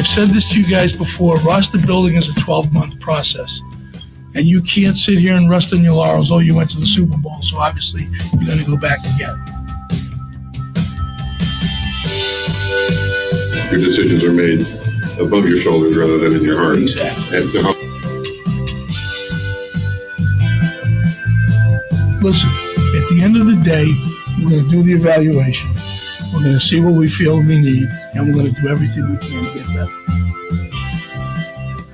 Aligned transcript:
I've 0.00 0.16
said 0.16 0.30
this 0.32 0.48
to 0.48 0.54
you 0.54 0.66
guys 0.66 0.90
before, 0.94 1.36
roster 1.42 1.76
building 1.76 2.16
is 2.16 2.26
a 2.26 2.32
12-month 2.40 3.00
process. 3.00 3.50
And 4.34 4.48
you 4.48 4.62
can't 4.62 4.96
sit 4.96 5.18
here 5.18 5.36
and 5.36 5.50
rest 5.50 5.74
on 5.74 5.84
your 5.84 5.92
laurels, 5.92 6.30
oh, 6.32 6.38
you 6.38 6.54
went 6.54 6.70
to 6.70 6.80
the 6.80 6.86
Super 6.86 7.18
Bowl, 7.18 7.38
so 7.50 7.58
obviously 7.58 8.08
you're 8.32 8.46
going 8.46 8.56
to 8.56 8.64
go 8.64 8.78
back 8.78 9.00
again. 9.00 9.36
Your 13.70 13.80
decisions 13.84 14.24
are 14.24 14.32
made 14.32 14.60
above 15.20 15.44
your 15.44 15.60
shoulders 15.60 15.94
rather 15.94 16.16
than 16.16 16.34
in 16.34 16.44
your 16.44 16.56
heart. 16.56 16.78
Exactly. 16.78 17.36
And 17.36 17.52
so 17.52 17.60
Listen, 22.24 22.48
at 22.96 23.04
the 23.10 23.20
end 23.22 23.36
of 23.36 23.46
the 23.46 23.60
day, 23.62 23.84
we're 24.42 24.48
going 24.48 24.64
to 24.64 24.70
do 24.70 24.82
the 24.82 24.94
evaluation. 24.94 25.99
We're 26.40 26.46
going 26.46 26.58
to 26.58 26.66
see 26.66 26.80
what 26.80 26.94
we 26.94 27.14
feel 27.16 27.36
we 27.36 27.58
need, 27.58 27.86
and 28.14 28.26
we're 28.26 28.32
going 28.32 28.54
to 28.54 28.60
do 28.62 28.68
everything 28.68 29.10
we 29.10 29.18
can 29.18 29.44
to 29.44 29.52
get 29.52 29.66
better. 29.74 29.92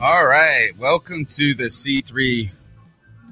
All 0.00 0.24
right, 0.24 0.70
welcome 0.78 1.24
to 1.24 1.52
the 1.52 1.64
C3 1.64 2.50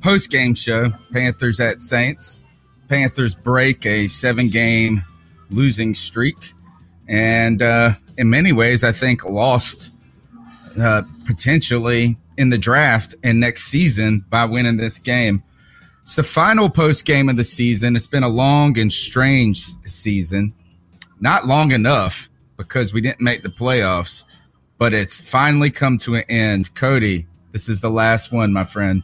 post 0.02 0.28
game 0.28 0.56
show. 0.56 0.90
Panthers 1.12 1.60
at 1.60 1.80
Saints. 1.80 2.40
Panthers 2.88 3.36
break 3.36 3.86
a 3.86 4.08
seven 4.08 4.48
game 4.48 5.04
losing 5.50 5.94
streak, 5.94 6.52
and 7.06 7.62
uh, 7.62 7.92
in 8.18 8.28
many 8.28 8.50
ways, 8.50 8.82
I 8.82 8.90
think 8.90 9.24
lost 9.24 9.92
uh, 10.76 11.02
potentially 11.26 12.16
in 12.38 12.48
the 12.48 12.58
draft 12.58 13.14
and 13.22 13.38
next 13.38 13.66
season 13.66 14.24
by 14.30 14.46
winning 14.46 14.78
this 14.78 14.98
game. 14.98 15.44
It's 16.02 16.16
the 16.16 16.24
final 16.24 16.68
post 16.68 17.04
game 17.04 17.28
of 17.28 17.36
the 17.36 17.44
season. 17.44 17.94
It's 17.94 18.08
been 18.08 18.24
a 18.24 18.28
long 18.28 18.76
and 18.80 18.92
strange 18.92 19.64
season. 19.84 20.52
Not 21.24 21.46
long 21.46 21.72
enough 21.72 22.28
because 22.58 22.92
we 22.92 23.00
didn't 23.00 23.22
make 23.22 23.42
the 23.42 23.48
playoffs, 23.48 24.24
but 24.76 24.92
it's 24.92 25.22
finally 25.22 25.70
come 25.70 25.96
to 26.00 26.16
an 26.16 26.24
end. 26.28 26.74
Cody, 26.74 27.26
this 27.52 27.66
is 27.66 27.80
the 27.80 27.88
last 27.88 28.30
one, 28.30 28.52
my 28.52 28.64
friend. 28.64 29.02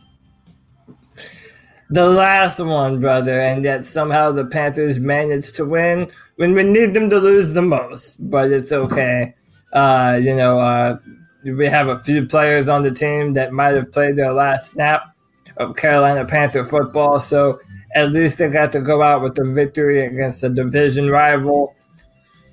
The 1.89 2.07
last 2.07 2.59
one, 2.59 3.01
brother, 3.01 3.41
and 3.41 3.65
yet 3.65 3.87
somehow 3.87 4.33
the 4.33 4.45
Panthers 4.45 4.99
managed 4.99 5.57
to 5.57 5.65
win 5.65 6.13
when 6.37 6.53
we 6.53 6.63
need 6.63 6.93
them 6.93 7.09
to 7.09 7.17
lose 7.17 7.55
the 7.55 7.63
most. 7.63 8.31
But 8.31 8.53
it's 8.53 8.71
okay. 8.71 9.35
Uh, 9.73 10.21
you 10.23 10.37
know, 10.37 10.59
uh, 10.59 10.99
we 11.43 11.69
have 11.69 11.89
a 11.89 12.01
few 12.01 12.27
players 12.27 12.69
on 12.69 12.83
the 12.83 12.91
team 12.91 13.33
that 13.33 13.55
might 13.55 13.77
have 13.77 13.93
played 13.93 14.17
their 14.17 14.35
last 14.35 14.73
snap 14.73 15.17
of 15.57 15.75
Carolina 15.75 16.27
Panther 16.27 16.67
football, 16.67 17.19
so 17.19 17.61
at 17.95 18.13
least 18.13 18.37
they 18.37 18.51
got 18.51 18.73
to 18.73 18.81
go 18.81 19.01
out 19.01 19.23
with 19.23 19.39
a 19.39 19.45
victory 19.55 20.05
against 20.05 20.45
a 20.45 20.51
division 20.51 21.09
rival. 21.09 21.75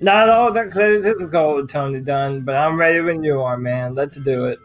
Not 0.00 0.28
all 0.28 0.52
that 0.52 0.70
clears 0.70 1.04
is 1.04 1.24
gold, 1.24 1.68
Tony 1.68 2.00
Dunn, 2.00 2.42
but 2.42 2.54
I'm 2.54 2.78
ready 2.78 3.00
when 3.00 3.24
you 3.24 3.40
are, 3.40 3.56
man. 3.56 3.94
Let's 3.94 4.16
do 4.16 4.44
it. 4.44 4.58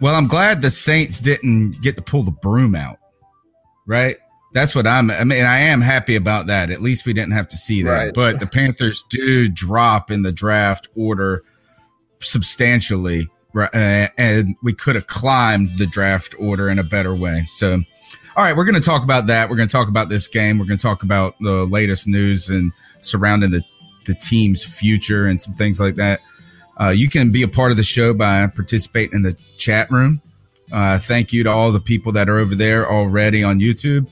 Well, 0.00 0.14
I'm 0.14 0.28
glad 0.28 0.62
the 0.62 0.70
Saints 0.70 1.20
didn't 1.20 1.82
get 1.82 1.96
to 1.96 2.02
pull 2.02 2.22
the 2.22 2.30
broom 2.30 2.74
out, 2.74 2.98
right? 3.86 4.16
That's 4.52 4.74
what 4.74 4.86
I'm. 4.86 5.10
I 5.10 5.24
mean, 5.24 5.44
I 5.44 5.58
am 5.58 5.80
happy 5.80 6.16
about 6.16 6.46
that. 6.48 6.70
At 6.70 6.82
least 6.82 7.06
we 7.06 7.12
didn't 7.12 7.32
have 7.32 7.48
to 7.48 7.56
see 7.56 7.82
that. 7.82 7.90
Right. 7.90 8.14
But 8.14 8.40
the 8.40 8.46
Panthers 8.46 9.04
do 9.08 9.48
drop 9.48 10.10
in 10.10 10.22
the 10.22 10.32
draft 10.32 10.88
order 10.96 11.42
substantially, 12.20 13.28
right? 13.52 14.10
And 14.18 14.56
we 14.62 14.72
could 14.72 14.96
have 14.96 15.06
climbed 15.06 15.78
the 15.78 15.86
draft 15.86 16.34
order 16.38 16.68
in 16.68 16.78
a 16.78 16.84
better 16.84 17.14
way. 17.14 17.44
So, 17.48 17.74
all 18.36 18.44
right, 18.44 18.56
we're 18.56 18.64
going 18.64 18.74
to 18.74 18.80
talk 18.80 19.04
about 19.04 19.26
that. 19.28 19.48
We're 19.48 19.56
going 19.56 19.68
to 19.68 19.72
talk 19.72 19.88
about 19.88 20.08
this 20.08 20.26
game. 20.26 20.58
We're 20.58 20.66
going 20.66 20.78
to 20.78 20.82
talk 20.82 21.02
about 21.02 21.36
the 21.40 21.64
latest 21.66 22.08
news 22.08 22.48
and 22.48 22.72
surrounding 23.00 23.50
the 23.50 23.62
the 24.10 24.16
team's 24.16 24.64
future 24.64 25.28
and 25.28 25.40
some 25.40 25.54
things 25.54 25.78
like 25.78 25.94
that. 25.94 26.20
Uh, 26.80 26.88
you 26.88 27.08
can 27.08 27.30
be 27.30 27.42
a 27.42 27.48
part 27.48 27.70
of 27.70 27.76
the 27.76 27.84
show 27.84 28.12
by 28.12 28.46
participating 28.48 29.14
in 29.14 29.22
the 29.22 29.34
chat 29.56 29.88
room. 29.90 30.20
Uh, 30.72 30.98
thank 30.98 31.32
you 31.32 31.44
to 31.44 31.50
all 31.50 31.70
the 31.70 31.80
people 31.80 32.10
that 32.10 32.28
are 32.28 32.38
over 32.38 32.54
there 32.54 32.90
already 32.90 33.44
on 33.44 33.60
YouTube. 33.60 34.08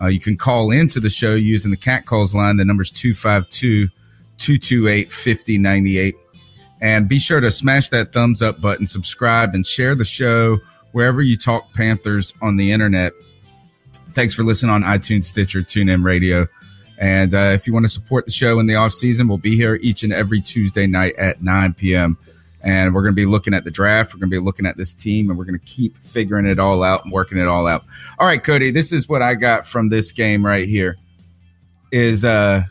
Uh, 0.00 0.06
you 0.06 0.20
can 0.20 0.36
call 0.36 0.70
into 0.70 1.00
the 1.00 1.10
show 1.10 1.34
using 1.34 1.70
the 1.70 1.76
cat 1.76 2.06
calls 2.06 2.34
line. 2.34 2.56
The 2.56 2.64
number's 2.64 2.90
252 2.90 3.88
228 4.38 5.12
5098. 5.12 6.14
And 6.80 7.08
be 7.08 7.18
sure 7.18 7.40
to 7.40 7.50
smash 7.50 7.88
that 7.90 8.12
thumbs 8.12 8.40
up 8.40 8.60
button, 8.60 8.86
subscribe, 8.86 9.54
and 9.54 9.66
share 9.66 9.94
the 9.94 10.04
show 10.04 10.58
wherever 10.92 11.20
you 11.20 11.36
talk 11.36 11.74
Panthers 11.74 12.32
on 12.40 12.56
the 12.56 12.70
internet. 12.72 13.12
Thanks 14.12 14.32
for 14.32 14.42
listening 14.42 14.72
on 14.72 14.82
iTunes, 14.82 15.24
Stitcher, 15.24 15.60
TuneIn 15.60 16.04
Radio. 16.04 16.46
And 17.00 17.32
uh, 17.32 17.52
if 17.54 17.66
you 17.66 17.72
want 17.72 17.86
to 17.86 17.88
support 17.88 18.26
the 18.26 18.30
show 18.30 18.60
in 18.60 18.66
the 18.66 18.74
off 18.74 18.92
season, 18.92 19.26
we'll 19.26 19.38
be 19.38 19.56
here 19.56 19.78
each 19.80 20.02
and 20.02 20.12
every 20.12 20.40
Tuesday 20.42 20.86
night 20.86 21.16
at 21.16 21.42
9 21.42 21.72
p.m. 21.72 22.18
And 22.60 22.94
we're 22.94 23.00
going 23.00 23.14
to 23.14 23.16
be 23.16 23.24
looking 23.24 23.54
at 23.54 23.64
the 23.64 23.70
draft. 23.70 24.12
We're 24.12 24.20
going 24.20 24.30
to 24.30 24.36
be 24.36 24.44
looking 24.44 24.66
at 24.66 24.76
this 24.76 24.92
team, 24.92 25.30
and 25.30 25.38
we're 25.38 25.46
going 25.46 25.58
to 25.58 25.64
keep 25.64 25.96
figuring 25.96 26.44
it 26.44 26.58
all 26.58 26.84
out 26.84 27.04
and 27.04 27.12
working 27.12 27.38
it 27.38 27.48
all 27.48 27.66
out. 27.66 27.84
All 28.18 28.26
right, 28.26 28.44
Cody, 28.44 28.70
this 28.70 28.92
is 28.92 29.08
what 29.08 29.22
I 29.22 29.34
got 29.34 29.66
from 29.66 29.88
this 29.88 30.12
game 30.12 30.44
right 30.44 30.68
here. 30.68 30.98
Is 31.90 32.22
uh, 32.22 32.64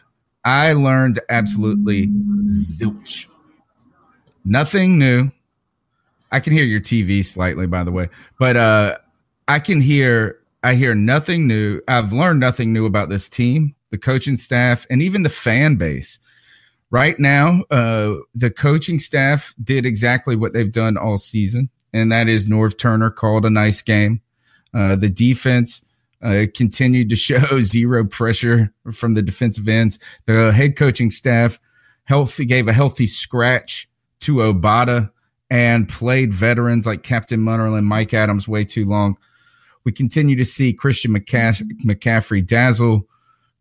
I 0.46 0.74
learned 0.74 1.20
absolutely 1.30 2.08
zilch. 2.50 3.26
Nothing 4.46 5.00
new. 5.00 5.32
I 6.32 6.40
can 6.40 6.54
hear 6.54 6.66
your 6.66 6.80
TV 6.80 7.26
slightly, 7.26 7.66
by 7.66 7.84
the 7.84 7.92
way, 7.92 8.10
but 8.38 8.56
uh, 8.56 8.98
I 9.48 9.60
can 9.60 9.82
hear 9.82 10.40
I 10.64 10.76
hear 10.76 10.94
nothing 10.94 11.48
new. 11.48 11.82
I've 11.88 12.14
learned 12.14 12.40
nothing 12.40 12.72
new 12.72 12.86
about 12.86 13.10
this 13.10 13.28
team, 13.28 13.76
the 13.92 13.98
coaching 13.98 14.38
staff, 14.38 14.86
and 14.90 15.02
even 15.02 15.24
the 15.24 15.30
fan 15.30 15.76
base. 15.76 16.20
Right 16.92 17.20
now, 17.20 17.64
uh, 17.70 18.16
the 18.34 18.50
coaching 18.50 18.98
staff 18.98 19.54
did 19.64 19.86
exactly 19.86 20.36
what 20.36 20.54
they've 20.54 20.72
done 20.72 20.98
all 20.98 21.18
season, 21.18 21.70
and 21.94 22.12
that 22.12 22.28
is 22.28 22.48
Norv 22.48 22.78
Turner 22.78 23.12
called 23.12 23.46
a 23.46 23.50
nice 23.50 23.82
game. 23.82 24.22
Uh, 24.74 24.96
the 24.96 25.10
defense 25.10 25.84
uh, 26.24 26.46
continued 26.56 27.10
to 27.10 27.16
show 27.16 27.62
zero 27.62 28.06
pressure 28.06 28.74
from 28.92 29.14
the 29.14 29.22
defensive 29.22 29.68
ends. 29.68 30.00
The 30.26 30.52
head 30.52 30.76
coaching 30.78 31.12
staff 31.12 31.60
healthy 32.06 32.46
gave 32.46 32.68
a 32.68 32.74
healthy 32.74 33.06
scratch 33.06 33.88
to 34.22 34.38
Obada 34.38 35.12
and 35.50 35.88
played 35.88 36.34
veterans 36.34 36.86
like 36.86 37.04
Captain 37.04 37.40
Munnerlyn, 37.40 37.84
Mike 37.84 38.14
Adams 38.14 38.48
way 38.48 38.66
too 38.66 38.86
long. 38.86 39.18
We 39.86 39.92
continue 39.92 40.36
to 40.36 40.46
see 40.46 40.74
Christian 40.74 41.14
McCaffrey 41.14 42.46
dazzle, 42.46 43.08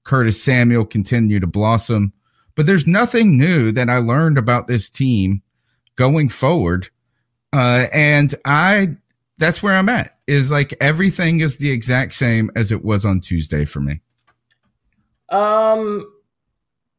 Curtis 0.09 0.43
Samuel 0.43 0.87
continue 0.87 1.39
to 1.39 1.47
blossom. 1.47 2.15
But 2.57 2.67
there's 2.67 2.87
nothing 2.87 3.37
new 3.37 3.71
that 3.73 3.91
I 3.91 3.99
learned 3.99 4.39
about 4.39 4.67
this 4.67 4.89
team 4.89 5.43
going 5.97 6.31
forward. 6.31 6.89
Uh, 7.53 7.87
and 7.93 8.35
I, 8.45 8.97
that's 9.37 9.63
where 9.63 9.77
I'm 9.77 9.89
at 9.89 10.17
is 10.27 10.51
like 10.51 10.75
everything 10.81 11.41
is 11.41 11.59
the 11.59 11.71
exact 11.71 12.15
same 12.15 12.51
as 12.57 12.73
it 12.73 12.85
was 12.85 13.05
on 13.05 13.21
Tuesday 13.21 13.65
for 13.65 13.81
me. 13.81 14.01
Um, 15.29 16.11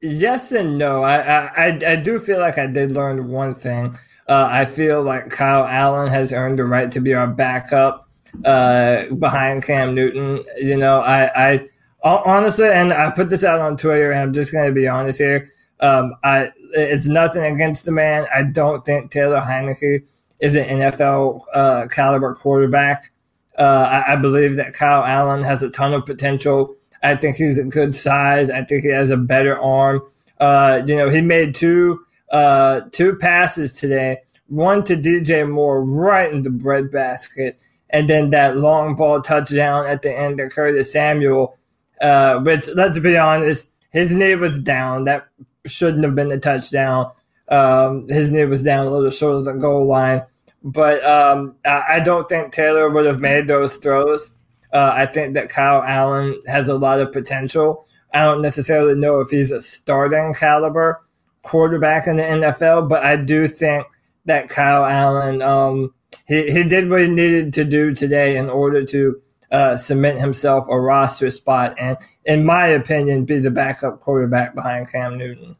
yes 0.01 0.51
and 0.51 0.77
no. 0.77 1.03
I, 1.03 1.47
I, 1.47 1.79
I 1.85 1.95
do 1.95 2.19
feel 2.19 2.39
like 2.39 2.59
I 2.59 2.67
did 2.67 2.91
learn 2.91 3.29
one 3.29 3.55
thing. 3.55 3.97
Uh, 4.27 4.47
I 4.49 4.65
feel 4.65 5.01
like 5.01 5.31
Kyle 5.31 5.65
Allen 5.65 6.09
has 6.09 6.31
earned 6.31 6.59
the 6.59 6.65
right 6.65 6.91
to 6.91 6.99
be 6.99 7.15
our 7.15 7.27
backup 7.27 8.07
uh, 8.45 9.05
behind 9.05 9.63
Cam 9.63 9.95
Newton. 9.95 10.43
You 10.57 10.77
know, 10.77 10.99
I, 10.99 11.49
I 11.53 11.69
honestly, 12.03 12.67
and 12.67 12.93
I 12.93 13.09
put 13.11 13.29
this 13.29 13.43
out 13.43 13.59
on 13.59 13.77
Twitter, 13.77 14.11
and 14.11 14.21
I'm 14.21 14.33
just 14.33 14.51
going 14.51 14.67
to 14.67 14.73
be 14.73 14.87
honest 14.87 15.19
here. 15.19 15.49
Um, 15.79 16.13
I 16.23 16.51
it's 16.73 17.07
nothing 17.07 17.43
against 17.43 17.85
the 17.85 17.91
man. 17.91 18.27
I 18.33 18.43
don't 18.43 18.85
think 18.85 19.11
Taylor 19.11 19.39
Heinicke 19.39 20.03
is 20.39 20.55
an 20.55 20.65
NFL 20.65 21.41
uh, 21.53 21.87
caliber 21.87 22.35
quarterback. 22.35 23.11
Uh, 23.57 24.03
I, 24.07 24.13
I, 24.13 24.15
believe 24.15 24.55
that 24.55 24.73
Kyle 24.73 25.03
Allen 25.03 25.41
has 25.41 25.61
a 25.63 25.69
ton 25.69 25.93
of 25.93 26.05
potential. 26.05 26.75
I 27.03 27.15
think 27.15 27.35
he's 27.35 27.57
a 27.57 27.63
good 27.63 27.93
size. 27.93 28.49
I 28.49 28.63
think 28.63 28.83
he 28.83 28.89
has 28.89 29.09
a 29.09 29.17
better 29.17 29.59
arm. 29.59 30.01
Uh, 30.39 30.81
you 30.85 30.95
know, 30.95 31.09
he 31.09 31.19
made 31.19 31.55
two 31.55 31.99
uh, 32.31 32.81
two 32.91 33.15
passes 33.15 33.73
today. 33.73 34.19
One 34.47 34.83
to 34.85 34.95
DJ 34.95 35.49
Moore 35.49 35.83
right 35.83 36.31
in 36.31 36.43
the 36.43 36.49
breadbasket, 36.49 37.59
and 37.89 38.09
then 38.09 38.29
that 38.29 38.57
long 38.57 38.95
ball 38.95 39.21
touchdown 39.21 39.85
at 39.87 40.01
the 40.03 40.17
end 40.17 40.37
to 40.37 40.49
Curtis 40.49 40.91
Samuel. 40.91 41.57
Uh, 42.01 42.39
which, 42.39 42.67
let's 42.75 42.99
be 42.99 43.17
honest, 43.17 43.71
his 43.91 44.13
knee 44.13 44.35
was 44.35 44.57
down. 44.57 45.05
That 45.05 45.27
shouldn't 45.65 46.03
have 46.03 46.15
been 46.15 46.31
a 46.31 46.39
touchdown. 46.39 47.11
Um, 47.49 48.07
his 48.07 48.31
knee 48.31 48.45
was 48.45 48.63
down 48.63 48.87
a 48.87 48.89
little 48.89 49.09
short 49.09 49.35
of 49.35 49.45
the 49.45 49.53
goal 49.53 49.85
line. 49.85 50.23
But 50.63 51.03
um, 51.05 51.55
I 51.65 51.99
don't 52.01 52.27
think 52.27 52.51
Taylor 52.51 52.89
would 52.89 53.05
have 53.05 53.21
made 53.21 53.47
those 53.47 53.77
throws. 53.77 54.31
Uh, 54.73 54.91
I 54.93 55.05
think 55.05 55.33
that 55.33 55.49
Kyle 55.49 55.81
Allen 55.81 56.41
has 56.47 56.67
a 56.67 56.77
lot 56.77 56.99
of 56.99 57.11
potential. 57.11 57.87
I 58.13 58.23
don't 58.23 58.41
necessarily 58.41 58.95
know 58.95 59.19
if 59.19 59.29
he's 59.29 59.51
a 59.51 59.61
starting 59.61 60.33
caliber 60.33 61.01
quarterback 61.43 62.07
in 62.07 62.17
the 62.17 62.23
NFL, 62.23 62.89
but 62.89 63.03
I 63.03 63.15
do 63.15 63.47
think 63.47 63.85
that 64.25 64.49
Kyle 64.49 64.85
Allen 64.85 65.41
um, 65.41 65.93
he, 66.27 66.51
he 66.51 66.63
did 66.63 66.89
what 66.89 67.01
he 67.01 67.07
needed 67.07 67.53
to 67.53 67.63
do 67.63 67.93
today 67.93 68.37
in 68.37 68.49
order 68.49 68.83
to 68.85 69.21
uh, 69.51 69.75
cement 69.75 70.19
himself 70.19 70.67
a 70.69 70.79
roster 70.79 71.31
spot 71.31 71.75
and, 71.79 71.97
in 72.25 72.45
my 72.45 72.67
opinion, 72.67 73.25
be 73.25 73.39
the 73.39 73.51
backup 73.51 73.99
quarterback 73.99 74.53
behind 74.53 74.91
Cam 74.91 75.17
Newton. 75.17 75.55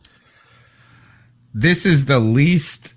This 1.54 1.86
is 1.86 2.06
the 2.06 2.20
least 2.20 2.96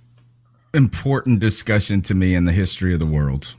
important 0.74 1.40
discussion 1.40 2.02
to 2.02 2.14
me 2.14 2.34
in 2.34 2.44
the 2.44 2.52
history 2.52 2.92
of 2.92 3.00
the 3.00 3.06
world 3.06 3.54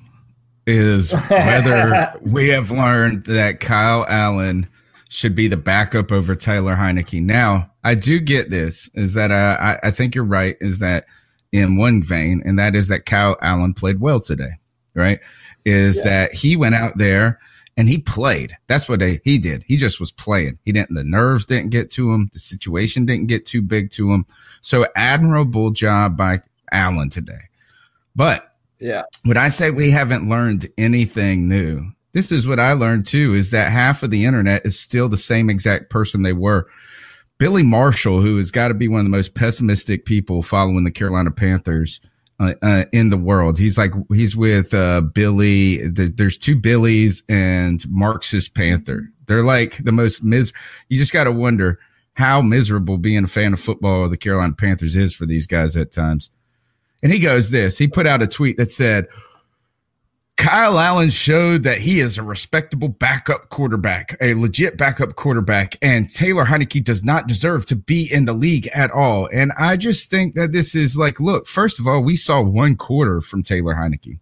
is 0.66 1.12
whether 1.30 2.14
we 2.22 2.50
have 2.50 2.72
learned 2.72 3.26
that 3.26 3.60
Kyle 3.60 4.06
Allen 4.08 4.68
should 5.10 5.36
be 5.36 5.48
the 5.48 5.58
backup 5.58 6.12
over 6.12 6.36
Taylor 6.36 6.76
Heinicke. 6.76 7.22
Now, 7.22 7.72
I 7.84 7.96
do 7.96 8.20
get 8.20 8.50
this 8.50 8.90
is 8.96 9.14
that 9.14 9.32
uh, 9.32 9.58
I, 9.60 9.88
I 9.88 9.92
think 9.92 10.16
you're 10.16 10.24
right 10.24 10.56
is 10.60 10.80
that 10.80 11.06
in 11.52 11.78
one 11.78 12.04
vein, 12.04 12.42
and 12.46 12.58
that 12.58 12.76
is 12.76 12.88
that 12.88 13.06
Kyle 13.06 13.38
Allen 13.42 13.74
played 13.74 14.00
well 14.00 14.20
today, 14.20 14.54
right? 14.96 15.20
Is 15.66 15.98
yeah. 15.98 16.04
that 16.04 16.34
he 16.34 16.56
went 16.56 16.76
out 16.76 16.98
there 16.98 17.40
and 17.78 17.90
he 17.90 17.98
played. 17.98 18.56
That's 18.68 18.88
what 18.88 19.00
they, 19.00 19.20
he 19.24 19.40
did. 19.40 19.64
He 19.68 19.78
just 19.78 20.00
was 20.00 20.12
playing. 20.12 20.60
He 20.66 20.72
didn't, 20.72 20.94
the 20.94 21.04
nerves 21.04 21.46
didn't 21.46 21.72
get 21.72 21.90
to 21.92 22.14
him. 22.14 22.30
The 22.34 22.40
situation 22.40 23.06
didn't 23.06 23.28
get 23.28 23.46
too 23.46 23.62
big 23.62 23.92
to 23.92 24.12
him. 24.12 24.26
So 24.62 24.86
admirable 24.96 25.72
job 25.72 26.18
by 26.18 26.42
Allen 26.72 27.10
today. 27.10 27.50
But 28.16 28.52
yeah, 28.80 29.04
would 29.26 29.38
I 29.38 29.50
say 29.50 29.72
we 29.72 29.90
haven't 29.90 30.30
learned 30.30 30.68
anything 30.78 31.48
new? 31.48 31.92
This 32.12 32.32
is 32.32 32.46
what 32.46 32.60
I 32.60 32.74
learned 32.74 33.06
too, 33.06 33.34
is 33.34 33.50
that 33.50 33.72
half 33.72 34.04
of 34.04 34.12
the 34.12 34.26
internet 34.26 34.66
is 34.66 34.80
still 34.80 35.10
the 35.10 35.18
same 35.18 35.50
exact 35.50 35.90
person 35.90 36.22
they 36.22 36.34
were. 36.34 36.68
Billy 37.40 37.64
Marshall, 37.64 38.22
who 38.22 38.38
has 38.38 38.52
got 38.52 38.68
to 38.68 38.74
be 38.76 38.88
one 38.88 39.00
of 39.00 39.06
the 39.06 39.10
most 39.10 39.34
pessimistic 39.34 40.06
people 40.06 40.44
following 40.44 40.84
the 40.84 40.92
Carolina 40.92 41.32
Panthers, 41.32 42.00
uh, 42.40 42.54
uh, 42.62 42.86
in 42.92 43.10
the 43.10 43.18
world. 43.18 43.60
He's 43.60 43.78
like 43.78 43.92
he's 44.10 44.36
with 44.36 44.74
uh, 44.74 45.02
Billy. 45.02 45.88
there's 45.88 46.38
two 46.38 46.56
Billies 46.56 47.24
and 47.30 47.84
Marxist 47.90 48.56
Panther. 48.56 49.10
They're 49.28 49.44
like 49.44 49.84
the 49.84 49.92
most 49.92 50.24
mis. 50.24 50.52
You 50.90 50.98
just 50.98 51.14
got 51.14 51.26
to 51.26 51.32
wonder 51.32 51.80
how 52.16 52.42
miserable 52.42 52.98
being 52.98 53.24
a 53.24 53.28
fan 53.28 53.54
of 53.54 53.60
football 53.60 54.06
of 54.06 54.12
the 54.12 54.18
Carolina 54.18 54.54
Panthers 54.54 54.96
is 54.96 55.14
for 55.14 55.26
these 55.26 55.48
guys 55.48 55.76
at 55.78 55.92
times. 55.92 56.30
And 57.02 57.12
he 57.12 57.20
goes 57.20 57.50
this. 57.50 57.78
He 57.78 57.88
put 57.88 58.08
out 58.08 58.22
a 58.22 58.28
tweet 58.28 58.58
that 58.58 58.72
said, 58.72 59.08
Kyle 60.38 60.80
Allen 60.80 61.12
showed 61.12 61.64
that 61.64 61.78
he 61.78 62.00
is 62.00 62.18
a 62.18 62.24
respectable 62.24 62.88
backup 62.88 63.50
quarterback, 63.50 64.18
a 64.20 64.34
legit 64.34 64.78
backup 64.78 65.16
quarterback, 65.16 65.78
and 65.82 66.10
Taylor 66.10 66.46
Heinicke 66.46 66.84
does 66.84 67.04
not 67.04 67.28
deserve 67.28 67.66
to 67.68 67.76
be 67.76 68.12
in 68.12 68.26
the 68.26 68.34
league 68.34 68.68
at 68.74 68.92
all. 68.92 69.30
And 69.32 69.52
I 69.58 69.78
just 69.78 70.10
think 70.10 70.34
that 70.36 70.52
this 70.52 70.74
is 70.74 70.98
like, 70.98 71.20
look, 71.20 71.48
first 71.48 71.80
of 71.80 71.88
all, 71.88 72.04
we 72.04 72.16
saw 72.16 72.42
one 72.42 72.76
quarter 72.76 73.22
from 73.22 73.44
Taylor 73.44 73.76
Heinicke 73.76 74.20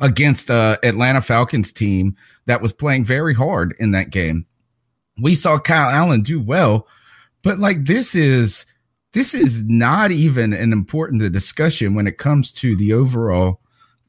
against 0.00 0.50
uh, 0.50 0.76
Atlanta 0.82 1.22
Falcons 1.22 1.72
team 1.72 2.16
that 2.46 2.60
was 2.60 2.72
playing 2.72 3.04
very 3.04 3.34
hard 3.34 3.74
in 3.78 3.92
that 3.92 4.10
game. 4.10 4.46
We 5.20 5.34
saw 5.34 5.58
Kyle 5.58 5.88
Allen 5.88 6.22
do 6.22 6.40
well, 6.40 6.86
but 7.42 7.58
like 7.58 7.86
this 7.86 8.14
is 8.14 8.66
this 9.12 9.32
is 9.32 9.64
not 9.64 10.10
even 10.10 10.52
an 10.52 10.72
important 10.72 11.32
discussion 11.32 11.94
when 11.94 12.06
it 12.06 12.18
comes 12.18 12.50
to 12.52 12.76
the 12.76 12.92
overall 12.92 13.60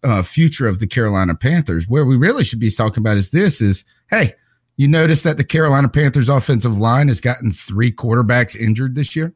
uh, 0.06 0.22
future 0.22 0.68
of 0.68 0.80
the 0.80 0.88
Carolina 0.88 1.36
Panthers. 1.36 1.88
Where 1.88 2.06
we 2.06 2.16
really 2.16 2.44
should 2.44 2.60
be 2.60 2.70
talking 2.70 3.02
about 3.02 3.18
is 3.18 3.32
this: 3.32 3.62
is 3.62 3.84
hey, 4.10 4.34
you 4.78 4.88
notice 4.88 5.24
that 5.24 5.38
the 5.38 5.44
Carolina 5.44 5.90
Panthers 5.90 6.30
offensive 6.30 6.78
line 6.78 7.08
has 7.08 7.20
gotten 7.20 7.52
three 7.52 7.92
quarterbacks 7.92 8.56
injured 8.56 8.96
this 8.96 9.16
year. 9.16 9.34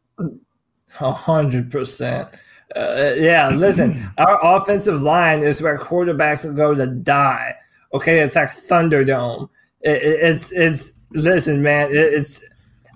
A 0.99 1.11
hundred 1.11 1.71
percent. 1.71 2.29
Uh, 2.75 3.13
yeah, 3.17 3.49
listen, 3.49 4.11
our 4.17 4.39
offensive 4.57 5.01
line 5.01 5.41
is 5.41 5.61
where 5.61 5.77
quarterbacks 5.77 6.55
go 6.55 6.75
to 6.75 6.85
die. 6.85 7.55
Okay, 7.93 8.19
it's 8.19 8.35
like 8.35 8.49
Thunderdome. 8.49 9.49
It, 9.81 10.03
it, 10.03 10.19
it's 10.21 10.51
it's 10.51 10.91
listen, 11.11 11.61
man. 11.61 11.89
It, 11.89 11.97
it's 11.97 12.43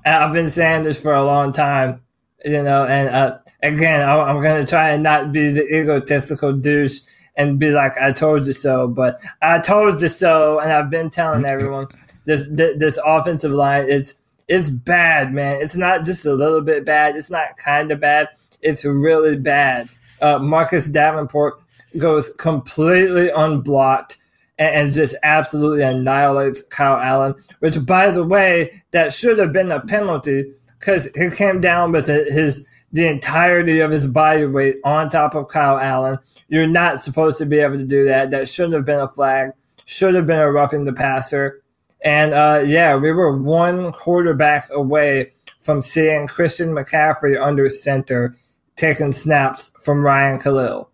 I've 0.05 0.33
been 0.33 0.49
saying 0.49 0.83
this 0.83 0.97
for 0.97 1.13
a 1.13 1.23
long 1.23 1.53
time, 1.53 2.01
you 2.43 2.61
know. 2.61 2.85
And 2.85 3.09
uh, 3.09 3.37
again, 3.61 4.01
I, 4.01 4.19
I'm, 4.19 4.41
going 4.41 4.63
to 4.63 4.69
try 4.69 4.89
and 4.89 5.01
not 5.01 5.31
be 5.31 5.49
the 5.49 5.65
egotistical 5.65 6.53
douche 6.53 7.01
and 7.35 7.59
be 7.59 7.71
like, 7.71 7.97
"I 7.97 8.11
told 8.11 8.47
you 8.47 8.53
so," 8.53 8.87
but 8.87 9.19
I 9.41 9.59
told 9.59 10.01
you 10.01 10.09
so, 10.09 10.59
and 10.59 10.71
I've 10.71 10.89
been 10.89 11.09
telling 11.09 11.45
everyone 11.45 11.87
this 12.25 12.45
this 12.49 12.99
offensive 13.05 13.51
line 13.51 13.87
is 13.87 14.15
it's 14.47 14.69
bad, 14.69 15.33
man. 15.33 15.61
It's 15.61 15.75
not 15.75 16.03
just 16.03 16.25
a 16.25 16.33
little 16.33 16.61
bit 16.61 16.85
bad. 16.85 17.15
It's 17.15 17.29
not 17.29 17.57
kind 17.57 17.91
of 17.91 17.99
bad. 17.99 18.29
It's 18.61 18.85
really 18.85 19.37
bad. 19.37 19.89
Uh, 20.21 20.39
Marcus 20.39 20.87
Davenport 20.87 21.61
goes 21.97 22.29
completely 22.33 23.29
unblocked 23.29 24.17
and, 24.57 24.75
and, 24.75 24.93
just 24.93 25.15
absolutely 25.23 25.83
annihilates 25.83 26.63
Kyle 26.63 26.97
Allen. 26.97 27.35
Which, 27.59 27.85
by 27.85 28.11
the 28.11 28.23
way, 28.23 28.83
that 28.91 29.13
should 29.13 29.37
have 29.39 29.53
been 29.53 29.71
a 29.71 29.79
penalty 29.79 30.53
because 30.79 31.09
he 31.15 31.29
came 31.29 31.59
down 31.59 31.91
with 31.91 32.07
his 32.07 32.65
the 32.93 33.07
entirety 33.07 33.79
of 33.79 33.91
his 33.91 34.07
body 34.07 34.45
weight 34.45 34.77
on 34.85 35.09
top 35.09 35.35
of 35.35 35.47
Kyle 35.47 35.79
Allen. 35.79 36.19
You're 36.47 36.67
not 36.67 37.01
supposed 37.01 37.39
to 37.39 37.45
be 37.45 37.57
able 37.57 37.77
to 37.77 37.83
do 37.83 38.05
that. 38.05 38.29
That 38.29 38.47
shouldn't 38.47 38.75
have 38.75 38.85
been 38.85 38.99
a 38.99 39.09
flag. 39.09 39.51
Should 39.85 40.15
have 40.15 40.27
been 40.27 40.39
a 40.39 40.51
roughing 40.51 40.85
the 40.85 40.93
passer. 40.93 41.61
And 42.05 42.33
uh, 42.33 42.63
yeah, 42.65 42.95
we 42.95 43.11
were 43.11 43.35
one 43.35 43.91
quarterback 43.91 44.69
away 44.69 45.31
from 45.59 45.81
seeing 45.81 46.27
Christian 46.27 46.69
McCaffrey 46.69 47.41
under 47.41 47.69
center 47.69 48.35
taking 48.75 49.11
snaps 49.11 49.71
from 49.81 50.05
Ryan 50.05 50.39
Kalil. 50.39 50.89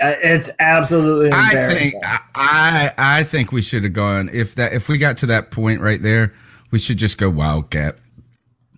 Uh, 0.00 0.14
it's 0.22 0.50
absolutely 0.60 1.30
I 1.32 1.68
think 1.68 1.94
I 2.34 2.92
I 2.96 3.22
think 3.24 3.52
we 3.52 3.60
should 3.60 3.84
have 3.84 3.92
gone 3.92 4.30
if 4.32 4.54
that 4.54 4.72
if 4.72 4.88
we 4.88 4.96
got 4.96 5.18
to 5.18 5.26
that 5.26 5.50
point 5.50 5.80
right 5.80 6.02
there, 6.02 6.32
we 6.70 6.78
should 6.78 6.96
just 6.96 7.18
go 7.18 7.28
wildcat 7.28 7.98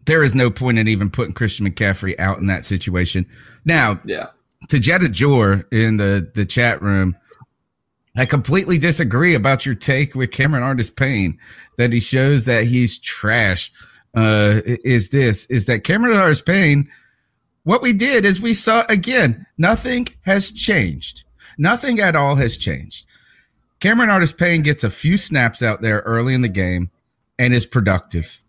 there 0.04 0.23
is 0.23 0.35
no 0.35 0.50
point 0.50 0.78
in 0.78 0.88
even 0.88 1.11
putting 1.11 1.32
Christian 1.32 1.66
McCaffrey 1.66 2.18
out 2.18 2.38
in 2.38 2.47
that 2.47 2.64
situation. 2.64 3.26
Now, 3.64 4.00
yeah, 4.04 4.28
to 4.68 4.78
Jetta 4.78 5.09
Jor 5.09 5.66
in 5.71 5.97
the 5.97 6.30
the 6.35 6.44
chat 6.44 6.82
room, 6.82 7.16
I 8.16 8.26
completely 8.26 8.78
disagree 8.78 9.35
about 9.35 9.64
your 9.64 9.75
take 9.75 10.14
with 10.14 10.30
Cameron 10.30 10.62
Artis 10.62 10.90
Payne 10.90 11.38
that 11.78 11.92
he 11.92 12.00
shows 12.00 12.44
that 12.44 12.64
he's 12.64 12.99
trash. 12.99 13.73
Uh, 14.14 14.61
is 14.66 15.09
this 15.09 15.47
is 15.47 15.66
that 15.66 15.85
Cameron 15.85 16.16
Artis 16.16 16.42
Payne? 16.42 16.88
What 17.64 17.82
we 17.82 17.92
did 17.92 18.25
is 18.25 18.40
we 18.40 18.54
saw 18.54 18.85
again, 18.88 19.47
nothing 19.56 20.09
has 20.23 20.50
changed. 20.50 21.25
Nothing 21.59 22.00
at 22.00 22.16
all 22.16 22.35
has 22.37 22.59
changed. 22.59 23.06
Cameron 23.78 24.11
Artis 24.11 24.32
Payne 24.32 24.62
gets 24.62 24.85
a 24.85 24.90
few 24.90 25.16
snaps 25.16 25.62
out 25.62 25.82
there 25.82 26.00
early 26.00 26.35
in 26.35 26.42
the 26.42 26.49
game 26.49 26.90
and 27.38 27.52
is 27.52 27.66
productive. 27.66 28.40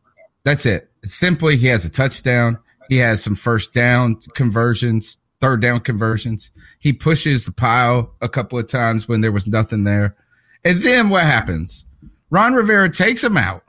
That's 0.44 0.66
it. 0.66 0.90
Simply 1.06 1.58
he 1.58 1.68
has 1.68 1.86
a 1.86 1.90
touchdown. 1.90 2.58
He 2.90 2.98
has 2.98 3.24
some 3.24 3.36
first 3.36 3.74
down 3.74 4.18
conversions, 4.36 5.18
third 5.42 5.62
down 5.62 5.82
conversions. 5.82 6.52
He 6.80 6.94
pushes 6.94 7.46
the 7.46 7.52
pile 7.52 8.14
a 8.22 8.30
couple 8.30 8.60
of 8.60 8.68
times 8.68 9.08
when 9.08 9.22
there 9.22 9.32
was 9.32 9.48
nothing 9.48 9.84
there. 9.84 10.16
And 10.64 10.82
then 10.82 11.10
what 11.10 11.24
happens? 11.24 11.86
Ron 12.30 12.54
Rivera 12.54 12.90
takes 12.90 13.24
him 13.24 13.38
out 13.38 13.64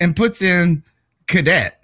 and 0.00 0.16
puts 0.16 0.42
in 0.42 0.82
Cadet 1.26 1.80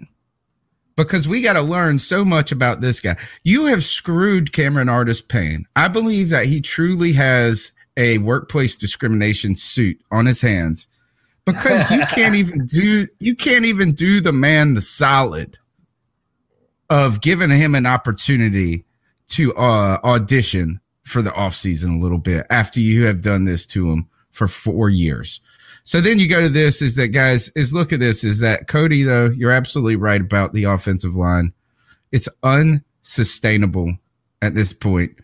because 0.95 1.27
we 1.27 1.41
got 1.41 1.53
to 1.53 1.61
learn 1.61 1.99
so 1.99 2.23
much 2.23 2.51
about 2.51 2.81
this 2.81 2.99
guy. 2.99 3.17
You 3.43 3.65
have 3.65 3.83
screwed 3.83 4.53
Cameron 4.53 4.89
Artis 4.89 5.21
Payne. 5.21 5.65
I 5.75 5.89
believe 5.89 6.29
that 6.29 6.45
he 6.45 6.61
truly 6.61 7.13
has 7.13 7.71
a 7.97 8.17
workplace 8.19 8.75
discrimination 8.75 9.55
suit 9.55 10.01
on 10.11 10.25
his 10.25 10.41
hands 10.41 10.87
because 11.45 11.89
you 11.91 12.01
can't 12.07 12.35
even 12.35 12.65
do 12.65 13.07
you 13.19 13.35
can't 13.35 13.65
even 13.65 13.93
do 13.93 14.19
the 14.21 14.33
man 14.33 14.73
the 14.73 14.81
solid 14.81 15.57
of 16.89 17.21
giving 17.21 17.49
him 17.49 17.75
an 17.75 17.85
opportunity 17.85 18.85
to 19.27 19.53
uh, 19.55 19.99
audition 20.03 20.79
for 21.03 21.21
the 21.21 21.31
offseason 21.31 21.97
a 21.97 22.01
little 22.01 22.17
bit 22.17 22.45
after 22.49 22.79
you 22.79 23.05
have 23.05 23.21
done 23.21 23.45
this 23.45 23.65
to 23.65 23.91
him 23.91 24.07
for 24.31 24.47
four 24.47 24.89
years. 24.89 25.39
So 25.83 26.01
then 26.01 26.19
you 26.19 26.27
go 26.27 26.41
to 26.41 26.49
this 26.49 26.81
is 26.81 26.95
that 26.95 27.09
guys 27.09 27.49
is 27.49 27.73
look 27.73 27.93
at 27.93 27.99
this 27.99 28.23
is 28.23 28.39
that 28.39 28.67
Cody 28.67 29.03
though 29.03 29.27
you're 29.27 29.51
absolutely 29.51 29.95
right 29.95 30.21
about 30.21 30.53
the 30.53 30.63
offensive 30.65 31.15
line. 31.15 31.53
It's 32.11 32.29
unsustainable 32.43 33.95
at 34.41 34.55
this 34.55 34.73
point 34.73 35.15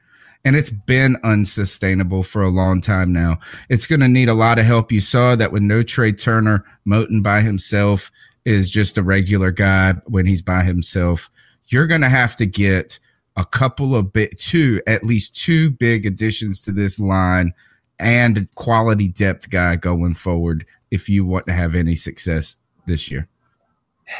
and 0.43 0.55
it's 0.55 0.69
been 0.69 1.17
unsustainable 1.23 2.23
for 2.23 2.41
a 2.41 2.49
long 2.49 2.81
time 2.81 3.13
now. 3.13 3.39
It's 3.69 3.85
going 3.85 3.99
to 3.99 4.07
need 4.07 4.29
a 4.29 4.33
lot 4.33 4.59
of 4.59 4.65
help. 4.65 4.91
You 4.91 5.01
saw 5.01 5.35
that 5.35 5.51
with 5.51 5.61
no 5.61 5.83
Trai 5.83 6.19
Turner, 6.19 6.65
Moton 6.87 7.21
by 7.21 7.41
himself 7.41 8.11
is 8.45 8.69
just 8.69 8.97
a 8.97 9.03
regular 9.03 9.51
guy 9.51 9.93
when 10.05 10.25
he's 10.25 10.41
by 10.41 10.63
himself. 10.63 11.29
You're 11.67 11.87
going 11.87 12.01
to 12.01 12.09
have 12.09 12.35
to 12.37 12.45
get 12.45 12.99
a 13.37 13.45
couple 13.45 13.95
of 13.95 14.11
bit 14.11 14.37
two, 14.37 14.81
at 14.87 15.03
least 15.03 15.35
two 15.35 15.69
big 15.69 16.05
additions 16.05 16.61
to 16.61 16.71
this 16.71 16.99
line 16.99 17.53
and 17.99 18.37
a 18.39 18.47
quality 18.55 19.07
depth 19.07 19.49
guy 19.49 19.75
going 19.75 20.15
forward 20.15 20.65
if 20.89 21.07
you 21.07 21.23
want 21.25 21.45
to 21.45 21.53
have 21.53 21.75
any 21.75 21.95
success 21.95 22.57
this 22.87 23.11
year. 23.11 23.27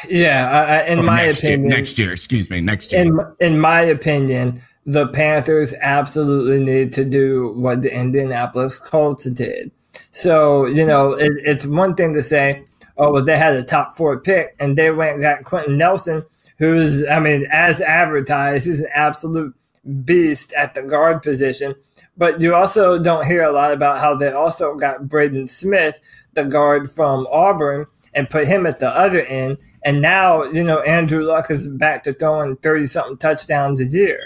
Yeah, 0.08 0.86
uh, 0.88 0.92
in 0.92 1.00
oh, 1.00 1.04
my 1.04 1.24
opinion, 1.24 1.62
year, 1.62 1.78
next 1.78 2.00
year, 2.00 2.12
excuse 2.13 2.50
me, 2.50 2.62
next 2.62 2.94
year. 2.94 3.01
In 3.01 3.20
in 3.40 3.60
my 3.60 3.82
opinion, 3.82 4.62
the 4.86 5.08
Panthers 5.08 5.74
absolutely 5.82 6.64
need 6.64 6.94
to 6.94 7.06
do 7.06 7.54
what 7.56 7.82
the 7.82 7.94
Indianapolis 7.94 8.80
Colts 8.80 9.26
did. 9.26 9.72
So, 10.12 10.66
you 10.66 10.86
know, 10.86 11.14
it, 11.14 11.32
it's 11.44 11.66
one 11.66 11.96
thing 11.96 12.14
to 12.14 12.24
say, 12.24 12.64
oh, 12.98 13.12
well, 13.12 13.24
they 13.24 13.38
had 13.38 13.54
a 13.54 13.64
top 13.64 13.96
four 13.96 14.20
pick 14.20 14.56
and 14.60 14.78
they 14.78 14.92
went 14.92 15.14
and 15.14 15.22
got 15.22 15.44
Quenton 15.44 15.78
Nelson, 15.78 16.26
who's, 16.58 17.06
I 17.08 17.20
mean, 17.20 17.48
as 17.52 17.82
advertised, 17.82 18.66
he's 18.66 18.82
an 18.82 18.90
absolute 18.94 19.54
beast 20.04 20.54
at 20.54 20.74
the 20.74 20.84
guard 20.84 21.22
position. 21.22 21.76
But 22.18 22.42
you 22.42 22.54
also 22.54 23.02
don't 23.02 23.26
hear 23.26 23.44
a 23.44 23.52
lot 23.52 23.72
about 23.72 24.00
how 24.00 24.16
they 24.16 24.32
also 24.32 24.76
got 24.76 25.08
Braden 25.08 25.48
Smith, 25.48 26.00
the 26.34 26.44
guard 26.44 26.92
from 26.92 27.28
Auburn, 27.32 27.88
and 28.14 28.30
put 28.30 28.48
him 28.48 28.66
at 28.66 28.80
the 28.80 28.90
other 28.90 29.22
end. 29.22 29.58
And 29.84 30.02
now, 30.02 30.44
you 30.44 30.64
know, 30.64 30.82
Andrew 30.82 31.24
Luck 31.24 31.50
is 31.50 31.68
back 31.68 32.04
to 32.04 32.14
throwing 32.14 32.58
30 32.58 32.86
something 32.88 33.18
touchdowns 33.18 33.80
a 33.80 33.86
year. 33.86 34.20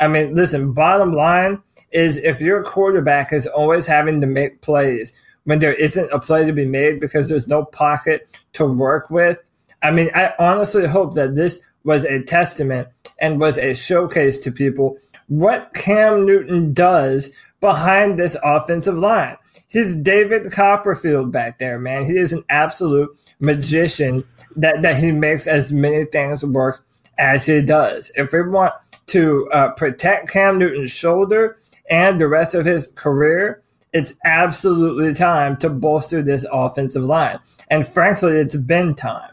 I 0.00 0.08
mean, 0.08 0.34
listen, 0.34 0.72
bottom 0.72 1.12
line 1.12 1.62
is 1.92 2.16
if 2.18 2.40
your 2.40 2.62
quarterback 2.62 3.32
is 3.32 3.46
always 3.46 3.86
having 3.86 4.20
to 4.20 4.26
make 4.26 4.60
plays 4.60 5.18
when 5.44 5.58
there 5.58 5.74
isn't 5.74 6.12
a 6.12 6.18
play 6.18 6.44
to 6.44 6.52
be 6.52 6.64
made 6.64 7.00
because 7.00 7.28
there's 7.28 7.48
no 7.48 7.64
pocket 7.64 8.28
to 8.54 8.66
work 8.66 9.10
with, 9.10 9.38
I 9.82 9.90
mean, 9.90 10.10
I 10.14 10.32
honestly 10.38 10.86
hope 10.86 11.14
that 11.14 11.36
this 11.36 11.60
was 11.84 12.04
a 12.04 12.22
testament 12.22 12.88
and 13.18 13.40
was 13.40 13.58
a 13.58 13.74
showcase 13.74 14.38
to 14.40 14.50
people 14.50 14.98
what 15.28 15.72
Cam 15.74 16.26
Newton 16.26 16.72
does 16.72 17.34
behind 17.60 18.18
this 18.18 18.36
offensive 18.42 18.96
line. 18.96 19.36
He's 19.68 19.94
David 19.94 20.50
Copperfield 20.52 21.32
back 21.32 21.58
there, 21.58 21.78
man. 21.78 22.04
He 22.04 22.18
is 22.18 22.32
an 22.32 22.44
absolute 22.48 23.08
magician 23.40 24.24
that, 24.56 24.82
that 24.82 24.96
he 24.96 25.12
makes 25.12 25.46
as 25.46 25.72
many 25.72 26.04
things 26.04 26.44
work 26.44 26.84
as 27.18 27.46
he 27.46 27.60
does. 27.62 28.10
If 28.16 28.32
we 28.32 28.42
want 28.42 28.74
to 29.06 29.48
uh, 29.52 29.70
protect 29.72 30.30
Cam 30.30 30.58
Newton's 30.58 30.90
shoulder 30.90 31.58
and 31.90 32.20
the 32.20 32.28
rest 32.28 32.54
of 32.54 32.64
his 32.64 32.88
career, 32.88 33.62
it's 33.92 34.14
absolutely 34.24 35.12
time 35.12 35.56
to 35.58 35.70
bolster 35.70 36.22
this 36.22 36.46
offensive 36.50 37.02
line. 37.02 37.38
And 37.68 37.86
frankly, 37.86 38.32
it's 38.32 38.56
been 38.56 38.94
time. 38.94 39.30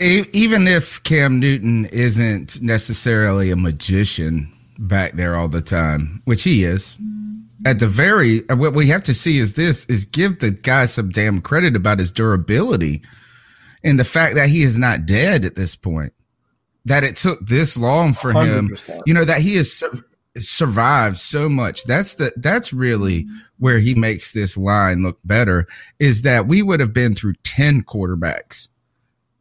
Even 0.00 0.68
if 0.68 1.02
Cam 1.02 1.40
Newton 1.40 1.86
isn't 1.86 2.62
necessarily 2.62 3.50
a 3.50 3.56
magician 3.56 4.52
back 4.78 5.14
there 5.14 5.34
all 5.34 5.48
the 5.48 5.60
time, 5.60 6.22
which 6.24 6.44
he 6.44 6.62
is, 6.62 6.96
at 7.66 7.80
the 7.80 7.86
very 7.88 8.40
what 8.50 8.74
we 8.74 8.86
have 8.86 9.02
to 9.04 9.14
see 9.14 9.38
is 9.38 9.54
this 9.54 9.84
is 9.86 10.04
give 10.04 10.38
the 10.38 10.52
guy 10.52 10.84
some 10.84 11.10
damn 11.10 11.40
credit 11.40 11.74
about 11.74 11.98
his 11.98 12.12
durability 12.12 13.02
and 13.82 13.98
the 13.98 14.04
fact 14.04 14.36
that 14.36 14.48
he 14.48 14.62
is 14.62 14.78
not 14.78 15.06
dead 15.06 15.44
at 15.44 15.56
this 15.56 15.74
point 15.74 16.12
that 16.88 17.04
it 17.04 17.16
took 17.16 17.46
this 17.46 17.76
long 17.76 18.12
for 18.12 18.32
100%. 18.32 18.86
him. 18.86 19.02
You 19.06 19.14
know 19.14 19.24
that 19.24 19.40
he 19.40 19.56
has 19.56 19.72
sur- 19.72 20.04
survived 20.38 21.16
so 21.16 21.48
much. 21.48 21.84
That's 21.84 22.14
the 22.14 22.32
that's 22.36 22.72
really 22.72 23.26
where 23.58 23.78
he 23.78 23.94
makes 23.94 24.32
this 24.32 24.56
line 24.56 25.02
look 25.02 25.18
better. 25.24 25.66
Is 25.98 26.22
that 26.22 26.46
we 26.46 26.62
would 26.62 26.80
have 26.80 26.92
been 26.92 27.14
through 27.14 27.34
ten 27.44 27.82
quarterbacks 27.82 28.68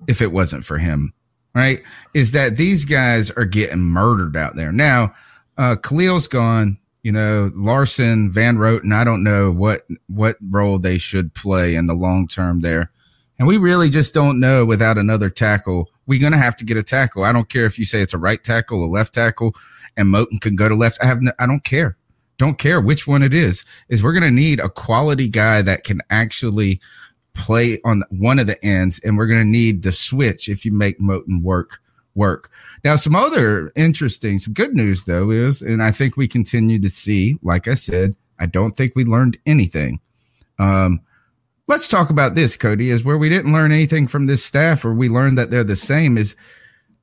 if 0.08 0.22
it 0.22 0.32
wasn't 0.32 0.66
for 0.66 0.78
him. 0.78 1.14
Right? 1.56 1.82
Is 2.14 2.32
that 2.34 2.56
these 2.58 2.86
guys 2.86 3.32
are 3.32 3.46
getting 3.46 3.80
murdered 3.80 4.38
out 4.38 4.56
there 4.56 4.72
now? 4.72 5.14
Uh, 5.58 5.76
Kalil's 5.76 6.28
gone. 6.28 6.78
You 7.04 7.14
know, 7.14 7.52
Larsen, 7.56 8.30
Van 8.32 8.58
Roten. 8.58 8.94
I 8.94 9.04
don't 9.04 9.24
know 9.24 9.50
what 9.52 9.88
what 10.08 10.36
role 10.50 10.78
they 10.78 10.98
should 10.98 11.34
play 11.34 11.76
in 11.76 11.88
the 11.88 11.94
long 11.94 12.28
term 12.28 12.62
there. 12.62 12.92
And 13.40 13.48
we 13.48 13.58
really 13.58 13.90
just 13.90 14.14
don't 14.14 14.40
know 14.40 14.66
without 14.66 14.98
another 14.98 15.30
tackle. 15.30 15.90
We're 16.08 16.20
going 16.20 16.32
to 16.32 16.40
have 16.40 16.56
to 16.58 16.66
get 16.66 16.78
a 16.78 16.84
tackle. 16.84 17.24
I 17.24 17.32
don't 17.32 17.50
care 17.50 17.66
if 17.66 17.78
you 17.78 17.86
say 17.86 18.02
it's 18.02 18.14
a 18.14 18.18
right 18.18 18.44
tackle, 18.44 18.84
a 18.84 18.88
left 18.88 19.14
tackle, 19.14 19.56
and 19.96 20.08
Moton 20.14 20.42
can 20.42 20.56
go 20.56 20.68
to 20.68 20.76
left. 20.76 20.98
I 21.02 21.06
have 21.06 21.22
no, 21.22 21.32
I 21.38 21.46
don't 21.46 21.64
care. 21.64 21.98
Don't 22.38 22.58
care 22.58 22.80
which 22.82 23.08
one 23.08 23.24
it 23.24 23.34
is. 23.34 23.64
Is 23.90 24.02
we're 24.02 24.14
going 24.14 24.24
to 24.24 24.32
need 24.32 24.60
a 24.60 24.70
quality 24.70 25.28
guy 25.28 25.62
that 25.62 25.84
can 25.84 26.02
actually 26.10 26.80
play 27.34 27.80
on 27.86 28.04
one 28.10 28.40
of 28.40 28.48
the 28.48 28.64
ends, 28.66 29.00
and 29.04 29.18
we're 29.18 29.28
going 29.28 29.42
to 29.42 29.46
need 29.46 29.84
the 29.84 29.92
switch 29.92 30.50
if 30.50 30.66
you 30.66 30.72
make 30.72 31.00
Moton 31.00 31.42
work 31.44 31.80
work. 32.16 32.50
Now, 32.84 32.96
some 32.96 33.16
other 33.16 33.72
interesting, 33.76 34.40
some 34.40 34.54
good 34.54 34.74
news 34.74 35.04
though 35.04 35.30
is, 35.30 35.62
and 35.62 35.82
I 35.82 35.92
think 35.92 36.18
we 36.18 36.28
continue 36.28 36.80
to 36.82 36.90
see, 36.90 37.38
like 37.44 37.68
I 37.68 37.76
said, 37.76 38.16
I 38.40 38.48
don't 38.48 38.76
think 38.76 38.94
we 38.96 39.06
learned 39.06 39.38
anything. 39.46 40.00
Um, 40.60 41.02
let's 41.68 41.88
talk 41.88 42.10
about 42.10 42.36
this, 42.36 42.58
Cody, 42.58 42.90
is 42.90 43.04
where 43.04 43.18
we 43.18 43.30
didn't 43.30 43.54
learn 43.54 43.72
anything 43.72 44.08
from 44.08 44.26
this 44.26 44.44
staff 44.44 44.84
or 44.84 44.94
we 44.94 45.10
learned 45.10 45.38
that 45.38 45.50
they're 45.50 45.64
the 45.64 45.76
same 45.76 46.18
is 46.18 46.36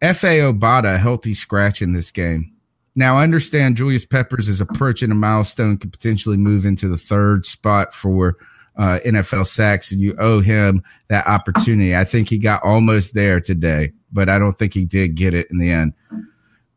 Efe 0.02 0.52
Obada 0.52 0.98
healthy 0.98 1.34
scratch 1.34 1.80
in 1.80 1.92
this 1.92 2.10
game. 2.10 2.50
Now, 2.96 3.16
I 3.16 3.24
understand 3.24 3.76
Julius 3.76 4.04
Peppers 4.04 4.48
is 4.48 4.60
approaching 4.60 5.10
a 5.10 5.16
milestone, 5.16 5.78
could 5.78 5.92
potentially 5.92 6.36
move 6.36 6.64
into 6.64 6.88
the 6.88 6.98
third 6.98 7.44
spot 7.44 7.92
for 7.92 8.36
uh, 8.76 9.00
NFL 9.04 9.46
sacks, 9.46 9.90
and 9.90 10.00
you 10.00 10.14
owe 10.18 10.40
him 10.40 10.82
that 11.08 11.26
opportunity. 11.26 11.96
I 11.96 12.04
think 12.04 12.28
he 12.28 12.38
got 12.38 12.62
almost 12.62 13.14
there 13.14 13.40
today, 13.40 13.92
but 14.12 14.28
I 14.28 14.38
don't 14.38 14.58
think 14.58 14.74
he 14.74 14.84
did 14.84 15.16
get 15.16 15.34
it 15.34 15.48
in 15.50 15.58
the 15.58 15.70
end. 15.70 15.92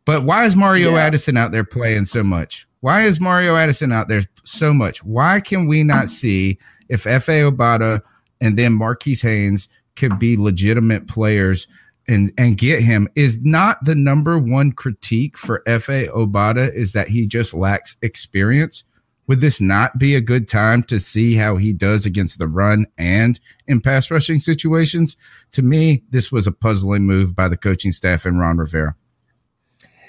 But 0.06 0.24
why 0.24 0.46
is 0.46 0.56
Mario 0.56 0.94
yeah. 0.94 1.06
Addison 1.06 1.38
out 1.38 1.52
there 1.52 1.64
playing 1.64 2.06
so 2.06 2.24
much? 2.24 2.68
Why 2.80 3.02
is 3.02 3.20
Mario 3.20 3.56
Addison 3.56 3.92
out 3.92 4.08
there 4.08 4.24
so 4.44 4.74
much? 4.74 5.04
Why 5.04 5.40
can 5.40 5.68
we 5.68 5.84
not 5.84 6.10
see 6.10 6.58
if 6.90 7.04
Efe 7.04 7.50
Obada 7.50 8.02
and 8.42 8.58
then 8.58 8.74
Marquis 8.74 9.16
Haynes 9.16 9.68
could 9.96 10.20
be 10.20 10.38
legitimate 10.38 11.08
players 11.08 11.68
and 12.08 12.32
and 12.38 12.58
get 12.58 12.82
him 12.82 13.08
is 13.16 13.44
not 13.44 13.84
the 13.84 13.96
number 13.96 14.38
one 14.38 14.72
critique 14.72 15.38
for 15.38 15.64
Efe 15.68 16.10
Obada 16.10 16.74
is 16.74 16.94
that 16.94 17.10
he 17.10 17.28
just 17.28 17.54
lacks 17.54 17.98
experience. 18.02 18.84
Would 19.28 19.42
this 19.42 19.60
not 19.60 20.00
be 20.00 20.16
a 20.16 20.22
good 20.22 20.48
time 20.48 20.84
to 20.84 21.02
see 21.02 21.36
how 21.36 21.58
he 21.58 21.74
does 21.74 22.06
against 22.06 22.40
the 22.40 22.48
run 22.48 22.86
and 22.98 23.38
in 23.68 23.82
pass 23.82 24.10
rushing 24.10 24.40
situations? 24.40 25.18
To 25.52 25.62
me, 25.62 26.04
this 26.12 26.32
was 26.32 26.48
a 26.48 26.52
puzzling 26.54 27.04
move 27.04 27.36
by 27.36 27.50
the 27.50 27.58
coaching 27.58 27.92
staff 27.92 28.26
and 28.26 28.40
Ron 28.40 28.58
Rivera. 28.58 28.96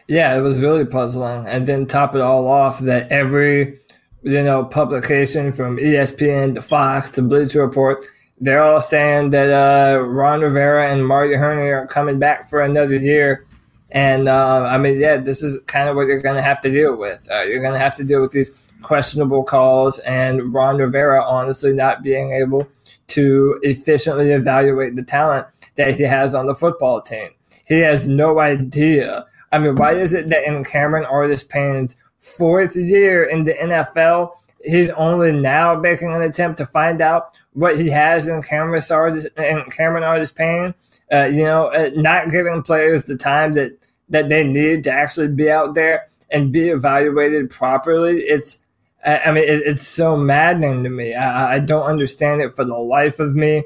Yeah, 0.06 0.37
it 0.37 0.40
was 0.40 0.61
really 0.61 0.87
puzzling. 0.87 1.47
And 1.47 1.66
then 1.66 1.87
top 1.87 2.14
it 2.14 2.20
all 2.20 2.47
off 2.47 2.78
that 2.80 3.11
every 3.11 3.80
you 4.28 4.42
know 4.42 4.64
publication 4.64 5.52
from 5.52 5.78
ESPN 5.78 6.54
to 6.54 6.62
Fox 6.62 7.11
to 7.12 7.23
Bleacher 7.23 7.64
Report, 7.66 8.04
they're 8.40 8.62
all 8.62 8.82
saying 8.82 9.30
that 9.30 9.49
uh, 9.49 10.00
Ron 10.00 10.42
Rivera 10.42 10.92
and 10.92 11.06
Marty 11.06 11.35
Hurney 11.35 11.70
are 11.70 11.87
coming 11.87 12.18
back 12.18 12.49
for 12.49 12.61
another 12.61 12.97
year. 12.97 13.47
And 13.90 14.28
uh, 14.28 14.66
I 14.68 14.76
mean, 14.76 15.00
yeah, 15.00 15.16
this 15.16 15.42
is 15.42 15.62
kind 15.64 15.88
of 15.88 15.97
what 15.97 16.08
you're 16.08 16.20
going 16.20 16.37
to 16.37 16.42
have 16.42 16.61
to 16.61 16.70
deal 16.70 16.94
with. 16.94 17.26
Uh, 17.30 17.40
you're 17.42 17.62
going 17.62 17.73
to 17.73 17.80
have 17.80 17.94
to 17.94 18.04
deal 18.04 18.20
with 18.20 18.32
these 18.32 18.50
questionable 18.82 19.42
calls 19.42 19.99
and 20.00 20.52
Ron 20.52 20.76
Rivera 20.76 21.25
honestly 21.25 21.73
not 21.73 22.02
being 22.02 22.32
able 22.32 22.68
to 23.08 23.58
efficiently 23.62 24.30
evaluate 24.30 24.94
the 24.94 25.02
talent 25.02 25.47
that 25.76 25.94
he 25.94 26.02
has 26.02 26.35
on 26.35 26.47
the 26.47 26.54
football 26.54 27.00
team. 27.00 27.30
He 27.66 27.78
has 27.80 28.06
no 28.06 28.38
idea. 28.38 29.26
I 29.50 29.58
mean, 29.58 29.76
why 29.76 29.94
is 29.94 30.12
it 30.12 30.28
that 30.28 30.44
in 30.44 30.62
Cameron 30.64 31.06
Artis 31.06 31.42
Payne's 31.42 31.97
fourth 32.37 32.76
year 32.76 33.25
in 33.25 33.44
the 33.44 33.54
NFL, 33.54 34.32
he's 34.64 34.90
only 34.90 35.32
now 35.32 35.75
making 35.75 36.12
an 36.12 36.23
attempt 36.23 36.58
to 36.58 36.66
find 36.66 37.00
out 37.00 37.37
what 37.52 37.78
he 37.78 37.88
has 37.88 38.28
in 38.28 38.42
Cameron 38.42 38.82
Artis, 38.90 39.26
and 39.37 39.73
Cameron 39.75 40.04
Artis 40.04 40.30
Payne? 40.30 40.75
Uh, 41.12 41.25
you 41.25 41.42
know, 41.42 41.66
uh, 41.68 41.90
not 41.97 42.30
giving 42.30 42.62
players 42.62 43.04
the 43.04 43.16
time 43.16 43.54
that 43.54 43.73
that 44.11 44.28
they 44.28 44.44
need 44.44 44.85
to 44.85 44.90
actually 44.90 45.28
be 45.28 45.50
out 45.50 45.75
there 45.75 46.08
and 46.30 46.52
be 46.52 46.68
evaluated 46.68 47.50
properly. 47.50 48.20
It's 48.20 48.64
I, 49.06 49.30
mean, 49.30 49.44
it, 49.44 49.62
it's 49.64 49.87
so 49.87 50.16
maddening 50.16 50.82
to 50.85 50.90
me. 50.90 51.14
I, 51.14 51.54
I 51.54 51.58
don't 51.61 51.85
understand 51.85 52.42
it 52.42 52.54
for 52.54 52.64
the 52.64 52.76
life 52.76 53.20
of 53.20 53.35
me. 53.35 53.64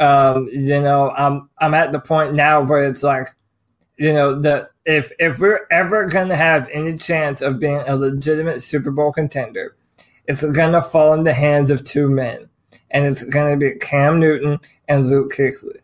Um, 0.00 0.48
you 0.52 0.80
know, 0.80 1.12
I'm 1.16 1.48
I'm 1.58 1.74
at 1.74 1.92
the 1.92 2.00
point 2.00 2.34
now 2.34 2.62
where 2.62 2.84
it's 2.84 3.02
like, 3.02 3.28
you 3.96 4.12
know, 4.12 4.40
the 4.40 4.68
if 4.84 5.12
if 5.18 5.38
we're 5.38 5.66
ever 5.70 6.06
gonna 6.06 6.36
have 6.36 6.68
any 6.72 6.96
chance 6.96 7.40
of 7.40 7.60
being 7.60 7.82
a 7.86 7.96
legitimate 7.96 8.62
Super 8.62 8.90
Bowl 8.90 9.12
contender, 9.12 9.76
it's 10.26 10.44
gonna 10.44 10.82
fall 10.82 11.14
in 11.14 11.24
the 11.24 11.34
hands 11.34 11.70
of 11.70 11.84
two 11.84 12.08
men, 12.08 12.48
and 12.90 13.04
it's 13.04 13.24
gonna 13.24 13.56
be 13.56 13.72
Cam 13.72 14.20
Newton 14.20 14.58
and 14.88 15.08
Luke 15.08 15.32
Kuechly. 15.32 15.78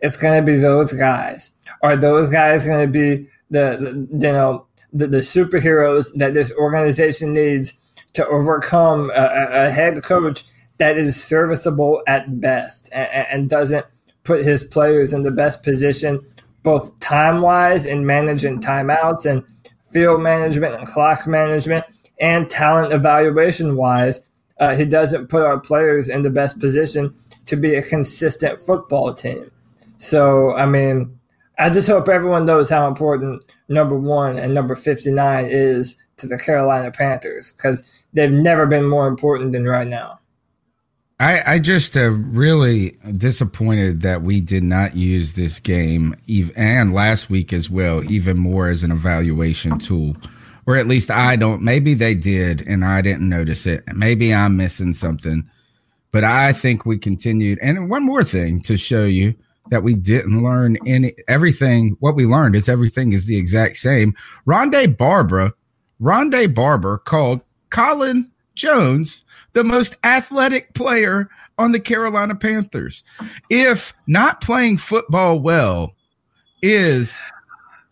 It's 0.00 0.16
gonna 0.16 0.42
be 0.42 0.58
those 0.58 0.92
guys. 0.92 1.52
Are 1.82 1.96
those 1.96 2.28
guys 2.28 2.66
gonna 2.66 2.86
be 2.86 3.28
the, 3.50 4.06
the 4.10 4.26
you 4.26 4.32
know 4.32 4.66
the, 4.92 5.06
the 5.06 5.18
superheroes 5.18 6.12
that 6.14 6.34
this 6.34 6.52
organization 6.52 7.32
needs 7.32 7.74
to 8.12 8.26
overcome 8.26 9.10
a, 9.14 9.66
a 9.66 9.70
head 9.70 10.02
coach 10.02 10.44
that 10.78 10.98
is 10.98 11.22
serviceable 11.22 12.02
at 12.06 12.40
best 12.40 12.90
and, 12.92 13.08
and, 13.30 13.50
doesn't 13.50 13.86
put 14.24 14.44
his 14.44 14.64
players 14.64 15.12
in 15.12 15.22
the 15.22 15.30
best 15.30 15.62
position, 15.62 16.20
both 16.62 16.98
time 17.00 17.40
wise 17.42 17.86
in 17.86 18.06
managing 18.06 18.60
timeouts 18.60 19.26
and 19.26 19.42
field 19.90 20.22
management 20.22 20.74
and 20.74 20.86
clock 20.86 21.26
management, 21.26 21.84
and 22.20 22.48
talent 22.48 22.92
evaluation 22.92 23.76
wise. 23.76 24.28
Uh, 24.58 24.74
he 24.74 24.84
doesn't 24.84 25.28
put 25.28 25.42
our 25.42 25.58
players 25.58 26.08
in 26.08 26.22
the 26.22 26.30
best 26.30 26.58
position 26.58 27.14
to 27.46 27.56
be 27.56 27.74
a 27.74 27.82
consistent 27.82 28.60
football 28.60 29.12
team. 29.12 29.50
So, 29.98 30.54
I 30.54 30.66
mean, 30.66 31.18
I 31.58 31.68
just 31.68 31.88
hope 31.88 32.08
everyone 32.08 32.46
knows 32.46 32.70
how 32.70 32.86
important 32.86 33.42
number 33.68 33.98
one 33.98 34.38
and 34.38 34.54
number 34.54 34.76
59 34.76 35.46
is 35.48 36.00
to 36.16 36.26
the 36.26 36.38
Carolina 36.38 36.90
Panthers 36.90 37.52
because 37.52 37.88
they've 38.12 38.30
never 38.30 38.66
been 38.66 38.88
more 38.88 39.08
important 39.08 39.52
than 39.52 39.64
right 39.64 39.86
now. 39.86 40.18
I, 41.22 41.54
I 41.54 41.58
just 41.60 41.96
uh, 41.96 42.10
really 42.10 42.98
disappointed 43.12 44.00
that 44.00 44.22
we 44.22 44.40
did 44.40 44.64
not 44.64 44.96
use 44.96 45.34
this 45.34 45.60
game 45.60 46.16
and 46.56 46.92
last 46.92 47.30
week 47.30 47.52
as 47.52 47.70
well, 47.70 48.02
even 48.10 48.36
more 48.36 48.66
as 48.66 48.82
an 48.82 48.90
evaluation 48.90 49.78
tool. 49.78 50.16
Or 50.66 50.74
at 50.74 50.88
least 50.88 51.12
I 51.12 51.36
don't. 51.36 51.62
Maybe 51.62 51.94
they 51.94 52.16
did 52.16 52.66
and 52.66 52.84
I 52.84 53.02
didn't 53.02 53.28
notice 53.28 53.66
it. 53.66 53.84
Maybe 53.94 54.34
I'm 54.34 54.56
missing 54.56 54.94
something. 54.94 55.48
But 56.10 56.24
I 56.24 56.52
think 56.52 56.84
we 56.84 56.98
continued. 56.98 57.60
And 57.62 57.88
one 57.88 58.02
more 58.02 58.24
thing 58.24 58.60
to 58.62 58.76
show 58.76 59.04
you 59.04 59.32
that 59.70 59.84
we 59.84 59.94
didn't 59.94 60.42
learn 60.42 60.76
any 60.88 61.14
everything. 61.28 61.96
What 62.00 62.16
we 62.16 62.26
learned 62.26 62.56
is 62.56 62.68
everything 62.68 63.12
is 63.12 63.26
the 63.26 63.38
exact 63.38 63.76
same. 63.76 64.16
Rondé 64.44 64.96
Barber, 64.96 65.52
Rondé 66.00 66.52
Barber 66.52 66.98
called 66.98 67.42
Colin 67.70 68.31
Jones 68.54 69.24
the 69.52 69.64
most 69.64 69.96
athletic 70.04 70.74
player 70.74 71.28
on 71.58 71.72
the 71.72 71.80
Carolina 71.80 72.34
Panthers. 72.34 73.04
If 73.50 73.92
not 74.06 74.40
playing 74.40 74.78
football 74.78 75.40
well 75.40 75.94
is 76.62 77.20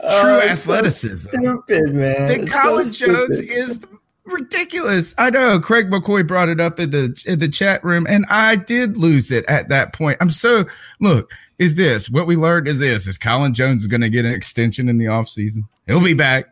oh, 0.00 0.22
true 0.22 0.40
athleticism, 0.40 1.30
so 1.30 1.38
stupid 1.38 1.94
man. 1.94 2.26
Then 2.26 2.46
Colin 2.46 2.86
so 2.86 3.06
Jones 3.06 3.40
is 3.40 3.80
ridiculous. 4.24 5.14
I 5.18 5.30
know 5.30 5.60
Craig 5.60 5.90
McCoy 5.90 6.26
brought 6.26 6.48
it 6.48 6.60
up 6.60 6.80
in 6.80 6.90
the 6.90 7.22
in 7.26 7.38
the 7.38 7.48
chat 7.48 7.84
room, 7.84 8.06
and 8.08 8.24
I 8.28 8.56
did 8.56 8.96
lose 8.96 9.30
it 9.30 9.44
at 9.46 9.68
that 9.68 9.92
point. 9.92 10.18
I'm 10.20 10.30
so 10.30 10.64
look. 11.00 11.32
Is 11.58 11.74
this 11.74 12.08
what 12.08 12.26
we 12.26 12.36
learned? 12.36 12.68
Is 12.68 12.78
this 12.78 13.06
is 13.06 13.18
Colin 13.18 13.52
Jones 13.52 13.86
going 13.86 14.00
to 14.00 14.08
get 14.08 14.24
an 14.24 14.32
extension 14.32 14.88
in 14.88 14.96
the 14.96 15.04
offseason? 15.06 15.64
He'll 15.86 16.02
be 16.02 16.14
back, 16.14 16.46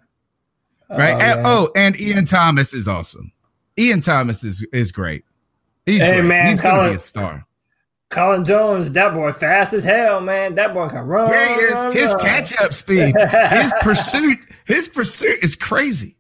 right? 0.90 1.14
Oh, 1.14 1.18
and, 1.18 1.46
oh, 1.46 1.70
and 1.74 2.00
Ian 2.00 2.26
Thomas 2.26 2.74
is 2.74 2.86
awesome. 2.86 3.32
Ian 3.78 4.00
Thomas 4.00 4.44
is 4.44 4.66
is 4.72 4.92
great. 4.92 5.24
He's 5.86 6.02
hey 6.02 6.16
great. 6.16 6.24
man, 6.28 6.50
he's 6.50 6.60
Colin, 6.60 6.76
gonna 6.76 6.90
be 6.90 6.96
a 6.96 7.00
star. 7.00 7.46
Colin 8.10 8.44
Jones, 8.44 8.90
that 8.92 9.12
boy 9.14 9.32
fast 9.32 9.74
as 9.74 9.84
hell, 9.84 10.20
man. 10.20 10.54
That 10.54 10.74
boy 10.74 10.88
can 10.88 11.06
run. 11.06 11.30
Yeah, 11.30 11.46
he 11.46 11.60
is. 11.62 11.72
Run, 11.72 11.92
his 11.92 12.14
catch 12.16 12.58
up 12.60 12.74
speed, 12.74 13.14
his 13.16 13.72
pursuit, 13.80 14.38
his 14.66 14.88
pursuit 14.88 15.38
is 15.42 15.54
crazy. 15.54 16.16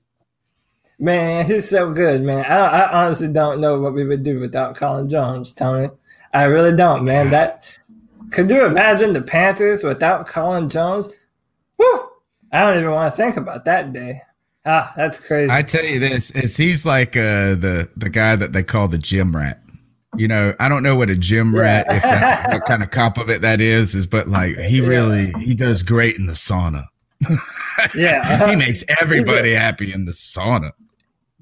Man, 0.98 1.46
he's 1.46 1.68
so 1.68 1.92
good, 1.92 2.22
man. 2.22 2.44
I, 2.44 2.56
I 2.56 3.04
honestly 3.04 3.28
don't 3.28 3.60
know 3.60 3.80
what 3.80 3.94
we 3.94 4.04
would 4.04 4.24
do 4.24 4.40
without 4.40 4.76
Colin 4.76 5.08
Jones, 5.08 5.52
Tony. 5.52 5.88
I 6.34 6.44
really 6.44 6.74
don't, 6.76 7.04
man. 7.04 7.30
That 7.30 7.64
could 8.30 8.50
you 8.50 8.64
imagine 8.66 9.12
the 9.12 9.22
Panthers 9.22 9.82
without 9.82 10.26
Colin 10.26 10.68
Jones? 10.68 11.08
Whew! 11.76 12.08
I 12.52 12.64
don't 12.64 12.78
even 12.78 12.90
want 12.90 13.12
to 13.12 13.16
think 13.16 13.36
about 13.36 13.64
that 13.64 13.92
day. 13.92 14.20
Ah, 14.70 14.92
that's 14.96 15.26
crazy. 15.26 15.50
I 15.50 15.62
tell 15.62 15.82
you 15.82 15.98
this: 15.98 16.30
is 16.32 16.54
he's 16.54 16.84
like 16.84 17.16
uh, 17.16 17.54
the 17.54 17.88
the 17.96 18.10
guy 18.10 18.36
that 18.36 18.52
they 18.52 18.62
call 18.62 18.86
the 18.86 18.98
gym 18.98 19.34
rat. 19.34 19.62
You 20.14 20.28
know, 20.28 20.54
I 20.60 20.68
don't 20.68 20.82
know 20.82 20.94
what 20.94 21.08
a 21.08 21.16
gym 21.16 21.56
rat, 21.56 21.86
if 21.88 22.02
that's 22.02 22.48
what 22.52 22.66
kind 22.66 22.82
of 22.82 22.90
cop 22.90 23.16
of 23.16 23.30
it 23.30 23.40
that 23.40 23.62
is, 23.62 23.94
is, 23.94 24.06
but 24.06 24.28
like 24.28 24.58
he 24.58 24.82
really 24.82 25.32
he 25.40 25.54
does 25.54 25.82
great 25.82 26.16
in 26.16 26.26
the 26.26 26.34
sauna. 26.34 26.84
yeah, 27.94 28.46
he 28.50 28.56
makes 28.56 28.84
everybody 29.00 29.54
happy 29.54 29.90
in 29.90 30.04
the 30.04 30.12
sauna. 30.12 30.72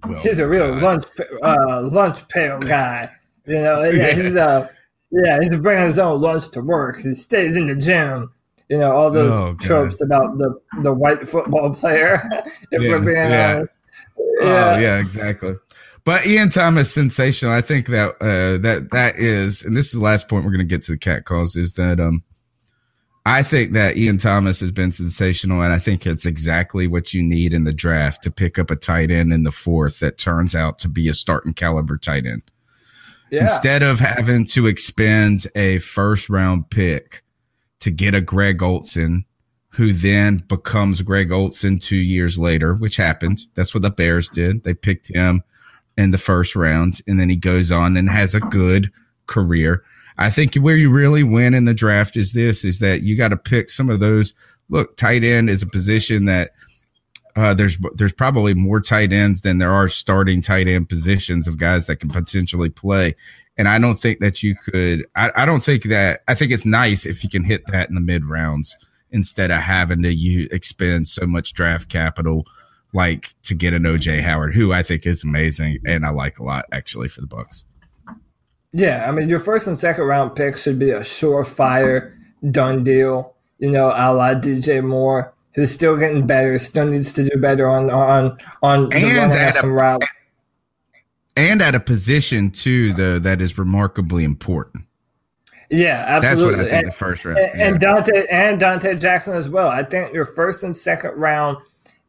Well, 0.06 0.20
he's 0.20 0.38
a 0.38 0.46
real 0.46 0.78
God. 0.78 0.82
lunch 0.82 1.06
uh, 1.42 1.82
lunch 1.82 2.28
pail 2.28 2.60
guy. 2.60 3.10
You 3.46 3.60
know, 3.60 3.82
yeah, 3.82 4.12
he's 4.12 4.36
uh, 4.36 4.68
yeah, 5.10 5.40
he's 5.40 5.58
bringing 5.58 5.86
his 5.86 5.98
own 5.98 6.20
lunch 6.20 6.48
to 6.50 6.60
work. 6.60 6.98
He 6.98 7.12
stays 7.16 7.56
in 7.56 7.66
the 7.66 7.74
gym 7.74 8.30
you 8.68 8.78
know 8.78 8.92
all 8.92 9.10
those 9.10 9.34
oh, 9.34 9.54
tropes 9.54 10.00
about 10.00 10.38
the 10.38 10.54
the 10.82 10.92
white 10.92 11.28
football 11.28 11.74
player. 11.74 12.20
if 12.72 12.82
yeah, 12.82 12.90
we're 12.90 13.00
being 13.00 13.16
yeah. 13.16 13.56
honest, 13.56 13.72
oh, 14.18 14.38
yeah. 14.40 14.74
Oh 14.74 14.78
yeah, 14.78 14.98
exactly. 14.98 15.54
But 16.04 16.24
Ian 16.24 16.50
Thomas 16.50 16.92
sensational. 16.92 17.52
I 17.52 17.60
think 17.60 17.88
that 17.88 18.10
uh, 18.20 18.58
that 18.58 18.90
that 18.92 19.16
is, 19.16 19.64
and 19.64 19.76
this 19.76 19.86
is 19.86 19.92
the 19.92 20.04
last 20.04 20.28
point 20.28 20.44
we're 20.44 20.52
going 20.52 20.66
to 20.66 20.74
get 20.74 20.82
to 20.82 20.92
the 20.92 20.98
cat 20.98 21.24
calls. 21.24 21.56
Is 21.56 21.74
that 21.74 21.98
um, 21.98 22.22
I 23.26 23.42
think 23.42 23.72
that 23.72 23.96
Ian 23.96 24.18
Thomas 24.18 24.60
has 24.60 24.70
been 24.70 24.92
sensational, 24.92 25.62
and 25.62 25.72
I 25.72 25.80
think 25.80 26.06
it's 26.06 26.24
exactly 26.24 26.86
what 26.86 27.12
you 27.12 27.24
need 27.24 27.52
in 27.52 27.64
the 27.64 27.72
draft 27.72 28.22
to 28.22 28.30
pick 28.30 28.56
up 28.56 28.70
a 28.70 28.76
tight 28.76 29.10
end 29.10 29.32
in 29.32 29.42
the 29.42 29.50
fourth 29.50 29.98
that 29.98 30.16
turns 30.16 30.54
out 30.54 30.78
to 30.78 30.88
be 30.88 31.08
a 31.08 31.12
starting 31.12 31.52
caliber 31.52 31.98
tight 31.98 32.24
end. 32.24 32.42
Yeah. 33.32 33.42
Instead 33.42 33.82
of 33.82 33.98
having 33.98 34.44
to 34.46 34.68
expend 34.68 35.48
a 35.56 35.78
first 35.78 36.30
round 36.30 36.70
pick 36.70 37.24
to 37.80 37.90
get 37.90 38.14
a 38.14 38.20
Greg 38.20 38.62
Olsen 38.62 39.24
who 39.76 39.92
then 39.92 40.38
becomes 40.48 41.02
Greg 41.02 41.30
Olsen 41.30 41.78
two 41.78 41.98
years 41.98 42.38
later, 42.38 42.74
which 42.74 42.96
happened. 42.96 43.40
That's 43.54 43.74
what 43.74 43.82
the 43.82 43.90
Bears 43.90 44.30
did. 44.30 44.64
They 44.64 44.72
picked 44.72 45.08
him 45.08 45.42
in 45.98 46.12
the 46.12 46.18
first 46.18 46.56
round, 46.56 47.00
and 47.06 47.20
then 47.20 47.28
he 47.28 47.36
goes 47.36 47.70
on 47.70 47.94
and 47.96 48.08
has 48.08 48.34
a 48.34 48.40
good 48.40 48.90
career. 49.26 49.84
I 50.16 50.30
think 50.30 50.54
where 50.54 50.78
you 50.78 50.90
really 50.90 51.22
win 51.22 51.52
in 51.52 51.66
the 51.66 51.74
draft 51.74 52.16
is 52.16 52.32
this: 52.32 52.64
is 52.64 52.78
that 52.78 53.02
you 53.02 53.18
got 53.18 53.28
to 53.28 53.36
pick 53.36 53.68
some 53.68 53.90
of 53.90 54.00
those. 54.00 54.32
Look, 54.70 54.96
tight 54.96 55.22
end 55.22 55.50
is 55.50 55.62
a 55.62 55.66
position 55.66 56.24
that 56.24 56.52
uh, 57.36 57.52
there's 57.52 57.78
there's 57.94 58.12
probably 58.12 58.54
more 58.54 58.80
tight 58.80 59.12
ends 59.12 59.42
than 59.42 59.58
there 59.58 59.72
are 59.72 59.88
starting 59.88 60.40
tight 60.40 60.66
end 60.66 60.88
positions 60.88 61.46
of 61.46 61.58
guys 61.58 61.86
that 61.86 61.96
can 61.96 62.08
potentially 62.08 62.70
play. 62.70 63.14
And 63.58 63.68
I 63.68 63.78
don't 63.78 64.00
think 64.00 64.20
that 64.20 64.42
you 64.42 64.54
could, 64.56 65.06
I, 65.14 65.30
I 65.34 65.46
don't 65.46 65.62
think 65.62 65.84
that, 65.84 66.20
I 66.28 66.34
think 66.34 66.52
it's 66.52 66.66
nice 66.66 67.06
if 67.06 67.24
you 67.24 67.30
can 67.30 67.44
hit 67.44 67.66
that 67.68 67.88
in 67.88 67.94
the 67.94 68.00
mid 68.00 68.24
rounds 68.24 68.76
instead 69.10 69.50
of 69.50 69.58
having 69.58 70.02
to 70.02 70.12
you 70.12 70.48
expend 70.50 71.08
so 71.08 71.26
much 71.26 71.54
draft 71.54 71.88
capital 71.88 72.46
like 72.92 73.34
to 73.42 73.54
get 73.54 73.74
an 73.74 73.82
OJ 73.82 74.20
Howard, 74.22 74.54
who 74.54 74.72
I 74.72 74.82
think 74.82 75.06
is 75.06 75.22
amazing 75.22 75.78
and 75.86 76.04
I 76.04 76.10
like 76.10 76.38
a 76.38 76.44
lot 76.44 76.66
actually 76.72 77.08
for 77.08 77.20
the 77.20 77.26
Bucs. 77.26 77.64
Yeah, 78.72 79.06
I 79.08 79.12
mean 79.12 79.28
your 79.28 79.40
first 79.40 79.66
and 79.66 79.78
second 79.78 80.04
round 80.04 80.36
picks 80.36 80.62
should 80.62 80.78
be 80.78 80.90
a 80.90 81.00
surefire 81.00 82.14
done 82.50 82.84
deal. 82.84 83.34
You 83.58 83.70
know, 83.70 83.88
a 83.88 84.12
la 84.12 84.34
DJ 84.34 84.84
Moore, 84.84 85.32
who's 85.56 85.72
still 85.72 85.96
getting 85.96 86.24
better, 86.26 86.56
still 86.58 86.86
needs 86.86 87.12
to 87.14 87.28
do 87.28 87.36
better 87.40 87.68
on 87.68 87.90
on 87.90 88.38
on 88.62 88.92
And 88.92 89.32
at 89.34 89.64
a- 89.64 89.68
route. 89.68 90.04
and 91.36 91.60
at 91.60 91.74
a 91.74 91.80
position 91.80 92.50
too, 92.50 92.92
though 92.92 93.18
that 93.18 93.40
is 93.40 93.58
remarkably 93.58 94.22
important. 94.24 94.84
Yeah, 95.68 96.04
absolutely. 96.06 96.28
That's 96.28 96.40
what 96.42 96.54
I 96.54 96.62
think 96.70 96.72
And- 96.84 96.86
the 96.92 96.96
first 96.96 97.24
round. 97.24 97.38
and, 97.38 97.60
and. 97.60 97.80
Donte 97.80 98.26
and 98.30 98.60
Donte 98.60 99.00
Jackson 99.00 99.34
as 99.34 99.48
well. 99.48 99.68
I 99.68 99.82
think 99.82 100.14
your 100.14 100.24
first 100.26 100.62
and 100.62 100.76
second 100.76 101.12
round. 101.16 101.56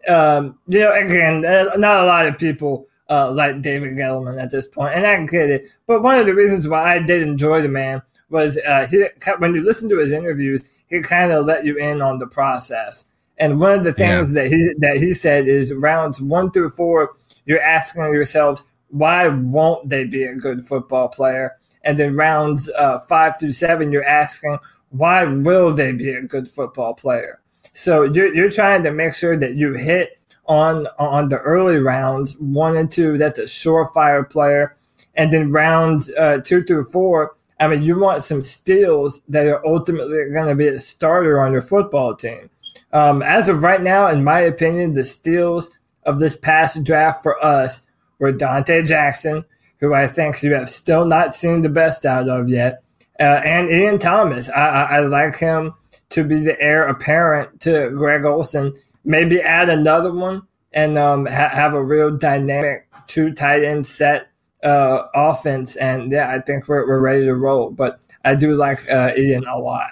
Um, 0.08 0.58
you 0.68 0.80
know, 0.80 0.94
again, 0.94 1.44
uh, 1.44 1.76
not 1.76 2.04
a 2.04 2.06
lot 2.06 2.28
of 2.28 2.38
people 2.38 2.88
uh, 3.10 3.30
like 3.32 3.62
David 3.62 3.94
Gettleman 3.98 4.42
at 4.42 4.52
this 4.52 4.66
point, 4.68 4.94
and 4.96 5.06
I 5.06 5.26
get 5.26 5.50
it. 5.50 5.66
But 5.86 6.02
one 6.04 6.18
of 6.20 6.26
the 6.26 6.34
reasons 6.36 6.68
why 6.68 6.94
I 6.96 7.00
did 7.00 7.22
enjoy 7.24 7.62
the 7.62 7.68
man 7.68 8.02
was 8.30 8.58
uh, 8.58 8.86
he 8.88 9.06
when 9.40 9.54
you 9.56 9.64
listen 9.64 9.90
to 9.90 9.98
his 9.98 10.12
interviews, 10.12 10.64
he 10.88 11.02
kind 11.02 11.32
of 11.32 11.46
let 11.46 11.66
you 11.66 11.76
in 11.78 12.02
on 12.02 12.20
the 12.20 12.28
process. 12.28 13.06
And 13.40 13.60
one 13.60 13.78
of 13.78 13.84
the 13.84 13.94
things 13.94 14.34
that 14.34 14.48
he 14.48 14.74
that 14.80 14.98
he 14.98 15.14
said 15.14 15.48
is 15.48 15.74
rounds 15.74 16.22
one 16.22 16.52
through 16.52 16.72
four, 16.72 17.16
you're 17.46 17.62
asking 17.62 18.04
yourselves 18.14 18.66
why 18.90 19.28
won't 19.28 19.90
they 19.90 20.06
be 20.06 20.24
a 20.24 20.36
good 20.36 20.66
football 20.66 21.10
player? 21.10 21.58
And 21.84 21.98
then 21.98 22.16
rounds 22.16 22.70
uh, 22.78 23.00
five 23.02 23.40
through 23.40 23.54
seven, 23.54 23.92
you're 23.92 24.06
asking 24.06 24.60
why 24.90 25.26
will 25.26 25.74
they 25.74 25.92
be 25.92 26.12
a 26.12 26.22
good 26.22 26.48
football 26.48 26.94
player? 26.94 27.42
So 27.74 28.04
you're 28.04 28.34
you're 28.34 28.50
trying 28.50 28.84
to 28.84 28.92
make 28.92 29.14
sure 29.14 29.38
that 29.38 29.56
you 29.56 29.74
hit 29.74 30.20
on 30.48 30.88
on 30.98 31.30
the 31.30 31.38
early 31.40 31.78
rounds 31.78 32.38
one 32.40 32.78
and 32.78 32.92
two. 32.92 33.18
That's 33.18 33.40
a 33.40 33.44
surefire 33.44 34.28
player, 34.30 34.76
and 35.16 35.32
then 35.32 35.52
rounds 35.52 36.12
uh, 36.16 36.40
two 36.44 36.64
through 36.64 36.86
four. 36.86 37.36
I 37.60 37.68
mean, 37.68 37.84
you 37.84 38.00
want 38.00 38.24
some 38.24 38.44
steals 38.44 39.22
that 39.30 39.48
are 39.48 39.66
ultimately 39.66 40.18
going 40.34 40.48
to 40.48 40.56
be 40.56 40.68
a 40.68 40.80
starter 40.80 41.42
on 41.42 41.52
your 41.52 41.64
football 41.64 42.16
team. 42.16 42.50
Um, 42.94 43.22
as 43.22 43.50
of 43.50 43.64
right 43.64 43.82
now, 43.82 44.08
in 44.08 44.24
my 44.24 44.40
opinion, 44.40 44.94
the 44.94 45.04
steals 45.04 45.72
of 46.04 46.20
this 46.20 46.36
past 46.36 46.84
draft 46.84 47.22
for 47.22 47.44
us 47.44 47.84
were 48.20 48.32
Donte 48.32 48.86
Jackson, 48.86 49.46
who 49.80 49.94
I 49.94 50.08
think 50.08 50.42
you 50.42 50.54
have 50.54 50.70
still 50.70 51.06
not 51.06 51.34
seen 51.34 51.62
the 51.62 51.70
best 51.70 52.06
out 52.06 52.30
of 52.30 52.50
yet, 52.50 52.82
uh, 53.20 53.42
and 53.44 53.70
Ian 53.70 54.00
Thomas. 54.00 54.50
I, 54.50 54.68
I, 54.68 54.84
I 54.84 55.00
like 55.02 55.38
him 55.38 55.74
to 56.10 56.24
be 56.24 56.40
the 56.40 56.60
heir 56.60 56.88
apparent 56.88 57.60
to 57.62 57.90
Greg 57.90 58.24
Olsen. 58.24 58.74
Maybe 59.04 59.42
add 59.42 59.70
another 59.70 60.14
one 60.14 60.44
and 60.74 60.98
um, 60.98 61.26
ha- 61.26 61.50
have 61.50 61.74
a 61.74 61.84
real 61.84 62.16
dynamic 62.16 62.88
two 63.08 63.34
tight 63.34 63.64
end 63.64 63.86
set 63.86 64.28
uh, 64.64 65.04
offense. 65.14 65.76
And 65.76 66.12
yeah, 66.12 66.32
I 66.32 66.40
think 66.40 66.68
we're, 66.68 66.88
we're 66.88 67.00
ready 67.00 67.26
to 67.26 67.36
roll. 67.36 67.72
But 67.72 68.00
I 68.24 68.36
do 68.36 68.56
like 68.56 68.90
uh, 68.90 69.12
Ian 69.18 69.46
a 69.48 69.58
lot. 69.58 69.92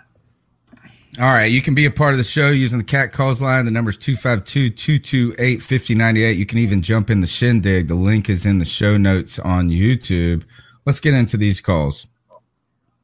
All 1.17 1.31
right, 1.31 1.49
you 1.49 1.61
can 1.61 1.75
be 1.75 1.85
a 1.85 1.91
part 1.91 2.11
of 2.11 2.17
the 2.17 2.25
show 2.25 2.49
using 2.49 2.77
the 2.77 2.83
cat 2.83 3.13
calls 3.13 3.41
line. 3.41 3.63
The 3.63 3.71
number 3.71 3.89
is 3.89 3.97
252-228-5098. 3.99 6.35
You 6.35 6.45
can 6.45 6.57
even 6.57 6.81
jump 6.81 7.09
in 7.09 7.21
the 7.21 7.27
shindig. 7.27 7.87
The 7.87 7.95
link 7.95 8.29
is 8.29 8.45
in 8.45 8.57
the 8.57 8.65
show 8.65 8.97
notes 8.97 9.39
on 9.39 9.69
YouTube. 9.69 10.43
Let's 10.85 10.99
get 10.99 11.13
into 11.13 11.37
these 11.37 11.61
calls. 11.61 12.05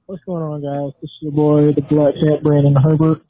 What's 0.08 0.26
going 0.26 0.43
on, 0.43 0.62
guys? 0.62 0.91
This 1.02 1.10
is 1.10 1.17
your 1.21 1.32
boy, 1.32 1.71
the 1.71 1.84
Black 1.84 2.15
Cat, 2.15 2.43
Brandon 2.43 2.76
Herbert. 2.76 3.21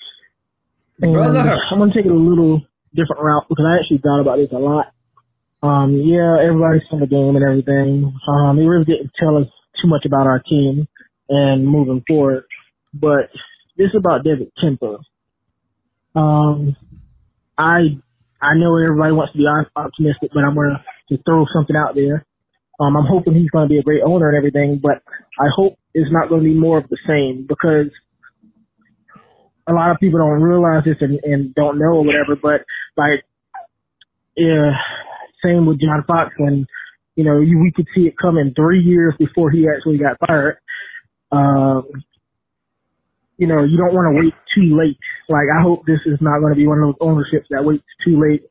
And 1.00 1.14
Brother. 1.14 1.62
I'm 1.70 1.78
going 1.78 1.92
to 1.92 1.96
take 1.96 2.08
it 2.08 2.12
a 2.12 2.16
little 2.16 2.66
different 2.96 3.22
route 3.22 3.46
because 3.50 3.66
I 3.68 3.78
actually 3.78 4.00
thought 4.00 4.20
about 4.20 4.38
this 4.38 4.52
a 4.52 4.58
lot. 4.58 4.92
Um, 5.62 5.96
yeah, 5.96 6.40
everybody's 6.42 6.82
in 6.92 7.00
the 7.00 7.06
game 7.06 7.36
and 7.36 7.46
everything. 7.46 8.18
Um, 8.28 8.58
it 8.58 8.66
really 8.66 8.86
didn't 8.86 9.12
tell 9.16 9.38
us 9.38 9.46
too 9.80 9.88
much 9.88 10.06
about 10.06 10.26
our 10.26 10.40
team 10.40 10.88
and 11.30 11.68
moving 11.68 12.04
forward. 12.08 12.46
But 12.96 13.30
this 13.82 13.90
is 13.90 13.96
about 13.96 14.24
David 14.24 14.52
Tepper. 14.62 15.00
Um, 16.14 16.76
I 17.58 17.98
I 18.40 18.54
know 18.54 18.78
everybody 18.78 19.12
wants 19.12 19.34
to 19.34 19.40
be 19.40 19.48
optimistic, 19.48 20.32
but 20.34 20.44
I'm 20.44 20.54
going 20.54 20.76
to 21.10 21.18
throw 21.26 21.46
something 21.52 21.76
out 21.76 21.96
there. 21.96 22.26
Um, 22.80 22.96
I'm 22.96 23.06
hoping 23.06 23.34
he's 23.34 23.50
going 23.50 23.68
to 23.68 23.70
be 23.70 23.80
a 23.80 23.84
great 23.84 24.04
owner 24.04 24.30
and 24.30 24.38
everything, 24.38 24.78
but 24.78 25.02
I 25.40 25.48
hope 25.56 25.78
it's 25.96 26.12
not 26.12 26.30
going 26.30 26.42
to 26.42 26.50
be 26.50 26.54
more 26.54 26.78
of 26.78 26.90
the 26.90 26.98
same 27.08 27.46
because 27.48 27.88
a 29.68 29.74
lot 29.74 29.92
of 29.92 30.00
people 30.00 30.20
don't 30.20 30.42
realize 30.42 30.84
this 30.84 30.98
and, 31.02 31.20
and 31.24 31.56
don't 31.56 31.80
know 31.80 31.94
or 31.94 32.04
whatever. 32.04 32.36
But 32.36 32.64
like, 32.98 33.24
yeah, 34.36 34.78
same 35.44 35.66
with 35.66 35.82
John 35.82 36.04
Fox 36.08 36.34
when 36.38 36.68
you 37.16 37.24
know 37.24 37.40
you, 37.40 37.60
we 37.60 37.72
could 37.72 37.88
see 37.96 38.08
it 38.08 38.18
coming 38.18 38.54
three 38.56 38.82
years 38.82 39.16
before 39.18 39.50
he 39.50 39.68
actually 39.68 39.98
got 39.98 40.18
fired. 40.20 40.58
Um, 41.32 41.88
you 43.42 43.48
know, 43.48 43.64
you 43.64 43.76
don't 43.76 43.96
want 43.96 44.16
to 44.16 44.22
wait 44.22 44.36
too 44.54 44.78
late. 44.78 45.00
Like, 45.28 45.48
I 45.52 45.64
hope 45.64 45.84
this 45.88 46.00
is 46.06 46.22
not 46.22 46.42
going 46.42 46.54
to 46.54 46.56
be 46.56 46.68
one 46.68 46.78
of 46.78 46.90
those 46.90 46.98
ownerships 47.02 47.48
that 47.50 47.66
waits 47.66 47.84
too 48.04 48.20
late 48.22 48.44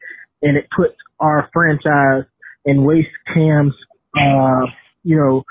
and 0.43 0.57
it 0.57 0.69
puts 0.75 0.97
our 1.21 1.49
franchise 1.53 2.25
and 2.67 2.85
waste 2.85 3.09
Cam's, 3.33 3.73
uh, 4.19 4.67
you 5.05 5.17
know, 5.17 5.45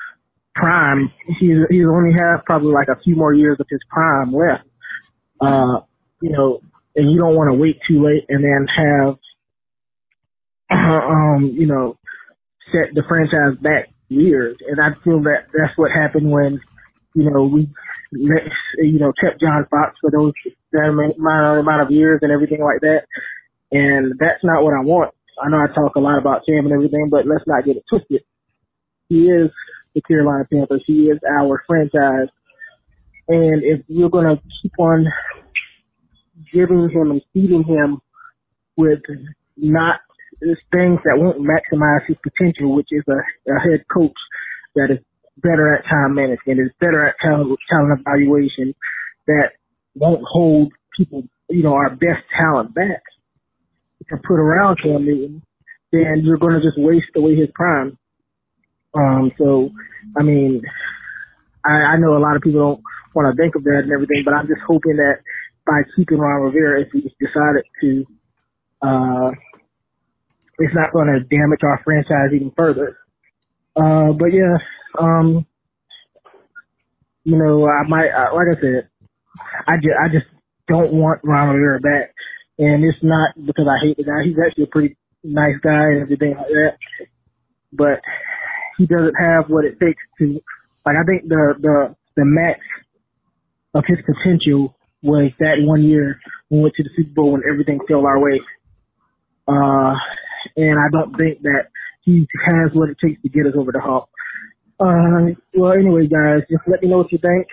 prime. 0.56 1.10
He's 1.40 1.60
he's 1.70 1.86
only 1.86 2.12
has 2.20 2.42
probably 2.46 2.74
like 2.74 2.90
a 2.90 3.00
few 3.02 3.16
more 3.16 3.34
years 3.34 3.58
of 3.62 3.68
his 3.70 3.80
prime 3.90 4.34
left. 4.34 4.66
Uh, 5.40 5.80
you 6.22 6.32
know, 6.32 6.60
and 6.98 7.10
you 7.10 7.18
don't 7.18 7.36
want 7.36 7.50
to 7.50 7.54
wait 7.54 7.80
too 7.88 8.04
late 8.04 8.26
and 8.28 8.44
then 8.44 8.68
have, 8.68 9.18
um, 10.70 11.46
you 11.54 11.66
know, 11.66 11.98
set 12.74 12.94
the 12.94 13.04
franchise 13.04 13.56
back 13.62 13.88
years. 14.10 14.58
And 14.68 14.82
I 14.82 14.96
feel 15.02 15.22
that 15.22 15.48
that's 15.54 15.78
what 15.78 15.92
happened 15.94 16.30
when, 16.30 16.60
you 17.14 17.32
know, 17.32 17.44
we, 17.46 17.70
you 18.12 19.00
know, 19.00 19.14
kept 19.14 19.42
John 19.42 19.66
Fox 19.70 19.98
for 20.02 20.12
those 20.12 20.34
amount 20.74 21.16
amount 21.18 21.82
of 21.82 21.92
years 21.92 22.20
and 22.22 22.32
everything 22.32 22.64
like 22.64 22.82
that. 22.82 23.06
And 23.72 24.14
that's 24.20 24.44
not 24.44 24.64
what 24.64 24.74
I 24.74 24.82
want. 24.82 25.14
I 25.42 25.50
know 25.50 25.60
I 25.60 25.68
talk 25.68 25.96
a 25.96 26.00
lot 26.00 26.18
about 26.18 26.46
Cam 26.46 26.66
and 26.66 26.74
everything, 26.74 27.10
but 27.10 27.26
let's 27.26 27.46
not 27.48 27.66
get 27.66 27.78
it 27.78 27.84
twisted. 27.88 28.24
He 29.08 29.30
is 29.30 29.50
the 29.94 30.02
Carolina 30.02 30.46
Panthers. 30.52 30.84
He 30.86 31.10
is 31.10 31.20
our 31.30 31.64
franchise. 31.66 32.28
And 33.28 33.64
if 33.64 33.82
you're 33.88 34.10
going 34.10 34.26
to 34.26 34.42
keep 34.62 34.74
on 34.80 35.08
giving 36.52 36.90
him 36.90 37.12
and 37.12 37.22
feeding 37.34 37.64
him 37.64 38.02
with 38.76 39.02
not 39.56 40.00
things 40.72 41.00
that 41.04 41.18
won't 41.18 41.40
maximize 41.40 42.06
his 42.08 42.18
potential, 42.24 42.74
which 42.74 42.88
is 42.92 43.04
a, 43.08 43.52
a 43.52 43.60
head 43.60 43.88
coach 43.88 44.16
that 44.76 44.92
is 44.92 45.00
better 45.42 45.76
at 45.76 45.86
time 45.88 46.16
management, 46.16 46.60
is 46.60 46.72
better 46.80 47.08
at 47.08 47.16
talent, 47.20 47.58
talent 47.70 48.00
evaluation, 48.00 48.74
that 49.28 49.52
won't 49.96 50.24
hold 50.24 50.72
people, 50.96 51.24
you 51.50 51.64
know, 51.64 51.74
our 51.74 51.90
best 51.90 52.24
talent 52.36 52.74
back 52.74 53.02
to 54.10 54.18
put 54.18 54.40
around 54.40 54.82
Cam 54.82 55.06
Newton, 55.06 55.42
then 55.92 56.22
you're 56.24 56.38
going 56.38 56.60
to 56.60 56.62
just 56.62 56.80
waste 56.80 57.10
away 57.16 57.36
his 57.36 57.50
prime. 57.54 57.98
Um, 58.94 59.32
so, 59.38 59.72
I 60.18 60.24
mean, 60.24 60.64
I, 61.66 61.82
I 61.82 61.98
know 61.98 62.18
a 62.18 62.20
lot 62.20 62.36
of 62.36 62.42
people 62.42 62.60
don't 62.60 62.84
want 63.14 63.36
to 63.36 63.42
think 63.42 63.56
of 63.56 63.64
that 63.64 63.84
and 63.84 63.92
everything, 63.92 64.24
but 64.24 64.34
I'm 64.34 64.48
just 64.48 64.62
hoping 64.68 64.98
that 64.98 65.20
by 65.66 65.82
keeping 65.96 66.18
Ron 66.18 66.42
Rivera, 66.42 66.82
if 66.82 66.92
he 66.92 67.02
decided 67.20 67.64
to, 67.82 68.06
uh, 68.82 69.30
it's 70.58 70.74
not 70.74 70.92
going 70.92 71.08
to 71.08 71.20
damage 71.20 71.60
our 71.64 71.82
franchise 71.84 72.32
even 72.34 72.52
further. 72.58 72.98
Uh, 73.76 74.12
but 74.14 74.34
yeah, 74.34 74.58
um, 75.00 75.46
you 77.24 77.38
know, 77.38 77.68
I 77.68 77.84
might, 77.88 78.10
uh, 78.10 78.34
like 78.34 78.48
I 78.58 78.62
said, 78.62 78.90
I 79.68 79.78
just, 79.78 79.96
I 80.00 80.08
just 80.10 80.26
don't 80.68 80.94
want 80.94 81.22
Ron 81.24 81.50
Rivera 81.50 81.80
back. 81.80 82.14
And 82.58 82.84
it's 82.84 83.02
not 83.02 83.32
because 83.46 83.68
I 83.68 83.78
hate 83.80 83.98
the 83.98 84.04
guy. 84.04 84.24
He's 84.24 84.38
actually 84.44 84.66
a 84.66 84.68
pretty 84.68 84.98
nice 85.24 85.58
guy 85.62 85.92
and 85.92 86.02
everything 86.02 86.36
like 86.36 86.48
that. 86.48 86.78
But 87.72 88.02
he 88.78 88.86
doesn't 88.86 89.16
have 89.16 89.50
what 89.50 89.66
it 89.66 89.80
takes 89.80 90.02
to, 90.20 90.42
like, 90.86 90.98
I 90.98 91.04
think 91.04 91.30
the, 91.30 91.56
the, 91.60 91.96
the 92.16 92.26
max 92.26 92.60
of 93.74 93.86
his 93.86 94.00
potential 94.06 94.76
was 95.02 95.32
that 95.40 95.62
one 95.62 95.84
year 95.84 96.20
we 96.50 96.60
went 96.60 96.76
to 96.76 96.84
the 96.84 96.90
Super 96.96 97.14
Bowl 97.14 97.32
when 97.34 97.44
everything 97.50 97.80
fell 97.88 98.06
our 98.06 98.20
way. 98.20 98.42
Uh, 99.48 99.96
and 100.58 100.80
I 100.80 100.90
don't 100.92 101.16
think 101.16 101.42
that 101.44 101.68
he 102.02 102.28
has 102.46 102.72
what 102.74 102.90
it 102.90 102.98
takes 103.04 103.22
to 103.22 103.30
get 103.30 103.46
us 103.46 103.54
over 103.56 103.72
the 103.72 103.80
hump. 103.80 104.06
Uh, 104.80 105.32
well, 105.54 105.74
anyway, 105.74 106.08
guys, 106.08 106.42
just 106.50 106.64
let 106.68 106.82
me 106.82 106.88
know 106.90 107.00
what 107.00 107.12
you 107.12 107.18
think. 107.18 107.48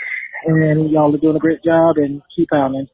And 0.46 0.90
y'all 0.90 1.14
are 1.14 1.18
doing 1.18 1.36
a 1.36 1.40
great 1.40 1.62
job 1.62 1.96
and 1.96 2.22
keep 2.34 2.48
pounding. 2.50 2.88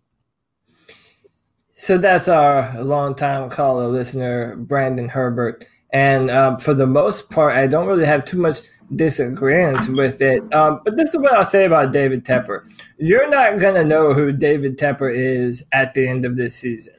So 1.75 1.99
that's 1.99 2.29
our 2.29 2.81
longtime 2.83 3.51
caller 3.51 3.89
listener, 3.89 4.57
Brandon 4.57 5.09
Herbert. 5.09 5.67
And 5.93 6.31
um, 6.31 6.59
for 6.59 6.73
the 6.73 6.87
most 6.87 7.29
part, 7.29 7.57
I 7.57 7.67
don't 7.67 7.87
really 7.87 8.07
have 8.07 8.25
too 8.25 8.41
much 8.41 8.61
disagreements 8.97 9.89
with 9.89 10.23
it. 10.23 10.43
Um, 10.55 10.81
but 10.85 10.97
this 10.97 11.11
is 11.15 11.21
what 11.21 11.33
I'll 11.33 11.45
say 11.45 11.65
about 11.65 11.93
David 11.93 12.25
Tepper. 12.25 12.71
You're 12.99 13.29
not 13.29 13.59
going 13.59 13.75
to 13.75 13.85
know 13.85 14.15
who 14.15 14.33
David 14.33 14.79
Tepper 14.79 15.13
is 15.15 15.65
at 15.73 15.93
the 15.93 16.09
end 16.09 16.25
of 16.25 16.37
this 16.37 16.55
season. 16.55 16.95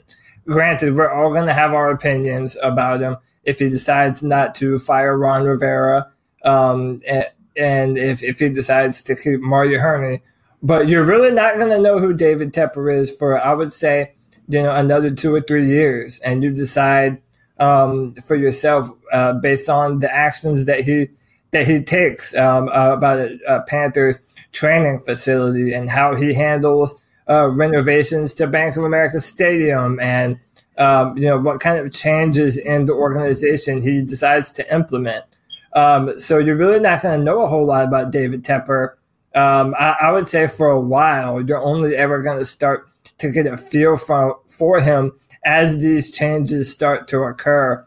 Granted, 0.46 0.96
we're 0.96 1.10
all 1.10 1.32
going 1.32 1.48
to 1.48 1.54
have 1.54 1.74
our 1.74 1.90
opinions 1.90 2.58
about 2.62 3.02
him 3.02 3.18
if 3.46 3.60
he 3.60 3.70
decides 3.70 4.22
not 4.22 4.54
to 4.56 4.78
fire 4.78 5.18
Ron 5.18 5.44
Rivera 5.44 6.13
um, 6.44 7.02
and, 7.08 7.28
and 7.56 7.98
if, 7.98 8.24
if 8.24 8.40
he 8.40 8.50
decides 8.50 9.02
to 9.04 9.16
keep 9.16 9.42
Marty 9.42 9.76
Hurney. 9.76 10.22
But 10.62 10.88
you're 10.88 11.04
really 11.04 11.32
not 11.32 11.56
going 11.56 11.70
to 11.70 11.80
know 11.80 12.00
who 12.00 12.14
David 12.14 12.54
Tepper 12.54 12.94
is 12.98 13.12
for, 13.12 13.40
I 13.40 13.54
would 13.54 13.74
say, 13.74 14.14
you 14.48 14.62
know 14.62 14.74
another 14.76 15.12
two 15.12 15.34
or 15.34 15.42
three 15.42 15.68
years, 15.68 16.20
and 16.20 16.44
you 16.44 16.52
decide 16.52 17.22
um, 17.60 18.16
for 18.16 18.36
yourself 18.36 18.90
uh, 19.12 19.34
based 19.34 19.70
on 19.70 20.00
the 20.00 20.14
actions 20.14 20.66
that 20.66 20.82
he 20.82 21.10
that 21.52 21.68
he 21.68 21.82
takes 21.82 22.36
um, 22.36 22.68
uh, 22.70 22.94
about 22.94 23.20
a, 23.20 23.40
a, 23.48 23.62
Panthers 23.62 24.22
training 24.52 25.00
facility 25.02 25.72
and 25.74 25.90
how 25.90 26.16
he 26.16 26.34
handles 26.34 27.02
uh, 27.30 27.48
renovations 27.50 28.34
to 28.34 28.48
Bank 28.48 28.76
of 28.76 28.84
America 28.84 29.20
Stadium 29.20 30.00
and 30.00 30.40
um, 30.78 31.18
you 31.18 31.28
know 31.28 31.40
what 31.40 31.60
kind 31.60 31.78
of 31.78 31.94
changes 31.94 32.58
in 32.58 32.86
the 32.86 32.94
organization 32.94 33.82
he 33.82 34.02
decides 34.02 34.52
to 34.54 34.74
implement. 34.74 35.24
Um, 35.76 36.18
so 36.20 36.38
you're 36.38 36.56
really 36.56 36.80
not 36.80 37.02
going 37.02 37.20
to 37.20 37.24
know 37.24 37.42
a 37.42 37.48
whole 37.48 37.66
lot 37.66 37.88
about 37.88 38.12
David 38.12 38.44
Tepper. 38.44 38.94
Um, 39.36 39.74
I, 39.80 39.96
I, 40.02 40.12
would 40.12 40.28
say 40.28 40.48
for 40.48 40.70
a 40.70 40.80
while 40.80 41.42
you're 41.42 41.62
only 41.62 41.96
ever 41.96 42.22
going 42.22 42.38
to 42.38 42.46
start 42.46 42.88
to 43.18 43.32
get 43.32 43.48
a 43.48 43.58
feel 43.58 43.98
for 43.98 44.40
for 44.48 44.80
him 44.80 45.12
as 45.44 45.80
these 45.80 46.12
changes 46.12 46.72
start 46.72 47.08
to 47.08 47.24
occur. 47.24 47.84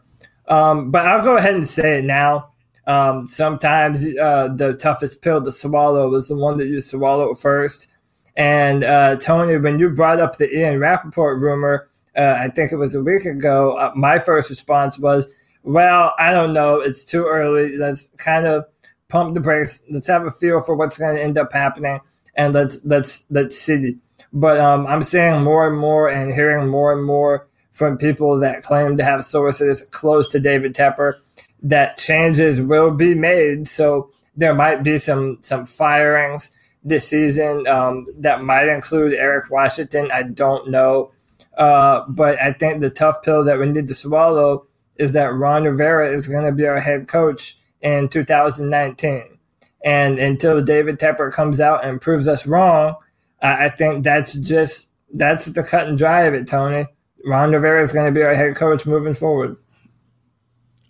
Um, 0.49 0.91
but 0.91 1.05
I'll 1.05 1.23
go 1.23 1.37
ahead 1.37 1.55
and 1.55 1.65
say 1.65 1.99
it 1.99 2.05
now. 2.05 2.51
Um, 2.85 3.27
sometimes 3.27 4.05
uh, 4.05 4.49
the 4.55 4.73
toughest 4.73 5.21
pill 5.21 5.43
to 5.43 5.51
swallow 5.51 6.13
is 6.15 6.27
the 6.27 6.37
one 6.37 6.57
that 6.57 6.67
you 6.67 6.79
swallow 6.81 7.33
first. 7.33 7.87
And 8.35 8.83
uh, 8.83 9.17
Tony, 9.17 9.57
when 9.57 9.79
you 9.79 9.89
brought 9.89 10.19
up 10.19 10.37
the 10.37 10.49
Ian 10.53 10.79
Rapoport 10.79 11.39
rumor, 11.39 11.89
uh, 12.15 12.37
I 12.39 12.49
think 12.49 12.71
it 12.71 12.77
was 12.77 12.95
a 12.95 13.03
week 13.03 13.25
ago, 13.25 13.77
uh, 13.77 13.91
my 13.95 14.19
first 14.19 14.49
response 14.49 14.97
was, 14.97 15.27
well, 15.67 16.13
I 16.17 16.31
don't 16.31 16.53
know. 16.53 16.79
It's 16.79 17.03
too 17.03 17.25
early. 17.25 17.75
Let's 17.75 18.07
kind 18.17 18.45
of 18.45 18.65
pump 19.09 19.33
the 19.33 19.41
brakes. 19.41 19.83
Let's 19.89 20.07
have 20.07 20.25
a 20.25 20.31
feel 20.31 20.61
for 20.61 20.75
what's 20.75 20.97
going 20.97 21.17
to 21.17 21.21
end 21.21 21.37
up 21.37 21.51
happening, 21.51 21.99
and 22.35 22.53
let's 22.53 22.83
let's 22.85 23.25
let's 23.29 23.57
see. 23.57 23.97
But 24.31 24.59
um, 24.59 24.87
I'm 24.87 25.03
seeing 25.03 25.43
more 25.43 25.67
and 25.67 25.77
more 25.77 26.07
and 26.09 26.33
hearing 26.33 26.69
more 26.69 26.93
and 26.93 27.03
more 27.03 27.47
from 27.73 27.97
people 27.97 28.39
that 28.39 28.63
claim 28.63 28.95
to 28.97 29.03
have 29.03 29.25
sources 29.25 29.81
close 29.91 30.29
to 30.29 30.39
David 30.39 30.73
Tepper 30.73 31.15
that 31.63 31.97
changes 31.97 32.61
will 32.61 32.91
be 32.91 33.13
made. 33.13 33.67
So 33.67 34.09
there 34.37 34.55
might 34.55 34.83
be 34.83 34.97
some 34.97 35.39
some 35.41 35.65
firings 35.65 36.55
this 36.81 37.09
season 37.09 37.67
um, 37.67 38.07
that 38.19 38.41
might 38.41 38.69
include 38.69 39.13
Eric 39.13 39.51
Washington. 39.51 40.11
I 40.13 40.23
don't 40.23 40.69
know, 40.69 41.11
uh, 41.57 42.05
but 42.07 42.41
I 42.41 42.53
think 42.53 42.79
the 42.79 42.89
tough 42.89 43.21
pill 43.21 43.43
that 43.43 43.59
we 43.59 43.67
need 43.67 43.89
to 43.89 43.93
swallow 43.93 44.66
is 44.99 45.13
that 45.13 45.33
Ron 45.33 45.63
Rivera 45.63 46.11
is 46.11 46.27
going 46.27 46.45
to 46.45 46.51
be 46.51 46.65
our 46.65 46.79
head 46.79 47.07
coach 47.07 47.57
in 47.81 48.09
2019. 48.09 49.37
And 49.85 50.19
until 50.19 50.63
David 50.63 50.99
Tepper 50.99 51.31
comes 51.31 51.59
out 51.59 51.85
and 51.85 52.01
proves 52.01 52.27
us 52.27 52.47
wrong, 52.47 52.95
I 53.41 53.69
think 53.69 54.03
that's 54.03 54.33
just 54.33 54.89
that's 55.13 55.45
the 55.45 55.63
cut 55.63 55.87
and 55.87 55.97
dry 55.97 56.23
of 56.23 56.33
it, 56.33 56.47
Tony. 56.47 56.85
Ron 57.25 57.51
Rivera 57.51 57.81
is 57.81 57.91
going 57.91 58.11
to 58.11 58.17
be 58.17 58.23
our 58.23 58.33
head 58.33 58.55
coach 58.55 58.85
moving 58.85 59.13
forward. 59.13 59.57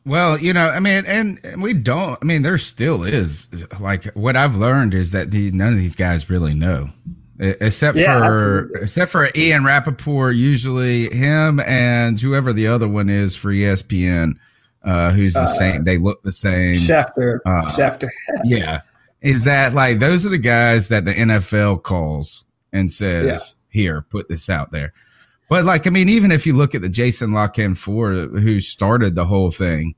Well, 0.06 0.38
you 0.38 0.54
know, 0.54 0.70
I 0.70 0.80
mean, 0.80 1.06
and, 1.06 1.40
and, 1.44 1.62
we 1.62 1.74
don't. 1.74 2.18
I 2.22 2.26
mean, 2.26 2.42
there 2.42 2.58
still 2.58 3.04
is 3.04 3.50
like 3.80 4.06
what 4.14 4.38
I've 4.38 4.56
learned 4.56 4.94
is 4.94 5.12
that 5.12 5.32
the, 5.32 5.52
none 5.52 5.74
of 5.74 5.80
these 5.80 5.96
guys 5.98 6.30
really 6.30 6.54
know, 6.54 6.90
except 7.40 7.98
yeah, 7.98 8.20
for 8.20 8.24
absolutely. 8.24 8.82
except 8.82 9.12
for 9.12 9.30
Ian 9.36 9.64
Rapoport. 9.64 10.36
Usually, 10.36 11.10
him 11.10 11.60
and 11.62 12.20
whoever 12.20 12.54
the 12.54 12.68
other 12.68 12.88
one 12.88 13.10
is 13.10 13.36
for 13.36 13.50
ESPN, 13.50 14.34
uh, 14.84 15.12
who's 15.12 15.34
the 15.34 15.42
uh, 15.42 15.46
same. 15.46 15.84
They 15.84 15.98
look 15.98 16.22
the 16.24 16.32
same. 16.32 16.76
Schefter. 16.76 17.40
Uh, 17.46 17.72
Schefter. 17.72 18.10
yeah, 18.44 18.82
is 19.22 19.44
that 19.44 19.74
like 19.74 20.00
those 20.00 20.26
are 20.26 20.30
the 20.30 20.38
guys 20.38 20.88
that 20.88 21.06
the 21.06 21.14
NFL 21.14 21.84
calls 21.84 22.44
and 22.74 22.92
says, 22.92 23.26
yeah. 23.74 23.82
"Here, 23.82 24.02
put 24.10 24.30
this 24.30 24.50
out 24.50 24.72
there." 24.72 24.94
But 25.50 25.66
like, 25.66 25.88
I 25.88 25.92
mean, 25.92 26.10
even 26.10 26.32
if 26.32 26.46
you 26.46 26.54
look 26.54 26.76
at 26.76 26.82
the 26.82 26.90
Jason 26.90 27.32
La 27.32 27.48
Canfora 27.48 28.40
who 28.40 28.60
started 28.60 29.16
the 29.16 29.26
whole 29.26 29.52
thing, 29.52 29.96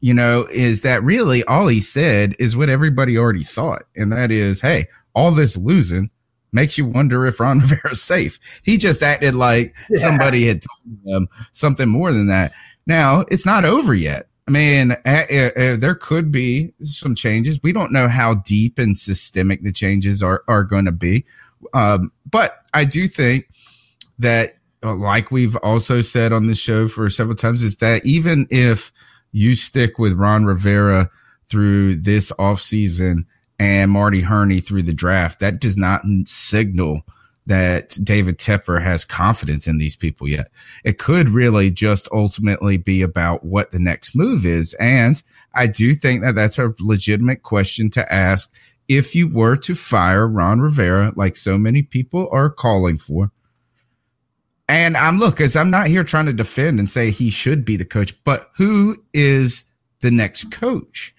you 0.00 0.14
know, 0.14 0.46
is 0.50 0.82
that 0.82 1.02
really 1.02 1.44
all 1.44 1.66
he 1.66 1.80
said 1.80 2.34
is 2.38 2.56
what 2.56 2.70
everybody 2.70 3.18
already 3.18 3.44
thought, 3.44 3.82
and 3.96 4.12
that 4.12 4.30
is, 4.30 4.60
"Hey, 4.60 4.86
all 5.14 5.32
this 5.32 5.56
losing." 5.56 6.10
Makes 6.52 6.78
you 6.78 6.84
wonder 6.84 7.26
if 7.26 7.40
Ron 7.40 7.60
Rivera's 7.60 8.02
safe. 8.02 8.38
He 8.62 8.76
just 8.76 9.02
acted 9.02 9.34
like 9.34 9.74
yeah. 9.88 10.00
somebody 10.00 10.46
had 10.46 10.62
told 10.62 10.98
him 11.04 11.28
something 11.52 11.88
more 11.88 12.12
than 12.12 12.26
that. 12.26 12.52
Now 12.86 13.20
it's 13.28 13.46
not 13.46 13.64
over 13.64 13.94
yet. 13.94 14.26
I 14.48 14.52
mean, 14.52 14.96
there 15.04 15.94
could 15.94 16.32
be 16.32 16.72
some 16.82 17.14
changes. 17.14 17.60
We 17.62 17.72
don't 17.72 17.92
know 17.92 18.08
how 18.08 18.34
deep 18.34 18.80
and 18.80 18.98
systemic 18.98 19.62
the 19.62 19.70
changes 19.70 20.24
are, 20.24 20.42
are 20.48 20.64
going 20.64 20.86
to 20.86 20.92
be. 20.92 21.24
Um, 21.72 22.10
but 22.28 22.64
I 22.74 22.84
do 22.84 23.06
think 23.06 23.48
that, 24.18 24.56
uh, 24.82 24.96
like 24.96 25.30
we've 25.30 25.54
also 25.56 26.02
said 26.02 26.32
on 26.32 26.48
this 26.48 26.58
show 26.58 26.88
for 26.88 27.08
several 27.10 27.36
times, 27.36 27.62
is 27.62 27.76
that 27.76 28.04
even 28.04 28.48
if 28.50 28.90
you 29.30 29.54
stick 29.54 30.00
with 30.00 30.14
Ron 30.14 30.44
Rivera 30.46 31.10
through 31.48 31.96
this 31.96 32.32
offseason 32.32 33.26
and 33.60 33.92
Marty 33.92 34.22
Hurney 34.22 34.58
through 34.58 34.82
the 34.82 34.92
draft, 34.92 35.38
that 35.38 35.60
does 35.60 35.76
not 35.76 36.02
signal– 36.26 37.02
that 37.50 37.98
David 38.04 38.38
Tepper 38.38 38.80
has 38.80 39.04
confidence 39.04 39.66
in 39.66 39.78
these 39.78 39.96
people 39.96 40.28
yet. 40.28 40.50
It 40.84 40.98
could 40.98 41.30
really 41.30 41.68
just 41.70 42.08
ultimately 42.12 42.76
be 42.76 43.02
about 43.02 43.44
what 43.44 43.72
the 43.72 43.80
next 43.80 44.14
move 44.14 44.46
is. 44.46 44.74
And 44.74 45.20
I 45.54 45.66
do 45.66 45.94
think 45.94 46.22
that 46.22 46.36
that's 46.36 46.58
a 46.58 46.74
legitimate 46.78 47.42
question 47.42 47.90
to 47.90 48.12
ask 48.12 48.52
if 48.86 49.16
you 49.16 49.26
were 49.26 49.56
to 49.56 49.74
fire 49.74 50.28
Ron 50.28 50.60
Rivera, 50.60 51.12
like 51.16 51.36
so 51.36 51.58
many 51.58 51.82
people 51.82 52.28
are 52.30 52.50
calling 52.50 52.98
for. 52.98 53.32
And 54.68 54.96
I'm 54.96 55.18
look, 55.18 55.40
as 55.40 55.56
I'm 55.56 55.70
not 55.70 55.88
here 55.88 56.04
trying 56.04 56.26
to 56.26 56.32
defend 56.32 56.78
and 56.78 56.88
say 56.88 57.10
he 57.10 57.30
should 57.30 57.64
be 57.64 57.76
the 57.76 57.84
coach, 57.84 58.14
but 58.22 58.50
who 58.56 58.96
is 59.12 59.64
the 60.02 60.12
next 60.12 60.52
coach? 60.52 61.14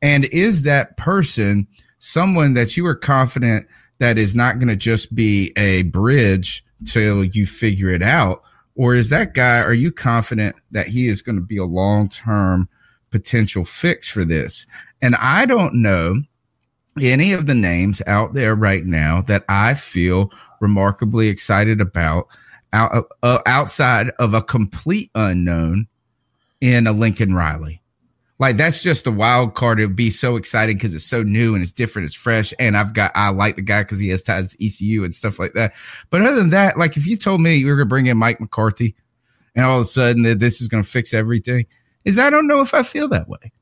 And 0.00 0.24
is 0.26 0.62
that 0.62 0.96
person 0.96 1.66
someone 2.04 2.52
that 2.52 2.76
you 2.76 2.86
are 2.86 2.94
confident 2.94 3.66
that 3.98 4.18
is 4.18 4.34
not 4.34 4.58
going 4.58 4.68
to 4.68 4.76
just 4.76 5.14
be 5.14 5.52
a 5.56 5.82
bridge 5.84 6.62
till 6.86 7.24
you 7.24 7.46
figure 7.46 7.88
it 7.88 8.02
out? 8.02 8.42
Or 8.74 8.94
is 8.94 9.08
that 9.08 9.34
guy, 9.34 9.60
are 9.60 9.72
you 9.72 9.90
confident 9.90 10.56
that 10.72 10.86
he 10.86 11.08
is 11.08 11.22
going 11.22 11.36
to 11.36 11.42
be 11.42 11.56
a 11.56 11.64
long 11.64 12.08
term 12.08 12.68
potential 13.10 13.64
fix 13.64 14.10
for 14.10 14.24
this? 14.24 14.66
And 15.00 15.14
I 15.16 15.46
don't 15.46 15.74
know 15.74 16.22
any 17.00 17.32
of 17.32 17.46
the 17.46 17.54
names 17.54 18.02
out 18.06 18.34
there 18.34 18.54
right 18.54 18.84
now 18.84 19.22
that 19.22 19.44
I 19.48 19.74
feel 19.74 20.30
remarkably 20.60 21.28
excited 21.28 21.80
about 21.80 22.26
out, 22.72 23.06
uh, 23.22 23.38
outside 23.46 24.10
of 24.18 24.34
a 24.34 24.42
complete 24.42 25.10
unknown 25.14 25.86
in 26.60 26.86
a 26.86 26.92
Lincoln 26.92 27.34
Riley. 27.34 27.80
Like 28.38 28.56
that's 28.56 28.82
just 28.82 29.06
a 29.06 29.12
wild 29.12 29.54
card. 29.54 29.78
It'd 29.78 29.94
be 29.94 30.10
so 30.10 30.36
exciting 30.36 30.76
because 30.76 30.94
it's 30.94 31.04
so 31.04 31.22
new 31.22 31.54
and 31.54 31.62
it's 31.62 31.70
different, 31.72 32.06
it's 32.06 32.14
fresh. 32.14 32.52
And 32.58 32.76
I've 32.76 32.92
got 32.92 33.12
I 33.14 33.28
like 33.28 33.56
the 33.56 33.62
guy 33.62 33.82
because 33.82 34.00
he 34.00 34.08
has 34.08 34.22
ties 34.22 34.54
to 34.54 34.64
ECU 34.64 35.04
and 35.04 35.14
stuff 35.14 35.38
like 35.38 35.54
that. 35.54 35.74
But 36.10 36.22
other 36.22 36.36
than 36.36 36.50
that, 36.50 36.76
like 36.76 36.96
if 36.96 37.06
you 37.06 37.16
told 37.16 37.40
me 37.40 37.54
you 37.54 37.66
were 37.66 37.76
gonna 37.76 37.86
bring 37.86 38.06
in 38.06 38.18
Mike 38.18 38.40
McCarthy 38.40 38.96
and 39.54 39.64
all 39.64 39.78
of 39.78 39.84
a 39.84 39.88
sudden 39.88 40.22
that 40.22 40.40
this 40.40 40.60
is 40.60 40.68
gonna 40.68 40.82
fix 40.82 41.14
everything, 41.14 41.66
is 42.04 42.18
I 42.18 42.30
don't 42.30 42.48
know 42.48 42.60
if 42.60 42.74
I 42.74 42.82
feel 42.82 43.08
that 43.08 43.28
way. 43.28 43.52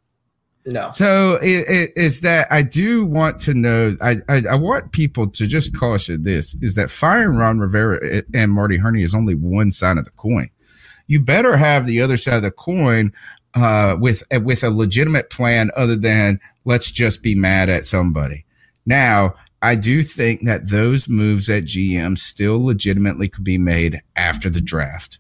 No. 0.65 0.91
So 0.93 1.39
it, 1.43 1.69
it 1.69 1.91
is 1.97 2.21
that 2.21 2.51
I 2.51 2.63
do 2.63 3.05
want 3.05 3.41
to 3.41 3.55
know. 3.55 3.97
I, 4.01 4.19
I, 4.29 4.43
I 4.53 4.55
want 4.55 4.93
people 4.93 5.29
to 5.31 5.47
just 5.47 5.77
caution 5.77 6.23
this: 6.23 6.55
is 6.63 6.77
that 6.77 6.91
firing 6.91 7.37
Ron 7.37 7.59
Rivera 7.59 8.23
and 8.33 8.53
Marty 8.53 8.79
Hurney 8.79 9.03
is 9.03 9.15
only 9.15 9.35
one 9.35 9.71
side 9.71 9.99
of 9.99 10.05
the 10.05 10.13
coin. 10.13 10.51
You 11.09 11.21
better 11.21 11.57
have 11.57 11.85
the 11.85 12.01
other 12.01 12.17
side 12.17 12.35
of 12.35 12.43
the 12.43 12.53
coin 12.53 13.13
uh, 13.55 13.97
with 13.99 14.23
with 14.33 14.63
a 14.63 14.71
legitimate 14.71 15.31
plan 15.31 15.71
other 15.77 15.97
than 15.97 16.41
let's 16.65 16.91
just 16.91 17.23
be 17.23 17.35
mad 17.35 17.69
at 17.69 17.85
somebody. 17.85 18.45
Now, 18.87 19.35
I 19.61 19.77
do 19.77 20.03
think 20.03 20.45
that 20.45 20.69
those 20.69 21.09
moves 21.09 21.49
at 21.49 21.65
GM 21.65 22.19
still 22.19 22.65
legitimately 22.65 23.29
could 23.29 23.45
be 23.45 23.59
made 23.59 24.03
after 24.17 24.51
the 24.51 24.61
draft. 24.61 25.19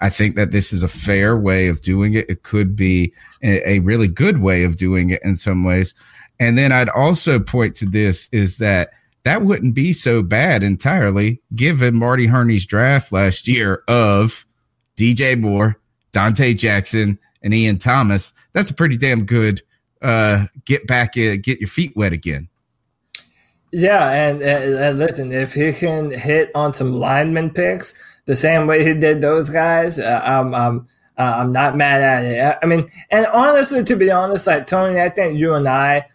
I 0.00 0.08
think 0.08 0.36
that 0.36 0.52
this 0.52 0.72
is 0.72 0.82
a 0.82 0.88
fair 0.88 1.36
way 1.36 1.68
of 1.68 1.80
doing 1.80 2.14
it. 2.14 2.30
It 2.30 2.42
could 2.42 2.74
be 2.76 3.12
a, 3.42 3.68
a 3.68 3.78
really 3.80 4.08
good 4.08 4.38
way 4.38 4.64
of 4.64 4.76
doing 4.76 5.10
it 5.10 5.20
in 5.22 5.36
some 5.36 5.64
ways. 5.64 5.92
And 6.38 6.56
then 6.56 6.72
I'd 6.72 6.88
also 6.88 7.38
point 7.38 7.74
to 7.76 7.86
this 7.86 8.28
is 8.32 8.58
that 8.58 8.90
that 9.24 9.42
wouldn't 9.42 9.74
be 9.74 9.92
so 9.92 10.22
bad 10.22 10.62
entirely 10.62 11.42
given 11.54 11.96
Marty 11.96 12.26
Hurney's 12.26 12.64
draft 12.64 13.12
last 13.12 13.46
year 13.46 13.82
of 13.88 14.46
DJ 14.96 15.38
Moore, 15.38 15.78
Donte 16.12 16.56
Jackson, 16.56 17.18
and 17.42 17.54
Ian 17.54 17.78
Thomas, 17.78 18.32
that's 18.52 18.70
a 18.70 18.74
pretty 18.74 18.96
damn 18.96 19.24
good 19.24 19.62
uh, 20.02 20.46
get 20.64 20.86
back, 20.86 21.10
uh, 21.10 21.36
get 21.40 21.60
your 21.60 21.68
feet 21.68 21.94
wet 21.96 22.12
again. 22.12 22.48
Yeah, 23.72 24.10
and, 24.10 24.42
and, 24.42 24.98
listen, 24.98 25.32
if 25.32 25.54
he 25.54 25.72
can 25.72 26.10
hit 26.10 26.50
on 26.54 26.72
some 26.72 26.96
lineman 26.96 27.50
picks 27.50 27.94
the 28.24 28.34
same 28.34 28.66
way 28.66 28.84
he 28.84 28.94
did 28.94 29.20
those 29.20 29.48
guys, 29.48 29.98
uh, 29.98 30.20
I'm, 30.24 30.54
I'm, 30.54 30.88
uh, 31.16 31.34
I'm 31.36 31.52
not 31.52 31.76
mad 31.76 32.02
at 32.02 32.24
it. 32.24 32.58
I 32.62 32.66
mean, 32.66 32.90
and 33.10 33.26
honestly, 33.26 33.84
to 33.84 33.94
be 33.94 34.10
honest, 34.10 34.46
like 34.46 34.66
Tony, 34.66 35.00
I 35.00 35.08
think 35.08 35.38
you 35.38 35.54
and 35.54 35.68
I 35.68 36.06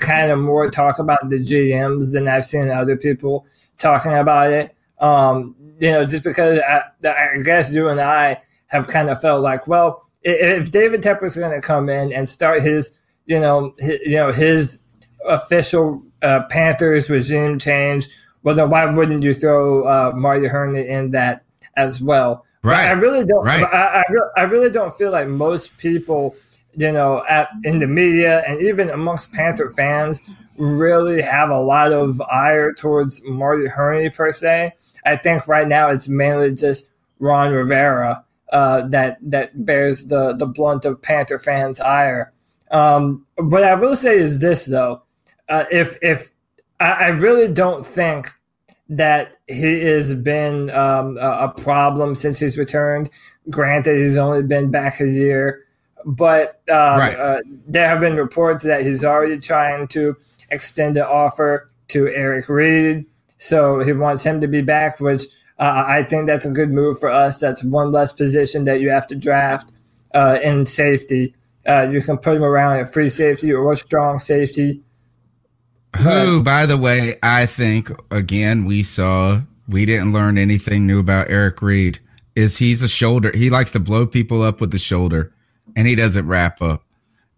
kind 0.00 0.30
of 0.30 0.38
more 0.38 0.70
talk 0.70 0.98
about 0.98 1.28
the 1.28 1.38
GMs 1.38 2.12
than 2.12 2.28
I've 2.28 2.44
seen 2.44 2.68
other 2.68 2.96
people 2.96 3.46
talking 3.78 4.12
about 4.12 4.50
it. 4.50 4.76
Um, 4.98 5.56
you 5.80 5.90
know, 5.90 6.04
just 6.04 6.22
because 6.22 6.60
I, 6.60 6.82
I 7.04 7.38
guess 7.42 7.72
you 7.72 7.88
and 7.88 8.00
I 8.00 8.40
have 8.66 8.86
kind 8.86 9.08
of 9.08 9.20
felt 9.20 9.42
like, 9.42 9.66
well, 9.66 10.09
if 10.22 10.70
David 10.70 11.02
Tepper's 11.02 11.36
going 11.36 11.52
to 11.52 11.66
come 11.66 11.88
in 11.88 12.12
and 12.12 12.28
start 12.28 12.62
his, 12.62 12.96
you 13.26 13.40
know, 13.40 13.74
his, 13.78 13.98
you 14.04 14.16
know, 14.16 14.32
his 14.32 14.82
official 15.26 16.02
uh, 16.22 16.42
Panthers 16.50 17.08
regime 17.10 17.58
change, 17.58 18.08
well, 18.42 18.54
then 18.54 18.70
why 18.70 18.84
wouldn't 18.86 19.22
you 19.22 19.34
throw 19.34 19.84
uh, 19.84 20.12
Marty 20.14 20.46
Hurney 20.46 20.86
in 20.86 21.10
that 21.12 21.44
as 21.76 22.00
well? 22.00 22.44
Right. 22.62 22.88
But 22.88 22.96
I 22.96 23.00
really 23.00 23.24
don't. 23.24 23.44
Right. 23.44 23.64
I, 23.64 24.00
I, 24.00 24.04
I 24.36 24.42
really 24.42 24.70
don't 24.70 24.94
feel 24.94 25.10
like 25.10 25.28
most 25.28 25.76
people, 25.78 26.36
you 26.72 26.92
know, 26.92 27.24
at 27.28 27.48
in 27.64 27.78
the 27.78 27.86
media 27.86 28.42
and 28.46 28.60
even 28.60 28.90
amongst 28.90 29.32
Panther 29.32 29.70
fans, 29.70 30.20
really 30.58 31.22
have 31.22 31.50
a 31.50 31.60
lot 31.60 31.92
of 31.92 32.20
ire 32.20 32.72
towards 32.72 33.22
Marty 33.24 33.66
Hurney 33.66 34.10
per 34.10 34.30
se. 34.30 34.72
I 35.04 35.16
think 35.16 35.48
right 35.48 35.66
now 35.66 35.88
it's 35.88 36.08
mainly 36.08 36.54
just 36.54 36.90
Ron 37.18 37.52
Rivera 37.52 38.24
uh, 38.50 38.86
that 38.88 39.18
that 39.22 39.64
bears 39.64 40.08
the 40.08 40.34
the 40.34 40.46
blunt 40.46 40.84
of 40.84 41.00
Panther 41.00 41.38
fans' 41.38 41.80
ire. 41.80 42.32
Um, 42.70 43.26
what 43.36 43.64
I 43.64 43.74
will 43.74 43.96
say 43.96 44.16
is 44.16 44.38
this 44.38 44.64
though, 44.64 45.02
uh, 45.48 45.64
if 45.70 45.96
if 46.02 46.30
I, 46.78 46.90
I, 46.92 47.06
really 47.08 47.52
don't 47.52 47.84
think 47.84 48.32
that 48.88 49.38
he 49.48 49.84
has 49.84 50.14
been 50.14 50.70
um, 50.70 51.16
a, 51.18 51.38
a, 51.42 51.48
problem 51.48 52.14
since 52.14 52.38
he's 52.38 52.56
returned. 52.56 53.10
Granted, 53.48 53.98
he's 53.98 54.16
only 54.16 54.42
been 54.42 54.70
back 54.70 55.00
a 55.00 55.06
year, 55.06 55.64
but 56.04 56.60
um, 56.68 56.98
right. 56.98 57.16
uh, 57.16 57.40
there 57.66 57.88
have 57.88 58.00
been 58.00 58.16
reports 58.16 58.64
that 58.64 58.82
he's 58.82 59.04
already 59.04 59.38
trying 59.38 59.88
to 59.88 60.16
extend 60.50 60.96
an 60.96 61.04
offer 61.04 61.70
to 61.88 62.08
Eric 62.08 62.48
Reid. 62.48 63.04
So 63.38 63.80
he 63.80 63.92
wants 63.92 64.24
him 64.24 64.40
to 64.40 64.46
be 64.46 64.62
back, 64.62 65.00
which 65.00 65.24
uh, 65.60 65.84
I 65.86 66.04
think 66.04 66.26
that's 66.26 66.46
a 66.46 66.50
good 66.50 66.70
move 66.70 66.98
for 66.98 67.10
us. 67.10 67.38
That's 67.38 67.62
one 67.62 67.92
less 67.92 68.12
position 68.12 68.64
that 68.64 68.80
you 68.80 68.88
have 68.88 69.06
to 69.08 69.14
draft 69.14 69.72
uh, 70.14 70.38
in 70.42 70.64
safety. 70.64 71.34
Uh, 71.68 71.82
you 71.92 72.00
can 72.00 72.16
put 72.16 72.36
him 72.36 72.42
around 72.42 72.80
at 72.80 72.90
free 72.90 73.10
safety 73.10 73.52
or 73.52 73.70
a 73.70 73.76
strong 73.76 74.18
safety. 74.18 74.80
Who, 75.98 76.42
by 76.42 76.64
the 76.64 76.78
way, 76.78 77.16
I 77.22 77.44
think 77.44 77.90
again 78.10 78.64
we 78.64 78.82
saw 78.82 79.42
we 79.68 79.84
didn't 79.84 80.14
learn 80.14 80.38
anything 80.38 80.86
new 80.86 80.98
about 80.98 81.28
Eric 81.28 81.60
Reid. 81.60 82.00
Is 82.34 82.56
he's 82.56 82.82
a 82.82 82.88
shoulder? 82.88 83.30
He 83.34 83.50
likes 83.50 83.72
to 83.72 83.80
blow 83.80 84.06
people 84.06 84.42
up 84.42 84.60
with 84.62 84.70
the 84.70 84.78
shoulder, 84.78 85.34
and 85.76 85.86
he 85.86 85.94
doesn't 85.94 86.26
wrap 86.26 86.62
up. 86.62 86.84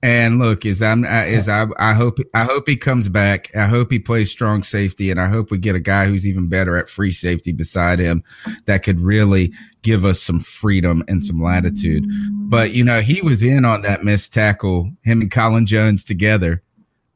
And 0.04 0.40
look, 0.40 0.66
is 0.66 0.82
I'm 0.82 1.04
is 1.04 1.48
I 1.48 1.66
I 1.78 1.94
hope 1.94 2.18
I 2.34 2.42
hope 2.42 2.68
he 2.68 2.76
comes 2.76 3.08
back. 3.08 3.54
I 3.54 3.66
hope 3.66 3.92
he 3.92 4.00
plays 4.00 4.32
strong 4.32 4.64
safety, 4.64 5.12
and 5.12 5.20
I 5.20 5.28
hope 5.28 5.52
we 5.52 5.58
get 5.58 5.76
a 5.76 5.80
guy 5.80 6.06
who's 6.06 6.26
even 6.26 6.48
better 6.48 6.76
at 6.76 6.88
free 6.88 7.12
safety 7.12 7.52
beside 7.52 8.00
him 8.00 8.24
that 8.66 8.82
could 8.82 9.00
really 9.00 9.52
give 9.82 10.04
us 10.04 10.20
some 10.20 10.40
freedom 10.40 11.04
and 11.06 11.22
some 11.22 11.40
latitude. 11.40 12.04
But 12.32 12.72
you 12.72 12.82
know, 12.82 13.00
he 13.00 13.22
was 13.22 13.44
in 13.44 13.64
on 13.64 13.82
that 13.82 14.02
missed 14.02 14.34
tackle, 14.34 14.90
him 15.02 15.20
and 15.20 15.30
Colin 15.30 15.66
Jones 15.66 16.04
together 16.04 16.64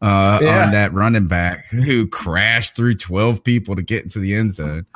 uh, 0.01 0.39
yeah. 0.41 0.67
on 0.67 0.71
that 0.71 0.95
running 0.95 1.27
back 1.27 1.67
who 1.71 2.07
crashed 2.07 2.77
through 2.77 2.95
twelve 2.95 3.43
people 3.43 3.75
to 3.75 3.83
get 3.83 4.05
into 4.05 4.21
the 4.21 4.35
end 4.35 4.55
zone. 4.55 4.87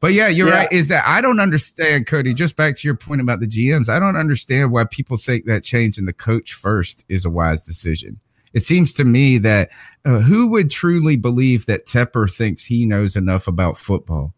But 0.00 0.12
yeah, 0.12 0.28
you're 0.28 0.48
yeah. 0.48 0.54
right. 0.54 0.72
Is 0.72 0.88
that 0.88 1.04
I 1.06 1.20
don't 1.20 1.40
understand, 1.40 2.06
Cody. 2.06 2.34
Just 2.34 2.56
back 2.56 2.76
to 2.76 2.86
your 2.86 2.96
point 2.96 3.20
about 3.20 3.40
the 3.40 3.46
GMs, 3.46 3.88
I 3.88 3.98
don't 3.98 4.16
understand 4.16 4.70
why 4.70 4.84
people 4.84 5.16
think 5.16 5.46
that 5.46 5.64
changing 5.64 6.04
the 6.04 6.12
coach 6.12 6.52
first 6.52 7.04
is 7.08 7.24
a 7.24 7.30
wise 7.30 7.62
decision. 7.62 8.20
It 8.54 8.62
seems 8.62 8.92
to 8.94 9.04
me 9.04 9.38
that 9.38 9.70
uh, 10.04 10.20
who 10.20 10.46
would 10.48 10.70
truly 10.70 11.16
believe 11.16 11.66
that 11.66 11.86
Tepper 11.86 12.32
thinks 12.32 12.64
he 12.64 12.86
knows 12.86 13.16
enough 13.16 13.48
about 13.48 13.78
football, 13.78 14.32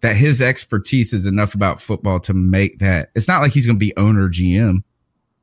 that 0.00 0.16
his 0.16 0.40
expertise 0.40 1.12
is 1.12 1.26
enough 1.26 1.54
about 1.54 1.80
football 1.80 2.20
to 2.20 2.32
make 2.32 2.78
that. 2.78 3.10
It's 3.14 3.28
not 3.28 3.42
like 3.42 3.52
he's 3.52 3.66
going 3.66 3.76
to 3.76 3.84
be 3.84 3.96
owner 3.98 4.30
GM, 4.30 4.82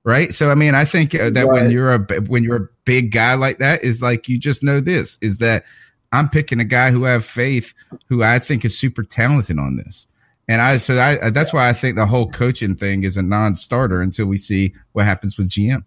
right? 0.03 0.33
So 0.33 0.49
I 0.49 0.55
mean, 0.55 0.73
I 0.73 0.83
think 0.83 1.13
uh, 1.13 1.29
that 1.29 1.45
right. 1.45 1.61
when 1.61 1.71
you're 1.71 1.91
a 1.91 1.99
when 2.21 2.43
you're 2.43 2.63
a 2.63 2.69
big 2.85 3.11
guy 3.11 3.35
like 3.35 3.59
that, 3.59 3.83
is 3.83 4.01
like 4.01 4.27
you 4.27 4.39
just 4.39 4.63
know 4.63 4.79
this 4.79 5.19
is 5.21 5.37
that 5.37 5.63
I'm 6.11 6.29
picking 6.29 6.59
a 6.59 6.65
guy 6.65 6.91
who 6.91 7.05
I 7.05 7.11
have 7.11 7.25
faith, 7.25 7.73
who 8.07 8.23
I 8.23 8.39
think 8.39 8.65
is 8.65 8.77
super 8.77 9.03
talented 9.03 9.59
on 9.59 9.77
this. 9.77 10.07
And 10.47 10.61
I, 10.61 10.77
so 10.77 10.99
I, 10.99 11.29
that's 11.29 11.53
why 11.53 11.69
I 11.69 11.73
think 11.73 11.95
the 11.95 12.07
whole 12.07 12.27
coaching 12.27 12.75
thing 12.75 13.03
is 13.03 13.17
a 13.17 13.21
non-starter 13.21 14.01
until 14.01 14.25
we 14.25 14.37
see 14.37 14.73
what 14.93 15.05
happens 15.05 15.37
with 15.37 15.47
GM. 15.47 15.83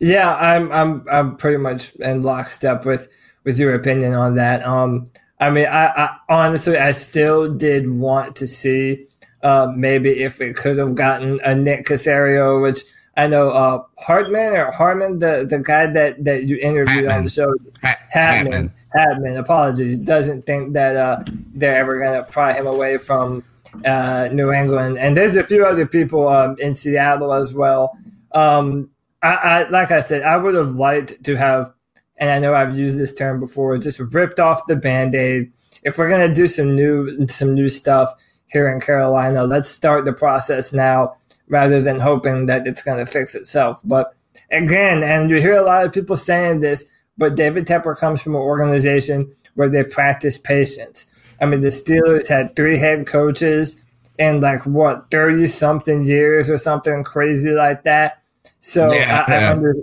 Yeah, 0.00 0.34
I'm, 0.34 0.72
I'm, 0.72 1.06
I'm 1.10 1.36
pretty 1.36 1.58
much 1.58 1.94
in 1.96 2.22
lockstep 2.22 2.84
with, 2.84 3.08
with 3.44 3.58
your 3.58 3.74
opinion 3.74 4.14
on 4.14 4.34
that. 4.34 4.66
Um, 4.66 5.04
I 5.38 5.50
mean, 5.50 5.66
I, 5.66 5.86
I 5.86 6.16
honestly, 6.28 6.76
I 6.76 6.92
still 6.92 7.52
did 7.54 7.88
want 7.88 8.34
to 8.36 8.48
see, 8.48 9.06
uh, 9.42 9.72
maybe 9.76 10.22
if 10.22 10.40
it 10.40 10.56
could 10.56 10.78
have 10.78 10.96
gotten 10.96 11.40
a 11.44 11.54
Nick 11.54 11.86
Caserio, 11.86 12.60
which 12.60 12.82
I 13.16 13.28
know, 13.28 13.50
uh, 13.50 13.84
Hartman 13.98 14.54
or 14.54 14.72
Hartman, 14.72 15.20
the, 15.20 15.46
the 15.48 15.60
guy 15.60 15.86
that, 15.86 16.24
that 16.24 16.44
you 16.44 16.56
interviewed 16.56 17.04
Hatman. 17.04 17.16
on 17.16 17.24
the 17.24 17.30
show, 17.30 17.54
Hatman. 17.84 17.94
Hatman 18.12 18.70
admin, 18.94 19.38
apologies, 19.38 19.98
doesn't 20.00 20.46
think 20.46 20.72
that 20.74 20.96
uh, 20.96 21.22
they're 21.54 21.76
ever 21.76 21.98
going 21.98 22.14
to 22.22 22.30
pry 22.30 22.52
him 22.52 22.66
away 22.66 22.98
from 22.98 23.44
uh, 23.84 24.28
New 24.32 24.52
England. 24.52 24.98
And 24.98 25.16
there's 25.16 25.36
a 25.36 25.44
few 25.44 25.64
other 25.64 25.86
people 25.86 26.28
um, 26.28 26.56
in 26.58 26.74
Seattle 26.74 27.32
as 27.32 27.52
well. 27.52 27.98
Um, 28.32 28.90
I, 29.22 29.34
I, 29.34 29.68
like 29.68 29.90
I 29.90 30.00
said, 30.00 30.22
I 30.22 30.36
would 30.36 30.54
have 30.54 30.74
liked 30.74 31.24
to 31.24 31.36
have, 31.36 31.72
and 32.18 32.30
I 32.30 32.38
know 32.38 32.54
I've 32.54 32.78
used 32.78 32.98
this 32.98 33.14
term 33.14 33.40
before, 33.40 33.76
just 33.78 33.98
ripped 33.98 34.38
off 34.38 34.66
the 34.66 34.76
band-aid. 34.76 35.52
If 35.82 35.98
we're 35.98 36.08
going 36.08 36.28
to 36.28 36.34
do 36.34 36.46
some 36.46 36.74
new 36.74 37.26
some 37.26 37.52
new 37.52 37.68
stuff 37.68 38.14
here 38.46 38.68
in 38.68 38.80
Carolina, 38.80 39.42
let's 39.44 39.68
start 39.68 40.04
the 40.04 40.12
process 40.12 40.72
now 40.72 41.16
rather 41.48 41.82
than 41.82 42.00
hoping 42.00 42.46
that 42.46 42.66
it's 42.66 42.82
going 42.82 43.04
to 43.04 43.10
fix 43.10 43.34
itself. 43.34 43.80
But 43.84 44.14
again, 44.50 45.02
and 45.02 45.28
you 45.28 45.40
hear 45.40 45.56
a 45.56 45.64
lot 45.64 45.84
of 45.84 45.92
people 45.92 46.16
saying 46.16 46.60
this, 46.60 46.88
but 47.16 47.36
David 47.36 47.66
Tepper 47.66 47.96
comes 47.96 48.22
from 48.22 48.34
an 48.34 48.40
organization 48.40 49.34
where 49.54 49.68
they 49.68 49.84
practice 49.84 50.38
patience. 50.38 51.12
I 51.40 51.46
mean, 51.46 51.60
the 51.60 51.68
Steelers 51.68 52.28
had 52.28 52.56
three 52.56 52.78
head 52.78 53.06
coaches 53.06 53.82
in 54.18 54.40
like 54.40 54.64
what 54.66 55.10
thirty 55.10 55.46
something 55.46 56.04
years 56.04 56.48
or 56.48 56.56
something 56.56 57.02
crazy 57.04 57.50
like 57.50 57.82
that. 57.84 58.22
So 58.60 58.92
yeah, 58.92 59.24
I, 59.26 59.32
yeah. 59.32 59.38
I 59.38 59.52
under, 59.52 59.74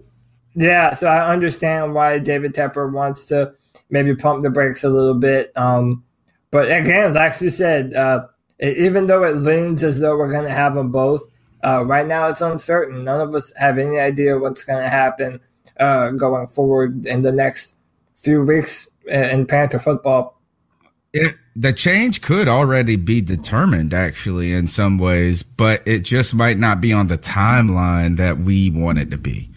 yeah, 0.55 0.93
so 0.93 1.07
I 1.07 1.31
understand 1.31 1.93
why 1.93 2.19
David 2.19 2.53
Tepper 2.53 2.91
wants 2.91 3.25
to 3.25 3.53
maybe 3.89 4.15
pump 4.15 4.41
the 4.41 4.49
brakes 4.49 4.83
a 4.83 4.89
little 4.89 5.13
bit. 5.13 5.51
Um, 5.55 6.03
but 6.49 6.71
again, 6.71 7.13
like 7.13 7.39
you 7.41 7.49
said, 7.49 7.93
uh, 7.93 8.27
even 8.59 9.07
though 9.07 9.23
it 9.23 9.37
leans 9.37 9.83
as 9.83 9.99
though 9.99 10.17
we're 10.17 10.31
going 10.31 10.45
to 10.45 10.51
have 10.51 10.75
them 10.75 10.91
both, 10.91 11.21
uh, 11.63 11.83
right 11.85 12.07
now 12.07 12.27
it's 12.27 12.41
uncertain. 12.41 13.03
None 13.03 13.21
of 13.21 13.33
us 13.35 13.55
have 13.57 13.77
any 13.77 13.99
idea 13.99 14.37
what's 14.37 14.63
going 14.63 14.81
to 14.81 14.89
happen 14.89 15.39
uh, 15.81 16.11
going 16.11 16.47
forward 16.47 17.05
in 17.05 17.23
the 17.23 17.31
next 17.31 17.75
few 18.15 18.43
weeks 18.43 18.89
in 19.07 19.45
Panther 19.45 19.79
football. 19.79 20.39
It, 21.13 21.35
the 21.55 21.73
change 21.73 22.21
could 22.21 22.47
already 22.47 22.95
be 22.95 23.19
determined, 23.19 23.93
actually, 23.93 24.53
in 24.53 24.67
some 24.67 24.97
ways, 24.97 25.43
but 25.43 25.85
it 25.85 25.99
just 25.99 26.33
might 26.33 26.57
not 26.57 26.79
be 26.79 26.93
on 26.93 27.07
the 27.07 27.17
timeline 27.17 28.15
that 28.17 28.37
we 28.37 28.69
want 28.69 28.99
it 28.99 29.09
to 29.09 29.17
be. 29.17 29.49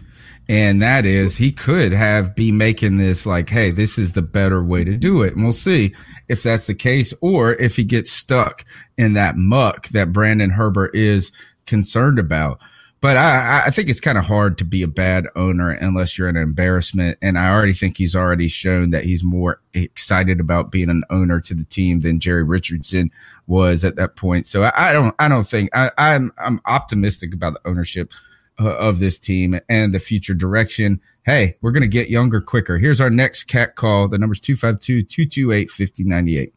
And 0.48 0.82
that 0.82 1.06
is, 1.06 1.36
he 1.36 1.52
could 1.52 1.92
have 1.92 2.34
be 2.34 2.52
making 2.52 2.98
this 2.98 3.24
like, 3.24 3.48
hey, 3.48 3.70
this 3.70 3.96
is 3.96 4.12
the 4.12 4.22
better 4.22 4.62
way 4.62 4.84
to 4.84 4.96
do 4.96 5.22
it. 5.22 5.34
And 5.34 5.42
we'll 5.42 5.52
see 5.52 5.94
if 6.28 6.42
that's 6.42 6.66
the 6.66 6.74
case, 6.74 7.14
or 7.20 7.54
if 7.54 7.76
he 7.76 7.84
gets 7.84 8.10
stuck 8.10 8.64
in 8.98 9.14
that 9.14 9.36
muck 9.36 9.88
that 9.88 10.12
Brandon 10.12 10.50
Herbert 10.50 10.94
is 10.94 11.32
concerned 11.66 12.18
about. 12.18 12.60
But 13.04 13.18
I, 13.18 13.64
I 13.66 13.70
think 13.70 13.90
it's 13.90 14.00
kind 14.00 14.16
of 14.16 14.24
hard 14.24 14.56
to 14.56 14.64
be 14.64 14.82
a 14.82 14.88
bad 14.88 15.26
owner 15.36 15.68
unless 15.68 16.16
you're 16.16 16.30
an 16.30 16.38
embarrassment. 16.38 17.18
And 17.20 17.38
I 17.38 17.50
already 17.50 17.74
think 17.74 17.98
he's 17.98 18.16
already 18.16 18.48
shown 18.48 18.92
that 18.92 19.04
he's 19.04 19.22
more 19.22 19.60
excited 19.74 20.40
about 20.40 20.72
being 20.72 20.88
an 20.88 21.04
owner 21.10 21.38
to 21.38 21.52
the 21.52 21.64
team 21.64 22.00
than 22.00 22.18
Jerry 22.18 22.44
Richardson 22.44 23.10
was 23.46 23.84
at 23.84 23.96
that 23.96 24.16
point. 24.16 24.46
So 24.46 24.62
I, 24.62 24.72
I 24.74 24.92
don't, 24.94 25.14
I 25.18 25.28
don't 25.28 25.46
think 25.46 25.68
I, 25.74 25.90
I'm, 25.98 26.32
I'm 26.38 26.62
optimistic 26.64 27.34
about 27.34 27.52
the 27.52 27.68
ownership 27.68 28.10
uh, 28.58 28.74
of 28.74 29.00
this 29.00 29.18
team 29.18 29.60
and 29.68 29.94
the 29.94 30.00
future 30.00 30.32
direction. 30.32 30.98
Hey, 31.26 31.58
we're 31.60 31.72
going 31.72 31.82
to 31.82 31.88
get 31.88 32.08
younger 32.08 32.40
quicker. 32.40 32.78
Here's 32.78 33.02
our 33.02 33.10
next 33.10 33.44
cat 33.44 33.76
call. 33.76 34.08
The 34.08 34.16
number's 34.16 34.40
252 34.40 35.02
228 35.02 35.70
5098. 35.70 36.54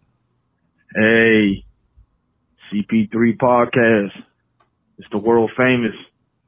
Hey, 0.96 1.66
CP3 2.72 3.38
podcast. 3.38 4.24
It's 4.98 5.10
the 5.12 5.18
world 5.18 5.52
famous 5.58 5.94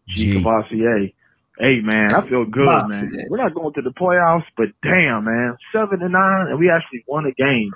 G. 0.09 0.35
Cavassier. 0.35 1.13
Hey 1.57 1.81
man, 1.81 2.13
I 2.13 2.27
feel 2.27 2.45
good, 2.45 2.87
man. 2.87 3.11
We're 3.29 3.37
not 3.37 3.53
going 3.53 3.73
to 3.73 3.81
the 3.81 3.91
playoffs, 3.91 4.45
but 4.55 4.69
damn, 4.81 5.25
man, 5.25 5.57
seven 5.73 5.99
to 5.99 6.07
nine, 6.09 6.47
and 6.47 6.57
we 6.59 6.69
actually 6.69 7.03
won 7.07 7.25
a 7.25 7.31
game. 7.33 7.71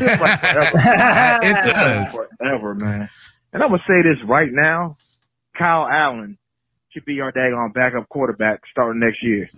Like 0.00 0.40
it 0.42 1.64
does 1.72 2.14
forever, 2.38 2.74
man. 2.74 3.08
And 3.52 3.62
I'm 3.62 3.70
gonna 3.70 3.82
say 3.88 4.02
this 4.02 4.18
right 4.24 4.50
now: 4.50 4.96
Kyle 5.56 5.86
Allen 5.86 6.36
should 6.90 7.04
be 7.04 7.20
our 7.20 7.30
daggone 7.32 7.72
backup 7.72 8.08
quarterback 8.08 8.62
starting 8.70 9.00
next 9.00 9.22
year. 9.22 9.48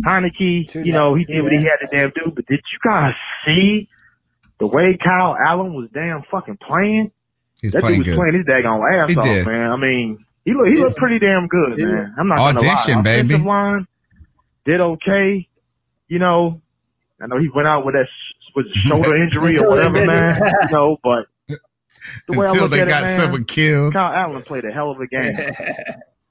Heinicke, 0.00 0.84
you 0.84 0.92
know, 0.92 1.14
he 1.14 1.24
did 1.24 1.42
what 1.42 1.52
he 1.52 1.58
had 1.64 1.76
to 1.80 1.88
damn 1.90 2.10
do, 2.10 2.30
but 2.34 2.46
did 2.46 2.60
you 2.72 2.78
guys 2.84 3.14
see 3.46 3.88
the 4.58 4.66
way 4.66 4.96
Kyle 4.96 5.36
Allen 5.36 5.74
was 5.74 5.88
damn 5.92 6.22
fucking 6.30 6.56
playing, 6.58 7.10
He's 7.60 7.72
that 7.72 7.80
playing 7.80 8.02
dude 8.02 8.06
was 8.08 8.14
good. 8.16 8.20
playing 8.20 8.34
his 8.36 8.46
daggone 8.46 9.02
ass 9.02 9.10
He 9.10 9.16
off, 9.16 9.24
did. 9.24 9.46
man. 9.46 9.70
I 9.70 9.76
mean, 9.76 10.24
he 10.48 10.54
looked 10.54 10.70
he 10.70 10.76
looked 10.78 10.96
pretty 10.96 11.18
damn 11.18 11.46
good, 11.48 11.78
Yeah. 11.78 11.86
man. 11.86 12.14
I'm 12.18 12.28
not 12.28 12.38
gonna 12.38 12.58
Audition, 12.70 12.96
lie. 12.96 13.02
baby. 13.02 13.34
Offensive 13.34 13.46
line 13.46 13.86
did 14.64 14.80
okay. 14.80 15.48
You 16.08 16.18
know, 16.18 16.60
I 17.20 17.26
know 17.26 17.38
he 17.38 17.48
went 17.48 17.68
out 17.68 17.84
with 17.84 17.94
that 17.94 18.06
sh- 18.06 18.50
with 18.56 18.66
a 18.74 18.78
shoulder 18.78 19.16
injury 19.22 19.58
or 19.58 19.68
whatever, 19.68 20.04
man. 20.06 20.40
you 20.42 20.68
know, 20.70 20.96
but 21.02 21.26
the 21.48 21.58
way 22.38 22.46
I 22.46 22.50
Until 22.50 22.62
look 22.62 22.70
they 22.70 22.80
at 22.80 22.88
got 22.88 23.02
it, 23.02 23.06
man, 23.06 23.20
someone 23.20 23.44
killed. 23.44 23.92
Kyle 23.92 24.12
Allen 24.12 24.42
played 24.42 24.64
a 24.64 24.70
hell 24.72 24.90
of 24.90 25.00
a 25.00 25.06
game. 25.06 25.34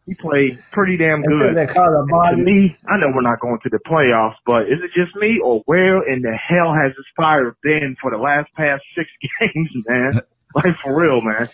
He 0.08 0.16
played 0.16 0.58
pretty 0.72 0.96
damn 0.96 1.22
good. 1.22 1.58
they 1.58 1.68
call 1.68 1.84
a 1.84 2.06
To 2.06 2.10
body. 2.10 2.42
me, 2.42 2.78
I 2.88 2.96
know 2.96 3.12
we're 3.14 3.20
not 3.24 3.42
going 3.42 3.60
to 3.62 3.70
the 3.70 3.78
playoffs, 3.80 4.36
but 4.46 4.64
is 4.64 4.80
it 4.82 4.92
just 4.96 5.14
me 5.18 5.38
or 5.44 5.64
where 5.66 6.02
in 6.08 6.22
the 6.22 6.32
hell 6.34 6.74
has 6.74 6.92
this 6.96 7.06
fire 7.18 7.58
been 7.62 7.98
for 8.02 8.10
the 8.12 8.18
last 8.18 8.48
past 8.56 8.84
six 8.98 9.10
games, 9.42 9.70
man? 9.86 10.22
like 10.56 10.78
for 10.78 10.98
real, 10.98 11.20
man. 11.20 11.50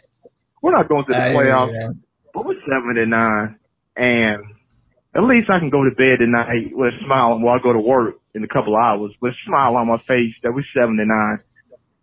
We're 0.61 0.71
not 0.73 0.87
going 0.87 1.03
to 1.05 1.11
the 1.13 1.17
I 1.17 1.29
hear 1.31 1.45
you, 1.45 1.49
playoffs, 1.49 1.71
man. 1.73 2.03
But 2.33 2.45
we're 2.45 2.59
seven 2.67 2.97
and 2.97 3.11
nine, 3.11 3.59
and 3.95 4.43
at 5.15 5.23
least 5.23 5.49
I 5.49 5.59
can 5.59 5.69
go 5.69 5.83
to 5.83 5.91
bed 5.91 6.19
tonight 6.19 6.71
with 6.73 6.93
a 6.93 7.05
smile 7.05 7.39
while 7.39 7.59
I 7.59 7.61
go 7.61 7.73
to 7.73 7.79
work 7.79 8.15
in 8.33 8.43
a 8.43 8.47
couple 8.47 8.75
hours 8.75 9.11
with 9.21 9.33
a 9.33 9.37
smile 9.45 9.75
on 9.77 9.87
my 9.87 9.97
face 9.97 10.35
that 10.41 10.53
we're 10.53 10.65
seven 10.75 10.99
and 10.99 11.09
nine, 11.09 11.39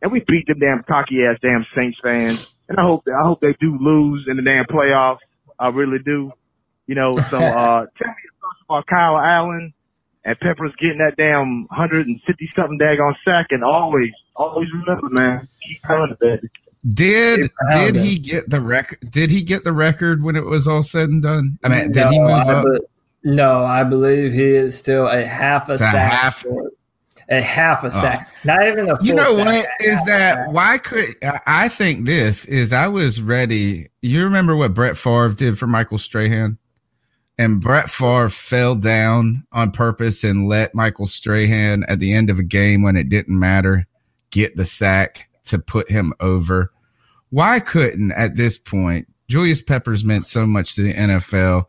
and 0.01 0.12
we 0.12 0.20
beat 0.20 0.47
them 0.47 0.61
damn 0.61 0.83
cocky 0.85 1.24
ass 1.24 1.39
damn 1.43 1.66
Saints 1.76 1.99
fans, 2.03 2.55
and 2.68 2.78
I 2.78 2.83
hope 2.83 3.05
I 3.09 3.22
hope 3.22 3.41
they 3.41 3.55
do 3.61 3.76
lose 3.78 4.26
in 4.28 4.37
the 4.37 4.43
damn 4.43 4.66
playoffs. 4.66 5.18
I 5.59 5.68
really 5.68 5.99
do. 6.05 6.33
You 6.87 6.95
know, 6.95 7.18
so 7.18 7.39
uh 7.39 7.87
tell 7.97 8.09
me 8.09 8.14
about 8.68 8.87
Kyle 8.87 9.18
Allen 9.18 9.74
and 10.24 10.39
Peppers 10.39 10.72
getting 10.78 10.99
that 10.99 11.16
damn 11.16 11.66
hundred 11.70 12.07
and 12.07 12.20
fifty 12.26 12.49
something 12.55 12.78
daggone 12.78 13.16
sack 13.24 13.49
and 13.51 13.64
always 13.64 14.12
always 14.37 14.68
remember 14.72 15.09
man, 15.11 15.49
keep 15.62 15.83
coming 15.83 16.16
baby. 16.20 16.49
Did 16.89 17.51
did 17.72 17.97
he 17.97 18.18
get 18.18 18.49
the 18.49 18.61
record? 18.61 18.99
Did 19.11 19.31
he 19.31 19.43
get 19.43 19.64
the 19.64 19.72
record 19.72 20.22
when 20.22 20.35
it 20.37 20.45
was 20.47 20.66
all 20.66 20.83
said 20.83 21.11
and 21.11 21.22
done? 21.22 21.59
I 21.62 21.68
mean, 21.68 21.93
did 21.93 22.09
he 22.09 22.18
No, 22.18 22.24
move 22.24 22.49
I 22.49 22.53
up? 22.55 22.64
be- 22.64 23.31
no, 23.31 23.64
I 23.64 23.85
believe 23.85 24.33
he 24.33 24.47
is 24.47 24.76
still 24.78 25.07
a 25.07 25.24
half 25.24 25.68
a 25.68 25.72
a 25.72 25.78
sack. 25.78 26.12
half? 26.12 26.41
short. 26.41 26.72
A 27.28 27.41
half 27.41 27.85
a 27.85 27.89
oh. 27.89 27.91
sack. 27.91 28.28
Not 28.45 28.66
even 28.66 28.89
a 28.91 28.97
full 28.97 29.07
You 29.07 29.14
know 29.14 29.37
sack, 29.37 29.47
what 29.47 29.87
is 29.87 30.05
that? 30.07 30.53
Why 30.53 30.78
could 30.78 31.14
I 31.47 31.68
think 31.68 32.07
this 32.07 32.47
is? 32.47 32.72
I 32.72 32.89
was 32.89 33.20
ready. 33.20 33.89
You 34.01 34.24
remember 34.24 34.57
what 34.57 34.72
Brett 34.74 34.97
Favre 34.97 35.28
did 35.28 35.59
for 35.59 35.66
Michael 35.66 35.99
Strahan, 35.99 36.57
and 37.39 37.61
Brett 37.61 37.91
Favre 37.91 38.31
fell 38.31 38.74
down 38.74 39.47
on 39.53 39.70
purpose 39.70 40.24
and 40.24 40.49
let 40.49 40.74
Michael 40.74 41.07
Strahan 41.07 41.85
at 41.89 41.99
the 41.99 42.14
end 42.14 42.31
of 42.31 42.39
a 42.39 42.43
game 42.43 42.83
when 42.83 42.97
it 42.97 43.11
didn't 43.11 43.39
matter 43.39 43.87
get 44.31 44.57
the 44.57 44.64
sack 44.64 45.28
to 45.45 45.59
put 45.59 45.91
him 45.91 46.14
over. 46.20 46.72
Why 47.30 47.61
couldn't 47.61 48.12
at 48.12 48.36
this 48.36 48.59
point 48.59 49.09
Julius 49.28 49.62
Peppers 49.62 50.05
meant 50.05 50.28
so 50.28 50.47
much 50.47 50.74
to 50.74 50.82
the 50.82 50.95
NFL? 50.95 51.64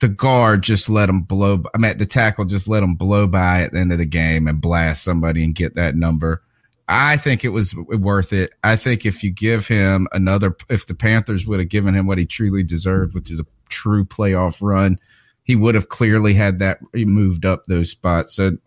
The 0.00 0.08
guard 0.08 0.62
just 0.62 0.88
let 0.90 1.08
him 1.08 1.22
blow. 1.22 1.62
I 1.74 1.78
mean, 1.78 1.96
the 1.98 2.06
tackle 2.06 2.44
just 2.44 2.66
let 2.66 2.82
him 2.82 2.96
blow 2.96 3.28
by 3.28 3.62
at 3.62 3.72
the 3.72 3.78
end 3.78 3.92
of 3.92 3.98
the 3.98 4.04
game 4.04 4.48
and 4.48 4.60
blast 4.60 5.04
somebody 5.04 5.44
and 5.44 5.54
get 5.54 5.76
that 5.76 5.94
number. 5.94 6.42
I 6.88 7.16
think 7.16 7.44
it 7.44 7.50
was 7.50 7.74
worth 7.76 8.32
it. 8.32 8.52
I 8.64 8.76
think 8.76 9.06
if 9.06 9.22
you 9.22 9.30
give 9.30 9.68
him 9.68 10.08
another, 10.12 10.56
if 10.68 10.86
the 10.86 10.94
Panthers 10.94 11.46
would 11.46 11.60
have 11.60 11.68
given 11.68 11.94
him 11.94 12.06
what 12.06 12.18
he 12.18 12.26
truly 12.26 12.64
deserved, 12.64 13.14
which 13.14 13.30
is 13.30 13.38
a 13.40 13.46
true 13.68 14.04
playoff 14.04 14.58
run, 14.60 14.98
he 15.44 15.56
would 15.56 15.74
have 15.74 15.88
clearly 15.88 16.34
had 16.34 16.58
that 16.58 16.78
he 16.92 17.04
moved 17.04 17.46
up 17.46 17.64
those 17.66 17.90
spots. 17.90 18.34
So 18.34 18.58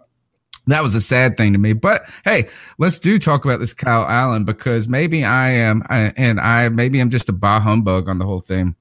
that 0.67 0.83
was 0.83 0.95
a 0.95 1.01
sad 1.01 1.37
thing 1.37 1.53
to 1.53 1.59
me. 1.59 1.73
But 1.73 2.03
hey, 2.23 2.49
let's 2.77 2.99
do 2.99 3.19
talk 3.19 3.45
about 3.45 3.59
this 3.59 3.73
Kyle 3.73 4.07
Allen 4.07 4.45
because 4.45 4.87
maybe 4.87 5.23
I 5.23 5.51
am, 5.51 5.83
I, 5.89 6.13
and 6.17 6.39
I 6.39 6.69
maybe 6.69 6.99
I'm 6.99 7.09
just 7.09 7.29
a 7.29 7.33
bah 7.33 7.59
humbug 7.59 8.09
on 8.09 8.19
the 8.19 8.25
whole 8.25 8.41
thing. 8.41 8.75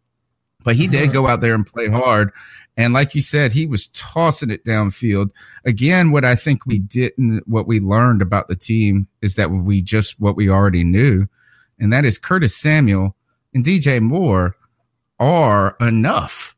But 0.63 0.77
he 0.77 0.87
did 0.87 1.05
mm-hmm. 1.05 1.13
go 1.13 1.29
out 1.29 1.41
there 1.41 1.55
and 1.55 1.67
play 1.67 1.89
hard. 1.89 2.31
And 2.77 2.93
like 2.93 3.15
you 3.15 3.21
said, 3.21 3.53
he 3.53 3.67
was 3.67 3.89
tossing 3.89 4.51
it 4.51 4.65
downfield. 4.65 5.31
Again, 5.65 6.11
what 6.11 6.25
I 6.25 6.35
think 6.35 6.67
we 6.67 6.79
didn't, 6.81 7.47
what 7.47 7.69
we 7.69 7.79
learned 7.79 8.21
about 8.21 8.49
the 8.49 8.57
team 8.57 9.07
is 9.23 9.37
that 9.37 9.51
we 9.51 9.81
just 9.81 10.19
what 10.21 10.37
we 10.37 10.49
already 10.49 10.83
knew, 10.83 11.29
and 11.79 11.93
that 11.93 12.05
is 12.05 12.19
Curtis 12.19 12.57
Samuel 12.57 13.15
and 13.53 13.65
DJ 13.65 14.01
Moore 14.01 14.57
are 15.21 15.77
enough. 15.81 16.57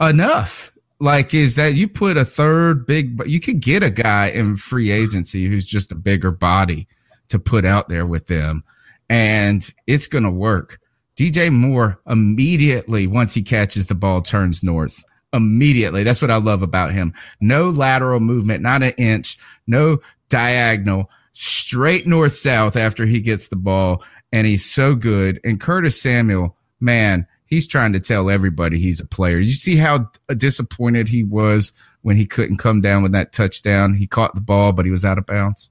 Enough. 0.00 0.72
Like, 0.98 1.34
is 1.34 1.56
that 1.56 1.74
you 1.74 1.88
put 1.88 2.16
a 2.16 2.24
third 2.24 2.86
big, 2.86 3.16
but 3.16 3.28
you 3.28 3.38
could 3.38 3.60
get 3.60 3.82
a 3.82 3.90
guy 3.90 4.28
in 4.28 4.56
free 4.56 4.90
agency 4.90 5.46
who's 5.46 5.66
just 5.66 5.92
a 5.92 5.96
bigger 5.96 6.30
body 6.30 6.88
to 7.28 7.38
put 7.38 7.64
out 7.64 7.88
there 7.88 8.06
with 8.06 8.28
them, 8.28 8.64
and 9.08 9.74
it's 9.86 10.06
going 10.06 10.24
to 10.24 10.30
work. 10.30 10.80
DJ 11.16 11.50
Moore 11.52 11.98
immediately, 12.06 13.06
once 13.06 13.34
he 13.34 13.42
catches 13.42 13.86
the 13.86 13.94
ball, 13.94 14.22
turns 14.22 14.62
north. 14.62 15.04
Immediately. 15.32 16.04
That's 16.04 16.22
what 16.22 16.30
I 16.30 16.36
love 16.36 16.62
about 16.62 16.92
him. 16.92 17.12
No 17.40 17.68
lateral 17.68 18.20
movement, 18.20 18.62
not 18.62 18.82
an 18.82 18.92
inch, 18.92 19.38
no 19.66 19.98
diagonal, 20.28 21.10
straight 21.32 22.06
north 22.06 22.32
south 22.32 22.76
after 22.76 23.04
he 23.04 23.20
gets 23.20 23.48
the 23.48 23.56
ball. 23.56 24.02
And 24.32 24.46
he's 24.46 24.64
so 24.64 24.94
good. 24.94 25.40
And 25.44 25.60
Curtis 25.60 26.00
Samuel, 26.00 26.56
man, 26.80 27.26
he's 27.46 27.66
trying 27.66 27.92
to 27.94 28.00
tell 28.00 28.28
everybody 28.28 28.78
he's 28.78 29.00
a 29.00 29.06
player. 29.06 29.38
You 29.38 29.52
see 29.52 29.76
how 29.76 30.10
disappointed 30.36 31.08
he 31.08 31.24
was 31.24 31.72
when 32.02 32.16
he 32.16 32.26
couldn't 32.26 32.58
come 32.58 32.80
down 32.80 33.02
with 33.02 33.12
that 33.12 33.32
touchdown. 33.32 33.94
He 33.94 34.06
caught 34.06 34.34
the 34.34 34.40
ball, 34.40 34.72
but 34.72 34.84
he 34.84 34.90
was 34.90 35.04
out 35.04 35.18
of 35.18 35.26
bounds. 35.26 35.70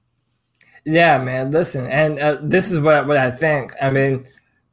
Yeah, 0.84 1.18
man. 1.18 1.50
Listen, 1.50 1.86
and 1.86 2.18
uh, 2.18 2.38
this 2.42 2.70
is 2.70 2.80
what 2.80 3.06
what 3.06 3.16
I 3.16 3.30
think. 3.30 3.72
I 3.80 3.90
mean, 3.90 4.26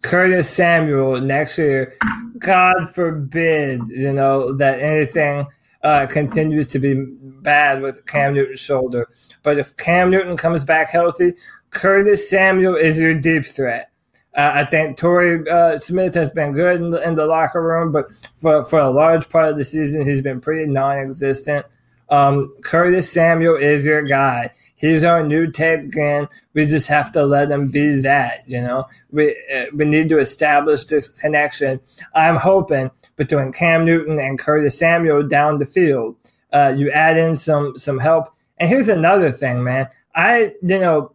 Curtis 0.03 0.49
Samuel 0.49 1.19
next 1.21 1.57
year. 1.57 1.97
God 2.37 2.93
forbid, 2.93 3.81
you 3.87 4.11
know, 4.13 4.53
that 4.57 4.79
anything 4.79 5.47
uh, 5.81 6.05
continues 6.07 6.67
to 6.69 6.79
be 6.79 6.93
bad 6.95 7.81
with 7.81 8.05
Cam 8.05 8.33
Newton's 8.33 8.59
shoulder. 8.59 9.09
But 9.43 9.57
if 9.57 9.75
Cam 9.77 10.11
Newton 10.11 10.37
comes 10.37 10.63
back 10.63 10.89
healthy, 10.89 11.33
Curtis 11.69 12.29
Samuel 12.29 12.75
is 12.75 12.99
your 12.99 13.13
deep 13.13 13.45
threat. 13.45 13.91
Uh, 14.35 14.51
I 14.55 14.65
think 14.65 14.97
Torrey 14.97 15.47
uh, 15.47 15.77
Smith 15.77 16.15
has 16.15 16.31
been 16.31 16.53
good 16.53 16.81
in 16.81 16.89
the, 16.89 17.07
in 17.07 17.15
the 17.15 17.25
locker 17.25 17.61
room, 17.61 17.91
but 17.91 18.07
for, 18.35 18.65
for 18.65 18.79
a 18.79 18.89
large 18.89 19.29
part 19.29 19.49
of 19.49 19.57
the 19.57 19.65
season, 19.65 20.05
he's 20.05 20.21
been 20.21 20.41
pretty 20.41 20.65
non 20.65 20.97
existent. 20.97 21.65
Um, 22.09 22.53
Curtis 22.61 23.11
Samuel 23.11 23.55
is 23.55 23.85
your 23.85 24.03
guy. 24.03 24.51
He's 24.75 25.03
our 25.03 25.25
new 25.25 25.49
Ted 25.49 25.91
Ginn. 25.91 26.27
We 26.53 26.65
just 26.65 26.87
have 26.87 27.11
to 27.13 27.25
let 27.25 27.49
him 27.49 27.71
be 27.71 28.01
that. 28.01 28.47
You 28.47 28.61
know, 28.61 28.85
we 29.11 29.35
uh, 29.53 29.65
we 29.73 29.85
need 29.85 30.09
to 30.09 30.19
establish 30.19 30.83
this 30.85 31.07
connection. 31.07 31.79
I'm 32.13 32.35
hoping 32.35 32.91
between 33.15 33.53
Cam 33.53 33.85
Newton 33.85 34.19
and 34.19 34.37
Curtis 34.37 34.77
Samuel 34.77 35.23
down 35.23 35.59
the 35.59 35.65
field. 35.65 36.17
Uh, 36.51 36.73
you 36.75 36.91
add 36.91 37.17
in 37.17 37.35
some 37.35 37.77
some 37.77 37.99
help. 37.99 38.33
And 38.57 38.69
here's 38.69 38.89
another 38.89 39.31
thing, 39.31 39.63
man. 39.63 39.87
I 40.15 40.53
you 40.61 40.79
know 40.79 41.12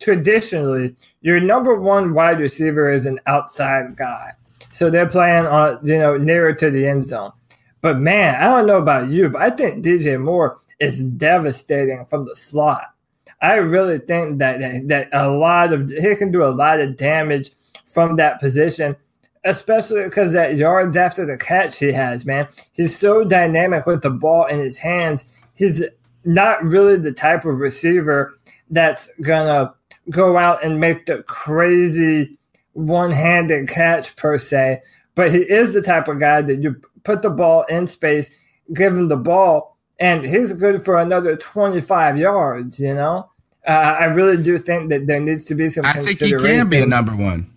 traditionally 0.00 0.94
your 1.20 1.40
number 1.40 1.74
one 1.74 2.14
wide 2.14 2.40
receiver 2.40 2.90
is 2.90 3.06
an 3.06 3.20
outside 3.26 3.96
guy, 3.96 4.32
so 4.70 4.90
they're 4.90 5.08
playing 5.08 5.46
on 5.46 5.78
you 5.82 5.98
know 5.98 6.16
nearer 6.16 6.52
to 6.54 6.70
the 6.70 6.86
end 6.86 7.04
zone. 7.04 7.32
But 7.80 7.98
man, 7.98 8.36
I 8.36 8.44
don't 8.44 8.66
know 8.66 8.78
about 8.78 9.08
you, 9.08 9.28
but 9.28 9.42
I 9.42 9.50
think 9.50 9.84
DJ 9.84 10.20
Moore 10.20 10.58
is 10.80 11.02
devastating 11.02 12.06
from 12.06 12.24
the 12.24 12.36
slot. 12.36 12.94
I 13.40 13.54
really 13.54 13.98
think 13.98 14.38
that, 14.38 14.58
that 14.60 14.88
that 14.88 15.08
a 15.12 15.28
lot 15.28 15.72
of 15.72 15.90
he 15.90 16.14
can 16.16 16.32
do 16.32 16.44
a 16.44 16.50
lot 16.50 16.80
of 16.80 16.96
damage 16.96 17.52
from 17.86 18.16
that 18.16 18.40
position, 18.40 18.96
especially 19.44 20.04
because 20.04 20.32
that 20.32 20.56
yards 20.56 20.96
after 20.96 21.24
the 21.24 21.36
catch 21.36 21.78
he 21.78 21.92
has, 21.92 22.24
man. 22.24 22.48
He's 22.72 22.98
so 22.98 23.24
dynamic 23.24 23.86
with 23.86 24.02
the 24.02 24.10
ball 24.10 24.46
in 24.46 24.58
his 24.58 24.78
hands. 24.78 25.24
He's 25.54 25.84
not 26.24 26.62
really 26.64 26.96
the 26.96 27.12
type 27.12 27.44
of 27.44 27.58
receiver 27.58 28.37
that's 28.70 29.10
gonna 29.22 29.74
go 30.10 30.36
out 30.36 30.64
and 30.64 30.80
make 30.80 31.06
the 31.06 31.22
crazy 31.24 32.38
one-handed 32.72 33.68
catch 33.68 34.14
per 34.16 34.38
se, 34.38 34.80
but 35.14 35.30
he 35.32 35.38
is 35.38 35.74
the 35.74 35.82
type 35.82 36.08
of 36.08 36.18
guy 36.20 36.40
that 36.42 36.62
you 36.62 36.76
put 37.04 37.22
the 37.22 37.30
ball 37.30 37.62
in 37.64 37.86
space, 37.86 38.30
give 38.74 38.96
him 38.96 39.08
the 39.08 39.16
ball, 39.16 39.76
and 39.98 40.24
he's 40.24 40.52
good 40.52 40.84
for 40.84 40.96
another 40.98 41.36
25 41.36 42.16
yards, 42.16 42.78
you 42.78 42.94
know? 42.94 43.28
Uh, 43.66 43.72
I 44.00 44.04
really 44.04 44.40
do 44.42 44.58
think 44.58 44.90
that 44.90 45.06
there 45.06 45.20
needs 45.20 45.44
to 45.46 45.54
be 45.54 45.68
some 45.68 45.84
I 45.84 45.92
think 45.94 46.20
he 46.20 46.30
can 46.32 46.68
be 46.68 46.78
a 46.78 46.86
number 46.86 47.14
one. 47.16 47.50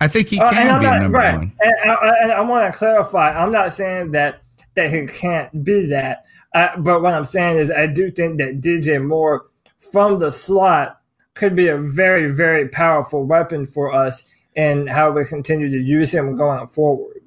I 0.00 0.08
think 0.08 0.28
he 0.28 0.40
Uh, 0.40 0.50
can 0.50 0.62
be 0.64 0.70
I'm 0.70 0.80
a 0.80 0.82
not- 0.82 1.00
number 1.02 1.18
right. 1.18 1.34
one. 1.36 1.52
And 1.60 1.90
I, 1.90 2.12
and 2.22 2.32
I 2.32 2.40
want 2.40 2.72
to 2.72 2.76
clarify, 2.78 3.32
I'm 3.38 3.52
not 3.52 3.72
saying 3.72 4.12
that 4.12 4.40
that 4.74 4.90
he 4.90 5.06
can't 5.06 5.64
be 5.64 5.86
that, 5.86 6.24
uh, 6.54 6.68
but 6.78 7.02
what 7.02 7.12
I'm 7.12 7.24
saying 7.24 7.58
is 7.58 7.68
I 7.70 7.86
do 7.88 8.10
think 8.12 8.38
that 8.38 8.60
DJ 8.60 9.04
Moore 9.04 9.46
from 9.80 10.18
the 10.18 10.30
slot 10.30 11.00
could 11.34 11.54
be 11.54 11.68
a 11.68 11.78
very, 11.78 12.30
very 12.30 12.68
powerful 12.68 13.24
weapon 13.24 13.66
for 13.66 13.94
us 13.94 14.28
and 14.56 14.88
how 14.90 15.10
we 15.10 15.24
continue 15.24 15.70
to 15.70 15.78
use 15.78 16.12
him 16.12 16.36
going 16.36 16.66
forward. 16.66 17.20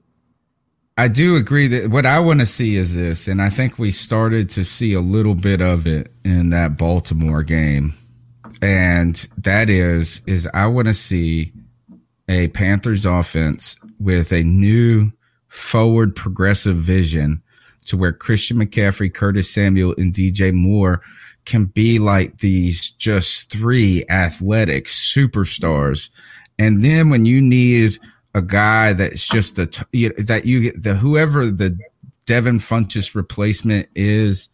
I 0.97 1.07
do 1.07 1.37
agree 1.37 1.67
that 1.69 1.89
what 1.89 2.05
I 2.05 2.19
want 2.19 2.41
to 2.41 2.45
see 2.45 2.75
is 2.75 2.93
this, 2.93 3.27
and 3.27 3.41
I 3.41 3.49
think 3.49 3.79
we 3.79 3.89
started 3.91 4.49
to 4.51 4.65
see 4.65 4.93
a 4.93 4.99
little 4.99 5.35
bit 5.35 5.61
of 5.61 5.87
it 5.87 6.11
in 6.25 6.49
that 6.49 6.77
Baltimore 6.77 7.43
game. 7.43 7.93
and 8.61 9.27
that 9.37 9.69
is 9.69 10.21
is 10.27 10.47
I 10.53 10.67
want 10.67 10.87
to 10.87 10.93
see 10.93 11.53
a 12.27 12.49
Panthers 12.49 13.05
offense 13.05 13.77
with 13.99 14.31
a 14.31 14.43
new 14.43 15.11
forward 15.47 16.15
progressive 16.15 16.77
vision 16.77 17.41
to 17.85 17.97
where 17.97 18.13
Christian 18.13 18.57
McCaffrey, 18.57 19.13
Curtis 19.13 19.51
Samuel, 19.53 19.95
and 19.97 20.13
DJ 20.13 20.53
Moore 20.53 21.01
can 21.45 21.65
be 21.65 21.99
like 21.99 22.39
these 22.39 22.89
just 22.91 23.51
three 23.51 24.05
athletic 24.09 24.85
superstars. 24.85 26.09
And 26.59 26.83
then 26.83 27.09
when 27.09 27.25
you 27.25 27.41
need 27.41 27.97
a 28.33 28.41
guy 28.41 28.93
that's 28.93 29.27
just 29.27 29.59
a 29.59 29.69
you 29.91 30.13
that 30.13 30.45
you 30.45 30.61
get 30.61 30.83
the 30.83 30.95
whoever 30.95 31.49
the 31.49 31.77
Devin 32.25 32.59
Funchess 32.59 33.15
replacement 33.15 33.89
is 33.95 34.49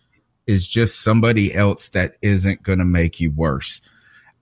is 0.48 0.68
just 0.68 1.02
somebody 1.02 1.54
else 1.54 1.90
that 1.90 2.16
isn't 2.22 2.64
going 2.64 2.80
to 2.80 2.86
make 2.86 3.20
you 3.20 3.32
worse. 3.32 3.82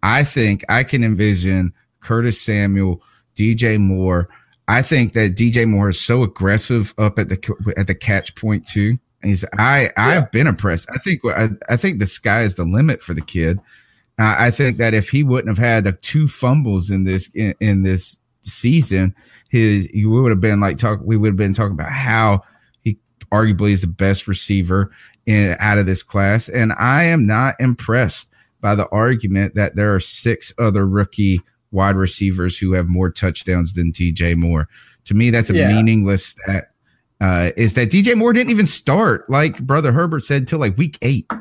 I 0.04 0.24
think 0.24 0.64
I 0.70 0.84
can 0.84 1.04
envision 1.04 1.74
Curtis 2.00 2.40
Samuel, 2.40 3.02
DJ 3.36 3.80
Moore. 3.80 4.30
I 4.68 4.84
think 4.84 5.14
that 5.14 5.36
DJ 5.36 5.68
Moore 5.68 5.90
is 5.90 6.00
so 6.00 6.24
aggressive 6.24 6.94
up 6.98 7.20
at 7.20 7.30
the 7.30 7.74
at 7.76 7.88
the 7.88 7.96
catch 7.96 8.36
point 8.36 8.68
too. 8.68 9.00
He's 9.26 9.46
I 9.58 9.90
I've 9.98 10.32
been 10.32 10.48
impressed. 10.48 10.90
I 10.94 10.98
think 11.00 11.22
I, 11.26 11.50
I 11.70 11.78
think 11.78 12.00
the 12.00 12.08
sky 12.08 12.44
is 12.44 12.56
the 12.56 12.66
limit 12.66 13.02
for 13.02 13.14
the 13.14 13.22
kid. 13.22 13.60
Uh, 14.18 14.36
I 14.38 14.52
think 14.52 14.78
that 14.78 14.94
if 14.94 15.10
he 15.10 15.24
wouldn't 15.24 15.50
have 15.50 15.64
had 15.64 15.84
the 15.84 15.92
two 15.92 16.28
fumbles 16.28 16.90
in 16.90 17.04
this 17.04 17.30
in, 17.36 17.54
in 17.60 17.84
this 17.84 18.18
season, 18.42 19.14
his 19.50 19.88
you 19.94 20.10
would 20.10 20.32
have 20.32 20.42
been 20.42 20.60
like 20.60 20.78
talk. 20.78 21.00
We 21.04 21.18
would 21.18 21.30
have 21.30 21.38
been 21.38 21.54
talking 21.54 21.74
about 21.74 21.92
how 21.92 22.42
he 22.82 22.98
arguably 23.32 23.72
is 23.72 23.82
the 23.82 23.88
best 23.88 24.28
receiver 24.28 24.92
in 25.26 25.58
out 25.60 25.78
of 25.78 25.86
this 25.86 26.04
class, 26.04 26.48
and 26.48 26.74
I 26.74 27.04
am 27.06 27.26
not 27.26 27.56
impressed 27.60 28.30
by 28.62 28.76
the 28.76 28.88
argument 28.90 29.56
that 29.56 29.76
there 29.76 29.94
are 29.94 30.00
six 30.00 30.54
other 30.58 30.88
rookie 30.88 31.42
wide 31.72 31.96
receivers 31.96 32.58
who 32.58 32.72
have 32.72 32.88
more 32.88 33.12
touchdowns 33.12 33.74
than 33.74 33.92
DJ 33.92 34.36
Moore. 34.36 34.68
To 35.06 35.14
me, 35.14 35.30
that's 35.30 35.50
a 35.50 35.56
yeah. 35.56 35.68
meaningless 35.68 36.26
stat. 36.26 36.72
Uh, 37.22 37.52
is 37.56 37.76
that 37.76 37.90
DJ 37.90 38.16
Moore 38.16 38.34
didn't 38.34 38.52
even 38.52 38.68
start, 38.68 39.30
like 39.30 39.60
Brother 39.60 39.94
Herbert 39.94 40.24
said, 40.24 40.48
till 40.48 40.60
like 40.60 40.78
week 40.78 40.98
eight. 41.02 41.32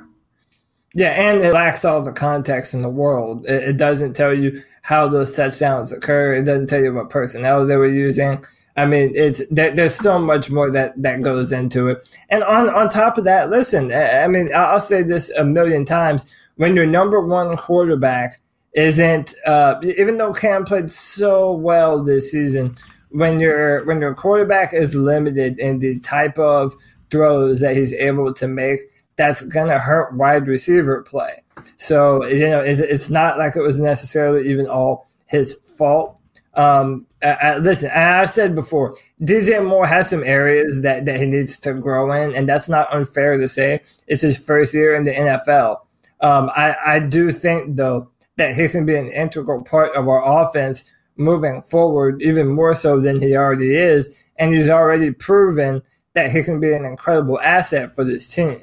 Yeah, 0.94 1.10
and 1.10 1.42
it 1.42 1.52
lacks 1.52 1.84
all 1.84 2.02
the 2.02 2.12
context 2.12 2.72
in 2.72 2.82
the 2.82 2.88
world. 2.88 3.44
It, 3.46 3.70
it 3.70 3.76
doesn't 3.76 4.14
tell 4.14 4.32
you 4.32 4.62
how 4.82 5.08
those 5.08 5.32
touchdowns 5.32 5.90
occur. 5.90 6.34
It 6.34 6.44
doesn't 6.44 6.68
tell 6.68 6.80
you 6.80 6.94
what 6.94 7.10
personnel 7.10 7.66
they 7.66 7.76
were 7.76 7.88
using. 7.88 8.44
I 8.76 8.86
mean, 8.86 9.12
it's 9.14 9.42
there, 9.50 9.70
there's 9.70 9.94
so 9.94 10.18
much 10.18 10.50
more 10.50 10.70
that 10.70 11.00
that 11.00 11.22
goes 11.22 11.52
into 11.52 11.88
it. 11.88 12.08
And 12.28 12.42
on 12.44 12.68
on 12.68 12.88
top 12.88 13.18
of 13.18 13.24
that, 13.24 13.50
listen, 13.50 13.92
I, 13.92 14.26
mean, 14.28 14.54
I'll 14.54 14.80
say 14.80 15.02
this 15.02 15.30
a 15.30 15.44
million 15.44 15.84
times: 15.84 16.26
when 16.56 16.76
your 16.76 16.86
number 16.86 17.20
one 17.20 17.56
quarterback 17.56 18.40
isn't, 18.72 19.34
uh, 19.46 19.80
even 19.82 20.18
though 20.18 20.32
Cam 20.32 20.64
played 20.64 20.90
so 20.90 21.52
well 21.52 22.02
this 22.02 22.32
season, 22.32 22.76
when 23.14 23.38
your 23.38 23.84
when 23.84 24.00
your 24.00 24.12
quarterback 24.12 24.74
is 24.74 24.94
limited 24.94 25.60
in 25.60 25.78
the 25.78 26.00
type 26.00 26.36
of 26.36 26.74
throws 27.10 27.60
that 27.60 27.76
he's 27.76 27.92
able 27.92 28.34
to 28.34 28.48
make, 28.48 28.80
that's 29.14 29.40
gonna 29.42 29.78
hurt 29.78 30.14
wide 30.14 30.48
receiver 30.48 31.02
play. 31.02 31.42
So 31.76 32.24
you 32.26 32.48
know, 32.48 32.58
it's, 32.58 32.80
it's 32.80 33.10
not 33.10 33.38
like 33.38 33.54
it 33.54 33.62
was 33.62 33.80
necessarily 33.80 34.50
even 34.50 34.66
all 34.66 35.06
his 35.26 35.54
fault. 35.54 36.18
Um, 36.54 37.06
uh, 37.22 37.60
listen, 37.62 37.90
I've 37.90 38.30
said 38.30 38.54
before, 38.54 38.96
DJ 39.20 39.64
Moore 39.64 39.86
has 39.86 40.10
some 40.10 40.24
areas 40.24 40.82
that, 40.82 41.04
that 41.06 41.18
he 41.18 41.26
needs 41.26 41.58
to 41.60 41.74
grow 41.74 42.12
in, 42.12 42.34
and 42.34 42.48
that's 42.48 42.68
not 42.68 42.92
unfair 42.92 43.38
to 43.38 43.48
say. 43.48 43.80
It's 44.06 44.22
his 44.22 44.36
first 44.36 44.74
year 44.74 44.94
in 44.94 45.04
the 45.04 45.12
NFL. 45.12 45.80
Um, 46.20 46.50
I, 46.54 46.76
I 46.84 46.98
do 47.00 47.32
think, 47.32 47.76
though, 47.76 48.10
that 48.36 48.54
he 48.54 48.68
can 48.68 48.86
be 48.86 48.94
an 48.94 49.08
integral 49.08 49.64
part 49.64 49.96
of 49.96 50.06
our 50.06 50.46
offense 50.46 50.84
moving 51.16 51.62
forward, 51.62 52.20
even 52.22 52.48
more 52.48 52.74
so 52.74 53.00
than 53.00 53.20
he 53.20 53.36
already 53.36 53.76
is. 53.76 54.10
And 54.38 54.52
he's 54.52 54.68
already 54.68 55.12
proven 55.12 55.82
that 56.14 56.30
he 56.30 56.42
can 56.42 56.60
be 56.60 56.72
an 56.72 56.84
incredible 56.84 57.40
asset 57.40 57.94
for 57.94 58.04
this 58.04 58.26
team. 58.26 58.60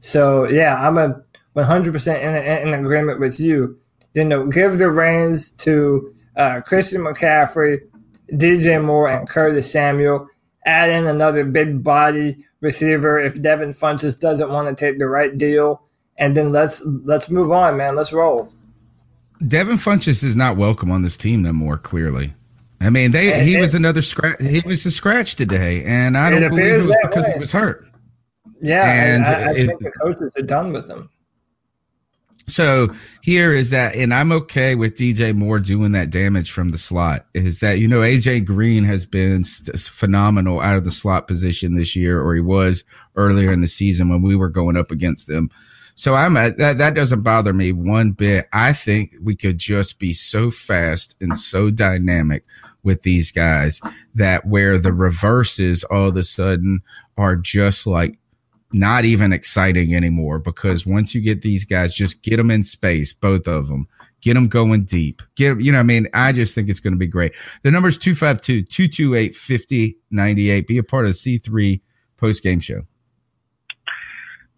So, 0.00 0.48
yeah, 0.48 0.76
I'm 0.76 0.98
a 0.98 1.20
100% 1.56 2.22
in, 2.22 2.68
in 2.68 2.74
agreement 2.74 3.20
with 3.20 3.40
you. 3.40 3.78
You 4.14 4.24
know, 4.24 4.46
give 4.46 4.78
the 4.78 4.90
reins 4.90 5.50
to 5.50 6.14
uh, 6.36 6.60
Christian 6.60 7.02
McCaffrey, 7.02 7.80
DJ 8.32 8.82
Moore, 8.82 9.08
and 9.08 9.28
Curtis 9.28 9.70
Samuel. 9.70 10.28
Add 10.64 10.90
in 10.90 11.06
another 11.06 11.44
big 11.44 11.82
body 11.82 12.44
receiver 12.60 13.18
if 13.18 13.40
Devin 13.40 13.74
Funchess 13.74 14.18
doesn't 14.18 14.50
want 14.50 14.68
to 14.68 14.74
take 14.74 14.98
the 14.98 15.08
right 15.08 15.36
deal, 15.36 15.82
and 16.16 16.36
then 16.36 16.52
let's 16.52 16.82
let's 16.84 17.30
move 17.30 17.52
on, 17.52 17.76
man. 17.76 17.94
Let's 17.94 18.12
roll. 18.12 18.52
Devin 19.46 19.76
Funchess 19.76 20.24
is 20.24 20.34
not 20.34 20.56
welcome 20.56 20.90
on 20.90 21.02
this 21.02 21.16
team 21.16 21.42
no 21.42 21.52
more. 21.52 21.78
Clearly, 21.78 22.34
I 22.80 22.90
mean, 22.90 23.12
they 23.12 23.44
he 23.44 23.56
was 23.56 23.74
another 23.74 24.02
scratch. 24.02 24.40
He 24.40 24.62
was 24.64 24.84
a 24.86 24.90
scratch 24.90 25.36
today, 25.36 25.84
and 25.84 26.16
I 26.16 26.30
don't 26.30 26.48
believe 26.50 26.64
it 26.64 26.86
was 26.86 26.96
because 27.02 27.24
way. 27.24 27.32
he 27.34 27.38
was 27.38 27.52
hurt. 27.52 27.86
Yeah, 28.60 28.90
and 28.90 29.24
I, 29.26 29.32
I 29.32 29.50
it, 29.52 29.66
think 29.68 29.80
the 29.80 29.92
coaches 29.92 30.32
are 30.36 30.42
done 30.42 30.72
with 30.72 30.88
him. 30.88 31.08
So 32.48 32.88
here 33.22 33.52
is 33.52 33.70
that, 33.70 33.94
and 33.94 34.12
I'm 34.12 34.32
okay 34.32 34.74
with 34.74 34.96
DJ 34.96 35.34
Moore 35.34 35.58
doing 35.58 35.92
that 35.92 36.10
damage 36.10 36.50
from 36.50 36.70
the 36.70 36.78
slot. 36.78 37.26
Is 37.34 37.60
that 37.60 37.78
you 37.78 37.86
know 37.86 38.00
AJ 38.00 38.46
Green 38.46 38.84
has 38.84 39.06
been 39.06 39.44
phenomenal 39.44 40.60
out 40.60 40.76
of 40.76 40.84
the 40.84 40.90
slot 40.90 41.28
position 41.28 41.76
this 41.76 41.94
year, 41.94 42.20
or 42.20 42.34
he 42.34 42.40
was 42.40 42.84
earlier 43.16 43.52
in 43.52 43.60
the 43.60 43.68
season 43.68 44.08
when 44.08 44.22
we 44.22 44.34
were 44.34 44.48
going 44.48 44.76
up 44.76 44.90
against 44.90 45.26
them. 45.26 45.50
So 45.98 46.14
I'm 46.14 46.36
at, 46.36 46.58
that 46.58 46.78
that 46.78 46.94
doesn't 46.94 47.22
bother 47.22 47.52
me 47.52 47.72
one 47.72 48.12
bit. 48.12 48.46
I 48.52 48.72
think 48.72 49.16
we 49.20 49.34
could 49.34 49.58
just 49.58 49.98
be 49.98 50.12
so 50.12 50.48
fast 50.48 51.16
and 51.20 51.36
so 51.36 51.70
dynamic 51.70 52.44
with 52.84 53.02
these 53.02 53.32
guys 53.32 53.80
that 54.14 54.46
where 54.46 54.78
the 54.78 54.92
reverses 54.92 55.82
all 55.82 56.08
of 56.08 56.16
a 56.16 56.22
sudden 56.22 56.82
are 57.16 57.34
just 57.34 57.84
like 57.84 58.16
not 58.72 59.06
even 59.06 59.32
exciting 59.32 59.92
anymore 59.92 60.38
because 60.38 60.86
once 60.86 61.16
you 61.16 61.20
get 61.20 61.42
these 61.42 61.64
guys, 61.64 61.92
just 61.92 62.22
get 62.22 62.36
them 62.36 62.52
in 62.52 62.62
space, 62.62 63.12
both 63.12 63.48
of 63.48 63.66
them. 63.66 63.88
Get 64.20 64.34
them 64.34 64.46
going 64.46 64.84
deep. 64.84 65.20
Get, 65.34 65.60
you 65.60 65.72
know, 65.72 65.80
I 65.80 65.84
mean, 65.84 66.06
I 66.14 66.30
just 66.30 66.54
think 66.54 66.68
it's 66.68 66.80
going 66.80 66.92
to 66.92 66.98
be 66.98 67.06
great. 67.08 67.32
The 67.64 67.72
number 67.72 67.88
is 67.88 67.98
252 67.98 68.62
228 68.64 69.34
5098. 69.34 70.66
Be 70.66 70.78
a 70.78 70.82
part 70.84 71.06
of 71.06 71.12
the 71.12 71.38
C3 71.40 71.80
post 72.16 72.42
game 72.42 72.60
show. 72.60 72.82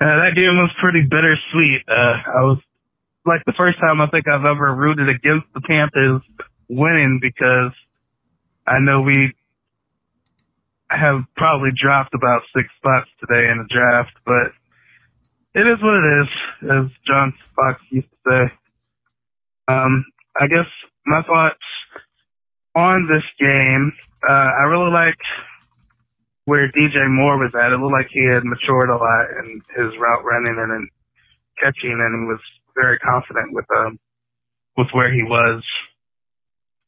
Uh, 0.00 0.20
that 0.20 0.34
game 0.34 0.56
was 0.56 0.70
pretty 0.80 1.02
bittersweet. 1.02 1.82
Uh, 1.86 2.16
I 2.26 2.42
was 2.42 2.58
like 3.26 3.44
the 3.44 3.52
first 3.52 3.78
time 3.78 4.00
I 4.00 4.06
think 4.06 4.26
I've 4.26 4.46
ever 4.46 4.74
rooted 4.74 5.10
against 5.10 5.46
the 5.52 5.60
Panthers 5.60 6.22
winning 6.68 7.18
because 7.20 7.72
I 8.66 8.78
know 8.78 9.02
we 9.02 9.34
have 10.90 11.22
probably 11.36 11.70
dropped 11.72 12.14
about 12.14 12.42
six 12.56 12.68
spots 12.78 13.10
today 13.20 13.50
in 13.50 13.58
the 13.58 13.66
draft, 13.68 14.12
but 14.24 14.52
it 15.54 15.66
is 15.66 15.82
what 15.82 15.94
it 15.94 16.22
is, 16.22 16.70
as 16.70 16.90
John 17.06 17.34
Fox 17.54 17.80
used 17.90 18.08
to 18.26 18.48
say. 18.48 18.54
Um, 19.68 20.04
I 20.38 20.46
guess 20.46 20.66
my 21.04 21.22
thoughts 21.22 21.58
on 22.74 23.06
this 23.06 23.24
game, 23.38 23.92
uh, 24.26 24.32
I 24.32 24.62
really 24.62 24.90
liked 24.90 25.22
where 26.44 26.70
DJ 26.72 27.10
Moore 27.10 27.38
was 27.38 27.52
at. 27.54 27.72
It 27.72 27.78
looked 27.78 27.92
like 27.92 28.08
he 28.10 28.24
had 28.24 28.44
matured 28.44 28.90
a 28.90 28.96
lot 28.96 29.26
in 29.30 29.62
his 29.76 29.96
route 29.98 30.24
running 30.24 30.58
and 30.58 30.72
in 30.72 30.88
catching, 31.58 31.92
and 31.92 32.22
he 32.22 32.26
was 32.26 32.40
very 32.80 32.98
confident 32.98 33.52
with 33.52 33.66
um, 33.76 33.98
with 34.76 34.88
where 34.92 35.12
he 35.12 35.22
was 35.22 35.62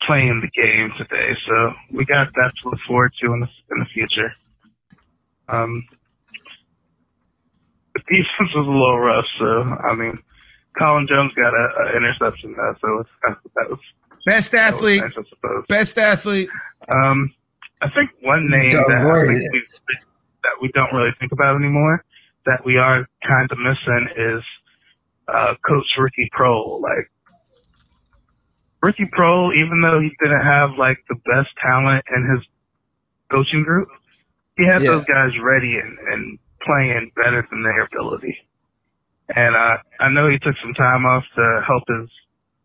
playing 0.03 0.41
the 0.41 0.61
game 0.61 0.93
today. 0.97 1.37
So 1.47 1.73
we 1.93 2.05
got 2.05 2.33
that 2.35 2.53
to 2.63 2.71
look 2.71 2.81
forward 2.87 3.13
to 3.21 3.33
in 3.33 3.41
the, 3.41 3.49
in 3.71 3.79
the 3.79 3.87
future. 3.87 4.33
Um, 5.49 5.85
the 7.95 8.01
defense 8.09 8.55
was 8.55 8.67
a 8.67 8.71
little 8.71 8.99
rough, 8.99 9.27
so 9.39 9.63
I 9.63 9.95
mean, 9.95 10.19
Colin 10.79 11.07
Jones 11.07 11.33
got 11.35 11.53
an 11.55 11.97
interception, 11.97 12.55
though, 12.57 12.75
so 12.81 13.05
that 13.25 13.69
was 13.69 13.79
best 14.25 14.55
athlete. 14.55 15.03
Nice, 15.03 15.13
I 15.17 15.23
suppose. 15.29 15.65
Best 15.69 15.99
athlete. 15.99 16.49
Um, 16.89 17.35
I 17.83 17.91
think 17.91 18.11
one 18.23 18.49
name 18.49 18.71
that, 18.73 19.05
we, 19.51 19.67
that 20.45 20.53
we 20.61 20.71
don't 20.73 20.93
really 20.93 21.13
think 21.19 21.33
about 21.33 21.57
anymore 21.57 22.05
that 22.47 22.65
we 22.65 22.77
are 22.77 23.07
kind 23.27 23.51
of 23.51 23.59
missing 23.59 24.09
is 24.17 24.43
uh, 25.29 25.55
Coach 25.67 25.87
Ricky 25.99 26.31
Proehl. 26.37 26.81
Like 26.81 27.11
Ricky 28.83 29.07
Proehl, 29.07 29.55
even 29.55 29.81
though 29.81 30.01
he 30.01 30.11
didn't 30.23 30.43
have 30.43 30.71
like 30.79 30.99
the 31.09 31.17
best 31.27 31.51
talent 31.61 32.05
in 32.15 32.29
his 32.31 32.47
coaching 33.31 33.63
group, 33.63 33.89
he 34.57 34.67
had 34.67 34.83
yeah. 34.83 34.91
those 34.91 35.05
guys 35.07 35.39
ready 35.41 35.79
and, 35.79 35.99
and 35.99 36.39
playing 36.63 37.11
better 37.17 37.47
than 37.51 37.63
their 37.63 37.83
ability. 37.83 38.37
And 39.35 39.55
uh, 39.55 39.79
I 40.01 40.09
know 40.09 40.29
he 40.29 40.39
took 40.39 40.57
some 40.59 40.75
time 40.75 41.07
off 41.07 41.25
to 41.37 41.63
help 41.67 41.85
his 41.89 42.09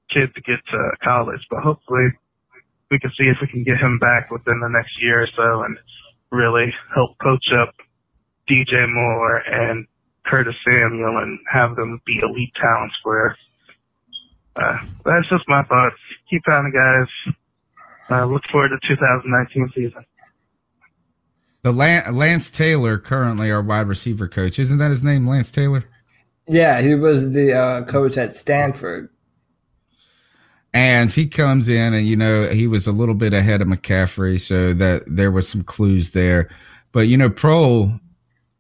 kid 0.09 0.33
to 0.35 0.41
get 0.41 0.59
to 0.71 0.91
college, 1.03 1.45
but 1.49 1.61
hopefully 1.61 2.09
we 2.89 2.99
can 2.99 3.11
see 3.19 3.27
if 3.27 3.37
we 3.41 3.47
can 3.47 3.63
get 3.63 3.77
him 3.77 3.99
back 3.99 4.31
within 4.31 4.59
the 4.59 4.69
next 4.69 5.01
year 5.01 5.23
or 5.23 5.27
so 5.35 5.63
and 5.63 5.77
really 6.31 6.73
help 6.93 7.17
coach 7.19 7.51
up 7.51 7.73
DJ 8.49 8.91
Moore 8.91 9.37
and 9.37 9.85
Curtis 10.25 10.55
Samuel 10.65 11.17
and 11.17 11.39
have 11.49 11.75
them 11.75 12.01
be 12.05 12.19
elite 12.19 12.53
talents 12.55 12.95
for 13.03 13.31
us 13.31 13.37
uh, 14.57 14.77
that's 15.05 15.29
just 15.29 15.47
my 15.47 15.63
thoughts. 15.63 15.95
Keep 16.29 16.43
pounding, 16.43 16.73
guys. 16.73 17.07
Uh, 18.09 18.25
look 18.25 18.43
forward 18.47 18.69
to 18.69 18.87
2019 18.87 19.71
season. 19.75 20.05
The 21.61 21.71
Lance 21.71 22.49
Taylor, 22.49 22.97
currently 22.97 23.51
our 23.51 23.61
wide 23.61 23.87
receiver 23.87 24.27
coach, 24.27 24.57
isn't 24.57 24.77
that 24.77 24.89
his 24.89 25.03
name, 25.03 25.27
Lance 25.27 25.51
Taylor? 25.51 25.83
Yeah, 26.47 26.81
he 26.81 26.95
was 26.95 27.31
the 27.33 27.53
uh, 27.53 27.83
coach 27.83 28.17
at 28.17 28.31
Stanford. 28.31 29.09
And 30.73 31.11
he 31.11 31.27
comes 31.27 31.69
in, 31.69 31.93
and 31.93 32.07
you 32.07 32.15
know 32.15 32.49
he 32.49 32.67
was 32.67 32.87
a 32.87 32.91
little 32.91 33.15
bit 33.15 33.33
ahead 33.33 33.61
of 33.61 33.67
McCaffrey, 33.67 34.39
so 34.39 34.73
that 34.73 35.03
there 35.07 35.31
was 35.31 35.47
some 35.47 35.63
clues 35.63 36.11
there. 36.11 36.49
But 36.91 37.07
you 37.07 37.17
know, 37.17 37.29
Pro 37.29 37.99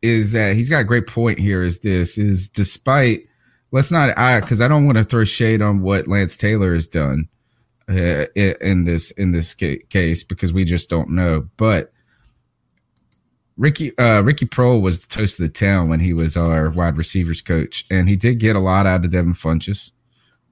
is 0.01 0.31
that 0.31 0.55
he's 0.55 0.69
got 0.69 0.81
a 0.81 0.85
great 0.85 1.07
point 1.07 1.39
here. 1.39 1.63
Is 1.63 1.79
this 1.79 2.17
is 2.17 2.47
despite 2.49 3.27
let's 3.71 3.91
not 3.91 4.17
I 4.17 4.39
because 4.39 4.61
I 4.61 4.67
don't 4.67 4.85
want 4.85 4.97
to 4.97 5.03
throw 5.03 5.25
shade 5.25 5.61
on 5.61 5.81
what 5.81 6.07
Lance 6.07 6.37
Taylor 6.37 6.73
has 6.73 6.87
done 6.87 7.27
uh, 7.89 8.25
in 8.35 8.85
this 8.85 9.11
in 9.11 9.31
this 9.31 9.53
case 9.53 10.23
because 10.23 10.53
we 10.53 10.65
just 10.65 10.89
don't 10.89 11.09
know. 11.09 11.47
But 11.57 11.91
Ricky 13.57 13.97
uh, 13.97 14.21
Ricky 14.21 14.45
Proehl 14.45 14.81
was 14.81 15.01
the 15.01 15.15
toast 15.15 15.39
of 15.39 15.45
the 15.45 15.51
town 15.51 15.89
when 15.89 15.99
he 15.99 16.13
was 16.13 16.37
our 16.37 16.69
wide 16.69 16.97
receivers 16.97 17.41
coach, 17.41 17.85
and 17.89 18.07
he 18.07 18.15
did 18.15 18.39
get 18.39 18.55
a 18.55 18.59
lot 18.59 18.85
out 18.85 19.05
of 19.05 19.11
Devin 19.11 19.33
Funchess. 19.33 19.91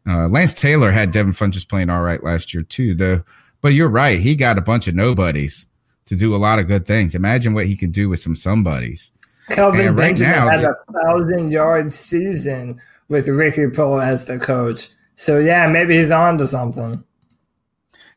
Uh, 0.07 0.27
Lance 0.27 0.53
Taylor 0.53 0.91
had 0.91 1.11
Devin 1.11 1.33
Funchess 1.33 1.67
playing 1.67 1.89
all 1.89 2.01
right 2.01 2.23
last 2.23 2.53
year 2.53 2.63
too, 2.63 2.93
though. 2.93 3.23
But 3.61 3.69
you're 3.69 3.89
right, 3.89 4.19
he 4.19 4.35
got 4.35 4.57
a 4.57 4.61
bunch 4.61 4.87
of 4.87 4.95
nobodies 4.95 5.65
to 6.05 6.15
do 6.15 6.35
a 6.35 6.37
lot 6.37 6.59
of 6.59 6.67
good 6.67 6.85
things. 6.85 7.15
Imagine 7.15 7.53
what 7.53 7.65
he 7.65 7.75
can 7.75 7.91
do 7.91 8.09
with 8.09 8.19
some 8.19 8.35
somebodies. 8.35 9.11
Kelvin 9.49 9.87
right 9.87 9.95
Benjamin 9.95 10.31
now, 10.31 10.49
had 10.49 10.63
a 10.63 10.75
thousand 10.91 11.51
yard 11.51 11.93
season 11.93 12.79
with 13.09 13.27
Ricky 13.27 13.67
Proehl 13.67 14.03
as 14.03 14.25
the 14.25 14.39
coach. 14.39 14.89
So 15.15 15.39
yeah, 15.39 15.67
maybe 15.67 15.97
he's 15.97 16.11
on 16.11 16.37
to 16.39 16.47
something. 16.47 17.03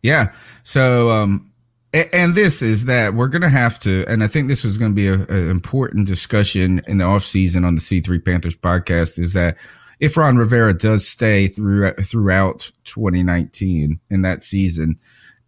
Yeah. 0.02 0.32
So 0.62 1.10
um, 1.10 1.48
and 1.92 2.34
this 2.34 2.60
is 2.60 2.84
that 2.84 3.14
we're 3.14 3.28
going 3.28 3.42
to 3.42 3.48
have 3.48 3.78
to, 3.80 4.04
and 4.08 4.22
I 4.22 4.26
think 4.26 4.48
this 4.48 4.62
was 4.62 4.76
going 4.76 4.94
to 4.94 4.94
be 4.94 5.08
an 5.08 5.50
important 5.50 6.06
discussion 6.06 6.82
in 6.86 6.98
the 6.98 7.04
off 7.04 7.24
season 7.24 7.64
on 7.64 7.74
the 7.74 7.80
C3 7.80 8.22
Panthers 8.24 8.56
podcast 8.56 9.18
is 9.18 9.32
that 9.32 9.56
if 10.00 10.16
Ron 10.16 10.36
Rivera 10.36 10.74
does 10.74 11.06
stay 11.06 11.48
through 11.48 11.92
throughout 11.94 12.70
2019 12.84 14.00
in 14.10 14.22
that 14.22 14.42
season, 14.42 14.98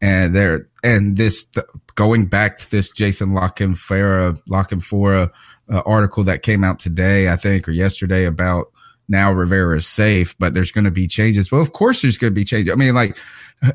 and 0.01 0.35
there 0.35 0.69
and 0.83 1.17
this 1.17 1.47
going 1.95 2.27
back 2.27 2.59
to 2.59 2.71
this 2.71 2.91
Jason 2.93 3.35
La 3.35 3.49
Canfora 3.49 4.41
Lockenfora 4.49 5.31
uh, 5.73 5.83
article 5.87 6.25
that 6.25 6.43
came 6.43 6.65
out 6.65 6.79
today, 6.79 7.29
I 7.29 7.37
think, 7.37 7.69
or 7.69 7.73
yesterday 7.73 8.25
about 8.25 8.73
now 9.09 9.33
Rivera 9.33 9.79
is 9.79 9.87
safe, 9.87 10.37
but 10.39 10.55
there's 10.55 10.73
going 10.73 10.85
to 10.85 10.91
be 10.91 11.07
changes. 11.07 11.51
Well, 11.51 11.61
of 11.61 11.73
course, 11.73 12.03
there's 12.03 12.19
going 12.19 12.33
to 12.33 12.41
be 12.41 12.45
changes. 12.45 12.73
I 12.73 12.77
mean, 12.77 12.95
like 12.95 13.19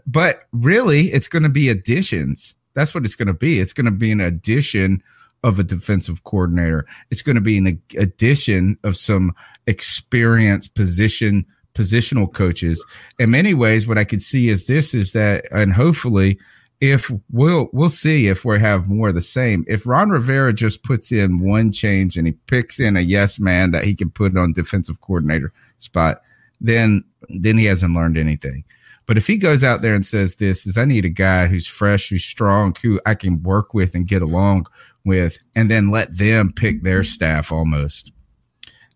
but 0.08 0.44
really, 0.52 1.08
it's 1.08 1.28
going 1.28 1.44
to 1.44 1.50
be 1.50 1.70
additions. 1.70 2.56
That's 2.74 2.94
what 2.94 3.06
it's 3.06 3.16
going 3.16 3.28
to 3.28 3.34
be. 3.34 3.60
It's 3.60 3.74
going 3.74 3.86
to 3.86 3.92
be 3.92 4.12
an 4.12 4.22
addition 4.22 5.04
of 5.46 5.60
a 5.60 5.64
defensive 5.64 6.24
coordinator. 6.24 6.88
It's 7.12 7.22
going 7.22 7.36
to 7.36 7.42
be 7.42 7.60
an 7.60 7.80
addition 7.98 8.78
of 8.84 8.98
some 8.98 9.34
experienced 9.68 10.74
position 10.74 11.46
positional 11.76 12.34
coaches. 12.34 12.84
In 13.20 13.30
many 13.30 13.54
ways, 13.54 13.86
what 13.86 13.98
I 13.98 14.06
could 14.06 14.22
see 14.22 14.50
is 14.50 14.66
this 14.66 14.94
is 14.96 15.12
that, 15.12 15.46
and 15.52 15.74
hopefully, 15.74 16.40
if 16.82 17.12
we'll 17.32 17.70
we'll 17.74 17.90
see 17.90 18.28
if 18.28 18.44
we 18.44 18.60
have 18.60 18.88
more 18.88 19.10
of 19.10 19.16
the 19.16 19.22
same. 19.22 19.64
If 19.68 19.86
Ron 19.86 20.10
Rivera 20.10 20.52
just 20.52 20.84
puts 20.84 21.12
in 21.12 21.40
one 21.40 21.72
change 21.72 22.18
and 22.18 22.26
he 22.26 22.34
picks 22.48 22.80
in 22.80 22.98
a 22.98 23.02
yes 23.02 23.40
man 23.40 23.72
that 23.72 23.84
he 23.84 23.96
can 23.96 24.10
put 24.10 24.36
on 24.36 24.54
defensive 24.54 25.00
coordinator 25.02 25.54
spot, 25.78 26.22
then 26.60 27.04
then 27.30 27.58
he 27.58 27.66
hasn't 27.66 27.94
learned 27.94 28.18
anything. 28.18 28.64
But 29.06 29.18
if 29.18 29.28
he 29.28 29.38
goes 29.38 29.64
out 29.64 29.82
there 29.82 29.94
and 29.94 30.06
says 30.06 30.36
this 30.36 30.66
is 30.66 30.78
I 30.78 30.86
need 30.86 31.06
a 31.06 31.10
guy 31.10 31.48
who's 31.48 31.68
fresh, 31.68 32.10
who's 32.10 32.26
strong, 32.26 32.76
who 32.82 33.00
I 33.06 33.14
can 33.16 33.44
work 33.44 33.74
with 33.74 33.94
and 33.96 34.08
get 34.08 34.22
along 34.22 34.68
with, 35.06 35.38
and 35.56 35.70
then 35.70 35.90
let 35.90 36.18
them 36.18 36.52
pick 36.54 36.84
their 36.84 37.04
staff 37.04 37.52
almost, 37.52 38.12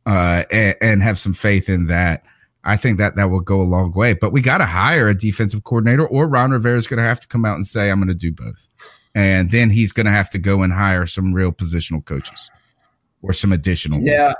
uh, 0.06 0.44
and, 0.52 0.76
and 0.82 1.04
have 1.04 1.20
some 1.20 1.34
faith 1.34 1.70
in 1.70 1.88
that. 1.88 2.24
I 2.64 2.76
think 2.76 2.98
that 2.98 3.16
that 3.16 3.30
will 3.30 3.40
go 3.40 3.62
a 3.62 3.64
long 3.64 3.94
way. 3.94 4.14
But 4.14 4.34
we 4.34 4.42
got 4.42 4.58
to 4.58 4.66
hire 4.66 5.08
a 5.08 5.16
defensive 5.16 5.64
coordinator, 5.64 6.06
or 6.06 6.28
Ron 6.28 6.52
Rivera 6.52 6.78
is 6.78 6.88
going 6.88 7.00
to 7.00 7.08
have 7.08 7.20
to 7.22 7.28
come 7.28 7.46
out 7.46 7.56
and 7.56 7.66
say, 7.66 7.90
"I'm 7.90 8.00
going 8.00 8.10
to 8.10 8.14
do 8.14 8.32
both," 8.32 8.68
and 9.16 9.52
then 9.52 9.70
he's 9.70 9.92
going 9.92 10.08
to 10.08 10.12
have 10.12 10.30
to 10.32 10.40
go 10.40 10.62
and 10.62 10.74
hire 10.74 11.06
some 11.06 11.34
real 11.34 11.52
positional 11.52 12.04
coaches 12.04 12.52
or 13.22 13.34
some 13.34 13.54
additional. 13.54 14.02
Yeah, 14.02 14.26
ones. 14.26 14.36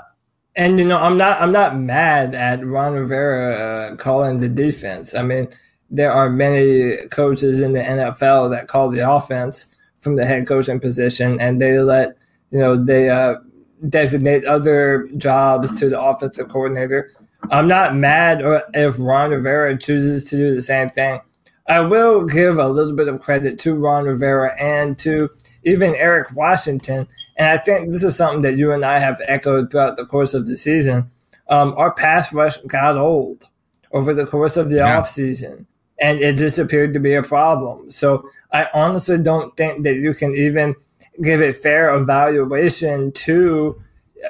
And 0.56 0.78
you 0.78 0.84
know, 0.84 0.98
I'm 0.98 1.16
not 1.16 1.40
I'm 1.40 1.52
not 1.52 1.78
mad 1.78 2.34
at 2.34 2.64
Ron 2.64 2.92
Rivera 2.92 3.54
uh, 3.54 3.96
calling 3.96 4.40
the 4.40 4.48
defense. 4.48 5.14
I 5.14 5.22
mean, 5.22 5.48
there 5.90 6.12
are 6.12 6.28
many 6.28 6.96
coaches 7.08 7.60
in 7.60 7.72
the 7.72 7.80
NFL 7.80 8.50
that 8.50 8.68
call 8.68 8.90
the 8.90 9.08
offense 9.10 9.74
from 10.00 10.16
the 10.16 10.24
head 10.24 10.46
coaching 10.46 10.80
position, 10.80 11.40
and 11.40 11.60
they 11.60 11.78
let 11.78 12.16
you 12.50 12.58
know 12.58 12.82
they 12.82 13.08
uh, 13.08 13.36
designate 13.88 14.44
other 14.44 15.08
jobs 15.16 15.78
to 15.78 15.88
the 15.88 16.00
offensive 16.00 16.48
coordinator. 16.48 17.10
I'm 17.50 17.68
not 17.68 17.96
mad 17.96 18.42
if 18.74 18.96
Ron 18.98 19.30
Rivera 19.30 19.78
chooses 19.78 20.24
to 20.24 20.36
do 20.36 20.54
the 20.54 20.62
same 20.62 20.90
thing. 20.90 21.20
I 21.66 21.80
will 21.80 22.24
give 22.24 22.58
a 22.58 22.68
little 22.68 22.94
bit 22.94 23.08
of 23.08 23.20
credit 23.20 23.58
to 23.60 23.74
Ron 23.74 24.04
Rivera 24.04 24.60
and 24.60 24.98
to 25.00 25.30
even 25.62 25.94
Eric 25.94 26.34
Washington 26.34 27.06
and 27.40 27.48
I 27.48 27.56
think 27.56 27.90
this 27.90 28.04
is 28.04 28.14
something 28.16 28.42
that 28.42 28.58
you 28.58 28.70
and 28.70 28.84
I 28.84 28.98
have 28.98 29.18
echoed 29.26 29.70
throughout 29.70 29.96
the 29.96 30.04
course 30.04 30.34
of 30.34 30.46
the 30.46 30.58
season. 30.58 31.10
Um, 31.48 31.72
our 31.78 31.90
pass 31.90 32.30
rush 32.34 32.58
got 32.58 32.98
old 32.98 33.46
over 33.92 34.12
the 34.12 34.26
course 34.26 34.58
of 34.58 34.68
the 34.68 34.76
yeah. 34.76 35.00
offseason, 35.00 35.64
and 36.00 36.20
it 36.20 36.36
just 36.36 36.58
appeared 36.58 36.94
to 36.94 37.00
be 37.00 37.14
a 37.14 37.22
problem. 37.22 37.90
So 37.90 38.28
I 38.52 38.68
honestly 38.72 39.18
don't 39.18 39.56
think 39.56 39.84
that 39.84 39.96
you 39.96 40.14
can 40.14 40.34
even 40.34 40.74
give 41.22 41.42
a 41.42 41.52
fair 41.52 41.94
evaluation 41.94 43.12
to 43.12 43.80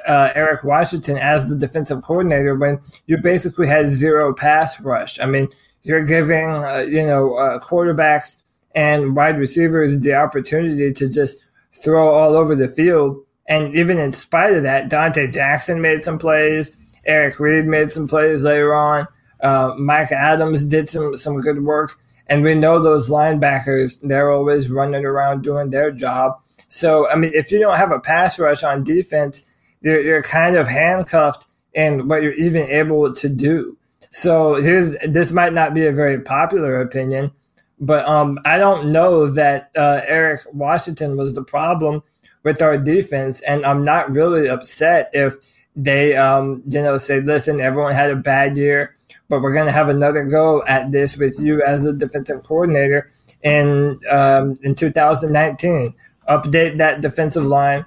uh, 0.07 0.31
Eric 0.35 0.63
Washington 0.63 1.17
as 1.17 1.47
the 1.47 1.55
defensive 1.55 2.01
coordinator 2.01 2.55
when 2.55 2.79
you 3.07 3.17
basically 3.17 3.67
had 3.67 3.87
zero 3.87 4.33
pass 4.33 4.79
rush. 4.81 5.19
I 5.19 5.25
mean, 5.25 5.47
you're 5.83 6.05
giving 6.05 6.49
uh, 6.49 6.85
you 6.87 7.05
know 7.05 7.35
uh, 7.35 7.59
quarterbacks 7.59 8.43
and 8.75 9.15
wide 9.15 9.37
receivers 9.37 9.99
the 9.99 10.13
opportunity 10.13 10.91
to 10.93 11.09
just 11.09 11.45
throw 11.83 12.07
all 12.09 12.35
over 12.35 12.55
the 12.55 12.67
field. 12.67 13.17
And 13.47 13.75
even 13.75 13.99
in 13.99 14.11
spite 14.11 14.53
of 14.53 14.63
that, 14.63 14.89
Donte 14.89 15.33
Jackson 15.33 15.81
made 15.81 16.03
some 16.03 16.19
plays. 16.19 16.75
Eric 17.05 17.39
Reid 17.39 17.65
made 17.65 17.91
some 17.91 18.07
plays 18.07 18.43
later 18.43 18.73
on. 18.73 19.07
Uh, 19.41 19.73
Mike 19.77 20.11
Adams 20.11 20.63
did 20.63 20.89
some 20.89 21.15
some 21.15 21.41
good 21.41 21.63
work, 21.63 21.97
and 22.27 22.43
we 22.43 22.55
know 22.55 22.79
those 22.79 23.09
linebackers 23.09 23.99
they're 24.01 24.31
always 24.31 24.69
running 24.69 25.05
around 25.05 25.41
doing 25.41 25.69
their 25.69 25.91
job. 25.91 26.39
So 26.69 27.09
I 27.09 27.15
mean, 27.15 27.31
if 27.33 27.51
you 27.51 27.59
don't 27.59 27.77
have 27.77 27.91
a 27.91 27.99
pass 27.99 28.39
rush 28.39 28.63
on 28.63 28.83
defense, 28.83 29.43
you're, 29.81 30.01
you're 30.01 30.23
kind 30.23 30.55
of 30.55 30.67
handcuffed 30.67 31.45
in 31.73 32.07
what 32.07 32.21
you're 32.21 32.33
even 32.33 32.69
able 32.69 33.13
to 33.13 33.29
do. 33.29 33.77
So 34.11 34.55
here's 34.55 34.95
this 35.07 35.31
might 35.31 35.53
not 35.53 35.73
be 35.73 35.85
a 35.85 35.91
very 35.91 36.19
popular 36.19 36.81
opinion, 36.81 37.31
but 37.79 38.07
um, 38.07 38.39
I 38.45 38.57
don't 38.57 38.91
know 38.91 39.29
that 39.31 39.71
uh, 39.75 40.01
Eric 40.05 40.41
Washington 40.53 41.17
was 41.17 41.33
the 41.33 41.43
problem 41.43 42.03
with 42.43 42.61
our 42.61 42.77
defense, 42.77 43.41
and 43.41 43.65
I'm 43.65 43.83
not 43.83 44.11
really 44.11 44.49
upset 44.49 45.09
if 45.13 45.35
they, 45.75 46.15
um, 46.17 46.61
you 46.67 46.81
know, 46.81 46.97
say, 46.97 47.21
"Listen, 47.21 47.61
everyone 47.61 47.93
had 47.93 48.09
a 48.09 48.15
bad 48.15 48.57
year, 48.57 48.95
but 49.31 49.41
we're 49.41 49.53
going 49.53 49.65
to 49.65 49.71
have 49.71 49.87
another 49.87 50.25
go 50.25 50.61
at 50.65 50.91
this 50.91 51.15
with 51.15 51.39
you 51.39 51.63
as 51.63 51.85
a 51.85 51.93
defensive 51.93 52.43
coordinator 52.43 53.09
in 53.41 53.97
um, 54.09 54.57
in 54.61 54.75
2019. 54.75 55.93
Update 56.27 56.77
that 56.79 56.99
defensive 56.99 57.45
line, 57.45 57.85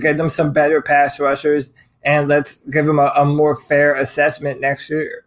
get 0.00 0.16
them 0.16 0.30
some 0.30 0.54
better 0.54 0.80
pass 0.80 1.20
rushers, 1.20 1.74
and 2.02 2.28
let's 2.28 2.56
give 2.68 2.86
them 2.86 2.98
a, 2.98 3.12
a 3.14 3.26
more 3.26 3.54
fair 3.54 3.94
assessment 3.94 4.62
next 4.62 4.88
year." 4.88 5.25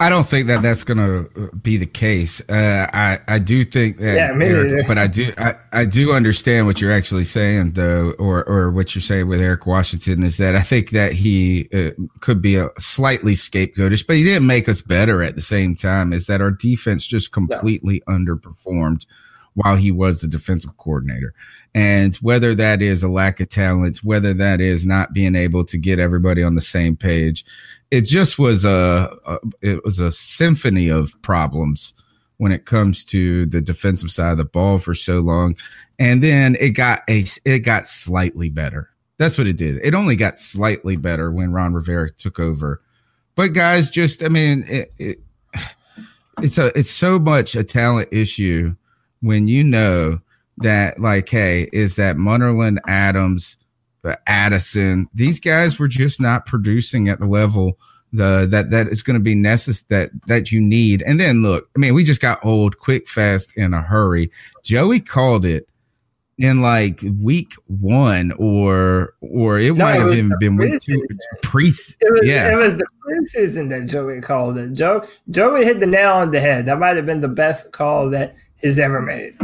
I 0.00 0.08
don't 0.10 0.28
think 0.28 0.46
that 0.46 0.62
that's 0.62 0.84
going 0.84 0.98
to 0.98 1.50
be 1.56 1.76
the 1.76 1.86
case. 1.86 2.40
Uh, 2.48 2.86
I 2.92 3.18
I 3.26 3.38
do 3.40 3.64
think 3.64 3.98
that, 3.98 4.14
yeah, 4.14 4.44
Eric, 4.44 4.86
but 4.86 4.96
I 4.96 5.08
do 5.08 5.32
I, 5.36 5.56
I 5.72 5.84
do 5.86 6.12
understand 6.12 6.66
what 6.66 6.80
you're 6.80 6.92
actually 6.92 7.24
saying 7.24 7.72
though, 7.72 8.12
or 8.12 8.48
or 8.48 8.70
what 8.70 8.94
you're 8.94 9.02
saying 9.02 9.28
with 9.28 9.40
Eric 9.40 9.66
Washington 9.66 10.22
is 10.22 10.36
that 10.36 10.54
I 10.54 10.60
think 10.60 10.90
that 10.90 11.12
he 11.12 11.68
uh, 11.74 11.90
could 12.20 12.40
be 12.40 12.54
a 12.54 12.70
slightly 12.78 13.34
scapegoatish, 13.34 14.06
but 14.06 14.16
he 14.16 14.22
didn't 14.22 14.46
make 14.46 14.68
us 14.68 14.80
better 14.80 15.20
at 15.22 15.34
the 15.34 15.42
same 15.42 15.74
time. 15.74 16.12
Is 16.12 16.26
that 16.26 16.40
our 16.40 16.52
defense 16.52 17.04
just 17.04 17.32
completely 17.32 18.02
yeah. 18.06 18.14
underperformed 18.14 19.04
while 19.54 19.74
he 19.74 19.90
was 19.90 20.20
the 20.20 20.28
defensive 20.28 20.76
coordinator, 20.76 21.34
and 21.74 22.14
whether 22.16 22.54
that 22.54 22.82
is 22.82 23.02
a 23.02 23.08
lack 23.08 23.40
of 23.40 23.48
talent, 23.48 23.98
whether 24.04 24.32
that 24.32 24.60
is 24.60 24.86
not 24.86 25.12
being 25.12 25.34
able 25.34 25.64
to 25.64 25.76
get 25.76 25.98
everybody 25.98 26.44
on 26.44 26.54
the 26.54 26.60
same 26.60 26.94
page 26.94 27.44
it 27.90 28.02
just 28.02 28.38
was 28.38 28.64
a, 28.64 29.10
a, 29.26 29.38
it 29.60 29.84
was 29.84 29.98
a 29.98 30.12
symphony 30.12 30.88
of 30.88 31.20
problems 31.22 31.94
when 32.36 32.52
it 32.52 32.66
comes 32.66 33.04
to 33.06 33.46
the 33.46 33.60
defensive 33.60 34.10
side 34.10 34.32
of 34.32 34.38
the 34.38 34.44
ball 34.44 34.78
for 34.78 34.94
so 34.94 35.20
long. 35.20 35.56
And 35.98 36.22
then 36.22 36.56
it 36.60 36.70
got 36.70 37.02
a 37.08 37.24
it 37.44 37.60
got 37.60 37.86
slightly 37.86 38.48
better. 38.48 38.90
That's 39.18 39.36
what 39.36 39.48
it 39.48 39.56
did. 39.56 39.80
It 39.82 39.94
only 39.94 40.16
got 40.16 40.38
slightly 40.38 40.96
better 40.96 41.32
when 41.32 41.52
ron 41.52 41.74
rivera 41.74 42.12
took 42.12 42.38
over. 42.38 42.80
But 43.34 43.48
guys, 43.48 43.90
just 43.90 44.22
I 44.22 44.28
mean, 44.28 44.64
it, 44.68 44.92
it, 44.98 45.18
it's 46.42 46.58
a 46.58 46.66
it's 46.78 46.90
so 46.90 47.18
much 47.18 47.56
a 47.56 47.64
talent 47.64 48.08
issue 48.12 48.74
when 49.20 49.48
you 49.48 49.64
know 49.64 50.20
that 50.58 51.00
like, 51.00 51.28
hey, 51.28 51.68
is 51.72 51.96
that 51.96 52.16
Munnerlyn 52.16 52.78
Adams, 52.86 53.56
uh, 54.08 54.16
Addison? 54.26 55.08
These 55.14 55.40
guys 55.40 55.78
were 55.78 55.88
just 55.88 56.20
not 56.20 56.46
producing 56.46 57.08
at 57.08 57.20
the 57.20 57.26
level 57.26 57.78
the 58.12 58.46
that 58.50 58.70
that 58.70 58.88
is 58.88 59.02
going 59.02 59.18
to 59.18 59.22
be 59.22 59.34
necessary 59.34 59.86
that 59.90 60.10
that 60.26 60.52
you 60.52 60.60
need. 60.60 61.02
And 61.02 61.20
then 61.20 61.42
look, 61.42 61.68
I 61.76 61.78
mean, 61.78 61.94
we 61.94 62.04
just 62.04 62.20
got 62.20 62.44
old, 62.44 62.78
quick, 62.78 63.08
fast, 63.08 63.52
in 63.56 63.74
a 63.74 63.82
hurry. 63.82 64.30
Joey 64.62 65.00
called 65.00 65.44
it 65.44 65.68
in 66.38 66.60
like 66.62 67.00
week 67.20 67.52
one 67.66 68.32
or 68.38 69.14
or 69.20 69.58
it 69.58 69.74
no, 69.74 69.84
might 69.84 70.00
have 70.00 70.12
even 70.12 70.32
been 70.38 70.56
week 70.56 70.80
two 70.82 71.04
pre 71.42 71.68
it 71.68 72.24
yeah 72.24 72.52
it 72.52 72.56
was 72.56 72.76
the 72.76 72.86
preseason 73.04 73.68
that 73.68 73.86
joey 73.86 74.20
called 74.20 74.56
it 74.56 74.72
joe 74.72 75.04
joey 75.30 75.64
hit 75.64 75.80
the 75.80 75.86
nail 75.86 76.12
on 76.12 76.30
the 76.30 76.38
head 76.38 76.64
that 76.66 76.78
might 76.78 76.94
have 76.94 77.06
been 77.06 77.20
the 77.20 77.26
best 77.26 77.72
call 77.72 78.08
that 78.08 78.36
he's 78.56 78.78
ever 78.78 79.02
made 79.02 79.36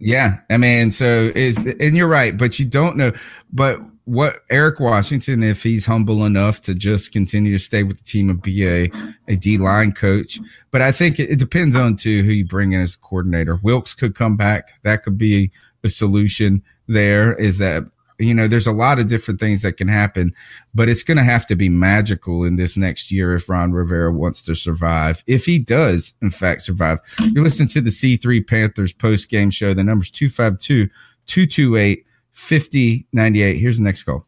yeah 0.00 0.38
i 0.50 0.56
mean 0.56 0.90
so 0.90 1.30
is 1.34 1.64
and 1.78 1.96
you're 1.96 2.08
right 2.08 2.36
but 2.36 2.58
you 2.58 2.64
don't 2.64 2.96
know 2.96 3.12
but 3.52 3.80
what 4.06 4.42
eric 4.50 4.80
washington 4.80 5.42
if 5.42 5.62
he's 5.62 5.86
humble 5.86 6.24
enough 6.24 6.60
to 6.62 6.74
just 6.74 7.12
continue 7.12 7.52
to 7.52 7.62
stay 7.62 7.82
with 7.82 7.98
the 7.98 8.04
team 8.04 8.28
and 8.30 8.42
be 8.42 8.66
a, 8.66 8.90
a 9.28 9.36
d-line 9.36 9.92
coach 9.92 10.40
but 10.70 10.80
i 10.82 10.90
think 10.90 11.20
it, 11.20 11.30
it 11.30 11.38
depends 11.38 11.76
on 11.76 11.94
too 11.94 12.22
who 12.22 12.32
you 12.32 12.44
bring 12.44 12.72
in 12.72 12.80
as 12.80 12.96
coordinator. 12.96 13.58
Wilks 13.62 13.94
could 13.94 14.14
come 14.14 14.36
back. 14.36 14.80
That 14.82 15.02
could 15.02 15.18
be 15.18 15.50
a 15.82 15.88
solution 15.88 16.62
there 16.86 17.32
is 17.34 17.58
that 17.58 17.84
you 18.20 18.34
know 18.34 18.46
there's 18.46 18.66
a 18.66 18.72
lot 18.72 18.98
of 18.98 19.06
different 19.06 19.40
things 19.40 19.62
that 19.62 19.72
can 19.72 19.88
happen 19.88 20.32
but 20.74 20.88
it's 20.88 21.02
going 21.02 21.16
to 21.16 21.24
have 21.24 21.46
to 21.46 21.56
be 21.56 21.68
magical 21.68 22.44
in 22.44 22.56
this 22.56 22.76
next 22.76 23.10
year 23.10 23.34
if 23.34 23.48
ron 23.48 23.72
rivera 23.72 24.12
wants 24.12 24.44
to 24.44 24.54
survive. 24.54 25.22
If 25.26 25.44
he 25.44 25.58
does 25.58 26.14
in 26.22 26.30
fact 26.30 26.62
survive. 26.62 26.98
You're 27.18 27.44
listening 27.44 27.68
to 27.70 27.80
the 27.80 27.90
c3 27.90 28.46
panthers 28.46 28.92
post 28.92 29.28
game 29.28 29.50
show. 29.50 29.74
The 29.74 29.84
number's 29.84 30.10
252 30.10 30.88
228 31.26 32.04
5098 32.32 33.58
here's 33.58 33.78
the 33.78 33.84
next 33.84 34.04
call. 34.04 34.26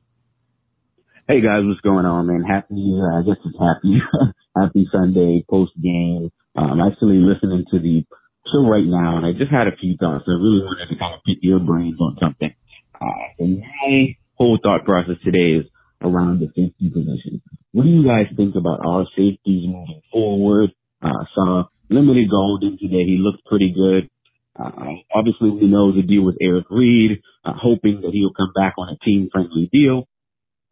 Hey 1.28 1.40
guys 1.40 1.64
what's 1.64 1.80
going 1.80 2.06
on 2.06 2.26
man? 2.26 2.42
Happy 2.42 2.98
uh, 3.00 3.18
i 3.18 3.22
guess 3.22 3.36
it's 3.44 3.58
happy 3.58 4.00
happy 4.56 4.88
sunday 4.90 5.44
post 5.48 5.72
game 5.80 6.30
i'm 6.56 6.80
actually 6.80 7.18
listening 7.18 7.64
to 7.70 7.78
the 7.78 8.04
show 8.50 8.66
right 8.66 8.84
now, 8.84 9.16
and 9.16 9.26
I 9.26 9.32
just 9.32 9.50
had 9.50 9.68
a 9.68 9.76
few 9.76 9.96
thoughts. 9.96 10.24
I 10.26 10.32
really 10.32 10.62
wanted 10.62 10.88
to 10.88 10.98
kind 10.98 11.14
of 11.14 11.20
pick 11.24 11.38
your 11.42 11.58
brains 11.58 12.00
on 12.00 12.16
something. 12.20 12.52
And 13.38 13.60
my 13.60 14.16
whole 14.34 14.58
thought 14.62 14.84
process 14.84 15.16
today 15.24 15.58
is 15.60 15.66
around 16.00 16.40
the 16.40 16.48
safety 16.48 16.90
position. 16.90 17.42
What 17.72 17.84
do 17.84 17.90
you 17.90 18.06
guys 18.06 18.26
think 18.36 18.54
about 18.54 18.84
our 18.84 19.06
safeties 19.16 19.66
moving 19.66 20.02
forward? 20.12 20.70
Uh, 21.00 21.24
saw 21.34 21.64
limited 21.88 22.30
Gaulden 22.30 22.78
today. 22.78 23.04
He 23.04 23.18
looked 23.18 23.44
pretty 23.46 23.72
good. 23.72 24.08
Uh, 24.58 24.70
obviously, 25.14 25.50
we 25.50 25.66
know 25.66 25.92
the 25.92 26.02
deal 26.02 26.24
with 26.24 26.36
Eric 26.40 26.66
Reid, 26.70 27.22
uh, 27.44 27.54
hoping 27.56 28.02
that 28.02 28.10
he'll 28.12 28.34
come 28.34 28.52
back 28.54 28.74
on 28.76 28.88
a 28.88 28.98
team-friendly 29.04 29.70
deal. 29.72 30.06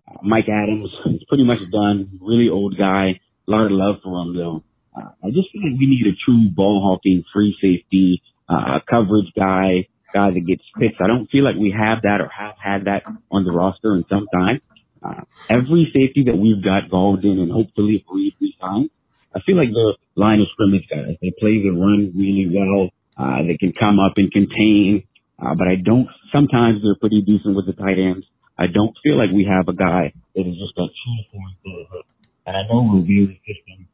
Uh, 0.07 0.19
Mike 0.23 0.49
Adams 0.49 0.91
is 1.07 1.25
pretty 1.29 1.45
much 1.45 1.61
done. 1.73 2.19
Really 2.21 2.49
old 2.49 2.77
guy. 2.77 3.21
A 3.49 3.51
lot 3.51 3.65
of 3.65 3.73
love 3.73 3.97
for 4.03 4.23
him, 4.23 4.37
though. 4.37 4.65
Uh, 4.95 5.11
I 5.25 5.31
just 5.31 5.51
feel 5.53 5.63
like 5.63 5.81
we 5.81 5.87
need 5.87 6.07
a 6.07 6.17
true 6.25 6.51
ball 6.51 6.83
hawking 6.83 7.25
free 7.33 7.57
safety, 7.61 8.23
uh, 8.49 8.81
coverage 8.89 9.33
guy, 9.37 9.87
guy 10.13 10.31
that 10.31 10.41
gets 10.41 10.63
picks. 10.79 10.97
I 11.01 11.07
don't 11.07 11.31
feel 11.31 11.45
like 11.45 11.57
we 11.57 11.75
have 11.77 12.03
that 12.03 12.21
or 12.21 12.29
have 12.29 12.55
had 12.63 12.85
that 12.87 13.05
on 13.31 13.45
the 13.45 13.53
roster 13.53 13.95
in 13.95 14.05
some 14.09 14.27
time. 14.33 14.61
Uh, 15.03 15.23
every 15.49 15.91
safety 15.95 16.25
that 16.27 16.37
we've 16.37 16.63
got 16.63 16.91
galled 16.91 17.25
in 17.25 17.39
and 17.39 17.51
hopefully 17.51 17.97
if 17.97 18.03
we 18.13 18.35
resign, 18.41 18.91
I 19.35 19.41
feel 19.41 19.57
like 19.57 19.71
the 19.71 19.97
line 20.17 20.41
of 20.41 20.49
scrimmage 20.53 20.87
guys, 20.91 21.17
they 21.23 21.33
play 21.39 21.63
the 21.63 21.71
run 21.71 22.13
really 22.15 22.51
well. 22.53 22.91
Uh, 23.17 23.43
they 23.43 23.57
can 23.57 23.73
come 23.73 23.99
up 23.99 24.15
and 24.17 24.31
contain, 24.31 25.05
uh, 25.39 25.55
but 25.55 25.69
I 25.69 25.77
don't, 25.77 26.09
sometimes 26.33 26.83
they're 26.83 26.97
pretty 26.97 27.23
decent 27.23 27.57
with 27.57 27.67
the 27.67 27.73
tight 27.73 27.99
ends. 27.99 28.27
I 28.59 28.67
don't 28.67 28.95
feel 29.03 29.17
like 29.17 29.31
we 29.31 29.45
have 29.45 29.69
a 29.69 29.73
guy 29.73 30.13
that 30.35 30.47
is 30.47 30.57
just 30.57 30.77
a 30.77 30.87
true 30.87 31.25
force 31.33 32.05
And 32.47 32.57
I 32.57 32.63
know 32.69 33.05
really 33.07 33.41
system 33.47 33.89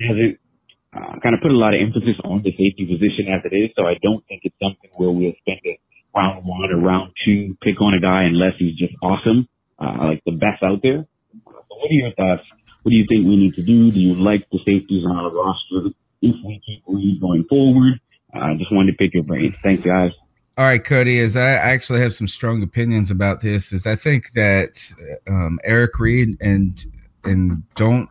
doesn't 0.00 0.38
uh, 0.94 1.18
kind 1.22 1.34
of 1.34 1.40
put 1.40 1.50
a 1.50 1.56
lot 1.56 1.74
of 1.74 1.80
emphasis 1.80 2.16
on 2.24 2.42
the 2.42 2.50
safety 2.52 2.86
position 2.86 3.32
as 3.32 3.42
it 3.44 3.54
is. 3.54 3.70
So 3.76 3.86
I 3.86 3.96
don't 4.02 4.24
think 4.26 4.42
it's 4.44 4.56
something 4.62 4.90
where 4.96 5.10
we'll 5.10 5.34
spend 5.40 5.60
a 5.66 5.78
round 6.14 6.44
one 6.44 6.70
or 6.70 6.78
round 6.78 7.12
two 7.24 7.56
pick 7.62 7.80
on 7.80 7.94
a 7.94 8.00
guy 8.00 8.24
unless 8.24 8.54
he's 8.58 8.76
just 8.76 8.94
awesome, 9.02 9.48
uh, 9.78 10.06
like 10.06 10.22
the 10.24 10.32
best 10.32 10.62
out 10.62 10.80
there. 10.82 11.06
So 11.44 11.52
what 11.68 11.90
are 11.90 11.94
your 11.94 12.12
thoughts? 12.12 12.42
What 12.82 12.90
do 12.90 12.96
you 12.96 13.06
think 13.08 13.26
we 13.26 13.36
need 13.36 13.54
to 13.54 13.62
do? 13.62 13.90
Do 13.90 14.00
you 14.00 14.14
like 14.14 14.48
the 14.50 14.58
safeties 14.58 15.04
on 15.04 15.16
our 15.16 15.30
roster 15.30 15.90
if 16.22 16.36
we 16.44 16.60
keep 16.64 16.82
Reid 16.86 17.20
going 17.20 17.44
forward? 17.48 18.00
I 18.32 18.52
uh, 18.52 18.54
just 18.56 18.72
wanted 18.72 18.92
to 18.92 18.98
pick 18.98 19.14
your 19.14 19.24
brain. 19.24 19.54
Thanks, 19.62 19.82
guys. 19.82 20.12
All 20.58 20.64
right, 20.64 20.82
Cody. 20.82 21.18
As 21.20 21.36
I 21.36 21.50
actually 21.50 22.00
have 22.00 22.14
some 22.14 22.26
strong 22.26 22.62
opinions 22.62 23.10
about 23.10 23.40
this, 23.40 23.72
is 23.72 23.86
I 23.86 23.96
think 23.96 24.32
that 24.32 24.80
um, 25.28 25.58
Eric 25.64 25.98
Reid 25.98 26.38
and 26.40 26.82
and 27.24 27.62
don't 27.74 28.08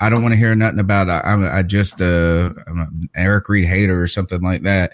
I 0.00 0.10
don't 0.10 0.22
want 0.22 0.32
to 0.32 0.38
hear 0.38 0.54
nothing 0.54 0.80
about. 0.80 1.08
I, 1.08 1.20
I'm 1.20 1.44
I 1.44 1.62
just 1.62 2.00
uh, 2.00 2.50
I'm 2.66 2.78
an 2.78 3.10
Eric 3.14 3.48
Reid 3.48 3.64
hater 3.64 4.00
or 4.00 4.06
something 4.06 4.42
like 4.42 4.62
that. 4.62 4.92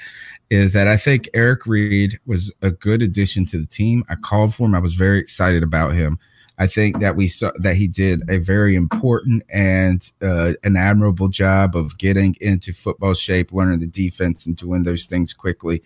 Is 0.50 0.72
that 0.72 0.88
I 0.88 0.96
think 0.96 1.28
Eric 1.32 1.66
Reid 1.66 2.18
was 2.26 2.52
a 2.62 2.70
good 2.70 3.02
addition 3.02 3.46
to 3.46 3.58
the 3.58 3.66
team. 3.66 4.04
I 4.08 4.16
called 4.16 4.54
for 4.54 4.66
him. 4.66 4.74
I 4.74 4.80
was 4.80 4.94
very 4.94 5.18
excited 5.18 5.62
about 5.62 5.92
him. 5.92 6.18
I 6.58 6.66
think 6.66 7.00
that 7.00 7.16
we 7.16 7.28
saw 7.28 7.52
that 7.60 7.76
he 7.76 7.88
did 7.88 8.28
a 8.28 8.38
very 8.38 8.74
important 8.74 9.42
and 9.48 10.10
uh, 10.20 10.52
an 10.62 10.76
admirable 10.76 11.28
job 11.28 11.74
of 11.74 11.96
getting 11.96 12.36
into 12.40 12.74
football 12.74 13.14
shape, 13.14 13.52
learning 13.52 13.80
the 13.80 13.86
defense, 13.86 14.44
and 14.44 14.56
doing 14.56 14.82
those 14.82 15.06
things 15.06 15.32
quickly. 15.32 15.82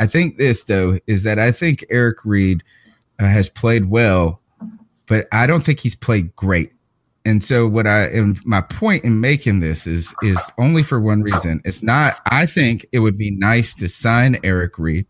I 0.00 0.06
think 0.06 0.38
this 0.38 0.64
though 0.64 0.98
is 1.06 1.22
that 1.22 1.38
I 1.38 1.52
think 1.52 1.84
Eric 1.90 2.24
Reid 2.24 2.64
uh, 3.20 3.26
has 3.26 3.48
played 3.48 3.84
well, 3.90 4.40
but 5.06 5.28
I 5.30 5.46
don't 5.46 5.64
think 5.64 5.78
he's 5.78 5.94
played 5.94 6.34
great 6.34 6.72
and 7.24 7.44
so 7.44 7.68
what 7.68 7.86
I 7.86 8.04
and 8.04 8.38
my 8.46 8.60
point 8.60 9.04
in 9.04 9.20
making 9.20 9.60
this 9.60 9.86
is 9.86 10.14
is 10.22 10.38
only 10.58 10.82
for 10.82 11.00
one 11.00 11.22
reason. 11.22 11.60
It's 11.64 11.82
not 11.82 12.20
I 12.26 12.46
think 12.46 12.86
it 12.92 13.00
would 13.00 13.18
be 13.18 13.30
nice 13.30 13.74
to 13.76 13.88
sign 13.88 14.38
Eric 14.42 14.78
Reid. 14.78 15.06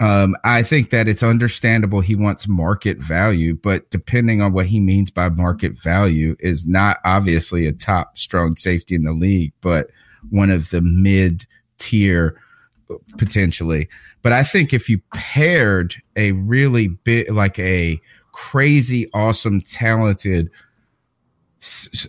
Um, 0.00 0.34
I 0.42 0.64
think 0.64 0.90
that 0.90 1.06
it's 1.06 1.22
understandable 1.22 2.00
he 2.00 2.16
wants 2.16 2.48
market 2.48 2.98
value, 2.98 3.54
but 3.54 3.88
depending 3.90 4.42
on 4.42 4.52
what 4.52 4.66
he 4.66 4.80
means 4.80 5.12
by 5.12 5.28
market 5.28 5.80
value 5.80 6.34
is 6.40 6.66
not 6.66 6.98
obviously 7.04 7.66
a 7.66 7.72
top 7.72 8.18
strong 8.18 8.56
safety 8.56 8.96
in 8.96 9.04
the 9.04 9.12
league, 9.12 9.52
but 9.60 9.88
one 10.30 10.50
of 10.50 10.70
the 10.70 10.80
mid 10.80 11.46
tier 11.78 12.36
potentially. 13.16 13.88
But 14.22 14.32
I 14.32 14.42
think 14.42 14.72
if 14.72 14.88
you 14.88 15.00
paired 15.14 15.94
a 16.16 16.32
really 16.32 16.88
big, 16.88 17.30
like 17.30 17.58
a 17.58 18.00
crazy, 18.32 19.08
awesome, 19.12 19.60
talented 19.60 20.50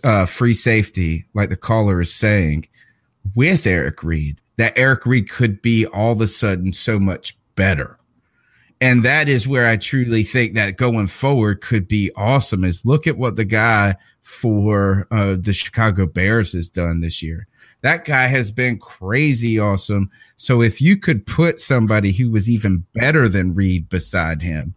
uh, 0.02 0.26
free 0.26 0.54
safety, 0.54 1.26
like 1.34 1.48
the 1.48 1.56
caller 1.56 2.00
is 2.00 2.14
saying, 2.14 2.68
with 3.34 3.66
Eric 3.66 4.02
Reid, 4.02 4.40
that 4.56 4.76
Eric 4.76 5.06
Reid 5.06 5.30
could 5.30 5.62
be 5.62 5.86
all 5.86 6.12
of 6.12 6.20
a 6.20 6.28
sudden 6.28 6.72
so 6.72 6.98
much 6.98 7.36
better. 7.56 7.98
And 8.80 9.04
that 9.04 9.28
is 9.28 9.48
where 9.48 9.66
I 9.66 9.76
truly 9.76 10.24
think 10.24 10.54
that 10.54 10.76
going 10.76 11.06
forward 11.06 11.60
could 11.60 11.88
be 11.88 12.10
awesome. 12.16 12.64
Is 12.64 12.84
look 12.84 13.06
at 13.06 13.16
what 13.16 13.36
the 13.36 13.44
guy 13.44 13.96
for 14.22 15.06
uh, 15.10 15.36
the 15.38 15.52
Chicago 15.52 16.06
Bears 16.06 16.52
has 16.52 16.68
done 16.68 17.00
this 17.00 17.22
year. 17.22 17.46
That 17.82 18.04
guy 18.04 18.26
has 18.26 18.50
been 18.50 18.78
crazy 18.78 19.58
awesome. 19.58 20.10
So 20.36 20.60
if 20.60 20.80
you 20.80 20.96
could 20.96 21.26
put 21.26 21.60
somebody 21.60 22.12
who 22.12 22.30
was 22.30 22.50
even 22.50 22.84
better 22.94 23.28
than 23.28 23.54
Reid 23.54 23.88
beside 23.88 24.42
him, 24.42 24.74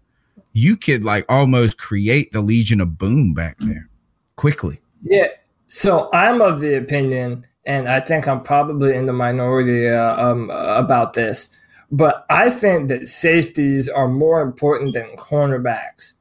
you 0.53 0.77
could 0.77 1.03
like 1.03 1.25
almost 1.27 1.77
create 1.77 2.31
the 2.31 2.41
Legion 2.41 2.79
of 2.79 2.97
Boom 2.97 3.33
back 3.33 3.57
there 3.59 3.89
quickly. 4.37 4.79
Yeah. 5.01 5.27
So 5.67 6.09
I'm 6.13 6.41
of 6.41 6.61
the 6.61 6.77
opinion, 6.77 7.45
and 7.65 7.89
I 7.89 7.99
think 7.99 8.27
I'm 8.27 8.41
probably 8.41 8.95
in 8.95 9.05
the 9.05 9.13
minority 9.13 9.89
uh, 9.89 10.15
um, 10.25 10.49
about 10.49 11.13
this, 11.13 11.49
but 11.91 12.25
I 12.29 12.49
think 12.49 12.87
that 12.87 13.09
safeties 13.09 13.89
are 13.89 14.07
more 14.07 14.41
important 14.41 14.93
than 14.93 15.17
cornerbacks. 15.17 16.13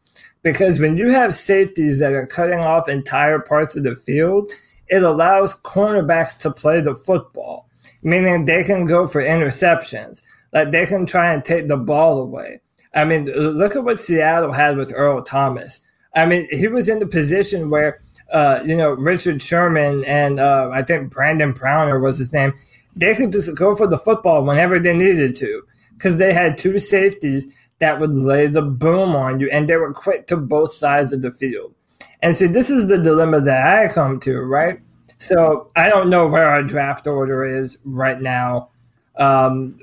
Because 0.42 0.78
when 0.78 0.96
you 0.96 1.10
have 1.10 1.34
safeties 1.34 1.98
that 2.00 2.12
are 2.12 2.26
cutting 2.26 2.60
off 2.60 2.88
entire 2.88 3.38
parts 3.38 3.76
of 3.76 3.84
the 3.84 3.96
field, 3.96 4.50
it 4.88 5.02
allows 5.02 5.56
cornerbacks 5.60 6.38
to 6.40 6.50
play 6.50 6.80
the 6.80 6.94
football, 6.94 7.68
meaning 8.02 8.44
they 8.44 8.62
can 8.62 8.86
go 8.86 9.06
for 9.06 9.22
interceptions. 9.22 10.22
Like 10.52 10.70
they 10.70 10.86
can 10.86 11.06
try 11.06 11.32
and 11.32 11.44
take 11.44 11.68
the 11.68 11.76
ball 11.76 12.20
away. 12.20 12.60
I 12.94 13.04
mean, 13.04 13.26
look 13.26 13.76
at 13.76 13.84
what 13.84 14.00
Seattle 14.00 14.52
had 14.52 14.76
with 14.76 14.92
Earl 14.94 15.22
Thomas. 15.22 15.80
I 16.14 16.24
mean, 16.24 16.48
he 16.50 16.68
was 16.68 16.88
in 16.88 16.98
the 16.98 17.06
position 17.06 17.68
where 17.68 18.00
uh, 18.32 18.60
you 18.64 18.76
know, 18.76 18.92
Richard 18.92 19.40
Sherman 19.40 20.04
and 20.04 20.40
uh, 20.40 20.70
I 20.72 20.82
think 20.82 21.10
Brandon 21.10 21.52
Browner 21.52 22.00
was 22.00 22.18
his 22.18 22.32
name. 22.32 22.52
They 22.94 23.14
could 23.14 23.32
just 23.32 23.54
go 23.56 23.76
for 23.76 23.86
the 23.86 23.98
football 23.98 24.44
whenever 24.44 24.78
they 24.78 24.94
needed 24.94 25.36
to 25.36 25.62
because 25.94 26.16
they 26.16 26.32
had 26.32 26.58
two 26.58 26.78
safeties 26.78 27.52
that 27.78 28.00
would 28.00 28.14
lay 28.14 28.46
the 28.46 28.62
boom 28.62 29.14
on 29.14 29.38
you 29.40 29.50
and 29.50 29.68
they 29.68 29.76
were 29.76 29.92
quick 29.92 30.26
to 30.28 30.36
both 30.36 30.72
sides 30.72 31.12
of 31.12 31.22
the 31.22 31.30
field. 31.30 31.74
And 32.22 32.36
see, 32.36 32.46
this 32.46 32.70
is 32.70 32.88
the 32.88 32.98
dilemma 32.98 33.40
that 33.42 33.78
I 33.78 33.92
come 33.92 34.18
to, 34.20 34.40
right? 34.40 34.80
So 35.18 35.70
I 35.76 35.88
don't 35.88 36.10
know 36.10 36.26
where 36.26 36.46
our 36.46 36.62
draft 36.62 37.06
order 37.06 37.44
is 37.44 37.78
right 37.84 38.20
now. 38.20 38.70
Um, 39.18 39.78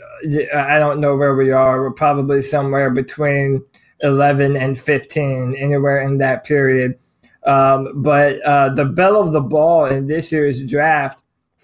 I 0.55 0.77
don't 0.77 0.99
know 0.99 1.15
where 1.15 1.35
we 1.35 1.51
are. 1.51 1.81
We're 1.81 1.91
probably 1.91 2.41
somewhere 2.41 2.89
between 2.89 3.63
11 4.01 4.55
and 4.55 4.77
15, 4.77 5.55
anywhere 5.57 6.01
in 6.01 6.17
that 6.17 6.43
period. 6.43 6.99
Um, 7.45 8.01
but 8.01 8.41
uh, 8.41 8.69
the 8.69 8.85
bell 8.85 9.21
of 9.21 9.33
the 9.33 9.41
ball 9.41 9.85
in 9.85 10.07
this 10.07 10.31
year's 10.31 10.63
draft 10.65 11.21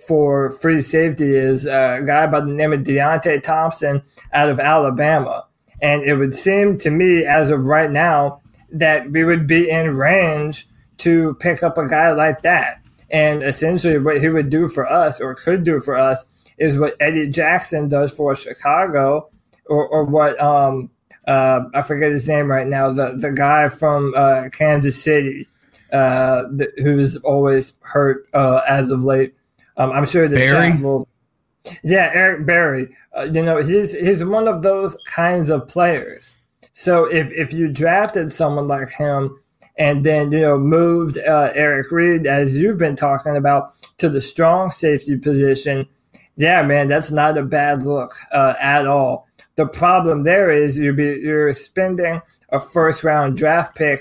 for 0.08 0.52
free 0.52 0.82
safety 0.82 1.36
is 1.36 1.66
a 1.66 2.02
guy 2.06 2.28
by 2.28 2.42
the 2.42 2.48
name 2.48 2.74
of 2.74 2.82
Deionte 2.82 3.42
Thompson 3.44 4.02
out 4.34 4.50
of 4.50 4.60
Alabama. 4.60 5.46
And 5.82 6.04
it 6.04 6.16
would 6.16 6.36
seem 6.36 6.78
to 6.80 6.90
me, 6.90 7.24
as 7.26 7.50
of 7.50 7.64
right 7.64 7.90
now, 7.90 8.42
that 8.72 9.12
we 9.12 9.24
would 9.24 9.48
be 9.48 9.70
in 9.70 9.96
range 9.96 10.68
to 10.98 11.36
pick 11.36 11.64
up 11.64 11.78
a 11.78 11.88
guy 11.88 12.12
like 12.12 12.42
that. 12.42 12.82
And 13.10 13.42
essentially, 13.42 13.98
what 13.98 14.20
he 14.20 14.30
would 14.30 14.50
do 14.50 14.68
for 14.68 14.90
us 14.92 15.22
or 15.22 15.36
could 15.36 15.64
do 15.64 15.80
for 15.80 15.96
us 15.96 16.26
is 16.58 16.78
what 16.78 16.96
Eddie 17.00 17.30
Jackson 17.30 17.88
does 17.88 18.12
for 18.12 18.36
Chicago, 18.36 19.30
or, 19.68 19.88
or 19.88 20.04
what 20.04 20.40
um, 20.42 20.92
uh, 21.28 21.62
I 21.74 21.82
forget 21.84 22.12
his 22.12 22.28
name 22.28 22.52
right 22.52 22.68
now, 22.68 22.92
the, 22.92 23.16
the 23.18 23.32
guy 23.32 23.70
from 23.70 24.14
uh, 24.16 24.50
Kansas 24.52 25.02
City 25.02 25.48
uh, 25.92 26.44
who's 26.78 27.18
always 27.18 27.74
hurt 27.82 28.28
uh, 28.34 28.62
as 28.68 28.92
of 28.92 29.04
late. 29.04 29.34
Um, 29.78 29.92
I'm 29.92 30.06
sure 30.06 30.28
the 30.28 30.36
Berry? 30.36 30.72
chat 30.72 30.82
will. 30.82 31.08
Yeah, 31.84 32.12
Eric 32.14 32.46
Berry. 32.46 32.96
Uh, 33.16 33.24
you 33.24 33.44
know, 33.44 33.62
he's 33.62 33.94
he's 33.94 34.24
one 34.24 34.48
of 34.48 34.62
those 34.62 34.98
kinds 35.06 35.50
of 35.50 35.68
players. 35.68 36.36
So 36.74 37.06
if 37.06 37.32
if 37.32 37.54
you 37.54 37.68
drafted 37.68 38.32
someone 38.32 38.68
like 38.68 38.90
him 38.90 39.40
and 39.78 40.06
then 40.06 40.32
you 40.32 40.42
know 40.42 40.58
moved 40.58 41.18
uh, 41.18 41.52
Eric 41.54 41.92
Reid 41.92 42.28
as 42.28 42.56
you've 42.56 42.78
been 42.78 42.96
talking 42.96 43.36
about 43.36 43.74
to 43.98 44.10
the 44.10 44.22
strong 44.22 44.72
safety 44.72 45.18
position, 45.18 45.88
yeah, 46.36 46.62
man, 46.64 46.88
that's 46.88 47.12
not 47.12 47.38
a 47.38 47.44
bad 47.44 47.84
look 47.84 48.16
uh, 48.32 48.54
at 48.62 48.88
all. 48.88 49.28
The 49.56 49.68
problem 49.68 50.24
there 50.24 50.52
is 50.52 50.80
you're 50.80 50.94
be, 50.94 51.20
you're 51.22 51.52
spending 51.52 52.22
a 52.50 52.60
first 52.60 53.04
round 53.04 53.36
draft 53.38 53.76
pick 53.76 54.00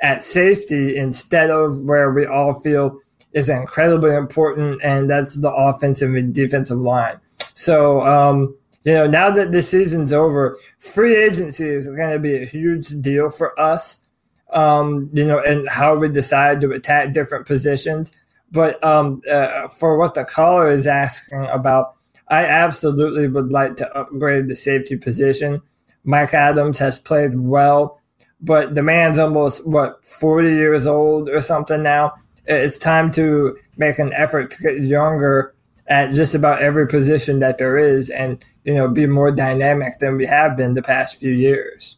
at 0.00 0.22
safety 0.22 0.96
instead 0.96 1.50
of 1.50 1.80
where 1.80 2.12
we 2.12 2.26
all 2.26 2.54
feel 2.60 3.00
is 3.32 3.48
incredibly 3.48 4.14
important, 4.14 4.80
and 4.82 5.10
that's 5.10 5.34
the 5.34 5.52
offensive 5.52 6.14
and 6.14 6.34
defensive 6.34 6.78
line. 6.78 7.20
So, 7.54 8.00
um, 8.02 8.56
you 8.84 8.94
know, 8.94 9.06
now 9.06 9.30
that 9.30 9.52
the 9.52 9.62
season's 9.62 10.12
over, 10.12 10.56
free 10.78 11.16
agency 11.16 11.68
is 11.68 11.86
going 11.86 12.12
to 12.12 12.18
be 12.18 12.40
a 12.40 12.46
huge 12.46 12.88
deal 13.00 13.28
for 13.28 13.58
us, 13.60 14.04
um, 14.52 15.10
you 15.12 15.26
know, 15.26 15.38
and 15.40 15.68
how 15.68 15.96
we 15.96 16.08
decide 16.08 16.60
to 16.62 16.70
attack 16.72 17.12
different 17.12 17.46
positions. 17.46 18.12
But 18.50 18.82
um, 18.82 19.20
uh, 19.30 19.68
for 19.68 19.98
what 19.98 20.14
the 20.14 20.24
caller 20.24 20.70
is 20.70 20.86
asking 20.86 21.46
about, 21.46 21.96
I 22.28 22.46
absolutely 22.46 23.28
would 23.28 23.50
like 23.50 23.76
to 23.76 23.96
upgrade 23.96 24.48
the 24.48 24.56
safety 24.56 24.96
position. 24.96 25.60
Mike 26.04 26.32
Adams 26.32 26.78
has 26.78 26.98
played 26.98 27.38
well 27.38 28.00
but 28.40 28.74
the 28.74 28.82
man's 28.82 29.18
almost 29.18 29.66
what 29.66 30.04
40 30.04 30.48
years 30.48 30.86
old 30.86 31.28
or 31.28 31.40
something 31.40 31.82
now. 31.82 32.14
It's 32.46 32.78
time 32.78 33.10
to 33.12 33.58
make 33.76 33.98
an 33.98 34.12
effort 34.14 34.50
to 34.52 34.62
get 34.62 34.82
younger 34.82 35.54
at 35.88 36.12
just 36.12 36.34
about 36.34 36.60
every 36.60 36.86
position 36.86 37.38
that 37.40 37.58
there 37.58 37.78
is 37.78 38.10
and 38.10 38.44
you 38.64 38.74
know 38.74 38.88
be 38.88 39.06
more 39.06 39.30
dynamic 39.30 39.98
than 39.98 40.16
we 40.16 40.26
have 40.26 40.56
been 40.56 40.74
the 40.74 40.82
past 40.82 41.16
few 41.16 41.32
years. 41.32 41.96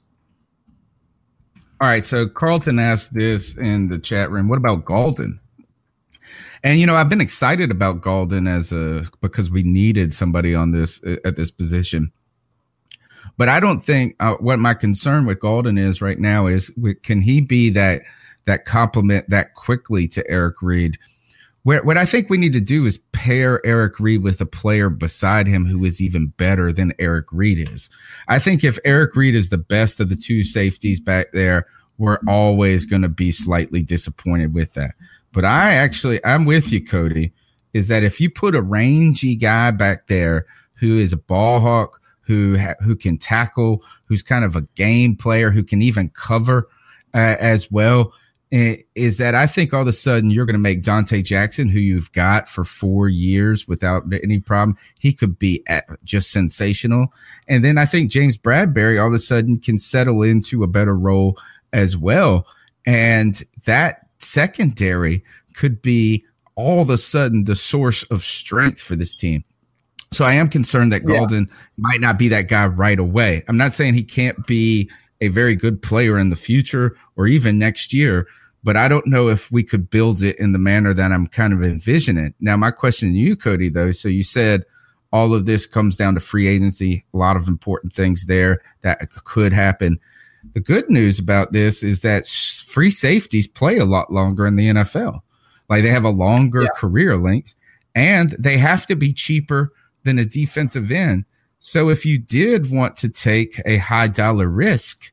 All 1.80 1.88
right 1.88 2.04
so 2.04 2.28
carlton 2.28 2.78
asked 2.78 3.14
this 3.14 3.56
in 3.56 3.88
the 3.88 3.98
chat 3.98 4.30
room. 4.30 4.48
What 4.48 4.58
about 4.58 4.84
Gaulden 4.84 5.38
and 6.62 6.78
you 6.78 6.86
know 6.86 6.94
i've 6.94 7.08
been 7.08 7.20
excited 7.20 7.70
about 7.70 8.00
Gaulden 8.00 8.48
as 8.48 8.72
a 8.72 9.06
because 9.20 9.50
we 9.50 9.62
needed 9.62 10.14
somebody 10.14 10.54
on 10.54 10.72
this 10.72 11.00
at 11.24 11.36
this 11.36 11.50
position 11.50 12.12
but 13.40 13.48
I 13.48 13.58
don't 13.58 13.80
think 13.80 14.16
uh, 14.20 14.34
what 14.34 14.58
my 14.58 14.74
concern 14.74 15.24
with 15.24 15.38
Gaulden 15.38 15.78
is 15.78 16.02
right 16.02 16.18
now 16.18 16.46
is 16.46 16.70
can 17.02 17.22
he 17.22 17.40
be 17.40 17.70
that 17.70 18.02
that 18.44 18.66
complement 18.66 19.30
that 19.30 19.54
quickly 19.54 20.06
to 20.08 20.30
Eric 20.30 20.56
Reid? 20.60 20.98
What, 21.62 21.86
what 21.86 21.96
I 21.96 22.04
think 22.04 22.28
we 22.28 22.36
need 22.36 22.52
to 22.52 22.60
do 22.60 22.84
is 22.84 22.98
pair 23.12 23.64
Eric 23.64 23.98
Reid 23.98 24.22
with 24.22 24.42
a 24.42 24.46
player 24.46 24.90
beside 24.90 25.46
him 25.46 25.64
who 25.64 25.82
is 25.86 26.02
even 26.02 26.34
better 26.36 26.70
than 26.70 26.92
Eric 26.98 27.28
Reid 27.32 27.70
is. 27.70 27.88
I 28.28 28.38
think 28.38 28.62
if 28.62 28.78
Eric 28.84 29.16
Reid 29.16 29.34
is 29.34 29.48
the 29.48 29.56
best 29.56 30.00
of 30.00 30.10
the 30.10 30.16
two 30.16 30.42
safeties 30.42 31.00
back 31.00 31.32
there, 31.32 31.64
we're 31.96 32.20
always 32.28 32.84
going 32.84 33.00
to 33.00 33.08
be 33.08 33.30
slightly 33.30 33.82
disappointed 33.82 34.52
with 34.52 34.74
that. 34.74 34.90
But 35.32 35.46
I 35.46 35.76
actually, 35.76 36.22
I'm 36.26 36.44
with 36.44 36.70
you, 36.70 36.84
Cody, 36.84 37.32
is 37.72 37.88
that 37.88 38.02
if 38.02 38.20
you 38.20 38.28
put 38.28 38.54
a 38.54 38.60
rangy 38.60 39.34
guy 39.34 39.70
back 39.70 40.08
there 40.08 40.44
who 40.74 40.98
is 40.98 41.14
a 41.14 41.16
ball 41.16 41.60
hawk, 41.60 42.00
who 42.30 42.56
ha- 42.56 42.76
who 42.80 42.94
can 42.94 43.18
tackle, 43.18 43.82
who's 44.04 44.22
kind 44.22 44.44
of 44.44 44.54
a 44.54 44.60
game 44.76 45.16
player, 45.16 45.50
who 45.50 45.64
can 45.64 45.82
even 45.82 46.08
cover 46.10 46.68
uh, 47.12 47.34
as 47.40 47.72
well. 47.72 48.12
Is 48.52 49.16
that 49.18 49.34
I 49.34 49.48
think 49.48 49.74
all 49.74 49.82
of 49.82 49.88
a 49.88 49.92
sudden 49.92 50.30
you're 50.30 50.46
going 50.46 50.54
to 50.54 50.60
make 50.60 50.82
Donte 50.82 51.24
Jackson, 51.24 51.68
who 51.68 51.80
you've 51.80 52.12
got 52.12 52.48
for 52.48 52.62
four 52.62 53.08
years 53.08 53.66
without 53.66 54.04
any 54.22 54.38
problem, 54.38 54.76
he 54.98 55.12
could 55.12 55.38
be 55.38 55.64
just 56.04 56.30
sensational. 56.30 57.12
And 57.48 57.64
then 57.64 57.78
I 57.78 57.84
think 57.84 58.10
James 58.12 58.38
Bradberry 58.38 59.00
all 59.00 59.08
of 59.08 59.14
a 59.14 59.18
sudden 59.18 59.58
can 59.58 59.78
settle 59.78 60.22
into 60.22 60.62
a 60.62 60.68
better 60.68 60.96
role 60.96 61.36
as 61.72 61.96
well. 61.96 62.46
And 62.86 63.42
that 63.64 64.06
secondary 64.18 65.24
could 65.54 65.82
be 65.82 66.24
all 66.54 66.82
of 66.82 66.90
a 66.90 66.98
sudden 66.98 67.44
the 67.44 67.56
source 67.56 68.02
of 68.04 68.22
strength 68.22 68.82
for 68.82 68.96
this 68.96 69.14
team. 69.16 69.44
So 70.12 70.24
I 70.24 70.34
am 70.34 70.48
concerned 70.48 70.92
that 70.92 71.04
Gaulden 71.04 71.46
yeah. 71.46 71.54
might 71.76 72.00
not 72.00 72.18
be 72.18 72.28
that 72.28 72.48
guy 72.48 72.66
right 72.66 72.98
away. 72.98 73.44
I'm 73.46 73.56
not 73.56 73.74
saying 73.74 73.94
he 73.94 74.02
can't 74.02 74.44
be 74.46 74.90
a 75.20 75.28
very 75.28 75.54
good 75.54 75.82
player 75.82 76.18
in 76.18 76.30
the 76.30 76.36
future 76.36 76.96
or 77.16 77.26
even 77.26 77.58
next 77.58 77.92
year, 77.92 78.26
but 78.64 78.76
I 78.76 78.88
don't 78.88 79.06
know 79.06 79.28
if 79.28 79.52
we 79.52 79.62
could 79.62 79.88
build 79.88 80.22
it 80.22 80.38
in 80.38 80.52
the 80.52 80.58
manner 80.58 80.92
that 80.94 81.12
I'm 81.12 81.28
kind 81.28 81.52
of 81.52 81.62
envisioning. 81.62 82.34
Now, 82.40 82.56
my 82.56 82.72
question 82.72 83.12
to 83.12 83.18
you, 83.18 83.36
Cody, 83.36 83.68
though, 83.68 83.92
so 83.92 84.08
you 84.08 84.24
said 84.24 84.64
all 85.12 85.32
of 85.32 85.46
this 85.46 85.66
comes 85.66 85.96
down 85.96 86.14
to 86.14 86.20
free 86.20 86.48
agency, 86.48 87.04
a 87.14 87.16
lot 87.16 87.36
of 87.36 87.46
important 87.46 87.92
things 87.92 88.26
there 88.26 88.62
that 88.80 89.12
could 89.24 89.52
happen. 89.52 90.00
The 90.54 90.60
good 90.60 90.90
news 90.90 91.18
about 91.18 91.52
this 91.52 91.82
is 91.82 92.00
that 92.00 92.26
free 92.26 92.90
safeties 92.90 93.46
play 93.46 93.78
a 93.78 93.84
lot 93.84 94.12
longer 94.12 94.46
in 94.46 94.56
the 94.56 94.70
NFL. 94.70 95.20
Like 95.68 95.82
they 95.82 95.90
have 95.90 96.04
a 96.04 96.10
longer 96.10 96.62
yeah. 96.62 96.68
career 96.74 97.16
length 97.16 97.54
and 97.94 98.30
they 98.38 98.56
have 98.56 98.86
to 98.86 98.96
be 98.96 99.12
cheaper 99.12 99.72
than 100.04 100.18
a 100.18 100.24
defensive 100.24 100.90
end. 100.90 101.24
So 101.60 101.90
if 101.90 102.06
you 102.06 102.18
did 102.18 102.70
want 102.70 102.96
to 102.98 103.08
take 103.08 103.60
a 103.66 103.76
high 103.76 104.08
dollar 104.08 104.48
risk, 104.48 105.12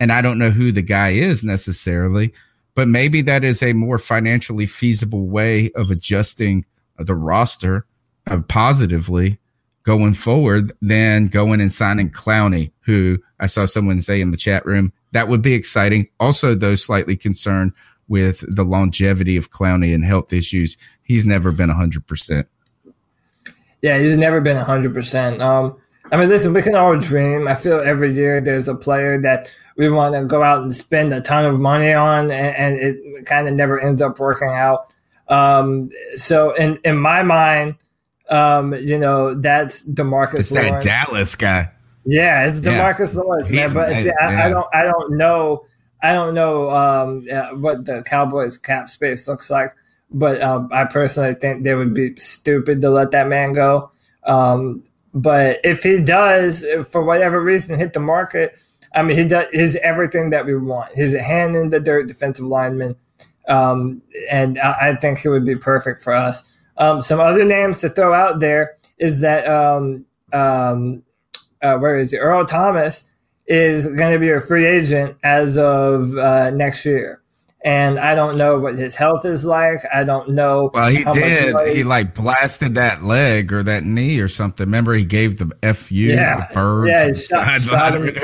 and 0.00 0.12
I 0.12 0.20
don't 0.20 0.38
know 0.38 0.50
who 0.50 0.72
the 0.72 0.82
guy 0.82 1.10
is 1.10 1.44
necessarily, 1.44 2.32
but 2.74 2.88
maybe 2.88 3.22
that 3.22 3.44
is 3.44 3.62
a 3.62 3.72
more 3.72 3.98
financially 3.98 4.66
feasible 4.66 5.26
way 5.26 5.70
of 5.72 5.90
adjusting 5.90 6.64
the 6.98 7.14
roster 7.14 7.86
uh, 8.26 8.40
positively 8.48 9.38
going 9.84 10.14
forward 10.14 10.72
than 10.82 11.28
going 11.28 11.60
and 11.60 11.72
signing 11.72 12.10
Clowney, 12.10 12.72
who 12.80 13.18
I 13.38 13.46
saw 13.46 13.64
someone 13.64 14.00
say 14.00 14.20
in 14.20 14.32
the 14.32 14.36
chat 14.36 14.66
room. 14.66 14.92
That 15.12 15.28
would 15.28 15.42
be 15.42 15.54
exciting. 15.54 16.08
Also, 16.18 16.54
though, 16.54 16.74
slightly 16.74 17.16
concerned 17.16 17.72
with 18.08 18.44
the 18.54 18.64
longevity 18.64 19.36
of 19.36 19.50
Clowney 19.50 19.94
and 19.94 20.04
health 20.04 20.32
issues. 20.32 20.76
He's 21.02 21.24
never 21.24 21.52
been 21.52 21.70
100%. 21.70 22.46
Yeah, 23.86 24.00
he's 24.00 24.18
never 24.18 24.40
been 24.40 24.56
100%. 24.56 25.40
Um, 25.40 25.76
I 26.10 26.16
mean, 26.16 26.28
listen, 26.28 26.52
we 26.52 26.60
can 26.60 26.74
all 26.74 26.96
dream. 26.96 27.46
I 27.46 27.54
feel 27.54 27.78
every 27.78 28.12
year 28.12 28.40
there's 28.40 28.66
a 28.66 28.74
player 28.74 29.22
that 29.22 29.48
we 29.76 29.88
want 29.88 30.16
to 30.16 30.24
go 30.24 30.42
out 30.42 30.62
and 30.62 30.74
spend 30.74 31.14
a 31.14 31.20
ton 31.20 31.44
of 31.44 31.60
money 31.60 31.92
on, 31.92 32.32
and, 32.32 32.56
and 32.56 32.76
it 32.80 33.26
kind 33.26 33.46
of 33.46 33.54
never 33.54 33.78
ends 33.78 34.02
up 34.02 34.18
working 34.18 34.48
out. 34.48 34.92
Um, 35.28 35.90
so, 36.14 36.52
in, 36.54 36.80
in 36.84 36.96
my 36.96 37.22
mind, 37.22 37.76
um, 38.28 38.74
you 38.74 38.98
know, 38.98 39.34
that's 39.34 39.88
Demarcus 39.88 40.40
it's 40.40 40.50
Lawrence. 40.50 40.84
that 40.84 41.06
Dallas 41.06 41.36
guy. 41.36 41.70
Yeah, 42.04 42.44
it's 42.48 42.58
Demarcus 42.58 43.14
yeah. 43.14 43.22
Lawrence, 43.22 43.50
man. 43.50 43.72
But 43.72 43.94
see, 43.94 44.10
I, 44.20 44.32
yeah. 44.32 44.46
I, 44.46 44.48
don't, 44.48 44.66
I 44.74 44.82
don't 44.82 45.16
know, 45.16 45.64
I 46.02 46.12
don't 46.12 46.34
know 46.34 46.70
um, 46.70 47.28
uh, 47.32 47.50
what 47.50 47.84
the 47.84 48.02
Cowboys 48.02 48.58
cap 48.58 48.90
space 48.90 49.28
looks 49.28 49.48
like. 49.48 49.70
But 50.10 50.40
um, 50.40 50.68
I 50.72 50.84
personally 50.84 51.34
think 51.34 51.64
they 51.64 51.74
would 51.74 51.94
be 51.94 52.16
stupid 52.16 52.80
to 52.80 52.90
let 52.90 53.10
that 53.10 53.28
man 53.28 53.52
go. 53.52 53.90
Um, 54.24 54.84
but 55.12 55.60
if 55.64 55.82
he 55.82 55.98
does, 55.98 56.64
for 56.90 57.02
whatever 57.02 57.40
reason, 57.40 57.78
hit 57.78 57.92
the 57.92 58.00
market, 58.00 58.56
I 58.94 59.02
mean, 59.02 59.16
he 59.16 59.24
does 59.24 59.46
is 59.52 59.76
everything 59.76 60.30
that 60.30 60.46
we 60.46 60.56
want. 60.56 60.94
He's 60.94 61.14
a 61.14 61.22
hand 61.22 61.56
in 61.56 61.70
the 61.70 61.80
dirt 61.80 62.06
defensive 62.06 62.46
lineman, 62.46 62.96
um, 63.48 64.02
and 64.30 64.58
I, 64.58 64.90
I, 64.90 64.96
think 64.96 65.18
he 65.18 65.28
would 65.28 65.44
be 65.44 65.56
perfect 65.56 66.02
for 66.02 66.12
us. 66.12 66.50
Um, 66.76 67.00
some 67.00 67.20
other 67.20 67.44
names 67.44 67.80
to 67.80 67.90
throw 67.90 68.12
out 68.12 68.40
there 68.40 68.76
is 68.98 69.20
that 69.20 69.46
um, 69.46 70.06
uh, 70.32 71.76
where 71.78 71.98
is? 71.98 72.14
Earl 72.14 72.44
Thomas 72.44 73.10
is 73.46 73.86
going 73.86 74.12
to 74.12 74.18
be 74.18 74.30
a 74.30 74.40
free 74.40 74.66
agent 74.66 75.16
as 75.22 75.56
of 75.56 76.16
uh, 76.16 76.50
next 76.50 76.84
year. 76.84 77.22
And 77.64 77.98
I 77.98 78.14
don't 78.14 78.36
know 78.36 78.58
what 78.58 78.76
his 78.76 78.94
health 78.94 79.24
is 79.24 79.44
like. 79.44 79.80
I 79.92 80.04
don't 80.04 80.30
know. 80.30 80.70
Well, 80.72 80.88
he 80.88 81.04
did. 81.04 81.54
He 81.74 81.84
like 81.84 82.14
blasted 82.14 82.74
that 82.74 83.02
leg 83.02 83.52
or 83.52 83.62
that 83.62 83.84
knee 83.84 84.20
or 84.20 84.28
something. 84.28 84.66
Remember, 84.66 84.94
he 84.94 85.04
gave 85.04 85.38
the 85.38 85.74
fu 85.74 85.94
yeah, 85.94 86.46
the 86.48 86.54
bird. 86.54 86.88
Yeah, 86.88 87.12
shot, 87.12 87.62
shot, 87.62 87.94
him, 87.94 88.14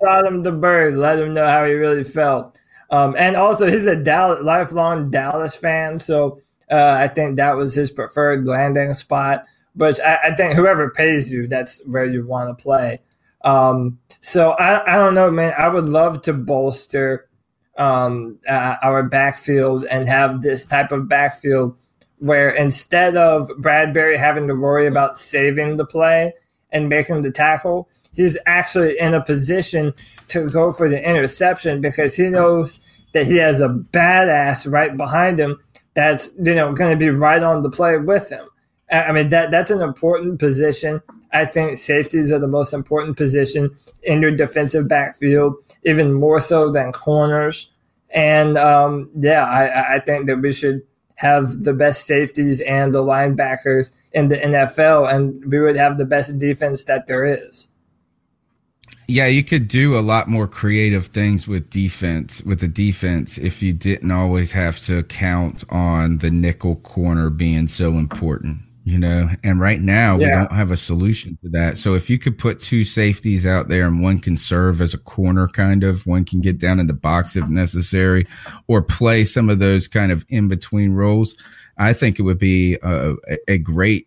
shot 0.00 0.26
him 0.26 0.42
the 0.42 0.52
bird. 0.52 0.96
Let 0.96 1.18
him 1.18 1.34
know 1.34 1.46
how 1.46 1.64
he 1.64 1.72
really 1.72 2.04
felt. 2.04 2.56
Um, 2.90 3.16
and 3.18 3.36
also, 3.36 3.70
he's 3.70 3.86
a 3.86 3.96
Dallas, 3.96 4.44
lifelong 4.44 5.10
Dallas 5.10 5.56
fan, 5.56 5.98
so 5.98 6.40
uh, 6.70 6.96
I 6.98 7.08
think 7.08 7.36
that 7.36 7.56
was 7.56 7.74
his 7.74 7.90
preferred 7.90 8.46
landing 8.46 8.94
spot. 8.94 9.44
But 9.74 9.98
I, 10.04 10.18
I 10.24 10.34
think 10.36 10.54
whoever 10.54 10.90
pays 10.90 11.30
you, 11.30 11.48
that's 11.48 11.84
where 11.86 12.04
you 12.04 12.24
want 12.26 12.56
to 12.56 12.62
play. 12.62 12.98
Um, 13.42 13.98
so 14.20 14.52
I, 14.52 14.94
I 14.94 14.98
don't 14.98 15.14
know, 15.14 15.30
man. 15.30 15.54
I 15.58 15.68
would 15.68 15.86
love 15.86 16.22
to 16.22 16.32
bolster 16.32 17.28
um, 17.76 18.38
uh, 18.48 18.76
our 18.82 19.02
backfield 19.02 19.84
and 19.86 20.08
have 20.08 20.42
this 20.42 20.64
type 20.64 20.92
of 20.92 21.08
backfield 21.08 21.76
where 22.18 22.50
instead 22.50 23.16
of 23.16 23.50
Bradbury 23.58 24.16
having 24.16 24.48
to 24.48 24.54
worry 24.54 24.86
about 24.86 25.18
saving 25.18 25.76
the 25.76 25.84
play 25.84 26.32
and 26.70 26.88
making 26.88 27.22
the 27.22 27.30
tackle, 27.30 27.88
he's 28.14 28.38
actually 28.46 28.98
in 28.98 29.14
a 29.14 29.22
position 29.22 29.92
to 30.28 30.48
go 30.48 30.72
for 30.72 30.88
the 30.88 31.08
interception 31.08 31.80
because 31.80 32.14
he 32.14 32.24
knows 32.24 32.80
that 33.12 33.26
he 33.26 33.36
has 33.36 33.60
a 33.60 33.68
badass 33.68 34.70
right 34.70 34.96
behind 34.96 35.38
him 35.38 35.58
that's 35.94 36.32
you 36.42 36.54
know 36.54 36.72
going 36.72 36.90
to 36.90 36.96
be 36.96 37.10
right 37.10 37.42
on 37.42 37.62
the 37.62 37.70
play 37.70 37.96
with 37.96 38.28
him. 38.28 38.46
I 38.90 39.12
mean 39.12 39.30
that 39.30 39.50
that's 39.50 39.70
an 39.70 39.80
important 39.80 40.38
position. 40.38 41.00
I 41.34 41.44
think 41.44 41.78
safeties 41.78 42.30
are 42.30 42.38
the 42.38 42.46
most 42.46 42.72
important 42.72 43.16
position 43.16 43.76
in 44.04 44.22
your 44.22 44.30
defensive 44.30 44.88
backfield, 44.88 45.56
even 45.84 46.12
more 46.12 46.40
so 46.40 46.70
than 46.70 46.92
corners. 46.92 47.72
And 48.10 48.56
um, 48.56 49.10
yeah, 49.18 49.44
I, 49.44 49.96
I 49.96 49.98
think 49.98 50.26
that 50.26 50.40
we 50.40 50.52
should 50.52 50.82
have 51.16 51.64
the 51.64 51.72
best 51.72 52.06
safeties 52.06 52.60
and 52.60 52.94
the 52.94 53.02
linebackers 53.02 53.90
in 54.12 54.28
the 54.28 54.36
NFL, 54.36 55.12
and 55.12 55.44
we 55.50 55.58
would 55.58 55.76
have 55.76 55.98
the 55.98 56.04
best 56.04 56.38
defense 56.38 56.84
that 56.84 57.08
there 57.08 57.26
is. 57.26 57.68
Yeah, 59.06 59.26
you 59.26 59.44
could 59.44 59.68
do 59.68 59.98
a 59.98 60.00
lot 60.00 60.28
more 60.28 60.46
creative 60.46 61.06
things 61.06 61.46
with 61.46 61.68
defense, 61.68 62.42
with 62.42 62.60
the 62.60 62.68
defense, 62.68 63.38
if 63.38 63.62
you 63.62 63.72
didn't 63.72 64.10
always 64.12 64.52
have 64.52 64.78
to 64.80 65.02
count 65.02 65.64
on 65.68 66.18
the 66.18 66.30
nickel 66.30 66.76
corner 66.76 67.28
being 67.28 67.68
so 67.68 67.98
important 67.98 68.63
you 68.84 68.98
know 68.98 69.28
and 69.42 69.60
right 69.60 69.80
now 69.80 70.18
yeah. 70.18 70.26
we 70.26 70.30
don't 70.30 70.52
have 70.52 70.70
a 70.70 70.76
solution 70.76 71.38
to 71.42 71.48
that. 71.50 71.76
So 71.76 71.94
if 71.94 72.10
you 72.10 72.18
could 72.18 72.38
put 72.38 72.58
two 72.58 72.84
safeties 72.84 73.46
out 73.46 73.68
there 73.68 73.86
and 73.86 74.02
one 74.02 74.20
can 74.20 74.36
serve 74.36 74.80
as 74.80 74.94
a 74.94 74.98
corner 74.98 75.48
kind 75.48 75.82
of 75.82 76.06
one 76.06 76.24
can 76.24 76.40
get 76.40 76.58
down 76.58 76.78
in 76.78 76.86
the 76.86 76.92
box 76.92 77.34
if 77.34 77.48
necessary 77.48 78.26
or 78.68 78.82
play 78.82 79.24
some 79.24 79.48
of 79.48 79.58
those 79.58 79.88
kind 79.88 80.12
of 80.12 80.24
in 80.28 80.48
between 80.48 80.92
roles 80.92 81.34
i 81.78 81.92
think 81.92 82.18
it 82.18 82.22
would 82.22 82.38
be 82.38 82.76
a, 82.82 83.14
a 83.48 83.58
great 83.58 84.06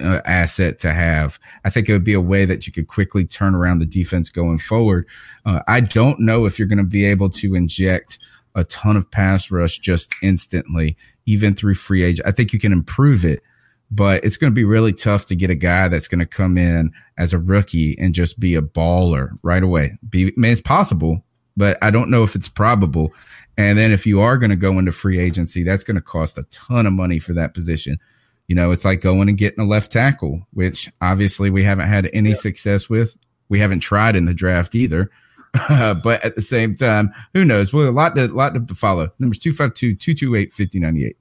uh, 0.00 0.20
asset 0.24 0.78
to 0.78 0.92
have. 0.92 1.40
I 1.64 1.70
think 1.70 1.88
it 1.88 1.92
would 1.92 2.04
be 2.04 2.14
a 2.14 2.20
way 2.20 2.44
that 2.44 2.68
you 2.68 2.72
could 2.72 2.86
quickly 2.86 3.26
turn 3.26 3.54
around 3.54 3.80
the 3.80 3.86
defense 3.86 4.28
going 4.28 4.58
forward. 4.58 5.06
Uh, 5.44 5.60
i 5.66 5.80
don't 5.80 6.20
know 6.20 6.44
if 6.44 6.58
you're 6.58 6.68
going 6.68 6.78
to 6.78 6.84
be 6.84 7.04
able 7.04 7.30
to 7.30 7.56
inject 7.56 8.18
a 8.54 8.62
ton 8.64 8.96
of 8.96 9.10
pass 9.10 9.50
rush 9.50 9.78
just 9.78 10.14
instantly 10.22 10.96
even 11.26 11.54
through 11.54 11.74
free 11.74 12.02
agent 12.04 12.26
i 12.28 12.32
think 12.32 12.52
you 12.52 12.58
can 12.58 12.72
improve 12.72 13.24
it 13.24 13.42
but 13.90 14.24
it's 14.24 14.36
going 14.36 14.50
to 14.50 14.54
be 14.54 14.64
really 14.64 14.92
tough 14.92 15.24
to 15.26 15.36
get 15.36 15.50
a 15.50 15.54
guy 15.54 15.88
that's 15.88 16.08
going 16.08 16.18
to 16.18 16.26
come 16.26 16.58
in 16.58 16.92
as 17.16 17.32
a 17.32 17.38
rookie 17.38 17.96
and 17.98 18.14
just 18.14 18.38
be 18.38 18.54
a 18.54 18.62
baller 18.62 19.30
right 19.42 19.62
away. 19.62 19.98
Be, 20.08 20.26
I 20.26 20.32
mean, 20.36 20.52
it's 20.52 20.60
possible, 20.60 21.24
but 21.56 21.78
I 21.80 21.90
don't 21.90 22.10
know 22.10 22.22
if 22.22 22.34
it's 22.34 22.48
probable. 22.48 23.12
And 23.56 23.78
then 23.78 23.90
if 23.90 24.06
you 24.06 24.20
are 24.20 24.36
going 24.36 24.50
to 24.50 24.56
go 24.56 24.78
into 24.78 24.92
free 24.92 25.18
agency, 25.18 25.62
that's 25.62 25.84
going 25.84 25.96
to 25.96 26.02
cost 26.02 26.38
a 26.38 26.44
ton 26.44 26.86
of 26.86 26.92
money 26.92 27.18
for 27.18 27.32
that 27.34 27.54
position. 27.54 27.98
You 28.46 28.54
know, 28.54 28.70
it's 28.72 28.84
like 28.84 29.00
going 29.00 29.28
and 29.28 29.38
getting 29.38 29.64
a 29.64 29.68
left 29.68 29.90
tackle, 29.90 30.46
which 30.52 30.90
obviously 31.00 31.50
we 31.50 31.64
haven't 31.64 31.88
had 31.88 32.10
any 32.12 32.30
yeah. 32.30 32.36
success 32.36 32.88
with. 32.88 33.16
We 33.48 33.58
haven't 33.58 33.80
tried 33.80 34.16
in 34.16 34.26
the 34.26 34.34
draft 34.34 34.74
either. 34.74 35.10
but 35.68 36.24
at 36.24 36.36
the 36.36 36.42
same 36.42 36.76
time, 36.76 37.12
who 37.32 37.44
knows? 37.44 37.72
Well, 37.72 37.88
a 37.88 37.90
lot 37.90 38.14
to, 38.16 38.28
lot 38.28 38.54
to 38.54 38.74
follow. 38.74 39.10
Numbers 39.18 39.38
252 39.38 39.96
228 39.96 40.52
5098. 40.52 41.16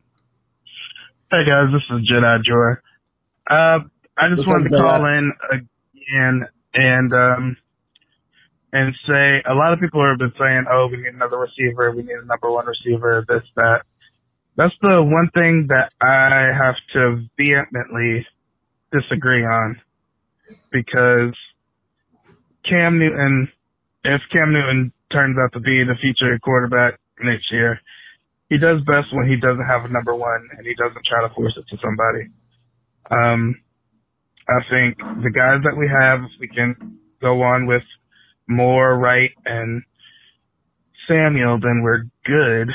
Hey 1.30 1.44
guys, 1.44 1.68
this 1.74 1.84
is 1.90 2.10
Jedi 2.10 2.42
Joy. 2.42 2.80
Uh, 3.48 3.80
I 4.18 4.30
just 4.30 4.38
What's 4.38 4.48
wanted 4.48 4.70
to 4.70 4.78
call 4.78 5.06
in 5.08 5.34
again 5.52 6.48
and 6.74 7.14
um, 7.14 7.58
and 8.72 8.96
say 9.06 9.44
a 9.46 9.54
lot 9.54 9.74
of 9.74 9.82
people 9.82 10.06
have 10.06 10.20
been 10.20 10.32
saying, 10.40 10.68
"Oh, 10.72 10.88
we 10.88 10.96
need 10.96 11.08
another 11.08 11.38
receiver. 11.38 11.92
We 11.92 12.04
need 12.04 12.16
a 12.16 12.24
number 12.24 12.50
one 12.50 12.66
receiver. 12.66 13.26
This, 13.28 13.44
that." 13.58 13.82
That's 14.56 14.74
the 14.82 15.04
one 15.04 15.30
thing 15.34 15.68
that 15.68 15.92
I 16.00 16.54
have 16.58 16.78
to 16.94 17.22
vehemently 17.38 18.26
disagree 18.94 19.44
on 19.44 19.82
because 20.72 21.36
Cam 22.64 23.00
Newton, 23.00 23.52
if 24.06 24.22
Cam 24.32 24.54
Newton 24.54 24.94
turns 25.12 25.38
out 25.38 25.52
to 25.54 25.60
be 25.60 25.84
the 25.84 25.96
future 25.96 26.40
quarterback 26.40 27.02
next 27.20 27.52
year, 27.52 27.82
he 28.50 28.58
does 28.58 28.82
best 28.84 29.14
when 29.14 29.28
he 29.28 29.36
doesn't 29.36 29.66
have 29.66 29.86
a 29.86 29.90
number 29.90 30.16
one 30.16 30.48
and 30.58 30.66
he 30.66 30.74
doesn't 30.76 31.06
try 31.06 31.22
to 31.22 31.34
force 31.34 31.58
it 31.58 31.68
to 31.70 31.78
somebody. 31.84 32.30
Um, 33.10 33.62
I 34.48 34.60
think 34.70 34.98
the 34.98 35.32
guys 35.32 35.62
that 35.64 35.76
we 35.76 35.88
have, 35.88 36.24
if 36.24 36.32
we 36.40 36.48
can 36.48 37.00
go 37.22 37.42
on 37.42 37.66
with 37.66 37.84
Moore, 38.48 38.98
Wright, 38.98 39.32
and 39.46 39.84
Samuel, 41.08 41.60
then 41.60 41.82
we're 41.82 42.06
good. 42.24 42.70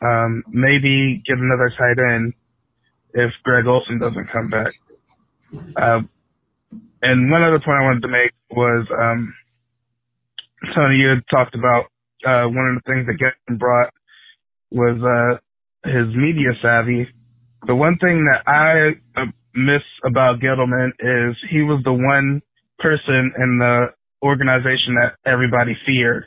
Um, 0.00 0.42
maybe 0.48 1.22
get 1.24 1.38
another 1.38 1.72
tight 1.78 1.98
end 1.98 2.34
if 3.14 3.32
Greg 3.44 3.66
Olsen 3.66 3.98
doesn't 4.00 4.28
come 4.28 4.48
back. 4.48 4.72
Uh, 5.76 6.02
and 7.02 7.30
one 7.30 7.42
other 7.42 7.60
point 7.60 7.78
I 7.78 7.84
wanted 7.84 8.02
to 8.02 8.08
make 8.08 8.32
was, 8.50 8.86
um, 8.98 9.34
Tony, 10.74 10.96
you 10.96 11.08
had 11.08 11.22
talked 11.28 11.54
about, 11.54 11.86
uh, 12.24 12.46
one 12.46 12.66
of 12.68 12.74
the 12.82 12.92
things 12.92 13.06
that 13.06 13.14
Getting 13.14 13.58
brought 13.58 13.92
was 14.72 15.02
uh, 15.02 15.88
his 15.88 16.14
media 16.14 16.52
savvy. 16.60 17.08
The 17.66 17.74
one 17.74 17.98
thing 17.98 18.24
that 18.24 18.42
I 18.46 18.96
uh, 19.20 19.26
miss 19.54 19.82
about 20.04 20.40
Gettleman 20.40 20.92
is 20.98 21.36
he 21.48 21.62
was 21.62 21.82
the 21.84 21.92
one 21.92 22.42
person 22.78 23.32
in 23.38 23.58
the 23.58 23.92
organization 24.22 24.96
that 24.96 25.14
everybody 25.24 25.76
feared. 25.86 26.26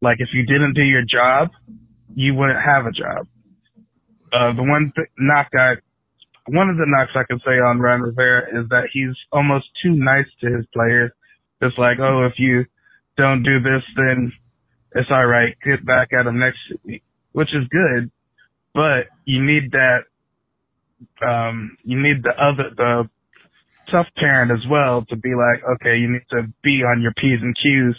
Like 0.00 0.20
if 0.20 0.28
you 0.32 0.44
didn't 0.46 0.74
do 0.74 0.82
your 0.82 1.04
job, 1.04 1.50
you 2.14 2.34
wouldn't 2.34 2.60
have 2.60 2.86
a 2.86 2.92
job. 2.92 3.26
Uh, 4.32 4.52
the 4.52 4.62
one 4.62 4.92
th- 4.94 5.08
knock 5.18 5.48
I, 5.54 5.76
one 6.46 6.68
of 6.68 6.76
the 6.76 6.86
knocks 6.86 7.12
I 7.14 7.24
can 7.24 7.40
say 7.46 7.58
on 7.60 7.78
Ron 7.78 8.02
Rivera 8.02 8.60
is 8.60 8.68
that 8.70 8.88
he's 8.92 9.14
almost 9.30 9.66
too 9.82 9.92
nice 9.92 10.26
to 10.40 10.56
his 10.56 10.66
players. 10.74 11.12
It's 11.60 11.78
like, 11.78 11.98
oh, 12.00 12.24
if 12.24 12.38
you 12.38 12.66
don't 13.16 13.42
do 13.42 13.60
this, 13.60 13.82
then 13.96 14.32
it's 14.94 15.10
all 15.10 15.26
right. 15.26 15.56
Get 15.64 15.84
back 15.86 16.12
at 16.12 16.26
him 16.26 16.38
next 16.38 16.58
week 16.84 17.02
which 17.34 17.52
is 17.52 17.66
good, 17.68 18.10
but 18.72 19.08
you 19.24 19.44
need 19.44 19.72
that, 19.72 20.04
um, 21.20 21.76
you 21.84 22.00
need 22.00 22.22
the 22.22 22.34
other, 22.40 22.70
the 22.74 23.10
tough 23.90 24.06
parent 24.16 24.50
as 24.50 24.66
well 24.70 25.04
to 25.06 25.16
be 25.16 25.34
like, 25.34 25.62
okay, 25.74 25.98
you 25.98 26.10
need 26.10 26.24
to 26.30 26.46
be 26.62 26.82
on 26.82 27.02
your 27.02 27.12
P's 27.12 27.42
and 27.42 27.56
Q's. 27.56 27.96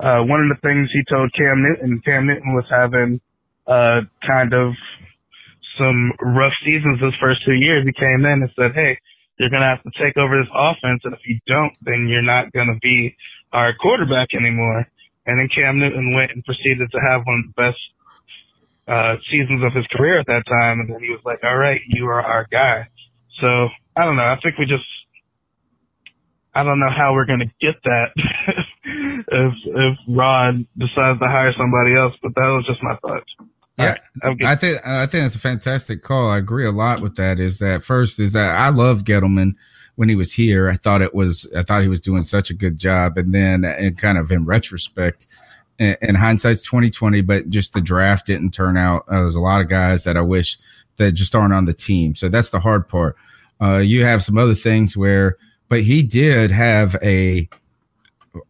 Uh, 0.00 0.22
one 0.24 0.40
of 0.40 0.48
the 0.48 0.66
things 0.66 0.88
he 0.92 1.04
told 1.04 1.32
Cam 1.34 1.62
Newton, 1.62 2.00
Cam 2.04 2.26
Newton 2.26 2.54
was 2.54 2.64
having, 2.70 3.20
uh, 3.66 4.00
kind 4.26 4.52
of 4.54 4.72
some 5.78 6.12
rough 6.20 6.54
seasons 6.64 7.00
his 7.00 7.14
first 7.20 7.44
two 7.44 7.54
years. 7.54 7.84
He 7.84 7.92
came 7.92 8.24
in 8.24 8.42
and 8.42 8.50
said, 8.58 8.72
Hey, 8.74 8.98
you're 9.38 9.50
going 9.50 9.62
to 9.62 9.68
have 9.68 9.82
to 9.82 9.90
take 10.00 10.16
over 10.16 10.38
this 10.38 10.50
offense. 10.54 11.02
And 11.04 11.14
if 11.14 11.20
you 11.26 11.38
don't, 11.46 11.76
then 11.82 12.08
you're 12.08 12.22
not 12.22 12.52
going 12.52 12.68
to 12.68 12.78
be 12.80 13.16
our 13.52 13.74
quarterback 13.74 14.34
anymore. 14.34 14.86
And 15.26 15.38
then 15.38 15.48
Cam 15.48 15.78
Newton 15.78 16.14
went 16.14 16.32
and 16.32 16.44
proceeded 16.44 16.90
to 16.90 16.98
have 16.98 17.22
one 17.24 17.44
of 17.46 17.54
the 17.54 17.62
best 17.62 17.78
uh, 18.88 19.16
seasons 19.30 19.62
of 19.62 19.72
his 19.72 19.86
career 19.88 20.18
at 20.18 20.26
that 20.26 20.46
time, 20.46 20.80
and 20.80 20.92
then 20.92 21.02
he 21.02 21.10
was 21.10 21.20
like, 21.24 21.40
"All 21.42 21.56
right, 21.56 21.80
you 21.88 22.06
are 22.06 22.22
our 22.22 22.46
guy." 22.50 22.88
So 23.40 23.68
I 23.96 24.04
don't 24.04 24.16
know. 24.16 24.24
I 24.24 24.38
think 24.42 24.58
we 24.58 24.66
just 24.66 24.84
I 26.54 26.62
don't 26.62 26.80
know 26.80 26.90
how 26.90 27.14
we're 27.14 27.24
going 27.24 27.40
to 27.40 27.50
get 27.60 27.76
that 27.84 28.10
if 28.84 29.54
if 29.64 29.98
Rod 30.08 30.66
decides 30.76 31.18
to 31.20 31.28
hire 31.28 31.52
somebody 31.56 31.94
else, 31.94 32.14
but 32.22 32.34
that 32.34 32.48
was 32.48 32.66
just 32.66 32.82
my 32.82 32.96
thoughts. 32.96 33.30
Yeah, 33.78 33.96
right, 34.22 34.36
I 34.44 34.54
think 34.56 34.86
I 34.86 35.06
think 35.06 35.24
that's 35.24 35.34
a 35.34 35.40
fantastic 35.40 36.02
call. 36.02 36.28
I 36.28 36.38
agree 36.38 36.66
a 36.66 36.70
lot 36.70 37.00
with 37.00 37.16
that. 37.16 37.40
Is 37.40 37.58
that 37.58 37.82
first 37.82 38.20
is 38.20 38.34
that 38.34 38.54
I 38.54 38.68
love 38.68 39.04
Gettleman 39.04 39.54
when 39.96 40.10
he 40.10 40.14
was 40.14 40.32
here. 40.32 40.68
I 40.68 40.76
thought 40.76 41.00
it 41.00 41.14
was 41.14 41.50
I 41.56 41.62
thought 41.62 41.82
he 41.82 41.88
was 41.88 42.02
doing 42.02 42.22
such 42.22 42.50
a 42.50 42.54
good 42.54 42.76
job, 42.76 43.16
and 43.16 43.32
then 43.32 43.64
and 43.64 43.96
kind 43.96 44.18
of 44.18 44.30
in 44.30 44.44
retrospect, 44.44 45.26
in 45.78 46.14
hindsight's 46.14 46.62
2020, 46.62 47.20
but 47.22 47.50
just 47.50 47.72
the 47.72 47.80
draft 47.80 48.26
didn't 48.26 48.52
turn 48.52 48.76
out. 48.76 49.04
Uh, 49.08 49.20
there's 49.20 49.36
a 49.36 49.40
lot 49.40 49.60
of 49.60 49.68
guys 49.68 50.04
that 50.04 50.16
I 50.16 50.20
wish 50.20 50.58
that 50.96 51.12
just 51.12 51.34
aren't 51.34 51.54
on 51.54 51.64
the 51.64 51.72
team. 51.72 52.14
So 52.14 52.28
that's 52.28 52.50
the 52.50 52.60
hard 52.60 52.88
part. 52.88 53.16
Uh, 53.60 53.78
you 53.78 54.04
have 54.04 54.22
some 54.22 54.38
other 54.38 54.54
things 54.54 54.96
where, 54.96 55.36
but 55.68 55.82
he 55.82 56.02
did 56.02 56.50
have 56.50 56.96
a. 57.02 57.48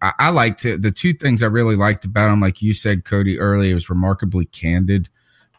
I, 0.01 0.12
I 0.18 0.31
liked 0.31 0.64
it. 0.64 0.83
The 0.83 0.91
two 0.91 1.12
things 1.12 1.43
I 1.43 1.47
really 1.47 1.77
liked 1.77 2.05
about 2.05 2.33
him, 2.33 2.41
like 2.41 2.62
you 2.62 2.73
said, 2.73 3.05
Cody 3.05 3.39
earlier, 3.39 3.75
was 3.75 3.91
remarkably 3.91 4.47
candid. 4.47 5.09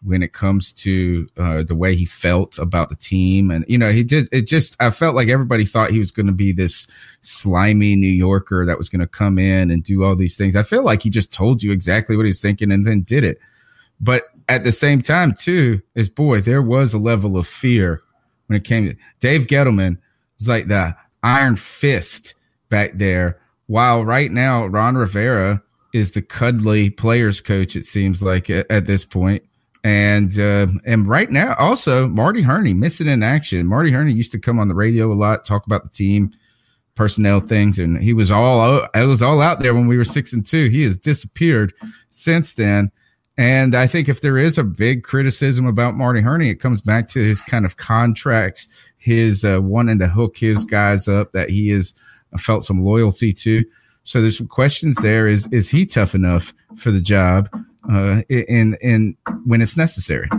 When 0.05 0.21
it 0.21 0.33
comes 0.33 0.73
to 0.73 1.27
uh, 1.37 1.63
the 1.63 1.75
way 1.75 1.95
he 1.95 2.05
felt 2.05 2.57
about 2.57 2.89
the 2.89 2.95
team. 2.95 3.49
And, 3.49 3.63
you 3.67 3.77
know, 3.77 3.91
he 3.91 4.03
just, 4.03 4.29
it 4.33 4.47
just, 4.47 4.75
I 4.79 4.89
felt 4.89 5.15
like 5.15 5.29
everybody 5.29 5.65
thought 5.65 5.91
he 5.91 5.99
was 5.99 6.11
going 6.11 6.25
to 6.25 6.33
be 6.33 6.51
this 6.51 6.87
slimy 7.21 7.95
New 7.95 8.11
Yorker 8.11 8.65
that 8.65 8.77
was 8.77 8.89
going 8.89 8.99
to 8.99 9.07
come 9.07 9.39
in 9.39 9.71
and 9.71 9.83
do 9.83 10.03
all 10.03 10.15
these 10.15 10.35
things. 10.35 10.55
I 10.55 10.63
feel 10.63 10.83
like 10.83 11.01
he 11.01 11.09
just 11.09 11.31
told 11.31 11.63
you 11.63 11.71
exactly 11.71 12.17
what 12.17 12.25
he's 12.25 12.41
thinking 12.41 12.71
and 12.71 12.85
then 12.85 13.01
did 13.03 13.23
it. 13.23 13.39
But 13.99 14.23
at 14.49 14.65
the 14.65 14.73
same 14.73 15.01
time, 15.01 15.33
too, 15.33 15.81
is 15.95 16.09
boy, 16.09 16.41
there 16.41 16.61
was 16.61 16.93
a 16.93 16.99
level 16.99 17.37
of 17.37 17.47
fear 17.47 18.01
when 18.47 18.57
it 18.57 18.65
came 18.65 18.89
to 18.89 18.95
Dave 19.19 19.47
Gettleman 19.47 19.97
was 20.37 20.49
like 20.49 20.67
the 20.67 20.95
iron 21.21 21.55
fist 21.55 22.35
back 22.69 22.91
there. 22.95 23.39
While 23.67 24.03
right 24.03 24.31
now, 24.31 24.65
Ron 24.65 24.97
Rivera 24.97 25.63
is 25.93 26.11
the 26.11 26.21
cuddly 26.21 26.89
players 26.89 27.39
coach. 27.39 27.77
It 27.77 27.85
seems 27.85 28.21
like 28.21 28.49
at, 28.49 28.69
at 28.69 28.85
this 28.85 29.05
point. 29.05 29.43
And 29.83 30.39
uh, 30.39 30.67
and 30.85 31.07
right 31.07 31.29
now, 31.29 31.55
also 31.55 32.07
Marty 32.07 32.41
Hurney 32.41 32.73
missing 32.73 33.07
in 33.07 33.21
action. 33.21 33.67
Marty 33.67 33.91
Hurney 33.91 34.13
used 34.13 34.31
to 34.31 34.39
come 34.39 34.57
on 34.57 34.69
the 34.69 34.75
radio 34.75 35.11
a 35.11 35.13
lot, 35.13 35.43
talk 35.43 35.65
about 35.65 35.83
the 35.83 35.89
team, 35.89 36.31
personnel 36.95 37.41
things, 37.41 37.79
and 37.79 38.01
he 38.01 38.13
was 38.13 38.31
all 38.31 38.87
it 38.93 39.05
was 39.05 39.21
all 39.21 39.41
out 39.41 39.59
there 39.59 39.73
when 39.73 39.87
we 39.87 39.97
were 39.97 40.05
six 40.05 40.31
and 40.31 40.45
two. 40.45 40.69
He 40.69 40.83
has 40.83 40.95
disappeared 40.95 41.73
since 42.11 42.53
then. 42.53 42.91
And 43.35 43.75
I 43.75 43.87
think 43.87 44.07
if 44.07 44.21
there 44.21 44.37
is 44.37 44.57
a 44.57 44.63
big 44.63 45.03
criticism 45.03 45.65
about 45.65 45.95
Marty 45.95 46.21
Hurney, 46.21 46.49
it 46.49 46.61
comes 46.61 46.81
back 46.81 47.07
to 47.09 47.19
his 47.19 47.41
kind 47.41 47.65
of 47.65 47.77
contracts, 47.77 48.67
his 48.97 49.43
uh, 49.43 49.59
wanting 49.59 49.99
to 49.99 50.07
hook 50.07 50.37
his 50.37 50.63
guys 50.63 51.07
up 51.07 51.31
that 51.31 51.49
he 51.49 51.69
has 51.69 51.95
felt 52.37 52.63
some 52.63 52.83
loyalty 52.83 53.33
to. 53.33 53.65
So 54.03 54.21
there's 54.21 54.37
some 54.37 54.47
questions 54.47 54.95
there. 54.97 55.27
Is 55.27 55.47
is 55.51 55.67
he 55.67 55.85
tough 55.85 56.13
enough 56.15 56.53
for 56.77 56.91
the 56.91 57.01
job? 57.01 57.49
Uh, 57.91 58.21
in 58.29 58.77
in 58.81 59.17
when 59.45 59.61
it's 59.61 59.75
necessary. 59.75 60.29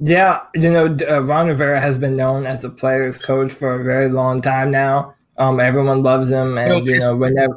Yeah, 0.00 0.42
you 0.54 0.70
know, 0.70 0.96
uh, 1.08 1.22
Ron 1.22 1.48
Rivera 1.48 1.80
has 1.80 1.96
been 1.98 2.16
known 2.16 2.46
as 2.46 2.64
a 2.64 2.70
player's 2.70 3.16
coach 3.16 3.52
for 3.52 3.80
a 3.80 3.84
very 3.84 4.08
long 4.08 4.42
time 4.42 4.70
now. 4.70 5.14
Um, 5.36 5.60
everyone 5.60 6.02
loves 6.02 6.30
him, 6.30 6.58
and 6.58 6.84
you 6.84 6.98
know, 6.98 7.14
whenever. 7.16 7.54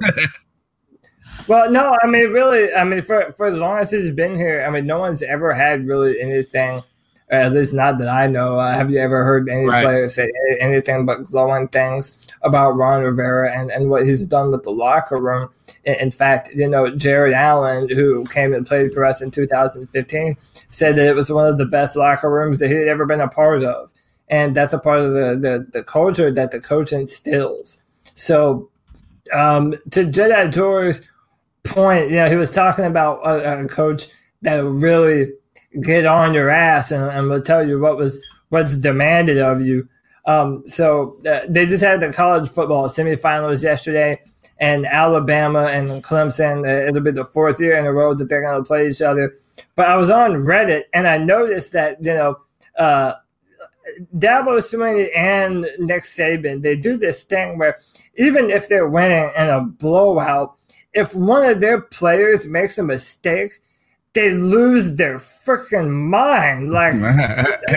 well, 1.47 1.71
no, 1.71 1.97
I 2.01 2.07
mean, 2.07 2.31
really, 2.31 2.73
I 2.73 2.83
mean, 2.83 3.01
for 3.01 3.33
for 3.38 3.47
as 3.47 3.57
long 3.57 3.79
as 3.79 3.91
he's 3.91 4.11
been 4.11 4.35
here, 4.35 4.63
I 4.67 4.69
mean, 4.69 4.85
no 4.85 4.99
one's 4.99 5.23
ever 5.23 5.51
had 5.53 5.88
really 5.88 6.21
anything. 6.21 6.83
At 7.30 7.51
least 7.51 7.73
not 7.73 7.97
that 7.97 8.07
I 8.07 8.28
know. 8.28 8.57
Uh, 8.57 8.73
have 8.73 8.89
you 8.89 8.99
ever 8.99 9.25
heard 9.25 9.49
any 9.49 9.65
right. 9.65 9.84
player 9.84 10.07
say 10.07 10.32
anything 10.61 11.05
but 11.05 11.25
glowing 11.25 11.67
things 11.67 12.17
about 12.41 12.78
Ron 12.78 13.03
Rivera 13.03 13.51
and, 13.53 13.69
and 13.69 13.89
what 13.89 14.05
he's 14.05 14.23
done 14.23 14.51
with 14.51 14.63
the 14.63 14.71
locker 14.71 15.17
room? 15.17 15.49
In 15.84 16.09
fact, 16.09 16.49
you 16.55 16.69
know, 16.69 16.95
Jared 16.95 17.34
Allen, 17.34 17.89
who 17.89 18.25
came 18.28 18.53
and 18.53 18.65
played 18.65 18.93
for 18.93 19.03
us 19.03 19.21
in 19.21 19.32
2015, 19.32 20.38
said 20.71 20.95
that 20.95 21.07
it 21.07 21.15
was 21.15 21.30
one 21.30 21.47
of 21.47 21.57
the 21.57 21.65
best 21.65 21.97
locker 21.97 22.32
rooms 22.32 22.59
that 22.59 22.69
he 22.69 22.75
had 22.75 22.88
ever 22.88 23.05
been 23.05 23.19
a 23.19 23.28
part 23.28 23.61
of. 23.61 23.89
And 24.30 24.55
that's 24.55 24.73
a 24.73 24.80
part 24.80 24.99
of 24.99 25.13
the, 25.13 25.38
the, 25.39 25.67
the 25.71 25.84
culture 25.84 26.32
that 26.32 26.51
the 26.51 26.61
coach 26.61 26.93
instills. 26.93 27.82
So, 28.15 28.69
um, 29.34 29.71
to 29.91 30.05
Jedi 30.05 30.51
Jore's 30.53 31.01
point, 31.65 32.09
you 32.09 32.17
know, 32.17 32.30
he 32.30 32.36
was 32.36 32.51
talking 32.51 32.86
about 32.86 33.19
a, 33.25 33.63
a 33.63 33.67
coach 33.67 34.07
that 34.41 34.63
really 34.63 35.32
get 35.82 36.05
on 36.05 36.34
your 36.34 36.49
ass 36.49 36.91
and, 36.91 37.03
and 37.09 37.30
we'll 37.30 37.41
tell 37.41 37.68
you 37.68 37.80
what 37.80 37.97
was 37.97 38.20
what's 38.49 38.76
demanded 38.78 39.38
of 39.38 39.61
you. 39.61 39.88
Um, 40.26 40.63
so 40.68 41.18
uh, 41.30 41.41
they 41.47 41.65
just 41.65 41.84
had 41.84 42.01
the 42.01 42.11
college 42.11 42.49
football 42.49 42.89
semifinals 42.89 43.63
yesterday, 43.63 44.22
and 44.59 44.86
Alabama 44.86 45.68
and 45.68 46.03
Clemson. 46.03 46.65
Uh, 46.65 46.88
it'll 46.88 47.01
be 47.01 47.11
the 47.11 47.26
fourth 47.26 47.61
year 47.61 47.78
in 47.78 47.86
a 47.86 47.93
row 47.93 48.13
that 48.13 48.28
they're 48.28 48.41
going 48.41 48.61
to 48.61 48.68
play 48.68 48.89
each 48.89 49.01
other. 49.01 49.38
But 49.76 49.88
I 49.88 49.95
was 49.95 50.09
on 50.09 50.34
Reddit 50.34 50.84
and 50.93 51.07
I 51.07 51.18
noticed 51.18 51.72
that 51.72 52.03
you 52.03 52.13
know 52.13 52.36
uh, 52.78 53.13
Dabo 54.18 54.57
Swinney 54.59 55.15
and 55.15 55.65
Nick 55.80 56.03
Saban 56.03 56.61
they 56.61 56.76
do 56.76 56.97
this 56.97 57.24
thing 57.24 57.57
where 57.57 57.80
even 58.18 58.49
if 58.49 58.68
they're 58.68 58.89
winning 58.89 59.32
in 59.38 59.49
a 59.49 59.61
blowout, 59.61 60.55
if 60.93 61.15
one 61.15 61.45
of 61.45 61.59
their 61.59 61.82
players 61.82 62.45
makes 62.45 62.78
a 62.78 62.84
mistake, 62.84 63.51
they 64.18 64.32
lose 64.32 64.95
their 64.95 65.20
freaking 65.20 65.91
mind. 65.91 66.72
Like, 66.72 66.93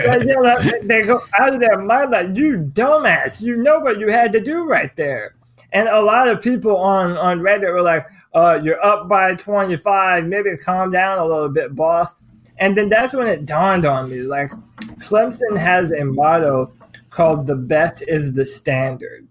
they 0.83 1.03
go 1.03 1.21
out 1.39 1.53
of 1.53 1.59
their 1.59 1.77
mind 1.83 2.09
like, 2.09 2.35
you 2.35 2.67
dumbass, 2.73 3.41
you 3.41 3.57
know 3.57 3.79
what 3.79 3.99
you 3.99 4.07
had 4.07 4.33
to 4.33 4.39
do 4.39 4.63
right 4.63 4.93
there. 4.95 5.35
And 5.71 5.87
a 5.87 6.01
lot 6.01 6.27
of 6.27 6.41
people 6.41 6.75
on, 6.77 7.15
on 7.15 7.41
Reddit 7.41 7.71
were 7.71 7.83
like, 7.83 8.07
uh, 8.33 8.59
you're 8.63 8.83
up 8.83 9.07
by 9.07 9.35
25, 9.35 10.25
maybe 10.25 10.57
calm 10.57 10.89
down 10.89 11.19
a 11.19 11.25
little 11.25 11.47
bit, 11.47 11.75
boss. 11.75 12.15
And 12.57 12.75
then 12.75 12.89
that's 12.89 13.13
when 13.13 13.27
it 13.27 13.45
dawned 13.45 13.85
on 13.85 14.09
me. 14.09 14.23
Like, 14.23 14.49
Clemson 14.97 15.55
has 15.55 15.91
a 15.91 16.03
motto 16.03 16.73
called 17.11 17.45
the 17.45 17.55
best 17.55 18.03
is 18.07 18.33
the 18.33 18.47
standard. 18.47 19.27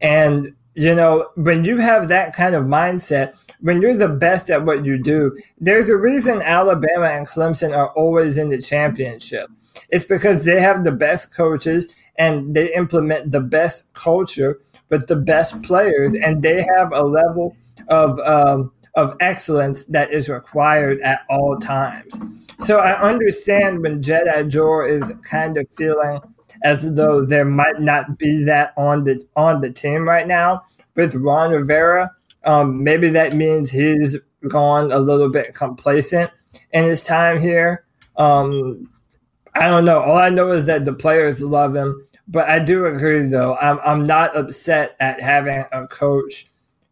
And, 0.00 0.54
you 0.76 0.94
know, 0.94 1.30
when 1.36 1.64
you 1.64 1.78
have 1.78 2.08
that 2.08 2.34
kind 2.34 2.54
of 2.54 2.64
mindset, 2.64 3.34
when 3.60 3.80
you're 3.80 3.96
the 3.96 4.08
best 4.08 4.50
at 4.50 4.66
what 4.66 4.84
you 4.84 5.02
do, 5.02 5.34
there's 5.58 5.88
a 5.88 5.96
reason 5.96 6.42
Alabama 6.42 7.06
and 7.06 7.26
Clemson 7.26 7.74
are 7.74 7.88
always 7.92 8.36
in 8.36 8.50
the 8.50 8.60
championship. 8.60 9.48
It's 9.88 10.04
because 10.04 10.44
they 10.44 10.60
have 10.60 10.84
the 10.84 10.92
best 10.92 11.34
coaches 11.34 11.92
and 12.18 12.54
they 12.54 12.74
implement 12.74 13.32
the 13.32 13.40
best 13.40 13.90
culture 13.94 14.60
with 14.90 15.06
the 15.06 15.16
best 15.16 15.62
players, 15.62 16.14
and 16.14 16.42
they 16.42 16.64
have 16.76 16.92
a 16.92 17.02
level 17.02 17.56
of 17.88 18.18
um, 18.20 18.70
of 18.94 19.16
excellence 19.20 19.84
that 19.84 20.12
is 20.12 20.28
required 20.28 21.00
at 21.00 21.20
all 21.28 21.58
times. 21.58 22.20
So 22.60 22.78
I 22.78 23.00
understand 23.00 23.82
when 23.82 24.02
Jedi 24.02 24.48
Jore 24.48 24.86
is 24.86 25.12
kind 25.28 25.58
of 25.58 25.66
feeling 25.76 26.20
as 26.62 26.94
though 26.94 27.24
there 27.24 27.44
might 27.44 27.80
not 27.80 28.18
be 28.18 28.44
that 28.44 28.72
on 28.76 29.04
the 29.04 29.26
on 29.36 29.60
the 29.60 29.70
team 29.70 30.08
right 30.08 30.26
now 30.26 30.62
with 30.94 31.14
Ron 31.14 31.50
Rivera. 31.50 32.12
Um, 32.44 32.84
maybe 32.84 33.10
that 33.10 33.34
means 33.34 33.70
he's 33.70 34.16
gone 34.48 34.92
a 34.92 34.98
little 34.98 35.28
bit 35.28 35.54
complacent 35.54 36.30
in 36.72 36.84
his 36.84 37.02
time 37.02 37.40
here. 37.40 37.84
Um, 38.16 38.88
I 39.54 39.62
don't 39.68 39.84
know. 39.84 40.00
All 40.00 40.18
I 40.18 40.30
know 40.30 40.52
is 40.52 40.66
that 40.66 40.84
the 40.84 40.92
players 40.92 41.40
love 41.40 41.74
him. 41.74 42.06
But 42.28 42.48
I 42.48 42.58
do 42.58 42.86
agree, 42.86 43.28
though. 43.28 43.56
I'm 43.56 43.78
I'm 43.84 44.06
not 44.06 44.36
upset 44.36 44.96
at 44.98 45.20
having 45.20 45.64
a 45.70 45.86
coach 45.86 46.46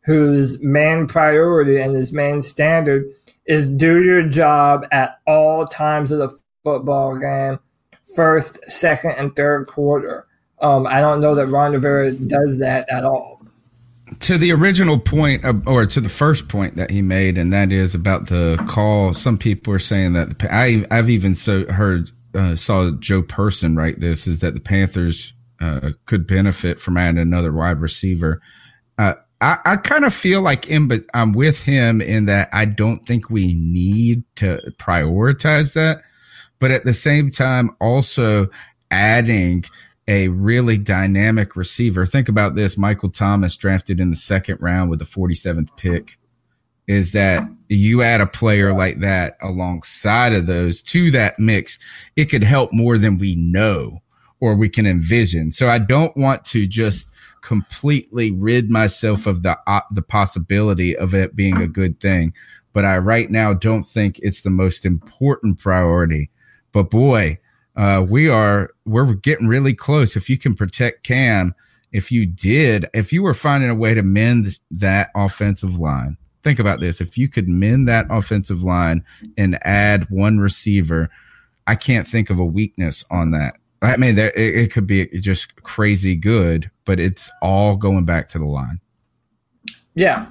whose 0.05 0.63
main 0.63 1.07
priority 1.07 1.81
and 1.81 1.95
his 1.95 2.13
main 2.13 2.41
standard 2.43 3.05
is 3.47 3.69
do 3.69 4.03
your 4.03 4.23
job 4.23 4.87
at 4.93 5.19
all 5.27 5.67
times 5.67 6.13
of 6.13 6.19
the 6.19 6.39
football 6.63 7.19
game, 7.19 7.59
first, 8.15 8.65
second, 8.67 9.13
and 9.13 9.35
third 9.35 9.67
quarter. 9.67 10.27
Um, 10.61 10.87
I 10.87 11.01
don't 11.01 11.21
know 11.21 11.35
that 11.35 11.47
Ron 11.47 11.73
Rivera 11.73 12.13
does 12.13 12.59
that 12.59 12.89
at 12.91 13.05
all. 13.05 13.43
To 14.21 14.39
the 14.39 14.53
original 14.53 14.99
point, 14.99 15.45
of, 15.45 15.67
or 15.67 15.87
to 15.87 16.01
the 16.01 16.09
first 16.09 16.49
point 16.49 16.77
that 16.77 16.91
he 16.91 17.03
made, 17.03 17.37
and 17.37 17.53
that 17.53 17.73
is 17.73 17.95
about 17.95 18.29
the 18.29 18.63
call. 18.69 19.13
Some 19.15 19.39
people 19.39 19.73
are 19.73 19.79
saying 19.79 20.13
that 20.13 20.39
the, 20.39 20.55
I, 20.55 20.87
I've 20.91 21.11
even 21.11 21.35
so 21.35 21.67
heard 21.67 22.11
uh, 22.35 22.57
saw 22.57 22.91
Joe 22.99 23.23
Person 23.23 23.77
write 23.77 24.01
this 24.01 24.27
is 24.27 24.41
that 24.41 24.55
the 24.55 24.61
Panthers 24.61 25.33
uh, 25.61 25.91
could 26.07 26.27
benefit 26.27 26.81
from 26.81 26.97
adding 26.97 27.21
another 27.21 27.53
wide 27.53 27.81
receiver. 27.81 28.41
Uh, 28.99 29.15
I, 29.41 29.59
I 29.65 29.77
kind 29.77 30.05
of 30.05 30.15
feel 30.15 30.41
like 30.43 30.69
in, 30.69 30.89
but 30.89 31.01
I'm 31.13 31.33
with 31.33 31.63
him 31.63 32.01
in 32.01 32.27
that 32.27 32.49
I 32.53 32.65
don't 32.65 33.05
think 33.05 33.31
we 33.31 33.55
need 33.55 34.25
to 34.37 34.73
prioritize 34.79 35.75
that, 35.75 36.03
but 36.65 36.71
at 36.71 36.87
the 36.87 36.95
same 36.95 37.31
time, 37.31 37.77
also 37.79 38.49
adding 38.91 39.63
a 40.09 40.29
really 40.29 40.79
dynamic 40.79 41.57
receiver. 41.57 42.07
Think 42.07 42.31
about 42.31 42.55
this: 42.55 42.79
Michael 42.79 43.11
Thomas 43.11 43.55
drafted 43.55 44.01
in 44.01 44.09
the 44.09 44.17
second 44.17 44.63
round 44.63 44.89
with 44.89 44.99
the 44.99 45.05
47th 45.05 45.77
pick 45.77 46.17
is 46.87 47.13
that 47.13 47.47
you 47.69 48.01
add 48.01 48.23
a 48.23 48.27
player 48.27 48.73
like 48.73 49.01
that 49.01 49.37
alongside 49.43 50.33
of 50.33 50.47
those 50.47 50.81
to 50.81 51.11
that 51.11 51.39
mix, 51.39 51.79
it 52.17 52.31
could 52.31 52.43
help 52.43 52.73
more 52.73 52.97
than 52.97 53.19
we 53.19 53.37
know 53.37 54.01
or 54.41 54.55
we 54.55 54.71
can 54.71 54.87
envision. 54.87 55.53
So 55.53 55.69
I 55.69 55.77
don't 55.77 56.17
want 56.17 56.47
to 56.47 56.67
just 56.67 57.11
completely 57.43 58.31
rid 58.31 58.71
myself 58.71 59.27
of 59.27 59.43
the 59.43 59.59
uh, 59.67 59.83
the 59.91 60.01
possibility 60.01 60.97
of 60.97 61.13
it 61.13 61.37
being 61.37 61.59
a 61.59 61.69
good 61.69 62.01
thing, 62.01 62.33
but 62.73 62.87
I 62.87 62.97
right 62.97 63.31
now 63.31 63.53
don't 63.53 63.85
think 63.85 64.19
it's 64.21 64.41
the 64.41 64.49
most 64.49 64.87
important 64.87 65.59
priority. 65.59 66.31
But 66.75 66.91
boy, 66.91 67.39
uh, 67.77 68.05
we 68.07 68.29
are 68.29 68.71
we're 68.85 69.15
getting 69.15 69.47
really 69.47 69.75
close. 69.75 70.17
If 70.17 70.29
you 70.29 70.37
can 70.37 70.55
protect 70.55 71.05
Cam, 71.05 71.55
if 71.93 72.11
you 72.11 72.27
did, 72.27 72.87
if 72.93 73.13
you 73.13 73.23
were 73.23 73.33
finding 73.33 73.71
a 73.71 73.75
way 73.75 73.95
to 73.95 74.03
mend 74.03 74.59
that 74.73 75.11
offensive 75.15 75.79
line, 75.79 76.19
think 76.43 76.59
about 76.59 76.81
this. 76.81 77.01
If 77.01 77.17
you 77.17 77.29
could 77.29 77.49
mend 77.49 77.87
that 77.89 78.07
offensive 78.11 78.65
line 78.65 79.05
and 79.39 79.57
add 79.65 80.11
one 80.11 80.39
receiver, 80.39 81.09
I 81.69 81.77
can't 81.77 82.09
think 82.09 82.29
of 82.29 82.41
a 82.41 82.45
weakness 82.45 83.05
on 83.09 83.31
that. 83.31 83.55
I 83.81 83.97
mean, 83.97 84.19
it, 84.19 84.35
it 84.37 84.73
could 84.73 84.89
be 84.89 85.07
just 85.21 85.55
crazy 85.63 86.17
good, 86.17 86.71
but 86.85 86.99
it's 86.99 87.31
all 87.41 87.77
going 87.77 88.05
back 88.05 88.29
to 88.31 88.39
the 88.39 88.47
line. 88.47 88.81
Yeah, 89.95 90.27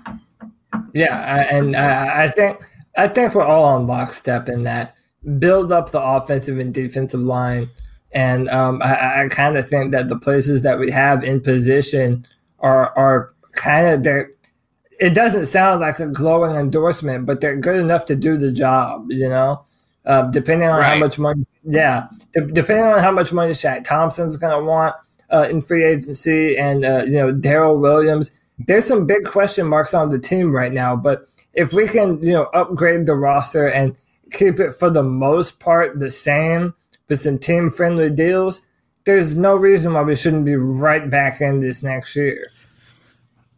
yeah, 0.93 1.47
and 1.49 1.73
I 1.73 2.27
think 2.27 2.59
I 2.97 3.07
think 3.07 3.33
we're 3.33 3.43
all 3.43 3.63
on 3.63 3.87
lockstep 3.87 4.49
in 4.49 4.63
that. 4.63 4.97
Build 5.39 5.71
up 5.71 5.91
the 5.91 6.01
offensive 6.01 6.59
and 6.59 6.73
defensive 6.73 7.19
line. 7.19 7.69
And 8.11 8.49
um, 8.49 8.81
I, 8.83 9.23
I 9.23 9.27
kind 9.29 9.57
of 9.57 9.67
think 9.67 9.91
that 9.91 10.07
the 10.07 10.17
places 10.17 10.61
that 10.61 10.79
we 10.79 10.91
have 10.91 11.23
in 11.23 11.41
position 11.41 12.27
are 12.59 12.95
are 12.97 13.33
kind 13.53 13.87
of 13.87 14.03
there. 14.03 14.31
It 14.99 15.11
doesn't 15.11 15.47
sound 15.47 15.81
like 15.81 15.99
a 15.99 16.07
glowing 16.07 16.55
endorsement, 16.55 17.25
but 17.25 17.41
they're 17.41 17.57
good 17.57 17.77
enough 17.77 18.05
to 18.05 18.15
do 18.15 18.37
the 18.37 18.51
job. 18.51 19.07
You 19.09 19.29
know, 19.29 19.63
uh, 20.05 20.23
depending 20.29 20.69
on 20.69 20.79
right. 20.79 20.93
how 20.93 20.99
much 20.99 21.17
money. 21.17 21.45
Yeah, 21.63 22.07
de- 22.33 22.51
depending 22.51 22.85
on 22.85 22.99
how 22.99 23.11
much 23.11 23.33
money 23.33 23.53
Shaq 23.53 23.83
Thompson's 23.83 24.37
going 24.37 24.57
to 24.57 24.63
want 24.63 24.95
uh, 25.31 25.47
in 25.49 25.61
free 25.61 25.83
agency, 25.83 26.55
and 26.55 26.85
uh, 26.85 27.03
you 27.05 27.17
know 27.17 27.33
Daryl 27.33 27.79
Williams. 27.79 28.31
There's 28.59 28.85
some 28.85 29.07
big 29.07 29.25
question 29.25 29.67
marks 29.67 29.95
on 29.95 30.09
the 30.09 30.19
team 30.19 30.51
right 30.51 30.71
now, 30.71 30.95
but 30.95 31.27
if 31.53 31.73
we 31.73 31.87
can, 31.87 32.21
you 32.21 32.33
know, 32.33 32.43
upgrade 32.53 33.05
the 33.05 33.15
roster 33.15 33.67
and 33.67 33.95
keep 34.33 34.59
it 34.59 34.73
for 34.73 34.89
the 34.89 35.03
most 35.03 35.59
part 35.59 35.99
the 35.99 36.11
same 36.11 36.73
with 37.07 37.21
some 37.21 37.37
team 37.37 37.69
friendly 37.69 38.09
deals, 38.09 38.65
there's 39.05 39.37
no 39.37 39.55
reason 39.55 39.93
why 39.93 40.01
we 40.01 40.15
shouldn't 40.15 40.45
be 40.45 40.55
right 40.55 41.09
back 41.09 41.41
in 41.41 41.59
this 41.59 41.83
next 41.83 42.15
year. 42.15 42.49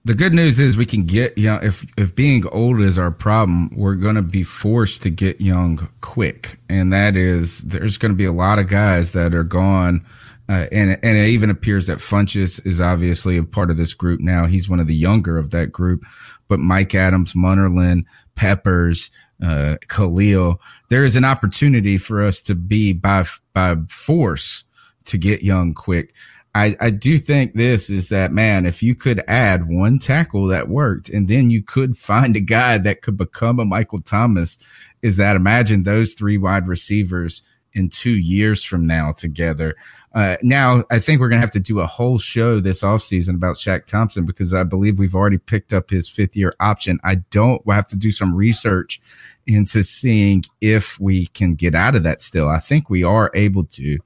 The 0.06 0.14
good 0.14 0.34
news 0.34 0.60
is 0.60 0.78
we 0.78 0.86
can 0.86 1.06
get 1.06 1.36
you 1.36 1.48
know 1.48 1.60
if 1.64 1.84
if 1.98 2.16
being 2.16 2.48
old 2.50 2.80
is 2.80 3.00
our 3.00 3.10
problem, 3.10 3.72
we're 3.76 3.96
going 3.96 4.16
to 4.16 4.22
be 4.22 4.44
forced 4.44 5.02
to 5.04 5.10
get 5.10 5.42
young 5.42 5.90
quick, 6.02 6.60
and 6.70 6.94
that 6.94 7.18
is 7.18 7.62
there's 7.62 7.98
going 7.98 8.12
to 8.12 8.16
be 8.16 8.26
a 8.26 8.32
lot 8.32 8.60
of 8.60 8.68
guys 8.68 9.14
that 9.14 9.34
are 9.34 9.44
gone. 9.44 10.06
Uh, 10.48 10.68
and 10.72 11.00
and 11.02 11.18
it 11.18 11.30
even 11.30 11.50
appears 11.50 11.88
that 11.88 11.98
Funchess 11.98 12.64
is 12.68 12.80
obviously 12.80 13.36
a 13.38 13.44
part 13.44 13.72
of 13.72 13.78
this 13.78 13.96
group 13.96 14.20
now. 14.20 14.46
He's 14.46 14.70
one 14.70 14.80
of 14.80 14.86
the 14.86 14.94
younger 14.94 15.40
of 15.40 15.50
that 15.50 15.72
group, 15.72 16.04
but 16.48 16.60
Mike 16.60 16.94
Adams, 16.94 17.34
Munnerlyn, 17.34 18.06
Peppers, 18.36 19.10
uh, 19.44 19.76
Kalil, 19.88 20.60
there 20.90 21.04
is 21.04 21.16
an 21.16 21.26
opportunity 21.26 21.98
for 21.98 22.22
us 22.22 22.42
to 22.42 22.56
be 22.56 22.94
by 22.94 23.26
by 23.54 23.76
force 23.90 24.64
to 25.06 25.18
get 25.18 25.44
young 25.44 25.74
quick. 25.74 26.14
I, 26.54 26.78
I 26.80 26.90
do 26.90 27.20
think 27.20 27.54
this 27.54 27.90
is 27.90 28.08
that 28.10 28.32
man, 28.32 28.66
if 28.66 28.82
you 28.82 28.96
could 28.96 29.22
add 29.28 29.68
one 29.68 30.00
tackle 30.00 30.48
that 30.48 30.70
worked 30.70 31.10
and 31.10 31.28
then 31.28 31.50
you 31.50 31.62
could 31.62 31.98
find 31.98 32.38
a 32.38 32.40
guy 32.40 32.78
that 32.78 33.02
could 33.02 33.18
become 33.18 33.60
a 33.60 33.66
Michael 33.66 34.02
Thomas, 34.02 34.58
is 35.02 35.18
that 35.18 35.36
imagine 35.36 35.84
those 35.84 36.14
three 36.14 36.38
wide 36.38 36.70
receivers 36.70 37.42
in 37.76 37.90
two 37.90 38.18
years 38.18 38.64
from 38.64 38.88
now 38.88 39.12
together. 39.12 39.76
Uh, 40.14 40.38
now, 40.42 40.84
I 40.90 41.00
think 41.00 41.20
we're 41.20 41.28
going 41.28 41.42
to 41.42 41.46
have 41.46 41.52
to 41.52 41.60
do 41.60 41.82
a 41.82 41.86
whole 41.86 42.18
show 42.18 42.62
this 42.62 42.82
offseason 42.82 43.36
about 43.36 43.58
Shaq 43.58 43.86
Thompson 43.86 44.26
because 44.26 44.54
I 44.54 44.64
believe 44.64 44.98
we've 44.98 45.14
already 45.14 45.38
picked 45.38 45.74
up 45.74 45.90
his 45.90 46.10
fifth 46.10 46.38
year 46.38 46.54
option. 46.62 47.00
I 47.04 47.16
don't, 47.16 47.64
we'll 47.66 47.76
have 47.76 47.90
to 47.90 47.98
do 47.98 48.12
some 48.12 48.34
research 48.34 49.02
into 49.46 49.84
seeing 49.84 50.44
if 50.62 50.98
we 51.00 51.28
can 51.28 51.52
get 51.52 51.76
out 51.76 51.96
of 51.96 52.04
that 52.04 52.22
still. 52.22 52.48
I 52.48 52.60
think 52.60 52.90
we 52.90 53.04
are 53.04 53.30
able 53.36 53.66
to, 53.66 54.00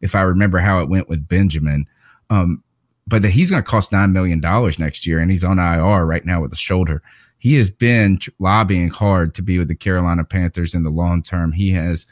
if 0.00 0.14
I 0.14 0.22
remember 0.22 0.58
how 0.58 0.80
it 0.80 0.88
went 0.88 1.08
with 1.08 1.28
Benjamin. 1.28 1.86
Um, 2.30 2.62
but 3.08 3.22
that 3.22 3.30
he's 3.30 3.50
going 3.50 3.62
to 3.62 3.68
cost 3.68 3.90
$9 3.90 4.12
million 4.12 4.40
next 4.78 5.06
year 5.06 5.18
and 5.18 5.30
he's 5.30 5.44
on 5.44 5.58
IR 5.58 6.04
right 6.04 6.24
now 6.24 6.40
with 6.40 6.52
a 6.52 6.56
shoulder. 6.56 7.02
He 7.38 7.54
has 7.54 7.70
been 7.70 8.18
lobbying 8.38 8.88
hard 8.88 9.34
to 9.34 9.42
be 9.42 9.58
with 9.58 9.68
the 9.68 9.76
Carolina 9.76 10.24
Panthers 10.24 10.74
in 10.74 10.82
the 10.82 10.90
long 10.90 11.22
term. 11.22 11.52
He 11.52 11.70
has 11.72 12.06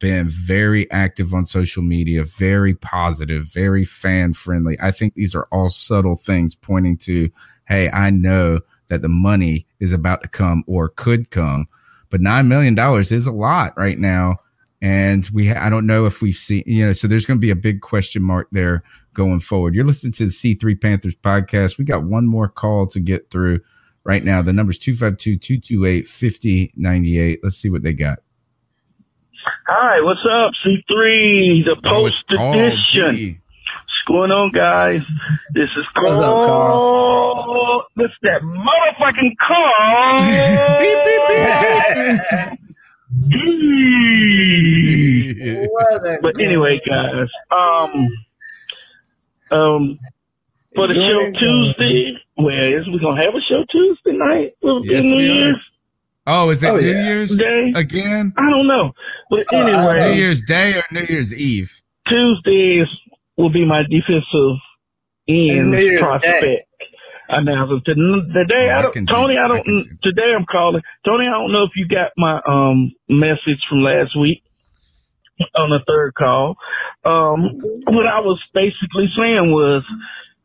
been 0.00 0.28
very 0.28 0.90
active 0.90 1.32
on 1.32 1.46
social 1.46 1.82
media, 1.82 2.24
very 2.24 2.74
positive, 2.74 3.44
very 3.44 3.84
fan 3.84 4.32
friendly. 4.32 4.76
I 4.80 4.90
think 4.90 5.14
these 5.14 5.34
are 5.34 5.46
all 5.52 5.68
subtle 5.68 6.16
things 6.16 6.54
pointing 6.54 6.96
to, 6.98 7.30
hey, 7.68 7.88
I 7.90 8.10
know 8.10 8.60
that 8.88 9.02
the 9.02 9.08
money 9.08 9.66
is 9.78 9.92
about 9.92 10.22
to 10.22 10.28
come 10.28 10.64
or 10.66 10.88
could 10.88 11.30
come. 11.30 11.68
But 12.08 12.20
$9 12.20 12.48
million 12.48 12.76
is 12.98 13.26
a 13.26 13.32
lot 13.32 13.72
right 13.76 13.98
now. 13.98 14.38
And 14.82 15.28
we, 15.32 15.52
I 15.52 15.70
don't 15.70 15.86
know 15.86 16.06
if 16.06 16.22
we've 16.22 16.34
seen, 16.34 16.64
you 16.66 16.84
know, 16.84 16.92
so 16.92 17.06
there's 17.06 17.26
going 17.26 17.38
to 17.38 17.46
be 17.46 17.50
a 17.50 17.56
big 17.56 17.82
question 17.82 18.22
mark 18.22 18.48
there 18.50 18.82
going 19.12 19.40
forward. 19.40 19.74
You're 19.74 19.84
listening 19.84 20.12
to 20.14 20.24
the 20.24 20.30
C3 20.30 20.80
Panthers 20.80 21.14
podcast. 21.14 21.78
We 21.78 21.84
got 21.84 22.04
one 22.04 22.26
more 22.26 22.48
call 22.48 22.86
to 22.88 22.98
get 22.98 23.30
through 23.30 23.60
right 24.04 24.24
now. 24.24 24.40
The 24.40 24.54
number's 24.54 24.78
252 24.78 25.38
228 25.38 26.08
5098. 26.08 27.40
Let's 27.42 27.56
see 27.56 27.68
what 27.68 27.82
they 27.82 27.92
got. 27.92 28.20
Hi, 29.44 30.00
what's 30.00 30.24
up? 30.30 30.52
C3, 30.64 31.64
the 31.64 31.76
post 31.82 32.24
edition. 32.30 33.40
What's 33.72 34.02
going 34.06 34.30
on, 34.32 34.50
guys? 34.50 35.02
This 35.54 35.70
is 35.76 35.86
Carl. 35.94 36.04
What's 36.04 36.18
up, 36.18 36.46
Carl? 36.46 37.86
This 37.96 38.10
that 38.22 38.42
motherfucking 38.42 39.36
Carl. 39.38 40.20
beep, 40.80 40.98
beep, 41.04 41.28
beep. 41.28 41.40
but 46.22 46.40
anyway, 46.40 46.80
guys, 46.86 47.28
um, 47.50 48.08
um, 49.50 49.98
for 50.74 50.86
the 50.86 50.94
show 50.94 51.30
Tuesday, 51.32 52.16
where 52.34 52.78
is 52.78 52.86
we 52.88 52.98
gonna 52.98 53.22
have 53.22 53.34
a 53.34 53.40
show 53.40 53.64
Tuesday 53.70 54.12
night? 54.12 54.54
Will 54.62 54.84
yes, 54.84 55.04
New 55.04 55.18
Year's? 55.18 55.69
Oh, 56.26 56.50
is 56.50 56.62
it 56.62 56.68
oh, 56.68 56.76
New 56.76 56.86
yeah. 56.86 57.06
Year's 57.06 57.36
Day 57.36 57.72
again? 57.74 58.32
I 58.36 58.50
don't 58.50 58.66
know, 58.66 58.92
but 59.30 59.52
uh, 59.52 59.56
anyway, 59.56 60.00
uh, 60.00 60.08
New 60.08 60.14
Year's 60.14 60.42
Day 60.42 60.74
or 60.76 60.84
New 60.92 61.06
Year's 61.08 61.32
Eve. 61.32 61.80
Tuesdays 62.08 62.86
will 63.36 63.50
be 63.50 63.64
my 63.64 63.82
defensive 63.84 64.56
end 65.28 65.74
prospect 66.00 66.66
announcement. 67.28 67.84
Today, 67.84 68.70
oh, 68.70 68.78
I 68.78 68.82
don't, 68.82 68.96
I 68.96 69.12
Tony, 69.12 69.38
I 69.38 69.48
don't. 69.48 69.68
I 69.68 69.82
today, 70.02 70.34
I'm 70.34 70.44
calling 70.44 70.82
Tony. 71.06 71.26
I 71.26 71.30
don't 71.30 71.52
know 71.52 71.64
if 71.64 71.70
you 71.74 71.88
got 71.88 72.12
my 72.16 72.40
um 72.46 72.92
message 73.08 73.64
from 73.68 73.82
last 73.82 74.16
week 74.16 74.42
on 75.54 75.70
the 75.70 75.80
third 75.88 76.14
call. 76.14 76.56
Um, 77.04 77.60
what 77.86 78.06
I 78.06 78.20
was 78.20 78.40
basically 78.52 79.10
saying 79.16 79.50
was, 79.52 79.82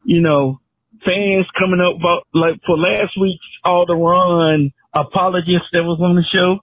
you 0.03 0.21
know, 0.21 0.59
fans 1.03 1.45
coming 1.57 1.81
up 1.81 1.97
like 2.33 2.59
for 2.65 2.77
last 2.77 3.19
week's 3.19 3.45
all 3.63 3.85
the 3.85 3.95
run 3.95 4.71
apologist 4.95 5.65
that 5.73 5.83
was 5.83 5.99
on 6.01 6.15
the 6.15 6.23
show. 6.23 6.59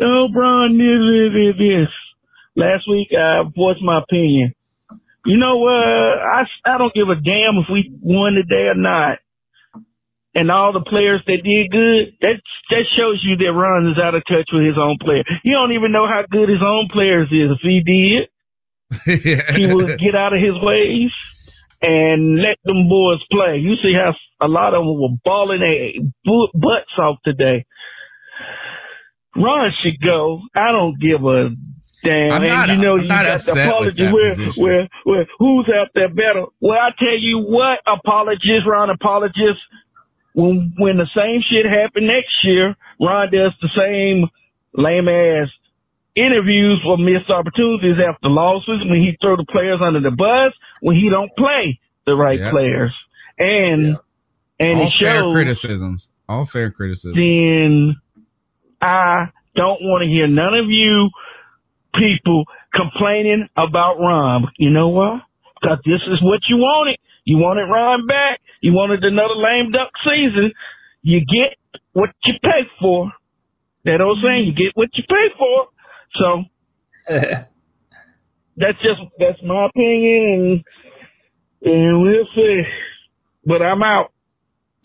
Oh, 0.00 0.28
Brian, 0.28 0.76
this, 0.78 1.32
this, 1.32 1.56
this. 1.58 1.88
Last 2.56 2.88
week 2.88 3.08
I 3.16 3.42
voiced 3.42 3.82
my 3.82 3.98
opinion. 3.98 4.54
You 5.24 5.36
know 5.36 5.56
what? 5.58 5.72
I, 5.72 6.46
I 6.64 6.78
don't 6.78 6.92
give 6.92 7.08
a 7.08 7.14
damn 7.14 7.56
if 7.56 7.66
we 7.70 7.92
won 8.00 8.34
today 8.34 8.68
or 8.68 8.74
not. 8.74 9.20
And 10.34 10.50
all 10.50 10.72
the 10.72 10.80
players 10.80 11.20
that 11.26 11.44
did 11.44 11.70
good, 11.70 12.14
that 12.22 12.40
that 12.70 12.86
shows 12.86 13.22
you 13.22 13.36
that 13.36 13.52
Ron 13.52 13.86
is 13.88 13.98
out 13.98 14.14
of 14.14 14.24
touch 14.26 14.48
with 14.50 14.64
his 14.64 14.78
own 14.78 14.96
player. 14.98 15.24
He 15.42 15.50
don't 15.50 15.72
even 15.72 15.92
know 15.92 16.06
how 16.06 16.24
good 16.28 16.48
his 16.48 16.62
own 16.62 16.88
players 16.88 17.28
is. 17.30 17.50
If 17.50 17.60
he 17.60 17.82
did, 17.82 18.30
he 19.54 19.72
would 19.72 19.98
get 19.98 20.14
out 20.14 20.32
of 20.32 20.40
his 20.40 20.58
ways 20.58 21.12
and 21.82 22.38
let 22.38 22.58
them 22.64 22.88
boys 22.88 23.20
play. 23.30 23.58
You 23.58 23.76
see 23.82 23.92
how 23.92 24.14
a 24.40 24.48
lot 24.48 24.74
of 24.74 24.84
them 24.84 25.00
were 25.00 25.16
balling 25.24 25.60
their 25.60 25.92
butts 26.54 26.92
off 26.96 27.18
today. 27.24 27.66
Ron 29.36 29.72
should 29.82 30.00
go. 30.00 30.42
I 30.54 30.72
don't 30.72 30.98
give 31.00 31.24
a 31.24 31.50
damn. 32.04 32.32
I'm 32.32 32.46
not, 32.46 32.70
and 32.70 32.80
you 32.80 32.86
know, 32.86 32.94
I'm 32.96 33.02
you 33.02 33.08
got 33.08 33.40
the 33.40 33.52
apology 33.52 34.10
where, 34.10 34.34
where, 34.56 34.88
where, 35.04 35.26
who's 35.38 35.68
out 35.70 35.88
there 35.94 36.08
better? 36.08 36.44
Well, 36.60 36.78
I 36.78 36.92
tell 36.98 37.16
you 37.18 37.38
what, 37.38 37.80
apologists, 37.86 38.66
Ron 38.66 38.90
apologists, 38.90 39.62
when, 40.34 40.74
when 40.78 40.98
the 40.98 41.08
same 41.14 41.40
shit 41.42 41.66
happened 41.66 42.06
next 42.06 42.44
year, 42.44 42.76
Ron 43.00 43.30
does 43.30 43.52
the 43.60 43.68
same 43.68 44.28
lame 44.74 45.08
ass 45.08 45.48
interviews 46.14 46.80
for 46.82 46.98
missed 46.98 47.30
opportunities 47.30 47.96
after 47.98 48.28
losses 48.28 48.84
when 48.84 49.00
he 49.00 49.16
throw 49.20 49.36
the 49.36 49.44
players 49.44 49.80
under 49.80 50.00
the 50.00 50.10
bus, 50.10 50.52
when 50.80 50.96
he 50.96 51.08
don't 51.08 51.30
play 51.36 51.78
the 52.06 52.14
right 52.14 52.38
yep. 52.38 52.50
players. 52.50 52.94
And, 53.38 53.88
yep. 53.88 54.04
and 54.58 54.80
all 54.80 54.86
it 54.86 54.90
shows, 54.90 55.22
fair 55.22 55.32
criticisms, 55.32 56.10
all 56.28 56.44
fair 56.44 56.70
criticisms. 56.70 57.16
Then 57.16 57.96
I 58.80 59.28
don't 59.54 59.82
want 59.82 60.02
to 60.02 60.08
hear 60.08 60.26
none 60.26 60.54
of 60.54 60.70
you 60.70 61.10
people 61.94 62.44
complaining 62.74 63.48
about 63.56 63.98
Ron. 63.98 64.48
You 64.56 64.70
know 64.70 64.88
what? 64.88 65.22
Cause 65.62 65.78
this 65.84 66.00
is 66.08 66.22
what 66.22 66.48
you 66.48 66.56
wanted. 66.56 66.98
You 67.24 67.38
wanted 67.38 67.64
Ron 67.64 68.06
back. 68.06 68.40
You 68.60 68.72
wanted 68.72 69.04
another 69.04 69.34
lame 69.34 69.70
duck 69.70 69.90
season. 70.04 70.52
You 71.02 71.24
get 71.24 71.56
what 71.92 72.10
you 72.24 72.34
pay 72.42 72.66
for. 72.80 73.12
That 73.84 74.00
old 74.00 74.18
saying, 74.22 74.46
you 74.46 74.52
get 74.52 74.76
what 74.76 74.96
you 74.96 75.04
pay 75.08 75.28
for. 75.38 75.68
So 76.14 76.44
that's 77.08 78.82
just 78.82 79.00
that's 79.18 79.42
my 79.42 79.66
opinion, 79.66 80.64
and 81.62 81.72
and 81.72 82.02
we'll 82.02 82.26
see. 82.34 82.64
But 83.44 83.62
I'm 83.62 83.82
out. 83.82 84.12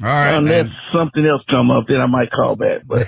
All 0.03 0.09
right, 0.09 0.35
unless 0.35 0.67
man. 0.67 0.75
something 0.93 1.25
else 1.25 1.43
come 1.49 1.71
up, 1.71 1.87
then 1.87 2.01
I 2.01 2.05
might 2.05 2.29
call 2.31 2.55
back. 2.55 2.83
But 2.85 2.99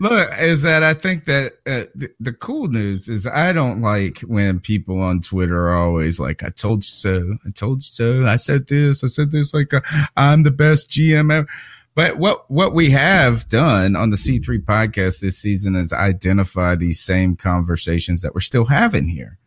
look, 0.00 0.28
is 0.38 0.62
that 0.62 0.84
I 0.84 0.94
think 0.94 1.24
that 1.24 1.54
uh, 1.66 1.84
the, 1.94 2.10
the 2.20 2.32
cool 2.32 2.68
news 2.68 3.08
is 3.08 3.26
I 3.26 3.52
don't 3.52 3.80
like 3.80 4.20
when 4.20 4.60
people 4.60 5.00
on 5.00 5.22
Twitter 5.22 5.68
are 5.68 5.76
always 5.76 6.20
like, 6.20 6.44
"I 6.44 6.50
told 6.50 6.84
you 6.84 6.88
so," 6.88 7.36
"I 7.46 7.50
told 7.50 7.78
you 7.78 7.90
so," 7.90 8.26
"I 8.26 8.36
said 8.36 8.68
this," 8.68 9.02
"I 9.02 9.08
said 9.08 9.32
this," 9.32 9.52
like 9.52 9.74
uh, 9.74 9.80
I'm 10.16 10.44
the 10.44 10.52
best 10.52 10.88
GM 10.90 11.32
ever 11.32 11.48
But 11.94 12.16
what 12.16 12.50
what 12.50 12.72
we 12.72 12.90
have 12.90 13.48
done 13.48 13.96
on 13.96 14.10
the 14.10 14.16
C3 14.16 14.64
podcast 14.64 15.20
this 15.20 15.38
season 15.38 15.76
is 15.76 15.92
identify 15.92 16.74
these 16.74 17.00
same 17.00 17.36
conversations 17.36 18.22
that 18.22 18.34
we're 18.34 18.40
still 18.40 18.64
having 18.64 19.08
here. 19.08 19.38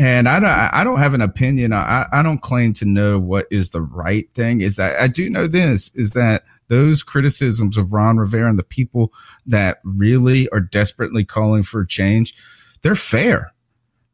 And 0.00 0.30
I 0.30 0.40
don't, 0.40 0.48
I 0.48 0.82
don't 0.82 0.98
have 0.98 1.12
an 1.12 1.20
opinion. 1.20 1.74
I, 1.74 2.06
I 2.10 2.22
don't 2.22 2.40
claim 2.40 2.72
to 2.74 2.86
know 2.86 3.18
what 3.18 3.46
is 3.50 3.68
the 3.68 3.82
right 3.82 4.32
thing. 4.34 4.62
Is 4.62 4.76
that 4.76 4.98
I 4.98 5.08
do 5.08 5.28
know 5.28 5.46
this 5.46 5.90
is 5.94 6.12
that 6.12 6.44
those 6.68 7.02
criticisms 7.02 7.76
of 7.76 7.92
Ron 7.92 8.16
Rivera 8.16 8.48
and 8.48 8.58
the 8.58 8.62
people 8.62 9.12
that 9.44 9.80
really 9.84 10.48
are 10.50 10.60
desperately 10.60 11.22
calling 11.22 11.62
for 11.62 11.84
change, 11.84 12.34
they're 12.80 12.94
fair. 12.94 13.52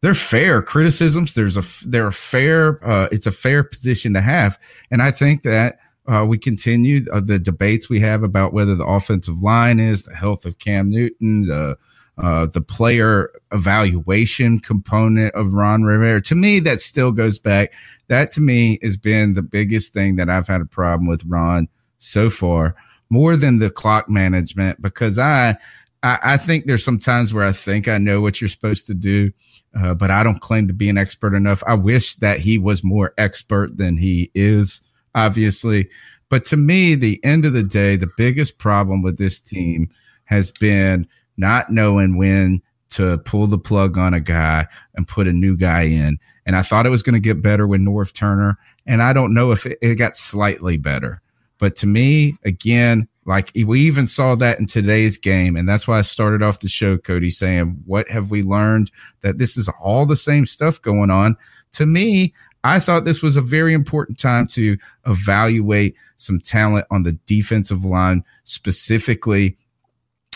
They're 0.00 0.14
fair 0.14 0.60
criticisms. 0.60 1.34
There's 1.34 1.56
a, 1.56 1.62
they're 1.86 2.08
a 2.08 2.12
fair, 2.12 2.84
uh, 2.84 3.08
it's 3.12 3.26
a 3.26 3.32
fair 3.32 3.62
position 3.62 4.12
to 4.14 4.20
have. 4.20 4.58
And 4.90 5.00
I 5.00 5.12
think 5.12 5.44
that 5.44 5.78
uh, 6.08 6.24
we 6.26 6.38
continue 6.38 7.04
uh, 7.12 7.20
the 7.20 7.38
debates 7.38 7.88
we 7.88 8.00
have 8.00 8.22
about 8.22 8.52
whether 8.52 8.74
the 8.74 8.86
offensive 8.86 9.42
line 9.42 9.80
is 9.80 10.04
the 10.04 10.14
health 10.14 10.44
of 10.44 10.58
Cam 10.58 10.90
Newton, 10.90 11.42
the 11.42 11.76
uh, 12.18 12.46
the 12.46 12.62
player 12.62 13.30
evaluation 13.52 14.58
component 14.58 15.34
of 15.34 15.52
Ron 15.52 15.82
Rivera. 15.82 16.22
To 16.22 16.34
me, 16.34 16.60
that 16.60 16.80
still 16.80 17.12
goes 17.12 17.38
back. 17.38 17.74
That 18.08 18.32
to 18.32 18.40
me 18.40 18.78
has 18.82 18.96
been 18.96 19.34
the 19.34 19.42
biggest 19.42 19.92
thing 19.92 20.16
that 20.16 20.30
I've 20.30 20.48
had 20.48 20.62
a 20.62 20.66
problem 20.66 21.06
with 21.06 21.24
Ron 21.26 21.68
so 21.98 22.30
far, 22.30 22.74
more 23.10 23.36
than 23.36 23.58
the 23.58 23.68
clock 23.68 24.08
management, 24.08 24.80
because 24.80 25.18
I, 25.18 25.58
I, 26.02 26.38
think 26.38 26.66
there's 26.66 26.84
some 26.84 26.98
times 26.98 27.34
where 27.34 27.44
I 27.44 27.52
think 27.52 27.88
I 27.88 27.98
know 27.98 28.20
what 28.20 28.40
you're 28.40 28.48
supposed 28.48 28.86
to 28.86 28.94
do, 28.94 29.32
uh, 29.78 29.92
but 29.92 30.10
I 30.10 30.22
don't 30.22 30.40
claim 30.40 30.68
to 30.68 30.74
be 30.74 30.88
an 30.88 30.98
expert 30.98 31.34
enough. 31.34 31.62
I 31.66 31.74
wish 31.74 32.14
that 32.16 32.38
he 32.38 32.58
was 32.58 32.84
more 32.84 33.12
expert 33.18 33.76
than 33.76 33.96
he 33.96 34.30
is 34.34 34.80
obviously. 35.16 35.88
But 36.28 36.44
to 36.46 36.56
me, 36.56 36.94
the 36.94 37.18
end 37.24 37.44
of 37.44 37.52
the 37.52 37.64
day, 37.64 37.96
the 37.96 38.10
biggest 38.16 38.58
problem 38.58 39.02
with 39.02 39.18
this 39.18 39.40
team 39.40 39.90
has 40.24 40.52
been 40.52 41.08
not 41.36 41.72
knowing 41.72 42.16
when 42.16 42.62
to 42.90 43.18
pull 43.18 43.48
the 43.48 43.58
plug 43.58 43.98
on 43.98 44.14
a 44.14 44.20
guy 44.20 44.66
and 44.94 45.08
put 45.08 45.26
a 45.26 45.32
new 45.32 45.56
guy 45.56 45.82
in. 45.82 46.18
And 46.44 46.54
I 46.54 46.62
thought 46.62 46.86
it 46.86 46.90
was 46.90 47.02
going 47.02 47.14
to 47.14 47.20
get 47.20 47.42
better 47.42 47.66
with 47.66 47.80
Norv 47.80 48.12
Turner. 48.12 48.58
And 48.86 49.02
I 49.02 49.12
don't 49.12 49.34
know 49.34 49.50
if 49.50 49.66
it, 49.66 49.78
it 49.82 49.96
got 49.96 50.16
slightly 50.16 50.76
better. 50.76 51.20
But 51.58 51.74
to 51.76 51.86
me, 51.86 52.36
again, 52.44 53.08
like 53.24 53.50
we 53.54 53.80
even 53.80 54.06
saw 54.06 54.36
that 54.36 54.60
in 54.60 54.66
today's 54.66 55.18
game. 55.18 55.56
And 55.56 55.68
that's 55.68 55.88
why 55.88 55.98
I 55.98 56.02
started 56.02 56.42
off 56.42 56.60
the 56.60 56.68
show, 56.68 56.96
Cody, 56.96 57.30
saying, 57.30 57.82
what 57.84 58.08
have 58.10 58.30
we 58.30 58.42
learned? 58.42 58.92
That 59.22 59.38
this 59.38 59.56
is 59.56 59.68
all 59.80 60.06
the 60.06 60.16
same 60.16 60.46
stuff 60.46 60.80
going 60.80 61.10
on. 61.10 61.36
To 61.72 61.86
me, 61.86 62.34
I 62.66 62.80
thought 62.80 63.04
this 63.04 63.22
was 63.22 63.36
a 63.36 63.42
very 63.42 63.72
important 63.72 64.18
time 64.18 64.46
to 64.48 64.76
evaluate 65.06 65.94
some 66.16 66.40
talent 66.40 66.86
on 66.90 67.04
the 67.04 67.12
defensive 67.26 67.84
line, 67.84 68.24
specifically 68.44 69.56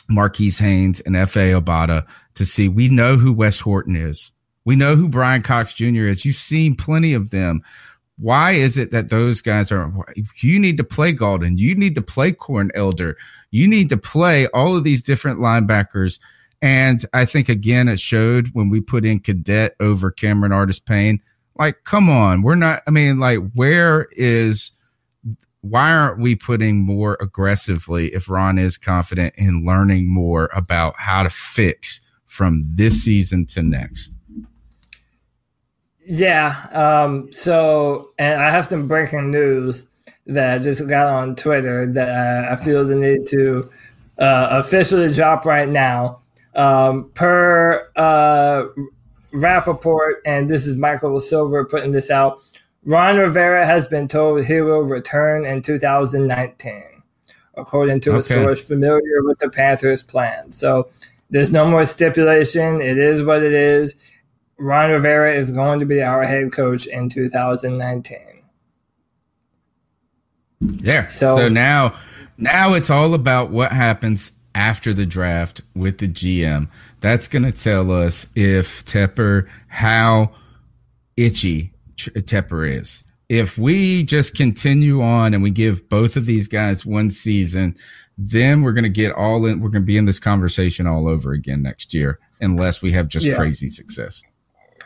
Marquis 0.09 0.51
Haynes 0.51 1.01
and 1.01 1.17
Efe 1.17 1.61
Obada, 1.61 2.07
to 2.35 2.47
see 2.47 2.69
we 2.69 2.89
know 2.89 3.17
who 3.17 3.33
Wes 3.33 3.61
Horton 3.61 3.97
is. 3.97 4.33
We 4.65 4.77
know 4.77 4.95
who 4.95 5.09
Brian 5.09 5.43
Cox 5.43 5.75
Jr. 5.75 6.07
is. 6.07 6.25
You've 6.25 6.37
seen 6.37 6.77
plenty 6.77 7.15
of 7.15 7.31
them. 7.31 7.63
Why 8.19 8.53
is 8.53 8.77
it 8.77 8.91
that 8.91 9.09
those 9.09 9.41
guys 9.41 9.73
are? 9.73 9.91
You 10.41 10.59
need 10.59 10.77
to 10.77 10.85
play 10.85 11.15
Gaulden. 11.15 11.59
You 11.59 11.75
need 11.75 11.95
to 11.95 12.03
play 12.03 12.33
Corn 12.33 12.71
Elder. 12.75 13.17
You 13.51 13.67
need 13.67 13.89
to 13.89 13.97
play 13.97 14.47
all 14.49 14.77
of 14.77 14.85
these 14.85 15.01
different 15.01 15.41
linebackers. 15.41 16.21
And 16.61 17.05
I 17.15 17.25
think 17.25 17.49
again, 17.49 17.89
it 17.89 17.99
showed 17.99 18.49
when 18.49 18.69
we 18.69 18.83
put 18.83 19.07
in 19.07 19.21
Cadet 19.21 19.75
over 19.81 20.11
Cameron 20.11 20.53
Artis-Payne 20.53 21.23
like, 21.61 21.85
come 21.85 22.09
on. 22.09 22.41
We're 22.41 22.55
not, 22.55 22.83
I 22.87 22.91
mean, 22.91 23.21
like, 23.21 23.39
where 23.55 24.09
is, 24.13 24.73
why 25.61 25.93
aren't 25.93 26.19
we 26.19 26.35
putting 26.35 26.79
more 26.79 27.19
aggressively 27.21 28.15
if 28.15 28.31
Ron 28.31 28.59
is 28.59 28.79
confident 28.79 29.35
in 29.37 29.67
learning 29.67 30.13
more 30.13 30.49
about 30.55 30.95
how 30.97 31.23
to 31.23 31.29
fix 31.29 32.01
from 32.25 32.63
this 32.65 33.03
season 33.03 33.45
to 33.45 33.63
next? 33.63 34.17
Yeah. 35.99 36.67
Um, 36.73 37.31
so, 37.31 38.11
and 38.19 38.41
I 38.41 38.51
have 38.51 38.67
some 38.67 38.89
breaking 38.89 39.31
news 39.31 39.87
that 40.29 40.55
I 40.55 40.59
just 40.59 40.89
got 40.89 41.13
on 41.13 41.37
Twitter 41.37 41.85
that 41.93 42.49
I 42.51 42.57
feel 42.57 42.87
the 42.87 42.97
need 42.97 43.27
to 43.27 43.71
uh, 44.19 44.49
officially 44.51 45.13
drop 45.13 45.45
right 45.45 45.69
now. 45.69 46.21
Um, 46.55 47.11
per 47.13 47.87
uh, 47.97 48.65
Rapoport, 49.33 50.23
and 50.25 50.49
this 50.49 50.67
is 50.67 50.77
Michael 50.77 51.21
Silver 51.21 51.65
putting 51.65 51.93
this 51.93 52.11
out. 52.11 52.41
Ron 52.85 53.19
Rivera 53.19 53.67
has 53.67 53.87
been 53.87 54.09
told 54.09 54.45
he 54.45 54.61
will 54.61 54.83
return 54.83 55.45
in 55.45 55.63
2019, 55.63 56.83
according 57.55 58.01
to 58.01 58.11
okay. 58.13 58.19
a 58.19 58.23
source 58.23 58.63
familiar 58.63 59.23
with 59.23 59.39
the 59.39 59.51
Panthers' 59.51 60.03
plan. 60.03 60.53
So 60.53 60.89
there's 61.29 61.53
no 61.53 61.69
more 61.69 61.85
stipulation. 61.85 62.81
It 62.81 62.99
is 62.99 63.23
what 63.23 63.43
it 63.43 63.53
is. 63.53 63.97
Ron 64.59 64.91
Rivera 64.91 65.33
is 65.35 65.53
going 65.53 65.81
to 65.81 65.87
be 65.87 66.03
our 66.03 66.25
head 66.25 66.53
coach 66.53 66.87
in 66.87 67.09
2019. 67.09 68.19
Yeah. 70.61 71.07
So, 71.07 71.37
so 71.37 71.49
now, 71.49 71.95
now 72.37 72.75
it's 72.75 72.91
all 72.91 73.15
about 73.15 73.51
what 73.51 73.73
happens 73.73 74.33
after 74.55 74.93
the 74.93 75.07
draft 75.07 75.63
with 75.75 75.99
the 75.99 76.09
GM. 76.09 76.69
That's 77.01 77.29
going 77.29 77.45
to 77.45 77.53
tell 77.53 77.91
us 77.91 78.27
if 78.35 78.85
Tepper, 78.85 79.49
how 79.69 80.33
itchy 81.17 81.73
Tepper 81.97 82.79
is. 82.79 83.05
If 83.29 83.57
we 83.57 84.05
just 84.05 84.35
continue 84.37 85.03
on 85.03 85.35
and 85.35 85.43
we 85.43 85.51
give 85.51 85.89
both 85.89 86.17
of 86.17 86.27
these 86.27 86.49
guys 86.49 86.85
one 86.85 87.11
season, 87.11 87.77
then 88.19 88.63
we're 88.63 88.73
going 88.73 88.85
to 88.85 88.91
get 88.91 89.13
all 89.13 89.47
in. 89.47 89.61
We're 89.61 89.71
going 89.71 89.83
to 89.83 89.87
be 89.87 89.97
in 89.97 90.05
this 90.05 90.19
conversation 90.19 90.87
all 90.87 91.09
over 91.09 91.33
again 91.33 91.63
next 91.63 91.95
year, 91.95 92.19
unless 92.41 92.83
we 92.83 92.93
have 92.93 93.09
just 93.09 93.27
yeah. 93.27 93.37
crazy 93.37 93.69
success. 93.69 94.23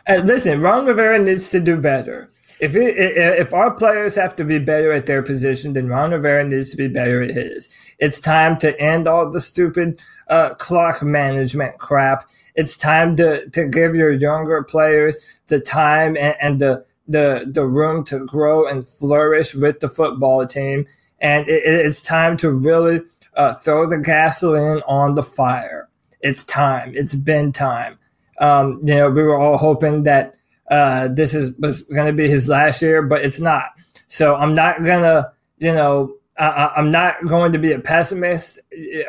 Uh, 0.07 0.17
listen, 0.25 0.61
Ron 0.61 0.85
Rivera 0.85 1.19
needs 1.19 1.49
to 1.51 1.61
do 1.61 1.77
better. 1.77 2.29
If 2.61 2.77
it, 2.77 2.97
if 2.97 3.53
our 3.53 3.71
players 3.73 4.15
have 4.15 4.37
to 4.37 4.45
be 4.45 4.59
better 4.59 4.93
at 4.93 5.07
their 5.07 5.23
position, 5.23 5.73
then 5.73 5.89
Ron 5.89 6.13
Rivera 6.13 6.45
needs 6.45 6.71
to 6.71 6.77
be 6.77 6.89
better 6.89 7.23
at 7.23 7.31
his. 7.31 7.69
It's 7.99 8.21
time 8.21 8.59
to 8.59 8.79
end 8.81 9.09
all 9.09 9.31
the 9.31 9.41
stupid 9.41 10.01
uh, 10.29 10.55
clock 10.55 11.03
management 11.03 11.79
crap. 11.79 12.29
It's 12.55 12.77
time 12.77 13.17
to, 13.17 13.49
to 13.51 13.67
give 13.67 13.95
your 13.95 14.13
younger 14.13 14.63
players 14.63 15.19
the 15.49 15.61
time 15.61 16.17
and, 16.17 16.37
and 16.41 16.61
the, 16.61 16.85
the, 17.09 17.45
the 17.53 17.67
room 17.67 18.05
to 18.05 18.25
grow 18.25 18.67
and 18.67 18.87
flourish 18.87 19.55
with 19.55 19.81
the 19.81 19.89
football 19.89 20.47
team. 20.47 20.87
And 21.21 21.49
it, 21.49 21.63
it's 21.65 22.01
time 22.01 22.37
to 22.39 22.51
really 22.51 23.01
uh, 23.37 23.55
throw 23.55 23.89
the 23.89 23.99
gasoline 23.99 24.83
on 24.87 25.17
the 25.17 25.25
fire. 25.25 25.89
It's 26.21 26.45
time. 26.45 26.93
It's 26.95 27.15
been 27.15 27.53
time. 27.53 27.99
Um, 28.41 28.81
you 28.85 28.95
know, 28.95 29.11
we 29.11 29.23
were 29.23 29.39
all 29.39 29.57
hoping 29.57 30.05
that 30.05 30.37
uh, 30.71 31.09
this 31.09 31.35
is 31.35 31.53
was 31.59 31.83
going 31.83 32.07
to 32.07 32.13
be 32.13 32.29
his 32.29 32.49
last 32.49 32.83
year, 32.83 33.03
but 33.03 33.25
it's 33.25 33.41
not. 33.41 33.67
So 34.09 34.35
I'm 34.35 34.55
not 34.55 34.85
gonna, 34.85 35.33
you 35.59 35.73
know, 35.73 36.15
I, 36.39 36.73
am 36.77 36.91
not 36.91 37.25
going 37.27 37.53
to 37.53 37.59
be 37.59 37.73
a 37.73 37.79
pessimist 37.79 38.59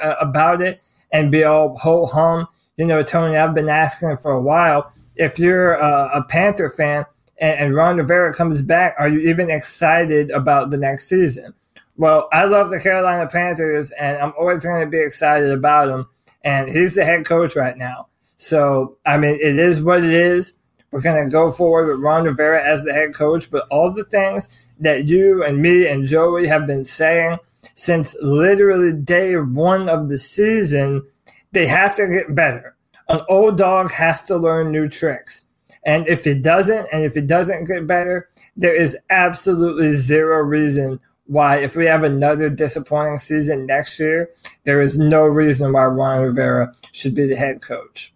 uh, 0.02 0.16
about 0.20 0.62
it 0.62 0.82
and 1.12 1.32
be 1.32 1.44
all 1.44 1.78
ho 1.78 2.06
hum. 2.06 2.48
You 2.78 2.86
know, 2.86 3.04
Tony, 3.04 3.38
I've 3.38 3.56
been 3.56 3.70
asking 3.70 4.18
for 4.18 4.32
a 4.32 4.42
while 4.42 4.92
if 5.16 5.40
you're 5.40 5.74
a, 5.74 6.12
a 6.16 6.24
Panther 6.24 6.70
fan 6.70 7.06
and, 7.38 7.60
and 7.60 7.76
Ron 7.76 7.98
Rivera 7.98 8.34
comes 8.34 8.62
back, 8.62 8.96
are 9.00 9.08
you 9.08 9.20
even 9.30 9.50
excited 9.50 10.32
about 10.32 10.72
the 10.72 10.78
next 10.78 11.08
season? 11.08 11.54
Well, 11.98 12.28
I 12.34 12.46
love 12.46 12.70
the 12.70 12.80
Carolina 12.80 13.28
Panthers, 13.28 13.92
and 13.92 14.18
I'm 14.18 14.34
always 14.38 14.60
going 14.60 14.82
to 14.82 14.90
be 14.90 15.00
excited 15.00 15.50
about 15.52 15.88
them. 15.88 16.08
And 16.44 16.70
he's 16.70 16.94
the 16.94 17.06
head 17.06 17.26
coach 17.26 17.56
right 17.56 17.78
now. 17.78 18.08
So, 18.38 18.98
I 19.06 19.18
mean, 19.18 19.40
it 19.42 19.58
is 19.58 19.82
what 19.82 20.04
it 20.04 20.14
is. 20.14 20.54
We're 20.96 21.02
going 21.02 21.26
to 21.26 21.30
go 21.30 21.52
forward 21.52 21.90
with 21.90 22.00
Ron 22.00 22.24
Rivera 22.24 22.66
as 22.66 22.86
the 22.86 22.94
head 22.94 23.14
coach, 23.14 23.52
but 23.52 23.68
all 23.70 23.92
the 23.92 24.06
things 24.06 24.70
that 24.80 25.04
you 25.04 25.44
and 25.44 25.62
me 25.62 25.86
and 25.86 26.08
Joey 26.08 26.48
have 26.48 26.66
been 26.66 26.86
saying 26.86 27.40
since 27.76 28.16
literally 28.22 28.94
day 28.94 29.36
one 29.36 29.90
of 29.90 30.08
the 30.08 30.18
season, 30.18 31.06
they 31.52 31.68
have 31.68 31.96
to 31.96 32.08
get 32.08 32.34
better. 32.34 32.78
An 33.10 33.20
old 33.28 33.58
dog 33.58 33.92
has 33.92 34.24
to 34.24 34.38
learn 34.38 34.72
new 34.72 34.88
tricks. 34.88 35.48
And 35.86 36.08
if 36.08 36.26
it 36.26 36.42
doesn't, 36.42 36.88
and 36.94 37.04
if 37.04 37.18
it 37.18 37.28
doesn't 37.28 37.66
get 37.66 37.86
better, 37.86 38.30
there 38.56 38.74
is 38.74 38.98
absolutely 39.10 39.90
zero 39.90 40.44
reason 40.44 41.02
why, 41.26 41.58
if 41.58 41.76
we 41.76 41.88
have 41.88 42.06
another 42.06 42.50
disappointing 42.50 43.18
season 43.18 43.66
next 43.66 44.00
year, 44.00 44.30
there 44.64 44.82
is 44.82 44.98
no 44.98 45.26
reason 45.26 45.74
why 45.74 45.84
Ron 45.88 46.22
Rivera 46.22 46.74
should 46.94 47.16
be 47.16 47.28
the 47.28 47.36
head 47.36 47.62
coach. 47.62 48.14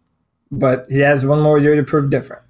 But 0.49 0.85
he 0.87 0.99
has 0.99 1.25
one 1.25 1.41
more 1.41 1.59
year 1.59 1.75
to 1.75 1.83
prove 1.83 2.09
different. 2.09 2.43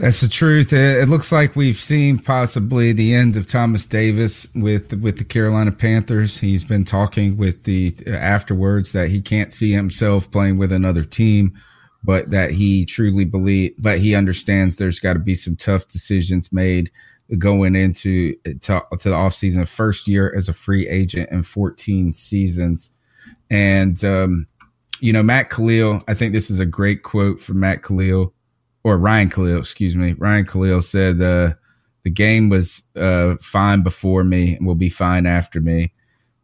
That's 0.00 0.20
the 0.20 0.28
truth. 0.28 0.72
It 0.72 1.08
looks 1.08 1.30
like 1.30 1.54
we've 1.54 1.78
seen 1.78 2.18
possibly 2.18 2.92
the 2.92 3.14
end 3.14 3.36
of 3.36 3.46
Thomas 3.46 3.84
Davis 3.84 4.46
with 4.54 4.94
with 4.94 5.18
the 5.18 5.24
Carolina 5.24 5.72
Panthers. 5.72 6.38
He's 6.38 6.64
been 6.64 6.84
talking 6.84 7.36
with 7.36 7.64
the 7.64 7.94
afterwards 8.06 8.92
that 8.92 9.08
he 9.08 9.20
can't 9.20 9.52
see 9.52 9.72
himself 9.72 10.30
playing 10.30 10.56
with 10.56 10.72
another 10.72 11.04
team, 11.04 11.52
but 12.02 12.30
that 12.30 12.50
he 12.50 12.86
truly 12.86 13.24
believe, 13.24 13.74
but 13.78 13.98
he 13.98 14.14
understands 14.14 14.76
there's 14.76 15.00
got 15.00 15.14
to 15.14 15.18
be 15.18 15.34
some 15.34 15.56
tough 15.56 15.86
decisions 15.88 16.52
made 16.52 16.90
going 17.36 17.76
into 17.76 18.34
to, 18.44 18.58
to 18.60 19.10
the 19.10 19.14
offseason, 19.14 19.68
first 19.68 20.08
year 20.08 20.34
as 20.34 20.48
a 20.48 20.54
free 20.54 20.88
agent 20.88 21.28
in 21.30 21.42
14 21.42 22.14
seasons. 22.14 22.90
And, 23.50 24.02
um, 24.02 24.46
you 25.00 25.12
know, 25.12 25.22
Matt 25.22 25.50
Kalil. 25.50 26.02
I 26.08 26.14
think 26.14 26.32
this 26.32 26.50
is 26.50 26.58
a 26.58 26.66
great 26.66 27.02
quote 27.02 27.40
from 27.40 27.60
Matt 27.60 27.82
Kalil 27.82 28.32
or 28.88 28.98
Ryan 28.98 29.30
Kalil, 29.30 29.58
excuse 29.58 29.96
me. 29.96 30.12
Ryan 30.12 30.46
Kalil 30.46 30.82
said, 30.82 31.20
uh, 31.20 31.52
the 32.04 32.10
game 32.10 32.48
was 32.48 32.82
uh, 32.96 33.36
fine 33.40 33.82
before 33.82 34.24
me 34.24 34.56
and 34.56 34.66
will 34.66 34.74
be 34.74 34.88
fine 34.88 35.26
after 35.26 35.60
me. 35.60 35.92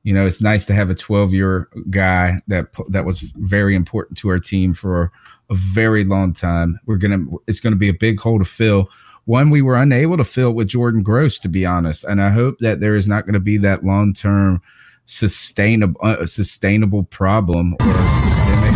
You 0.02 0.12
know, 0.12 0.26
it's 0.26 0.42
nice 0.42 0.66
to 0.66 0.74
have 0.74 0.90
a 0.90 0.94
12 0.94 1.32
year 1.32 1.68
guy 1.88 2.42
that 2.48 2.66
that 2.90 3.06
was 3.06 3.20
very 3.20 3.74
important 3.74 4.18
to 4.18 4.28
our 4.28 4.38
team 4.38 4.74
for 4.74 5.10
a 5.48 5.54
very 5.54 6.04
long 6.04 6.34
time. 6.34 6.78
We're 6.84 6.98
gonna 6.98 7.24
it's 7.46 7.60
gonna 7.60 7.76
be 7.76 7.88
a 7.88 7.94
big 7.94 8.20
hole 8.20 8.38
to 8.38 8.44
fill. 8.44 8.90
One 9.24 9.48
we 9.48 9.62
were 9.62 9.76
unable 9.76 10.18
to 10.18 10.24
fill 10.24 10.52
with 10.52 10.68
Jordan 10.68 11.02
Gross, 11.02 11.38
to 11.40 11.48
be 11.48 11.64
honest, 11.64 12.04
and 12.04 12.20
I 12.20 12.28
hope 12.28 12.58
that 12.58 12.80
there 12.80 12.94
is 12.94 13.08
not 13.08 13.24
going 13.24 13.32
to 13.32 13.40
be 13.40 13.56
that 13.58 13.82
long 13.82 14.12
term 14.12 14.60
sustainable 15.06 15.98
uh, 16.02 16.26
sustainable 16.26 17.04
problem 17.04 17.74
or 17.80 17.94
systemic 18.22 18.74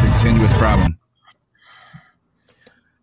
continuous 0.00 0.52
problem, 0.54 0.98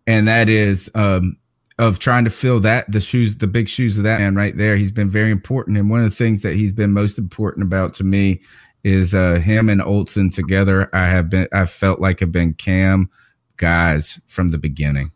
and 0.08 0.28
that 0.28 0.50
is 0.50 0.90
um, 0.96 1.38
of 1.78 2.00
trying 2.00 2.24
to 2.24 2.30
fill 2.30 2.60
that 2.62 2.90
the 2.92 3.02
shoes 3.02 3.38
the 3.38 3.48
big 3.48 3.68
shoes 3.68 3.98
of 3.98 4.04
that 4.04 4.20
man 4.20 4.36
right 4.36 4.58
there. 4.58 4.76
He's 4.76 4.92
been 4.92 5.10
very 5.10 5.32
important 5.32 5.78
and 5.78 5.90
one 5.90 6.02
of 6.04 6.10
the 6.10 6.16
things 6.16 6.42
that 6.44 6.56
he's 6.56 6.72
been 6.72 6.92
most 6.92 7.18
important 7.18 7.64
about 7.64 7.94
to 7.96 8.04
me 8.04 8.42
is 8.84 9.14
uh 9.14 9.36
him 9.36 9.68
and 9.70 9.82
Olsen 9.82 10.30
together 10.30 10.90
I 10.94 11.08
have 11.08 11.30
been 11.30 11.48
I 11.52 11.66
felt 11.66 12.00
like 12.00 12.22
I've 12.22 12.32
been 12.32 12.54
cam 12.54 13.10
guys 13.58 14.20
from 14.28 14.50
the 14.50 14.58
beginning. 14.58 15.12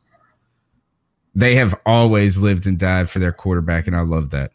They 1.36 1.56
have 1.56 1.76
always 1.86 2.38
lived 2.38 2.66
and 2.66 2.78
died 2.78 3.10
for 3.10 3.20
their 3.20 3.32
quarterback 3.32 3.88
and 3.88 3.96
I 3.96 4.02
love 4.02 4.32
that. 4.32 4.52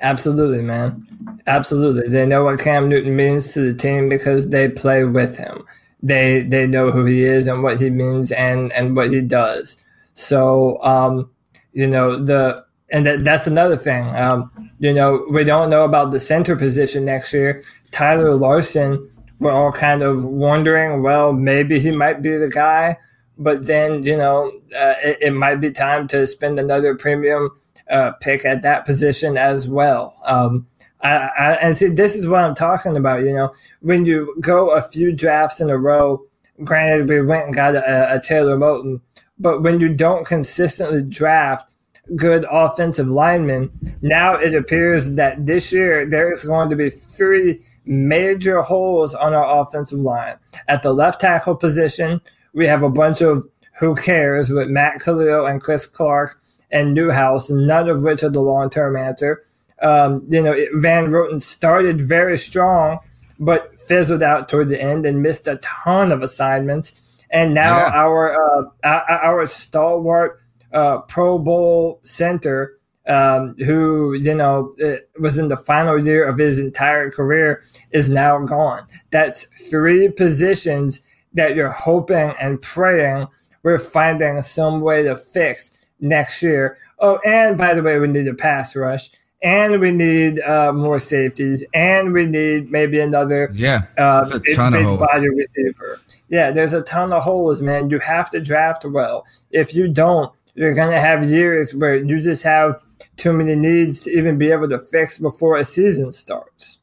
Absolutely 0.00 0.62
man. 0.62 1.06
Absolutely. 1.46 2.08
They 2.08 2.26
know 2.26 2.42
what 2.42 2.58
Cam 2.58 2.88
Newton 2.88 3.14
means 3.14 3.52
to 3.52 3.60
the 3.60 3.74
team 3.74 4.08
because 4.08 4.50
they 4.50 4.68
play 4.68 5.04
with 5.04 5.36
him 5.36 5.64
they 6.02 6.42
they 6.42 6.66
know 6.66 6.90
who 6.90 7.04
he 7.04 7.22
is 7.24 7.46
and 7.46 7.62
what 7.62 7.80
he 7.80 7.90
means 7.90 8.32
and 8.32 8.72
and 8.72 8.96
what 8.96 9.10
he 9.10 9.20
does 9.20 9.82
so, 10.14 10.82
um, 10.82 11.30
you 11.72 11.86
know, 11.86 12.22
the 12.22 12.64
and 12.90 13.06
that, 13.06 13.24
that's 13.24 13.46
another 13.46 13.76
thing. 13.76 14.04
Um, 14.14 14.50
you 14.78 14.92
know, 14.92 15.26
we 15.30 15.44
don't 15.44 15.70
know 15.70 15.84
about 15.84 16.10
the 16.10 16.20
center 16.20 16.56
position 16.56 17.04
next 17.04 17.32
year. 17.32 17.62
Tyler 17.90 18.34
Larsen, 18.34 19.10
we're 19.38 19.52
all 19.52 19.72
kind 19.72 20.02
of 20.02 20.24
wondering, 20.24 21.02
well, 21.02 21.32
maybe 21.32 21.80
he 21.80 21.90
might 21.90 22.20
be 22.20 22.36
the 22.36 22.48
guy, 22.48 22.98
but 23.38 23.66
then, 23.66 24.02
you 24.02 24.16
know, 24.16 24.52
uh, 24.76 24.94
it, 25.02 25.18
it, 25.22 25.30
might 25.30 25.56
be 25.56 25.70
time 25.70 26.06
to 26.08 26.26
spend 26.26 26.58
another 26.58 26.94
premium 26.94 27.50
uh, 27.90 28.12
pick 28.12 28.44
at 28.44 28.62
that 28.62 28.84
position 28.84 29.38
as 29.38 29.66
well. 29.66 30.16
Um, 30.26 30.66
I, 31.02 31.08
I, 31.08 31.52
and 31.54 31.76
see, 31.76 31.88
this 31.88 32.14
is 32.14 32.26
what 32.26 32.44
I'm 32.44 32.54
talking 32.54 32.96
about. 32.96 33.22
You 33.22 33.32
know, 33.32 33.54
when 33.80 34.06
you 34.06 34.36
go 34.40 34.70
a 34.70 34.82
few 34.82 35.12
drafts 35.12 35.60
in 35.60 35.70
a 35.70 35.76
row, 35.76 36.24
granted, 36.62 37.08
we 37.08 37.22
went 37.22 37.46
and 37.46 37.54
got 37.54 37.74
a, 37.74 38.14
a 38.14 38.20
Taylor 38.20 38.56
Moton 38.56 39.00
but 39.42 39.62
when 39.62 39.80
you 39.80 39.88
don't 39.88 40.24
consistently 40.24 41.02
draft 41.02 41.68
good 42.14 42.46
offensive 42.48 43.08
linemen, 43.08 43.70
now 44.00 44.34
it 44.34 44.54
appears 44.54 45.14
that 45.14 45.46
this 45.46 45.72
year 45.72 46.08
there 46.08 46.30
is 46.30 46.44
going 46.44 46.70
to 46.70 46.76
be 46.76 46.90
three 46.90 47.60
major 47.84 48.62
holes 48.62 49.14
on 49.14 49.34
our 49.34 49.60
offensive 49.60 49.98
line. 49.98 50.36
At 50.68 50.84
the 50.84 50.92
left 50.92 51.20
tackle 51.20 51.56
position, 51.56 52.20
we 52.54 52.68
have 52.68 52.84
a 52.84 52.90
bunch 52.90 53.20
of 53.20 53.48
who 53.80 53.96
cares 53.96 54.50
with 54.50 54.68
Matt 54.68 55.00
Kalil 55.00 55.46
and 55.46 55.60
Chris 55.60 55.86
Clark 55.86 56.40
and 56.70 56.94
Newhouse, 56.94 57.50
none 57.50 57.88
of 57.88 58.04
which 58.04 58.22
are 58.22 58.30
the 58.30 58.40
long 58.40 58.70
term 58.70 58.96
answer. 58.96 59.44
Um, 59.82 60.26
you 60.28 60.40
know, 60.42 60.54
Van 60.74 61.10
Roten 61.10 61.40
started 61.42 62.00
very 62.00 62.38
strong, 62.38 63.00
but 63.38 63.78
fizzled 63.78 64.22
out 64.22 64.48
toward 64.48 64.68
the 64.68 64.80
end 64.80 65.04
and 65.04 65.22
missed 65.22 65.48
a 65.48 65.56
ton 65.56 66.12
of 66.12 66.22
assignments. 66.22 67.00
And 67.30 67.54
now 67.54 67.76
yeah. 67.78 67.92
our, 67.94 68.70
uh, 68.84 69.00
our 69.08 69.46
stalwart 69.46 70.40
uh, 70.72 70.98
Pro 70.98 71.38
Bowl 71.38 72.00
center, 72.02 72.78
um, 73.06 73.56
who 73.56 74.14
you 74.14 74.34
know 74.34 74.74
was 75.18 75.36
in 75.36 75.48
the 75.48 75.56
final 75.56 75.98
year 75.98 76.24
of 76.24 76.38
his 76.38 76.58
entire 76.58 77.10
career, 77.10 77.64
is 77.90 78.08
now 78.08 78.38
gone. 78.38 78.86
That's 79.10 79.44
three 79.70 80.08
positions 80.08 81.00
that 81.34 81.56
you're 81.56 81.70
hoping 81.70 82.34
and 82.38 82.62
praying 82.62 83.26
we're 83.62 83.78
finding 83.78 84.40
some 84.42 84.80
way 84.80 85.02
to 85.04 85.16
fix 85.16 85.72
next 86.00 86.42
year. 86.42 86.78
Oh, 86.98 87.18
and 87.24 87.56
by 87.56 87.74
the 87.74 87.82
way, 87.82 87.98
we 87.98 88.08
need 88.08 88.28
a 88.28 88.34
pass 88.34 88.74
rush 88.76 89.10
and 89.42 89.80
we 89.80 89.90
need 89.90 90.40
uh, 90.40 90.72
more 90.72 91.00
safeties, 91.00 91.64
and 91.74 92.12
we 92.12 92.26
need 92.26 92.70
maybe 92.70 93.00
another 93.00 93.50
yeah, 93.52 93.82
uh, 93.98 94.28
a 94.32 94.38
big, 94.38 94.54
ton 94.54 94.72
big 94.72 94.86
of 94.86 95.00
body 95.00 95.28
receiver. 95.28 96.00
Yeah, 96.28 96.50
there's 96.50 96.72
a 96.72 96.82
ton 96.82 97.12
of 97.12 97.24
holes, 97.24 97.60
man. 97.60 97.90
You 97.90 97.98
have 97.98 98.30
to 98.30 98.40
draft 98.40 98.84
well. 98.84 99.26
If 99.50 99.74
you 99.74 99.88
don't, 99.88 100.32
you're 100.54 100.74
gonna 100.74 101.00
have 101.00 101.28
years 101.28 101.74
where 101.74 101.96
you 101.96 102.20
just 102.20 102.44
have 102.44 102.80
too 103.16 103.32
many 103.32 103.56
needs 103.56 104.00
to 104.00 104.10
even 104.10 104.38
be 104.38 104.50
able 104.50 104.68
to 104.68 104.78
fix 104.78 105.18
before 105.18 105.56
a 105.56 105.64
season 105.64 106.12
starts. 106.12 106.78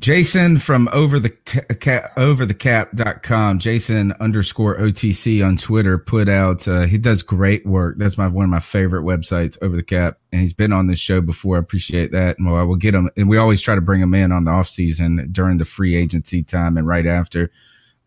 Jason 0.00 0.58
from 0.58 0.88
over 0.92 1.20
the 1.20 1.28
cap, 1.28 2.12
over 2.16 2.46
the 2.46 2.54
cap.com, 2.54 3.58
Jason 3.58 4.12
underscore 4.18 4.78
OTC 4.78 5.46
on 5.46 5.58
Twitter 5.58 5.98
put 5.98 6.26
out, 6.26 6.66
uh, 6.66 6.86
he 6.86 6.96
does 6.96 7.22
great 7.22 7.66
work. 7.66 7.96
That's 7.98 8.16
my, 8.16 8.26
one 8.26 8.44
of 8.44 8.50
my 8.50 8.60
favorite 8.60 9.02
websites 9.02 9.58
over 9.60 9.76
the 9.76 9.82
cap. 9.82 10.18
And 10.32 10.40
he's 10.40 10.54
been 10.54 10.72
on 10.72 10.86
this 10.86 10.98
show 10.98 11.20
before. 11.20 11.56
I 11.56 11.60
appreciate 11.60 12.12
that. 12.12 12.38
And 12.38 12.50
well, 12.50 12.58
I 12.58 12.62
will 12.62 12.76
get 12.76 12.94
him. 12.94 13.10
And 13.14 13.28
we 13.28 13.36
always 13.36 13.60
try 13.60 13.74
to 13.74 13.82
bring 13.82 14.00
him 14.00 14.14
in 14.14 14.32
on 14.32 14.44
the 14.44 14.50
off 14.50 14.70
season 14.70 15.28
during 15.32 15.58
the 15.58 15.66
free 15.66 15.94
agency 15.94 16.42
time 16.42 16.78
and 16.78 16.86
right 16.86 17.06
after 17.06 17.50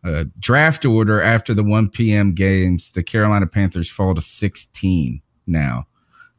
uh, 0.04 0.24
draft 0.40 0.84
order 0.84 1.22
after 1.22 1.54
the 1.54 1.62
1 1.62 1.90
PM 1.90 2.34
games. 2.34 2.90
The 2.90 3.04
Carolina 3.04 3.46
Panthers 3.46 3.88
fall 3.88 4.16
to 4.16 4.20
16 4.20 5.22
now. 5.46 5.86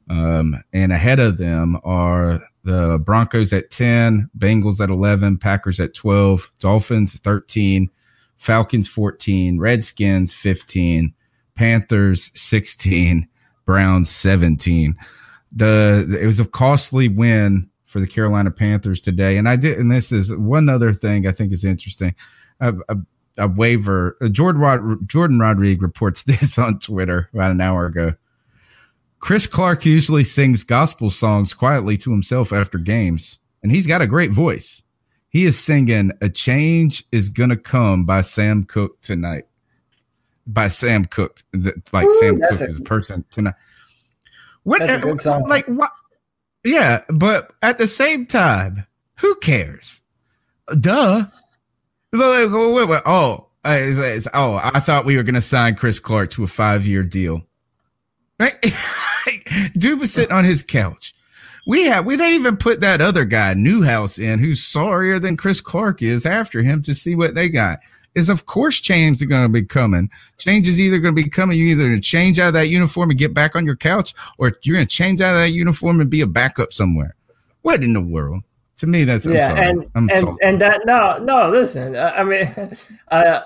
Um, 0.09 0.61
and 0.73 0.91
ahead 0.91 1.21
of 1.21 1.37
them 1.37 1.79
are 1.85 2.43
the 2.65 2.97
Broncos 2.97 3.53
at 3.53 3.69
10, 3.69 4.29
Bengals 4.37 4.81
at 4.81 4.89
11, 4.89 5.37
Packers 5.37 5.79
at 5.79 5.93
12, 5.93 6.51
Dolphins 6.59 7.13
13, 7.19 7.89
Falcons 8.37 8.87
14, 8.87 9.59
Redskins 9.59 10.33
15, 10.33 11.13
Panthers 11.53 12.31
16, 12.33 13.27
Browns 13.65 14.09
17. 14.09 14.95
The 15.51 16.19
it 16.21 16.25
was 16.25 16.39
a 16.39 16.45
costly 16.45 17.07
win 17.07 17.69
for 17.85 17.99
the 17.99 18.07
Carolina 18.07 18.51
Panthers 18.51 18.99
today, 18.99 19.37
and 19.37 19.47
I 19.47 19.55
did. 19.55 19.77
And 19.77 19.89
this 19.89 20.11
is 20.11 20.33
one 20.35 20.67
other 20.67 20.91
thing 20.91 21.27
I 21.27 21.31
think 21.31 21.53
is 21.53 21.63
interesting. 21.63 22.13
A, 22.59 22.73
a, 22.89 22.97
a 23.37 23.47
waiver. 23.47 24.17
Jordan 24.31 24.61
Rod, 24.61 25.07
Jordan 25.07 25.39
Rodriguez 25.39 25.81
reports 25.81 26.23
this 26.23 26.57
on 26.57 26.79
Twitter 26.79 27.29
about 27.33 27.51
an 27.51 27.61
hour 27.61 27.85
ago. 27.85 28.15
Chris 29.25 29.47
Clark 29.47 29.87
usually 29.87 30.23
sings 30.23 30.61
gospel 30.61 31.09
songs 31.09 31.55
quietly 31.55 31.97
to 31.97 32.11
himself 32.11 32.53
after 32.53 32.77
games, 32.77 33.39
and 33.63 33.71
he's 33.71 33.87
got 33.87 33.99
a 33.99 34.05
great 34.05 34.29
voice. 34.29 34.83
He 35.29 35.45
is 35.45 35.57
singing 35.57 36.11
A 36.21 36.29
Change 36.29 37.03
is 37.11 37.29
Gonna 37.29 37.57
Come 37.57 38.05
by 38.05 38.21
Sam 38.21 38.65
Cooke 38.65 39.01
tonight. 39.01 39.45
By 40.45 40.67
Sam 40.67 41.05
Cooke. 41.05 41.41
Like 41.91 42.05
Ooh, 42.05 42.19
Sam 42.19 42.39
Cooke 42.39 42.61
a, 42.61 42.65
is 42.65 42.77
a 42.77 42.83
person 42.83 43.25
tonight. 43.31 43.55
What, 44.61 44.81
that's 44.81 45.03
a 45.03 45.07
good 45.07 45.19
song. 45.19 45.49
Like, 45.49 45.65
what? 45.65 45.89
Yeah, 46.63 47.01
but 47.09 47.51
at 47.63 47.79
the 47.79 47.87
same 47.87 48.27
time, 48.27 48.85
who 49.15 49.33
cares? 49.37 50.03
Duh. 50.79 51.25
Wait, 52.13 52.51
wait, 52.51 52.87
wait, 52.87 53.01
oh, 53.07 53.47
oh, 53.65 54.61
I 54.63 54.79
thought 54.81 55.05
we 55.05 55.17
were 55.17 55.23
going 55.23 55.33
to 55.33 55.41
sign 55.41 55.73
Chris 55.73 55.97
Clark 55.97 56.29
to 56.29 56.43
a 56.43 56.47
five 56.47 56.85
year 56.85 57.01
deal. 57.01 57.41
Right? 58.39 58.53
Dude 59.77 59.99
was 59.99 60.13
sitting 60.13 60.31
on 60.31 60.45
his 60.45 60.63
couch. 60.63 61.13
We 61.67 61.85
have 61.85 62.05
we 62.05 62.15
they 62.15 62.35
even 62.35 62.57
put 62.57 62.81
that 62.81 63.01
other 63.01 63.25
guy 63.25 63.53
Newhouse 63.55 64.19
in, 64.19 64.39
who's 64.39 64.63
sorrier 64.63 65.19
than 65.19 65.37
Chris 65.37 65.61
Clark 65.61 66.01
is 66.01 66.25
after 66.25 66.61
him 66.61 66.81
to 66.83 66.93
see 66.93 67.15
what 67.15 67.33
they 67.33 67.49
got. 67.49 67.79
Is 68.13 68.29
of 68.29 68.45
course 68.45 68.79
change 68.79 69.21
are 69.21 69.25
going 69.25 69.43
to 69.43 69.49
be 69.49 69.63
coming. 69.63 70.09
Change 70.37 70.67
is 70.67 70.79
either 70.79 70.99
going 70.99 71.15
to 71.15 71.21
be 71.21 71.29
coming. 71.29 71.57
You 71.57 71.67
either 71.67 71.99
change 71.99 72.39
out 72.39 72.49
of 72.49 72.53
that 72.53 72.67
uniform 72.67 73.09
and 73.09 73.19
get 73.19 73.33
back 73.33 73.55
on 73.55 73.65
your 73.65 73.75
couch, 73.75 74.13
or 74.37 74.53
you're 74.63 74.75
going 74.75 74.87
to 74.87 74.95
change 74.95 75.21
out 75.21 75.33
of 75.33 75.41
that 75.41 75.51
uniform 75.51 75.99
and 75.99 76.09
be 76.09 76.21
a 76.21 76.27
backup 76.27 76.71
somewhere. 76.71 77.15
What 77.63 77.83
in 77.83 77.93
the 77.93 78.01
world? 78.01 78.43
To 78.77 78.87
me, 78.87 79.05
that's 79.05 79.25
yeah, 79.25 79.53
and 79.53 79.89
I'm 79.95 80.09
and, 80.11 80.37
and 80.41 80.61
that 80.61 80.81
no 80.85 81.17
no 81.17 81.49
listen. 81.49 81.95
I 81.95 82.23
mean, 82.23 82.77
I 83.09 83.17
uh, 83.25 83.45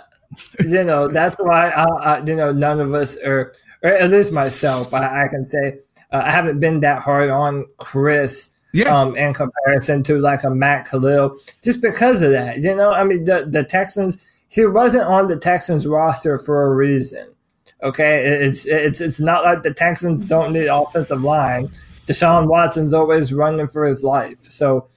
you 0.60 0.84
know 0.84 1.07
that's 1.07 1.38
why 1.38 1.70
I, 1.70 1.86
I 1.86 2.26
you 2.26 2.36
know 2.36 2.52
none 2.52 2.80
of 2.80 2.94
us 2.94 3.18
are 3.18 3.53
or 3.84 3.91
at 3.91 4.10
least 4.10 4.31
myself, 4.31 4.93
I, 4.93 5.26
I 5.26 5.27
can 5.27 5.45
say 5.45 5.80
uh, 6.11 6.22
I 6.26 6.31
haven't 6.31 6.60
been 6.60 6.80
that 6.81 7.01
hard 7.01 7.30
on 7.30 7.65
Chris. 7.77 8.53
Yeah. 8.72 8.95
Um, 8.95 9.15
in 9.15 9.34
comparison 9.34 10.03
to 10.03 10.19
like 10.19 10.43
a 10.43 10.51
Matt 10.51 10.88
Kalil, 10.88 11.39
just 11.64 11.81
because 11.81 12.22
of 12.22 12.30
that, 12.34 12.60
you 12.60 12.76
know, 12.76 12.91
I 12.91 13.03
mean, 13.03 13.23
the 13.23 13.47
the 13.49 13.64
Texans, 13.64 14.23
he 14.47 14.64
wasn't 14.64 15.06
on 15.06 15.26
the 15.26 15.38
Texans 15.38 15.88
roster 15.88 16.38
for 16.38 16.61
a 16.61 16.76
reason. 16.76 17.34
Okay, 17.81 18.23
it's 18.26 18.68
it's 18.68 19.01
it's 19.01 19.19
not 19.19 19.43
like 19.43 19.64
the 19.64 19.73
Texans 19.73 20.23
don't 20.23 20.53
need 20.53 20.68
offensive 20.68 21.23
line. 21.23 21.69
Deshaun 22.06 22.47
Watson's 22.47 22.93
always 22.93 23.31
running 23.31 23.68
for 23.68 23.85
his 23.85 24.03
life. 24.03 24.38
So 24.47 24.88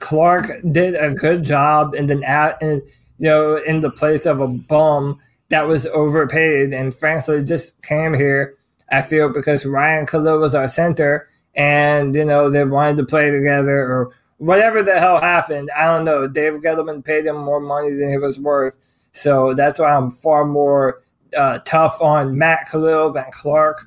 Clark 0.00 0.50
did 0.70 0.94
a 0.94 1.14
good 1.14 1.44
job, 1.44 1.94
and 1.94 2.10
then 2.10 2.22
at 2.24 2.60
and 2.62 2.82
you 3.18 3.28
know 3.28 3.56
in 3.56 3.80
the 3.80 3.90
place 3.90 4.26
of 4.26 4.40
a 4.40 4.48
bum 4.48 5.18
that 5.48 5.66
was 5.66 5.86
overpaid, 5.86 6.72
and 6.72 6.94
frankly 6.94 7.42
just 7.42 7.82
came 7.82 8.14
here. 8.14 8.56
I 8.90 9.02
feel 9.02 9.28
because 9.28 9.66
Ryan 9.66 10.06
Kalil 10.06 10.38
was 10.38 10.54
our 10.54 10.68
center, 10.68 11.26
and 11.54 12.14
you 12.14 12.24
know 12.24 12.50
they 12.50 12.64
wanted 12.64 12.96
to 12.98 13.04
play 13.04 13.30
together 13.30 13.78
or 13.78 14.12
whatever 14.38 14.82
the 14.82 14.98
hell 14.98 15.20
happened. 15.20 15.70
I 15.76 15.86
don't 15.86 16.04
know. 16.04 16.28
David 16.28 16.62
Gettleman 16.62 17.04
paid 17.04 17.26
him 17.26 17.36
more 17.36 17.60
money 17.60 17.94
than 17.94 18.10
he 18.10 18.18
was 18.18 18.38
worth, 18.38 18.76
so 19.12 19.54
that's 19.54 19.78
why 19.78 19.94
I'm 19.94 20.10
far 20.10 20.44
more 20.44 21.02
uh, 21.36 21.58
tough 21.64 22.00
on 22.00 22.38
Matt 22.38 22.68
Kalil 22.70 23.12
than 23.12 23.30
Clark. 23.32 23.86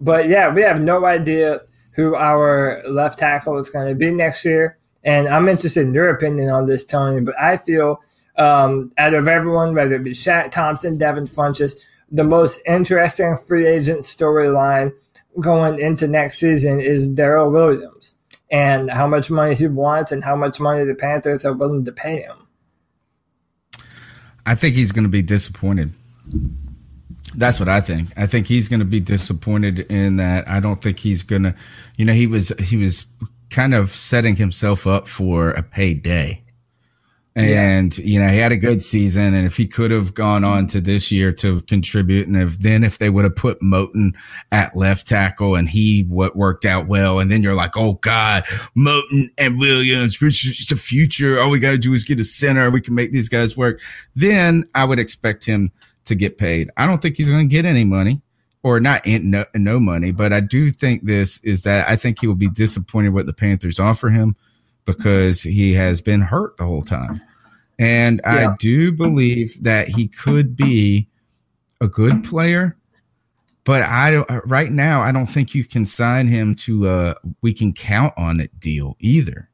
But 0.00 0.28
yeah, 0.28 0.52
we 0.52 0.62
have 0.62 0.80
no 0.80 1.04
idea 1.04 1.62
who 1.92 2.14
our 2.14 2.80
left 2.88 3.18
tackle 3.18 3.58
is 3.58 3.70
going 3.70 3.88
to 3.88 3.94
be 3.94 4.10
next 4.10 4.44
year. 4.44 4.78
And 5.02 5.26
I'm 5.26 5.48
interested 5.48 5.86
in 5.86 5.94
your 5.94 6.10
opinion 6.10 6.48
on 6.48 6.66
this, 6.66 6.84
Tony. 6.84 7.20
But 7.20 7.34
I 7.40 7.56
feel 7.56 8.00
um, 8.38 8.92
out 8.96 9.14
of 9.14 9.28
everyone, 9.28 9.74
whether 9.74 9.96
it 9.96 10.04
be 10.04 10.12
Shaq 10.12 10.50
Thompson, 10.50 10.96
Devin 10.96 11.26
Funchess, 11.26 11.76
the 12.10 12.24
most 12.24 12.60
interesting 12.66 13.36
free 13.46 13.66
agent 13.66 14.00
storyline 14.00 14.92
going 15.40 15.78
into 15.78 16.08
next 16.08 16.38
season 16.38 16.80
is 16.80 17.14
Daryl 17.14 17.52
Williams 17.52 18.18
and 18.50 18.90
how 18.90 19.06
much 19.06 19.30
money 19.30 19.54
he 19.54 19.66
wants 19.66 20.12
and 20.12 20.24
how 20.24 20.34
much 20.34 20.58
money 20.58 20.84
the 20.84 20.94
Panthers 20.94 21.44
are 21.44 21.52
willing 21.52 21.84
to 21.84 21.92
pay 21.92 22.22
him. 22.22 22.36
I 24.46 24.54
think 24.54 24.74
he's 24.74 24.92
going 24.92 25.04
to 25.04 25.10
be 25.10 25.20
disappointed. 25.20 25.92
That's 27.34 27.60
what 27.60 27.68
I 27.68 27.82
think. 27.82 28.08
I 28.16 28.26
think 28.26 28.46
he's 28.46 28.68
going 28.68 28.80
to 28.80 28.86
be 28.86 29.00
disappointed 29.00 29.80
in 29.90 30.16
that. 30.16 30.48
I 30.48 30.60
don't 30.60 30.80
think 30.80 30.98
he's 30.98 31.22
going 31.22 31.42
to, 31.42 31.54
you 31.96 32.06
know, 32.06 32.14
he 32.14 32.26
was 32.26 32.48
he 32.58 32.78
was 32.78 33.04
kind 33.50 33.74
of 33.74 33.94
setting 33.94 34.36
himself 34.36 34.86
up 34.86 35.06
for 35.06 35.50
a 35.50 35.62
payday. 35.62 36.42
And 37.38 37.96
yeah. 37.96 38.04
you 38.04 38.20
know 38.20 38.28
he 38.28 38.38
had 38.38 38.50
a 38.50 38.56
good 38.56 38.82
season, 38.82 39.32
and 39.32 39.46
if 39.46 39.56
he 39.56 39.66
could 39.68 39.92
have 39.92 40.12
gone 40.12 40.42
on 40.42 40.66
to 40.68 40.80
this 40.80 41.12
year 41.12 41.30
to 41.34 41.60
contribute, 41.62 42.26
and 42.26 42.36
if 42.36 42.58
then 42.58 42.82
if 42.82 42.98
they 42.98 43.10
would 43.10 43.24
have 43.24 43.36
put 43.36 43.60
Moton 43.60 44.14
at 44.50 44.74
left 44.74 45.06
tackle 45.06 45.54
and 45.54 45.68
he 45.68 46.02
what 46.02 46.34
worked 46.34 46.64
out 46.64 46.88
well, 46.88 47.20
and 47.20 47.30
then 47.30 47.42
you're 47.42 47.54
like, 47.54 47.76
oh 47.76 47.94
God, 47.94 48.44
Moton 48.76 49.30
and 49.38 49.58
Williams, 49.58 50.20
which 50.20 50.44
is 50.46 50.66
the 50.66 50.76
future. 50.76 51.40
All 51.40 51.50
we 51.50 51.60
got 51.60 51.70
to 51.70 51.78
do 51.78 51.94
is 51.94 52.02
get 52.02 52.18
a 52.18 52.24
center. 52.24 52.70
We 52.70 52.80
can 52.80 52.96
make 52.96 53.12
these 53.12 53.28
guys 53.28 53.56
work. 53.56 53.80
Then 54.16 54.68
I 54.74 54.84
would 54.84 54.98
expect 54.98 55.46
him 55.46 55.70
to 56.06 56.16
get 56.16 56.38
paid. 56.38 56.70
I 56.76 56.86
don't 56.86 57.00
think 57.00 57.16
he's 57.16 57.30
going 57.30 57.48
to 57.48 57.52
get 57.52 57.64
any 57.64 57.84
money 57.84 58.20
or 58.64 58.80
not 58.80 59.06
no, 59.06 59.44
no 59.54 59.78
money, 59.78 60.10
but 60.10 60.32
I 60.32 60.40
do 60.40 60.72
think 60.72 61.04
this 61.04 61.38
is 61.44 61.62
that 61.62 61.88
I 61.88 61.94
think 61.94 62.20
he 62.20 62.26
will 62.26 62.34
be 62.34 62.50
disappointed 62.50 63.10
what 63.10 63.26
the 63.26 63.32
Panthers 63.32 63.78
offer 63.78 64.08
him 64.08 64.34
because 64.88 65.42
he 65.42 65.74
has 65.74 66.00
been 66.00 66.22
hurt 66.22 66.56
the 66.56 66.64
whole 66.64 66.82
time. 66.82 67.20
And 67.78 68.22
yeah. 68.24 68.52
I 68.52 68.56
do 68.58 68.90
believe 68.90 69.62
that 69.62 69.86
he 69.86 70.08
could 70.08 70.56
be 70.56 71.06
a 71.82 71.86
good 71.86 72.24
player, 72.24 72.74
but 73.64 73.82
I 73.82 74.24
right 74.46 74.72
now 74.72 75.02
I 75.02 75.12
don't 75.12 75.26
think 75.26 75.54
you 75.54 75.66
can 75.66 75.84
sign 75.84 76.26
him 76.26 76.54
to 76.60 76.88
a 76.88 77.16
we 77.42 77.52
can 77.52 77.74
count 77.74 78.14
on 78.16 78.40
it 78.40 78.58
deal 78.58 78.96
either. 78.98 79.47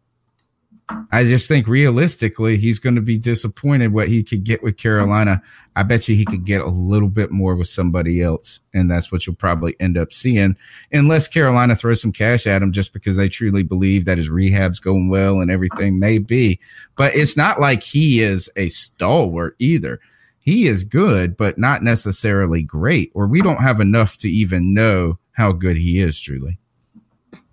I 1.10 1.24
just 1.24 1.48
think 1.48 1.66
realistically, 1.66 2.58
he's 2.58 2.78
going 2.78 2.96
to 2.96 3.00
be 3.00 3.16
disappointed 3.16 3.92
what 3.92 4.08
he 4.08 4.22
could 4.22 4.44
get 4.44 4.62
with 4.62 4.76
Carolina. 4.76 5.42
I 5.76 5.82
bet 5.82 6.08
you 6.08 6.14
he 6.14 6.26
could 6.26 6.44
get 6.44 6.60
a 6.60 6.68
little 6.68 7.08
bit 7.08 7.30
more 7.30 7.56
with 7.56 7.68
somebody 7.68 8.20
else, 8.20 8.60
and 8.74 8.90
that's 8.90 9.10
what 9.10 9.26
you'll 9.26 9.36
probably 9.36 9.76
end 9.80 9.96
up 9.96 10.12
seeing, 10.12 10.56
unless 10.92 11.26
Carolina 11.26 11.74
throws 11.74 12.02
some 12.02 12.12
cash 12.12 12.46
at 12.46 12.62
him 12.62 12.70
just 12.70 12.92
because 12.92 13.16
they 13.16 13.30
truly 13.30 13.62
believe 13.62 14.04
that 14.04 14.18
his 14.18 14.28
rehab's 14.28 14.78
going 14.78 15.08
well 15.08 15.40
and 15.40 15.50
everything 15.50 15.98
may 15.98 16.18
be. 16.18 16.60
But 16.96 17.16
it's 17.16 17.36
not 17.36 17.60
like 17.60 17.82
he 17.82 18.20
is 18.20 18.50
a 18.56 18.68
stalwart 18.68 19.56
either. 19.58 20.00
He 20.38 20.66
is 20.66 20.84
good, 20.84 21.38
but 21.38 21.56
not 21.56 21.82
necessarily 21.82 22.62
great, 22.62 23.10
or 23.14 23.26
we 23.26 23.40
don't 23.40 23.62
have 23.62 23.80
enough 23.80 24.18
to 24.18 24.30
even 24.30 24.74
know 24.74 25.18
how 25.32 25.52
good 25.52 25.78
he 25.78 26.00
is 26.00 26.20
truly. 26.20 26.58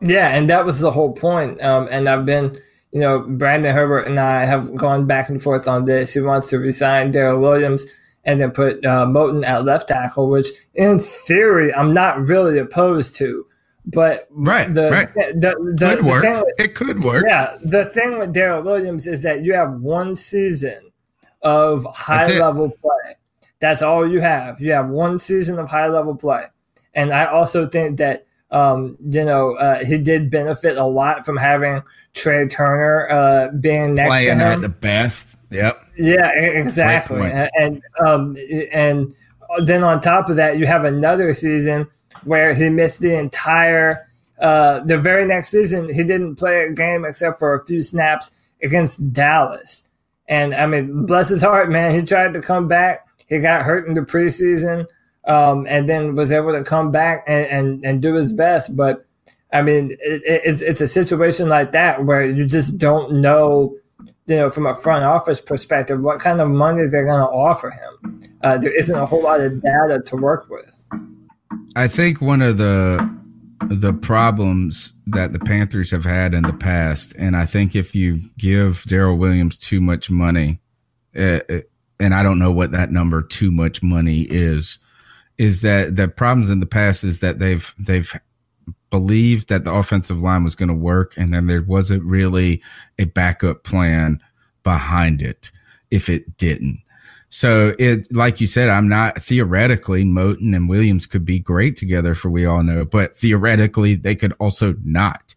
Yeah, 0.02 0.36
and 0.36 0.50
that 0.50 0.66
was 0.66 0.80
the 0.80 0.92
whole 0.92 1.14
point. 1.14 1.62
Um, 1.62 1.88
and 1.90 2.10
I've 2.10 2.26
been 2.26 2.60
you 2.92 3.00
know, 3.00 3.20
Brandon 3.20 3.74
Herbert 3.74 4.08
and 4.08 4.20
I 4.20 4.46
have 4.46 4.76
gone 4.76 5.08
back 5.08 5.30
and 5.30 5.42
forth 5.42 5.68
on 5.68 5.86
this. 5.86 6.14
He 6.14 6.20
wants 6.20 6.50
to 6.50 6.60
resign 6.60 7.14
Daryl 7.14 7.40
Williams 7.40 7.86
and 8.24 8.40
then 8.40 8.52
put 8.52 8.86
uh, 8.86 9.06
Moton 9.06 9.46
at 9.46 9.66
left 9.66 9.88
tackle, 9.88 10.30
which 10.30 10.50
in 10.74 11.00
theory 11.00 11.74
I'm 11.74 11.94
not 11.94 12.22
really 12.22 12.58
opposed 12.60 13.16
to. 13.16 13.46
But 13.84 14.28
right, 14.30 14.72
the, 14.72 14.92
right. 14.92 15.14
the, 15.14 15.76
the, 15.76 15.96
could 15.96 16.06
work. 16.06 16.24
With, 16.24 16.44
it 16.60 16.76
could 16.76 17.04
work. 17.04 17.26
Yeah, 17.28 17.58
the 17.64 17.86
thing 17.86 18.20
with 18.20 18.34
Daryl 18.34 18.64
Williams 18.64 19.08
is 19.08 19.24
that 19.24 19.42
you 19.42 19.54
have 19.54 19.74
one 19.74 20.16
season 20.16 20.92
of 21.42 21.86
high 21.90 22.28
level 22.40 22.70
play. 22.70 23.16
That's 23.60 23.82
all 23.82 24.08
you 24.08 24.22
have. 24.22 24.62
You 24.62 24.74
have 24.74 24.88
one 24.88 25.18
season 25.18 25.58
of 25.58 25.70
high 25.70 25.88
level 25.88 26.16
play, 26.16 26.46
and 26.94 27.12
I 27.12 27.26
also 27.26 27.68
think 27.68 27.98
that 27.98 28.28
um, 28.52 28.98
you 29.10 29.24
know, 29.24 29.54
uh, 29.56 29.84
he 29.84 29.98
did 29.98 30.30
benefit 30.30 30.78
a 30.78 30.86
lot 30.86 31.26
from 31.26 31.38
having 31.38 31.82
Trai 32.14 32.50
Turner 32.50 33.08
uh, 33.10 33.48
being 33.60 33.96
next 33.96 34.10
Playing 34.10 34.40
to 34.40 34.46
him. 34.46 34.52
at 34.52 34.62
the 34.62 34.70
best. 34.70 35.38
Yep. 35.52 35.86
Yeah, 35.98 36.32
exactly. 36.38 37.30
And 37.30 37.50
and, 37.58 37.82
um, 38.06 38.38
and 38.74 39.14
then 39.66 39.84
on 39.84 40.00
top 40.02 40.30
of 40.30 40.36
that, 40.38 40.58
you 40.58 40.66
have 40.66 40.86
another 40.86 41.34
season 41.34 41.88
where 42.24 42.54
he 42.54 42.70
missed 42.70 43.00
the 43.00 43.18
entire. 43.18 44.08
Uh, 44.40 44.80
the 44.86 44.98
very 44.98 45.24
next 45.26 45.50
season, 45.50 45.94
he 45.94 46.04
didn't 46.04 46.36
play 46.36 46.64
a 46.64 46.72
game 46.72 47.06
except 47.06 47.38
for 47.38 47.54
a 47.54 47.66
few 47.66 47.84
snaps 47.84 48.32
against 48.64 49.14
Dallas. 49.14 49.88
And 50.28 50.56
I 50.56 50.66
mean, 50.66 51.06
bless 51.06 51.30
his 51.30 51.42
heart, 51.42 51.70
man. 51.70 51.94
He 51.98 52.04
tried 52.04 52.34
to 52.34 52.42
come 52.42 52.68
back. 52.68 53.08
He 53.28 53.40
got 53.40 53.62
hurt 53.64 53.88
in 53.88 53.94
the 53.94 54.02
preseason 54.02 54.88
um, 55.26 55.66
and 55.68 55.88
then 55.88 56.16
was 56.16 56.32
able 56.32 56.54
to 56.54 56.64
come 56.64 56.92
back 56.92 57.24
and, 57.28 57.46
and, 57.46 57.86
and 57.86 58.02
do 58.02 58.16
his 58.16 58.32
best. 58.32 58.76
But 58.76 59.06
I 59.54 59.62
mean, 59.62 59.92
it, 60.00 60.22
it's 60.26 60.62
it's 60.62 60.82
a 60.82 60.88
situation 60.88 61.50
like 61.50 61.74
that 61.74 62.06
where 62.06 62.26
you 62.26 62.46
just 62.46 62.78
don't 62.78 63.22
know, 63.22 63.76
you 64.26 64.36
know, 64.36 64.50
from 64.50 64.66
a 64.66 64.76
front 64.76 65.04
office 65.04 65.42
perspective, 65.42 66.02
what 66.02 66.20
kind 66.20 66.40
of 66.42 66.50
money 66.50 66.88
they're 66.88 67.06
going 67.06 67.20
to 67.20 67.30
offer 67.30 67.72
him. 67.72 68.38
Uh, 68.42 68.58
there 68.58 68.74
isn't 68.74 68.98
a 68.98 69.06
whole 69.06 69.22
lot 69.22 69.42
of 69.42 69.62
data 69.62 70.02
to 70.06 70.16
work 70.16 70.50
with. 70.50 70.74
I 71.76 71.88
think 71.88 72.22
one 72.22 72.42
of 72.42 72.58
the 72.58 73.22
the 73.68 73.94
problems 73.94 74.94
that 75.08 75.34
the 75.34 75.40
Panthers 75.40 75.92
have 75.92 76.04
had 76.04 76.34
in 76.34 76.44
the 76.44 76.54
past, 76.54 77.16
and 77.18 77.36
I 77.36 77.46
think 77.46 77.76
if 77.76 77.94
you 77.94 78.20
give 78.38 78.84
Daryl 78.88 79.18
Williams 79.18 79.60
too 79.60 79.80
much 79.80 80.10
money, 80.10 80.60
uh, 81.16 81.40
and 82.00 82.14
I 82.16 82.24
don't 82.24 82.40
know 82.40 82.52
what 82.52 82.72
that 82.72 82.92
number 82.92 83.22
too 83.22 83.52
much 83.52 83.84
money 83.84 84.22
is, 84.22 84.80
is 85.42 85.62
that 85.62 85.96
the 85.96 86.08
problems 86.08 86.52
in 86.52 86.60
the 86.60 86.68
past 86.68 87.04
is 87.04 87.20
that 87.22 87.40
they've 87.40 87.74
they've 87.80 88.14
believed 88.92 89.50
that 89.50 89.64
the 89.64 89.74
offensive 89.74 90.22
line 90.22 90.44
was 90.44 90.54
going 90.54 90.70
to 90.70 90.76
work, 90.76 91.18
and 91.18 91.34
then 91.34 91.48
there 91.48 91.64
wasn't 91.64 92.04
really 92.04 92.62
a 93.00 93.06
backup 93.06 93.64
plan 93.64 94.22
behind 94.62 95.20
it 95.20 95.52
if 95.90 96.10
it 96.10 96.38
didn't. 96.38 96.80
So 97.32 97.74
it, 97.80 98.14
like 98.14 98.40
you 98.40 98.46
said, 98.46 98.70
I'm 98.70 98.88
not 98.88 99.24
theoretically 99.24 100.04
Moton 100.04 100.56
and 100.56 100.70
Williams 100.70 101.08
could 101.08 101.26
be 101.26 101.40
great 101.40 101.76
together 101.76 102.14
for 102.14 102.30
we 102.30 102.46
all 102.46 102.62
know, 102.62 102.86
but 102.86 103.18
theoretically 103.18 103.96
they 103.96 104.16
could 104.16 104.34
also 104.34 104.76
not. 104.84 105.34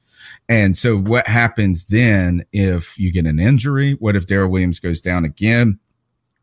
And 0.50 0.76
so 0.76 0.98
what 0.98 1.26
happens 1.26 1.86
then 1.86 2.44
if 2.52 2.98
you 2.98 3.10
get 3.10 3.24
an 3.24 3.40
injury? 3.40 3.92
What 3.92 4.16
if 4.16 4.26
Daryl 4.26 4.50
Williams 4.50 4.80
goes 4.80 5.00
down 5.00 5.24
again? 5.24 5.78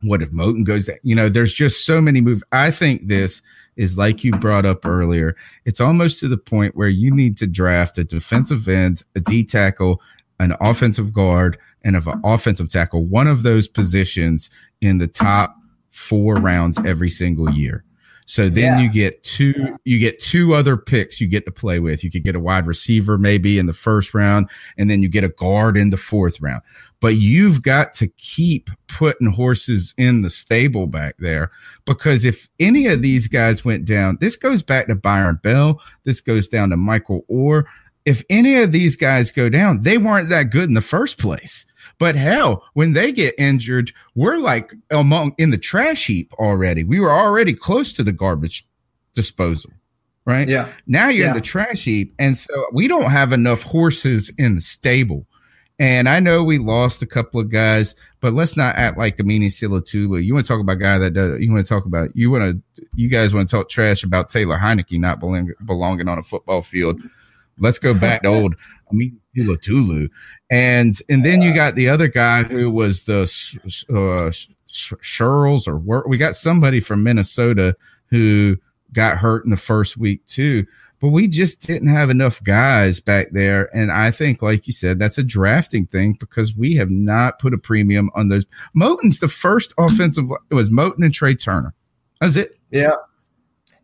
What 0.01 0.21
if 0.21 0.31
Moton 0.31 0.65
goes 0.65 0.85
down? 0.87 0.97
You 1.03 1.15
know, 1.15 1.29
there's 1.29 1.53
just 1.53 1.85
so 1.85 2.01
many 2.01 2.21
moves. 2.21 2.43
I 2.51 2.71
think 2.71 3.07
this 3.07 3.41
is 3.75 3.97
like 3.97 4.23
you 4.23 4.31
brought 4.31 4.65
up 4.65 4.85
earlier. 4.85 5.35
It's 5.65 5.79
almost 5.79 6.19
to 6.19 6.27
the 6.27 6.37
point 6.37 6.75
where 6.75 6.89
you 6.89 7.13
need 7.13 7.37
to 7.37 7.47
draft 7.47 7.97
a 7.97 8.03
defensive 8.03 8.67
end, 8.67 9.03
a 9.15 9.19
D 9.19 9.43
tackle, 9.43 10.01
an 10.39 10.55
offensive 10.59 11.13
guard, 11.13 11.57
and 11.83 11.95
an 11.95 12.21
offensive 12.23 12.69
tackle, 12.69 13.05
one 13.05 13.27
of 13.27 13.43
those 13.43 13.67
positions 13.67 14.49
in 14.81 14.97
the 14.97 15.07
top 15.07 15.55
four 15.91 16.35
rounds 16.35 16.79
every 16.85 17.09
single 17.09 17.49
year. 17.51 17.83
So 18.25 18.49
then 18.49 18.77
yeah. 18.77 18.79
you 18.81 18.89
get 18.89 19.23
two, 19.23 19.77
you 19.83 19.99
get 19.99 20.19
two 20.19 20.53
other 20.53 20.77
picks 20.77 21.19
you 21.19 21.27
get 21.27 21.45
to 21.45 21.51
play 21.51 21.79
with. 21.79 22.03
You 22.03 22.11
could 22.11 22.23
get 22.23 22.35
a 22.35 22.39
wide 22.39 22.67
receiver 22.67 23.17
maybe 23.17 23.59
in 23.59 23.65
the 23.65 23.73
first 23.73 24.13
round, 24.13 24.49
and 24.77 24.89
then 24.89 25.01
you 25.01 25.09
get 25.09 25.23
a 25.23 25.29
guard 25.29 25.77
in 25.77 25.89
the 25.89 25.97
fourth 25.97 26.39
round. 26.41 26.61
But 26.99 27.15
you've 27.15 27.61
got 27.61 27.93
to 27.95 28.07
keep 28.07 28.69
putting 28.87 29.31
horses 29.31 29.93
in 29.97 30.21
the 30.21 30.29
stable 30.29 30.87
back 30.87 31.15
there 31.17 31.51
because 31.85 32.23
if 32.23 32.47
any 32.59 32.87
of 32.87 33.01
these 33.01 33.27
guys 33.27 33.65
went 33.65 33.85
down, 33.85 34.17
this 34.21 34.35
goes 34.35 34.61
back 34.61 34.87
to 34.87 34.95
Byron 34.95 35.39
Bell. 35.41 35.81
This 36.03 36.21
goes 36.21 36.47
down 36.47 36.69
to 36.69 36.77
Michael 36.77 37.25
Oher. 37.29 37.65
If 38.05 38.23
any 38.29 38.61
of 38.61 38.71
these 38.71 38.95
guys 38.95 39.31
go 39.31 39.49
down, 39.49 39.81
they 39.81 39.97
weren't 39.97 40.29
that 40.29 40.49
good 40.49 40.69
in 40.69 40.73
the 40.73 40.81
first 40.81 41.17
place. 41.17 41.65
But 41.99 42.15
hell, 42.15 42.63
when 42.73 42.93
they 42.93 43.11
get 43.11 43.35
injured, 43.37 43.91
we're 44.15 44.37
like 44.37 44.73
among 44.89 45.35
in 45.37 45.51
the 45.51 45.57
trash 45.57 46.07
heap 46.07 46.33
already. 46.33 46.83
We 46.83 46.99
were 46.99 47.11
already 47.11 47.53
close 47.53 47.93
to 47.93 48.03
the 48.03 48.11
garbage 48.11 48.67
disposal, 49.13 49.71
right? 50.25 50.47
Yeah. 50.47 50.67
Now 50.87 51.09
you're 51.09 51.25
yeah. 51.25 51.31
in 51.31 51.35
the 51.35 51.41
trash 51.41 51.83
heap. 51.83 52.13
And 52.17 52.37
so 52.37 52.65
we 52.73 52.87
don't 52.87 53.11
have 53.11 53.33
enough 53.33 53.61
horses 53.61 54.31
in 54.37 54.55
the 54.55 54.61
stable. 54.61 55.27
And 55.77 56.07
I 56.07 56.19
know 56.19 56.43
we 56.43 56.59
lost 56.59 57.01
a 57.01 57.07
couple 57.07 57.41
of 57.41 57.49
guys, 57.49 57.95
but 58.19 58.33
let's 58.33 58.55
not 58.55 58.75
act 58.75 58.99
like 58.99 59.17
Amini 59.17 59.47
Silatulu. 59.47 60.23
You 60.23 60.33
want 60.33 60.45
to 60.45 60.53
talk 60.53 60.61
about 60.61 60.77
a 60.77 60.79
guy 60.79 60.97
that 60.99 61.13
does, 61.13 61.39
you 61.39 61.51
want 61.51 61.65
to 61.65 61.69
talk 61.69 61.85
about, 61.85 62.15
you 62.15 62.29
want 62.29 62.43
to, 62.75 62.85
you 62.95 63.09
guys 63.09 63.33
want 63.33 63.49
to 63.49 63.55
talk 63.55 63.69
trash 63.69 64.03
about 64.03 64.29
Taylor 64.29 64.57
Heinicke 64.57 64.99
not 64.99 65.19
belong, 65.19 65.51
belonging 65.65 66.07
on 66.07 66.19
a 66.19 66.23
football 66.23 66.61
field. 66.61 67.01
Let's 67.61 67.79
go 67.79 67.93
back 67.93 68.23
to 68.23 68.27
old 68.27 68.55
Amini 68.93 69.17
Silatulu. 69.37 70.09
And, 70.49 70.97
and 71.07 71.25
then 71.25 71.41
you 71.41 71.53
got 71.53 71.75
the 71.75 71.89
other 71.89 72.07
guy 72.07 72.43
who 72.43 72.69
was 72.69 73.03
the, 73.03 73.21
uh, 73.89 74.31
Sirles 74.67 75.67
or 75.67 76.07
we 76.07 76.17
got 76.17 76.35
somebody 76.35 76.79
from 76.79 77.03
Minnesota 77.03 77.75
who 78.05 78.57
got 78.93 79.17
hurt 79.17 79.43
in 79.43 79.51
the 79.51 79.57
first 79.57 79.97
week 79.97 80.25
too 80.25 80.65
but 81.01 81.09
we 81.09 81.27
just 81.27 81.61
didn't 81.61 81.89
have 81.89 82.11
enough 82.11 82.41
guys 82.43 82.99
back 82.99 83.29
there. 83.31 83.75
And 83.75 83.91
I 83.91 84.11
think, 84.11 84.43
like 84.43 84.67
you 84.67 84.73
said, 84.73 84.99
that's 84.99 85.17
a 85.17 85.23
drafting 85.23 85.87
thing 85.87 86.13
because 86.13 86.55
we 86.55 86.75
have 86.75 86.91
not 86.91 87.39
put 87.39 87.55
a 87.55 87.57
premium 87.57 88.11
on 88.13 88.27
those. 88.27 88.45
Moton's 88.75 89.19
the 89.19 89.27
first 89.27 89.73
offensive. 89.79 90.25
It 90.51 90.53
was 90.53 90.69
Moten 90.69 91.03
and 91.03 91.13
Trai 91.13 91.43
Turner. 91.43 91.73
That's 92.21 92.35
it. 92.35 92.59
Yeah. 92.69 92.95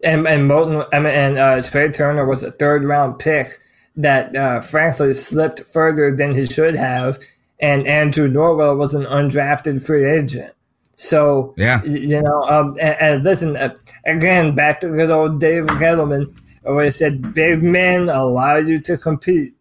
And 0.03 0.27
and 0.27 0.49
Moton 0.49 0.87
I 0.93 0.99
mean, 0.99 1.13
and 1.13 1.37
uh, 1.39 1.55
Trai 1.55 1.91
Turner 1.91 2.23
was 2.23 2.43
a 2.43 2.51
third 2.51 2.87
round 2.87 3.17
pick 3.17 3.57
that 3.97 4.35
uh, 4.35 4.61
frankly 4.61 5.13
slipped 5.13 5.61
further 5.73 6.15
than 6.15 6.33
he 6.33 6.45
should 6.45 6.75
have. 6.75 7.19
And 7.59 7.87
Andrew 7.87 8.29
Norwell 8.29 8.77
was 8.77 8.93
an 8.93 9.05
undrafted 9.05 9.83
free 9.83 10.05
agent. 10.05 10.53
So 10.95 11.53
yeah, 11.57 11.83
you 11.83 12.21
know, 12.21 12.43
um, 12.43 12.77
and, 12.79 12.97
and 12.99 13.23
listen 13.23 13.55
uh, 13.55 13.73
again 14.05 14.55
back 14.55 14.79
to 14.79 14.89
good 14.89 15.11
old 15.11 15.39
Dave 15.39 15.65
Gettleman 15.65 16.33
where 16.63 16.85
he 16.85 16.91
said 16.91 17.33
big 17.33 17.63
men 17.63 18.09
allow 18.09 18.57
you 18.57 18.79
to 18.81 18.97
compete. 18.97 19.53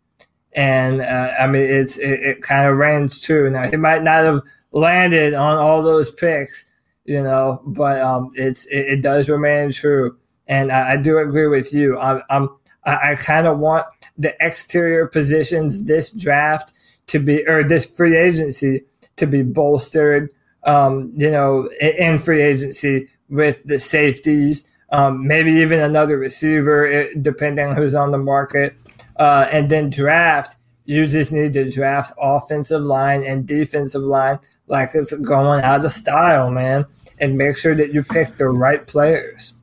And 0.54 1.02
uh, 1.02 1.32
I 1.38 1.46
mean, 1.46 1.62
it's 1.62 1.98
it, 1.98 2.20
it 2.20 2.42
kind 2.42 2.68
of 2.68 2.76
rings 2.78 3.20
true. 3.20 3.50
Now 3.50 3.68
he 3.68 3.76
might 3.76 4.02
not 4.02 4.24
have 4.24 4.40
landed 4.72 5.34
on 5.34 5.58
all 5.58 5.82
those 5.82 6.10
picks, 6.10 6.64
you 7.04 7.22
know, 7.22 7.62
but 7.66 8.00
um, 8.00 8.32
it's 8.34 8.66
it, 8.66 8.86
it 8.86 9.02
does 9.02 9.28
remain 9.28 9.72
true. 9.72 10.16
And 10.48 10.72
I, 10.72 10.92
I 10.92 10.96
do 10.96 11.18
agree 11.18 11.48
with 11.48 11.74
you. 11.74 11.98
I'm, 11.98 12.22
I'm 12.30 12.48
I, 12.84 13.12
I 13.12 13.14
kind 13.16 13.46
of 13.46 13.58
want 13.58 13.86
the 14.18 14.34
exterior 14.40 15.06
positions 15.06 15.84
this 15.84 16.10
draft 16.10 16.72
to 17.08 17.18
be 17.18 17.46
or 17.46 17.62
this 17.62 17.84
free 17.84 18.16
agency 18.16 18.84
to 19.16 19.26
be 19.26 19.42
bolstered. 19.42 20.30
Um, 20.64 21.12
you 21.16 21.30
know, 21.30 21.70
in 21.80 22.18
free 22.18 22.42
agency 22.42 23.08
with 23.28 23.58
the 23.64 23.78
safeties 23.78 24.68
um, 24.90 25.26
maybe 25.26 25.52
even 25.52 25.80
another 25.80 26.18
receiver, 26.18 26.86
eh, 26.86 27.08
depending 27.20 27.66
on 27.66 27.76
who's 27.76 27.94
on 27.94 28.10
the 28.10 28.18
market. 28.18 28.74
Uh, 29.16 29.48
and 29.50 29.70
then 29.70 29.90
draft, 29.90 30.56
you 30.84 31.06
just 31.06 31.32
need 31.32 31.52
to 31.54 31.70
draft 31.70 32.12
offensive 32.20 32.82
line 32.82 33.24
and 33.24 33.46
defensive 33.46 34.02
line 34.02 34.38
like 34.68 34.90
it's 34.94 35.12
going 35.20 35.62
out 35.62 35.84
of 35.84 35.92
style, 35.92 36.50
man, 36.50 36.86
and 37.18 37.36
make 37.36 37.56
sure 37.56 37.74
that 37.74 37.92
you 37.94 38.02
pick 38.02 38.36
the 38.36 38.48
right 38.48 38.86
players. 38.86 39.54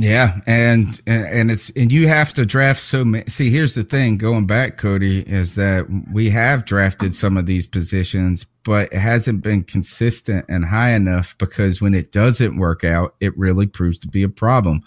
Yeah, 0.00 0.38
and 0.46 1.00
and 1.08 1.50
it's 1.50 1.70
and 1.70 1.90
you 1.90 2.06
have 2.06 2.32
to 2.34 2.46
draft 2.46 2.80
so 2.80 3.04
many. 3.04 3.24
See, 3.28 3.50
here's 3.50 3.74
the 3.74 3.82
thing. 3.82 4.16
Going 4.16 4.46
back, 4.46 4.78
Cody, 4.78 5.22
is 5.22 5.56
that 5.56 5.88
we 6.12 6.30
have 6.30 6.64
drafted 6.64 7.16
some 7.16 7.36
of 7.36 7.46
these 7.46 7.66
positions, 7.66 8.46
but 8.62 8.92
it 8.92 8.98
hasn't 8.98 9.42
been 9.42 9.64
consistent 9.64 10.46
and 10.48 10.64
high 10.64 10.90
enough 10.90 11.36
because 11.38 11.82
when 11.82 11.94
it 11.94 12.12
doesn't 12.12 12.58
work 12.58 12.84
out, 12.84 13.16
it 13.18 13.36
really 13.36 13.66
proves 13.66 13.98
to 13.98 14.08
be 14.08 14.22
a 14.22 14.28
problem. 14.28 14.84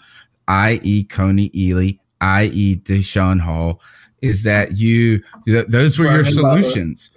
I.e., 0.48 1.04
Kony 1.04 1.52
Ealy, 1.52 1.98
i.e., 2.22 2.76
Daeshon 2.76 3.38
Hall, 3.38 3.82
is 4.22 4.44
that 4.44 4.78
you 4.78 5.22
th- 5.44 5.66
those 5.68 5.98
were 5.98 6.10
your 6.10 6.24
solutions. 6.24 7.10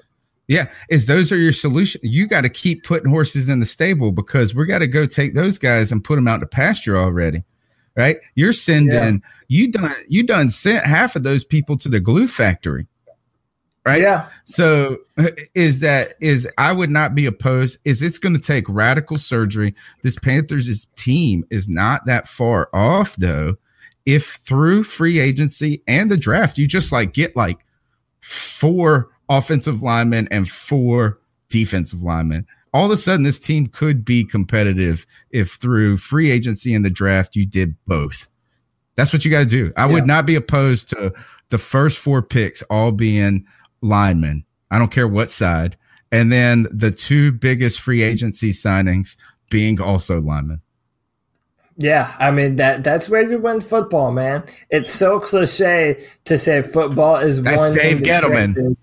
Yeah, 0.49 0.67
is 0.89 1.05
those 1.05 1.31
are 1.31 1.37
your 1.37 1.53
solution. 1.53 2.01
You 2.03 2.27
got 2.27 2.41
to 2.41 2.49
keep 2.49 2.83
putting 2.83 3.09
horses 3.09 3.47
in 3.47 3.61
the 3.61 3.65
stable 3.65 4.11
because 4.11 4.53
we 4.53 4.65
got 4.65 4.79
to 4.79 4.87
go 4.87 5.05
take 5.05 5.33
those 5.33 5.57
guys 5.57 5.93
and 5.93 6.03
put 6.03 6.15
them 6.15 6.27
out 6.27 6.41
to 6.41 6.45
pasture 6.45 6.97
already 6.97 7.45
right? 7.95 8.17
You're 8.35 8.53
sending 8.53 8.91
yeah. 8.93 9.29
you 9.47 9.71
done 9.71 9.95
you 10.07 10.23
done 10.23 10.49
sent 10.49 10.85
half 10.85 11.15
of 11.15 11.23
those 11.23 11.43
people 11.43 11.77
to 11.77 11.89
the 11.89 11.99
glue 11.99 12.27
factory. 12.27 12.87
Right. 13.85 14.01
Yeah. 14.01 14.29
So 14.45 14.97
is 15.53 15.79
that 15.81 16.15
is 16.19 16.47
I 16.57 16.71
would 16.71 16.89
not 16.89 17.13
be 17.13 17.27
opposed. 17.27 17.77
Is 17.85 18.01
it's 18.01 18.17
going 18.17 18.33
to 18.33 18.41
take 18.41 18.67
radical 18.67 19.17
surgery? 19.17 19.75
This 20.01 20.17
Panthers' 20.17 20.87
team 20.95 21.45
is 21.51 21.69
not 21.69 22.05
that 22.07 22.27
far 22.27 22.69
off 22.73 23.15
though. 23.15 23.55
If 24.07 24.25
through 24.43 24.83
free 24.85 25.19
agency 25.19 25.83
and 25.87 26.09
the 26.09 26.17
draft, 26.17 26.57
you 26.57 26.67
just 26.67 26.91
like 26.91 27.13
get 27.13 27.35
like 27.35 27.63
four 28.21 29.09
offensive 29.29 29.83
linemen 29.83 30.27
and 30.31 30.49
four 30.49 31.19
defensive 31.49 32.01
linemen 32.01 32.47
all 32.75 32.83
of 32.83 32.91
a 32.91 32.97
sudden 32.97 33.23
this 33.23 33.39
team 33.39 33.67
could 33.67 34.03
be 34.03 34.25
competitive 34.25 35.05
if 35.31 35.51
through 35.53 35.95
free 35.95 36.29
agency 36.29 36.75
and 36.75 36.83
the 36.83 36.89
draft 36.89 37.33
you 37.33 37.45
did 37.45 37.73
both. 37.87 38.27
That's 38.95 39.13
what 39.13 39.23
you 39.23 39.31
got 39.31 39.39
to 39.39 39.45
do. 39.45 39.71
I 39.77 39.85
yeah. 39.85 39.93
would 39.93 40.05
not 40.05 40.25
be 40.25 40.35
opposed 40.35 40.89
to 40.89 41.13
the 41.51 41.57
first 41.57 41.97
four 41.97 42.21
picks 42.21 42.61
all 42.63 42.91
being 42.91 43.45
linemen. 43.79 44.43
I 44.69 44.77
don't 44.77 44.91
care 44.91 45.07
what 45.07 45.31
side. 45.31 45.77
And 46.11 46.33
then 46.33 46.67
the 46.69 46.91
two 46.91 47.31
biggest 47.31 47.79
free 47.79 48.03
agency 48.03 48.51
signings 48.51 49.15
being 49.49 49.79
also 49.79 50.19
linemen. 50.19 50.59
Yeah, 51.77 52.13
I 52.19 52.31
mean 52.31 52.57
that 52.57 52.83
that's 52.83 53.07
where 53.07 53.29
you 53.29 53.37
win 53.37 53.61
football, 53.61 54.11
man. 54.11 54.43
It's 54.69 54.91
so 54.91 55.21
cliche 55.21 56.05
to 56.25 56.37
say 56.37 56.61
football 56.61 57.17
is 57.17 57.41
that's 57.41 57.57
one. 57.57 57.71
Dave 57.71 57.99
Gettleman. 57.99 58.75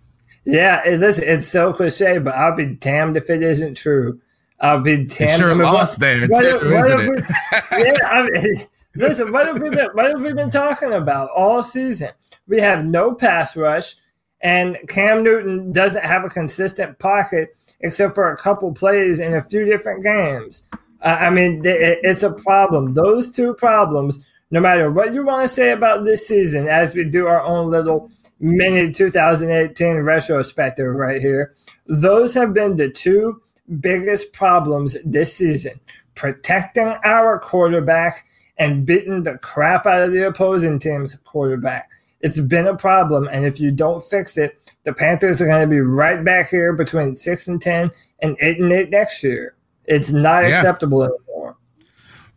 Yeah, 0.44 0.82
it, 0.84 1.00
listen, 1.00 1.24
it's 1.24 1.46
so 1.46 1.72
cliche, 1.72 2.18
but 2.18 2.34
I'll 2.34 2.56
be 2.56 2.66
damned 2.66 3.16
if 3.16 3.30
it 3.30 3.42
isn't 3.42 3.76
true. 3.76 4.20
I'll 4.60 4.80
be 4.80 4.96
damned. 4.96 5.12
It 5.20 5.38
sure 5.38 5.54
lost 5.54 6.00
there 6.00 6.26
what, 6.26 6.40
too, 6.40 6.70
what 6.70 6.90
isn't 6.90 7.00
it? 7.00 7.64
We, 7.70 7.84
yeah, 7.84 8.08
I 8.08 8.22
mean, 8.28 8.54
listen. 8.96 9.32
What 9.32 9.46
have 9.46 9.60
we 9.60 9.70
been? 9.70 9.88
What 9.92 10.10
have 10.10 10.22
we 10.22 10.32
been 10.32 10.50
talking 10.50 10.92
about 10.92 11.30
all 11.30 11.62
season? 11.62 12.10
We 12.48 12.60
have 12.60 12.84
no 12.84 13.14
pass 13.14 13.56
rush, 13.56 13.94
and 14.40 14.78
Cam 14.88 15.22
Newton 15.22 15.72
doesn't 15.72 16.04
have 16.04 16.24
a 16.24 16.28
consistent 16.28 16.98
pocket 16.98 17.56
except 17.82 18.14
for 18.14 18.30
a 18.30 18.36
couple 18.36 18.72
plays 18.72 19.18
in 19.18 19.34
a 19.34 19.42
few 19.42 19.64
different 19.64 20.02
games. 20.02 20.68
Uh, 21.00 21.18
I 21.20 21.30
mean, 21.30 21.64
it, 21.66 21.98
it's 22.02 22.22
a 22.22 22.32
problem. 22.32 22.94
Those 22.94 23.30
two 23.30 23.54
problems, 23.54 24.24
no 24.50 24.60
matter 24.60 24.90
what 24.90 25.12
you 25.12 25.24
want 25.24 25.42
to 25.42 25.52
say 25.52 25.72
about 25.72 26.04
this 26.04 26.26
season, 26.26 26.68
as 26.68 26.94
we 26.94 27.04
do 27.04 27.26
our 27.26 27.42
own 27.42 27.70
little 27.70 28.10
mini 28.42 28.92
2018 28.92 29.98
retrospective 29.98 30.94
right 30.94 31.20
here. 31.20 31.54
Those 31.86 32.34
have 32.34 32.52
been 32.52 32.76
the 32.76 32.90
two 32.90 33.40
biggest 33.80 34.32
problems 34.32 34.96
this 35.04 35.34
season 35.34 35.80
protecting 36.14 36.94
our 37.04 37.38
quarterback 37.38 38.26
and 38.58 38.84
beating 38.84 39.22
the 39.22 39.38
crap 39.38 39.86
out 39.86 40.02
of 40.02 40.12
the 40.12 40.26
opposing 40.26 40.78
team's 40.78 41.14
quarterback. 41.14 41.88
It's 42.20 42.38
been 42.38 42.66
a 42.66 42.76
problem, 42.76 43.28
and 43.28 43.46
if 43.46 43.58
you 43.58 43.70
don't 43.70 44.04
fix 44.04 44.36
it, 44.36 44.58
the 44.84 44.92
Panthers 44.92 45.40
are 45.40 45.46
going 45.46 45.62
to 45.62 45.66
be 45.66 45.80
right 45.80 46.22
back 46.22 46.50
here 46.50 46.72
between 46.72 47.14
six 47.14 47.48
and 47.48 47.60
ten 47.60 47.90
and 48.20 48.36
eight 48.40 48.58
and 48.60 48.72
eight 48.72 48.90
next 48.90 49.22
year. 49.22 49.54
It's 49.86 50.12
not 50.12 50.42
yeah. 50.42 50.48
acceptable 50.48 51.02
anymore. 51.02 51.31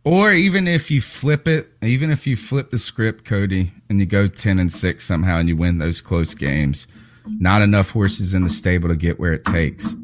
Or 0.06 0.32
even 0.32 0.68
if 0.68 0.88
you 0.88 1.00
flip 1.00 1.48
it, 1.48 1.68
even 1.82 2.12
if 2.12 2.28
you 2.28 2.36
flip 2.36 2.70
the 2.70 2.78
script, 2.78 3.24
Cody, 3.24 3.72
and 3.88 3.98
you 3.98 4.06
go 4.06 4.28
10 4.28 4.60
and 4.60 4.70
6 4.70 5.04
somehow 5.04 5.38
and 5.38 5.48
you 5.48 5.56
win 5.56 5.78
those 5.78 6.00
close 6.00 6.32
games, 6.32 6.86
not 7.40 7.60
enough 7.60 7.90
horses 7.90 8.32
in 8.32 8.44
the 8.44 8.48
stable 8.48 8.88
to 8.88 8.94
get 8.94 9.18
where 9.18 9.32
it 9.32 9.44
takes. 9.44 9.96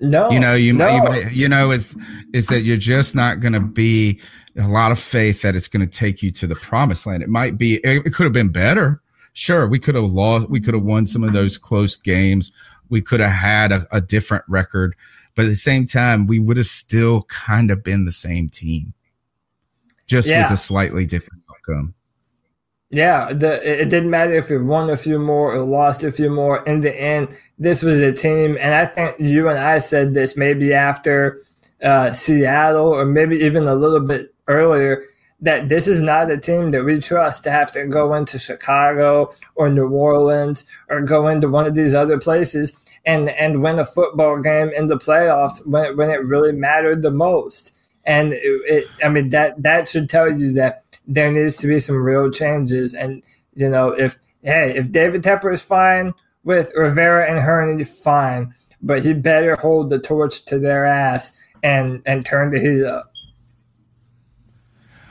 No. 0.00 0.30
You 0.30 0.40
know, 0.40 0.54
you, 0.54 0.72
no. 0.72 1.12
you, 1.12 1.28
you 1.28 1.48
know, 1.50 1.70
it's, 1.70 1.94
is 2.32 2.46
that 2.46 2.62
you're 2.62 2.78
just 2.78 3.14
not 3.14 3.40
going 3.40 3.52
to 3.52 3.60
be 3.60 4.18
a 4.56 4.66
lot 4.66 4.90
of 4.90 4.98
faith 4.98 5.42
that 5.42 5.54
it's 5.54 5.68
going 5.68 5.86
to 5.86 5.98
take 5.98 6.22
you 6.22 6.30
to 6.30 6.46
the 6.46 6.56
promised 6.56 7.04
land. 7.04 7.22
It 7.22 7.28
might 7.28 7.58
be, 7.58 7.74
it 7.84 8.14
could 8.14 8.24
have 8.24 8.32
been 8.32 8.52
better. 8.52 9.02
Sure. 9.34 9.68
We 9.68 9.78
could 9.78 9.96
have 9.96 10.04
lost, 10.04 10.48
we 10.48 10.60
could 10.60 10.72
have 10.72 10.82
won 10.82 11.04
some 11.04 11.24
of 11.24 11.34
those 11.34 11.58
close 11.58 11.94
games. 11.94 12.52
We 12.88 13.02
could 13.02 13.20
have 13.20 13.32
had 13.32 13.70
a, 13.70 13.86
a 13.92 14.00
different 14.00 14.44
record, 14.48 14.96
but 15.34 15.44
at 15.44 15.48
the 15.48 15.56
same 15.56 15.84
time, 15.84 16.26
we 16.26 16.38
would 16.38 16.56
have 16.56 16.64
still 16.64 17.24
kind 17.24 17.70
of 17.70 17.84
been 17.84 18.06
the 18.06 18.12
same 18.12 18.48
team 18.48 18.94
just 20.10 20.28
yeah. 20.28 20.42
with 20.42 20.52
a 20.52 20.56
slightly 20.56 21.06
different 21.06 21.42
outcome. 21.50 21.94
Yeah, 22.90 23.32
the, 23.32 23.82
it 23.82 23.88
didn't 23.88 24.10
matter 24.10 24.32
if 24.32 24.50
you 24.50 24.64
won 24.64 24.90
a 24.90 24.96
few 24.96 25.20
more 25.20 25.54
or 25.54 25.60
lost 25.60 26.02
a 26.02 26.10
few 26.10 26.28
more. 26.28 26.64
In 26.64 26.80
the 26.80 26.92
end, 26.92 27.28
this 27.56 27.82
was 27.82 28.00
a 28.00 28.12
team, 28.12 28.58
and 28.60 28.74
I 28.74 28.86
think 28.86 29.20
you 29.20 29.48
and 29.48 29.58
I 29.58 29.78
said 29.78 30.12
this 30.12 30.36
maybe 30.36 30.74
after 30.74 31.44
uh, 31.82 32.12
Seattle 32.12 32.88
or 32.88 33.04
maybe 33.04 33.36
even 33.36 33.68
a 33.68 33.76
little 33.76 34.00
bit 34.00 34.34
earlier 34.48 35.04
that 35.40 35.68
this 35.68 35.88
is 35.88 36.02
not 36.02 36.30
a 36.30 36.36
team 36.36 36.72
that 36.72 36.84
we 36.84 37.00
trust 37.00 37.44
to 37.44 37.50
have 37.50 37.72
to 37.72 37.86
go 37.86 38.12
into 38.12 38.38
Chicago 38.38 39.32
or 39.54 39.70
New 39.70 39.88
Orleans 39.88 40.64
or 40.88 41.00
go 41.00 41.28
into 41.28 41.48
one 41.48 41.66
of 41.66 41.74
these 41.74 41.94
other 41.94 42.18
places 42.18 42.76
and 43.06 43.30
and 43.30 43.62
win 43.62 43.78
a 43.78 43.86
football 43.86 44.38
game 44.40 44.70
in 44.76 44.86
the 44.86 44.98
playoffs 44.98 45.66
when 45.66 45.96
when 45.96 46.10
it 46.10 46.24
really 46.24 46.52
mattered 46.52 47.02
the 47.02 47.10
most. 47.10 47.72
And 48.04 48.32
it, 48.32 48.42
it, 48.42 48.88
I 49.04 49.08
mean 49.08 49.30
that 49.30 49.62
that 49.62 49.88
should 49.88 50.08
tell 50.08 50.30
you 50.30 50.52
that 50.54 50.84
there 51.06 51.30
needs 51.30 51.56
to 51.58 51.66
be 51.66 51.80
some 51.80 52.02
real 52.02 52.30
changes. 52.30 52.94
And 52.94 53.22
you 53.54 53.68
know, 53.68 53.88
if 53.88 54.18
hey, 54.42 54.74
if 54.76 54.90
David 54.90 55.22
Tepper 55.22 55.52
is 55.52 55.62
fine 55.62 56.14
with 56.44 56.72
Rivera 56.74 57.28
and 57.28 57.40
Hurney, 57.40 57.84
fine, 57.84 58.54
but 58.80 59.04
he 59.04 59.12
better 59.12 59.56
hold 59.56 59.90
the 59.90 59.98
torch 59.98 60.44
to 60.46 60.58
their 60.58 60.86
ass 60.86 61.38
and 61.62 62.02
and 62.06 62.24
turn 62.24 62.50
the 62.50 62.60
heat 62.60 62.84
up. 62.84 63.10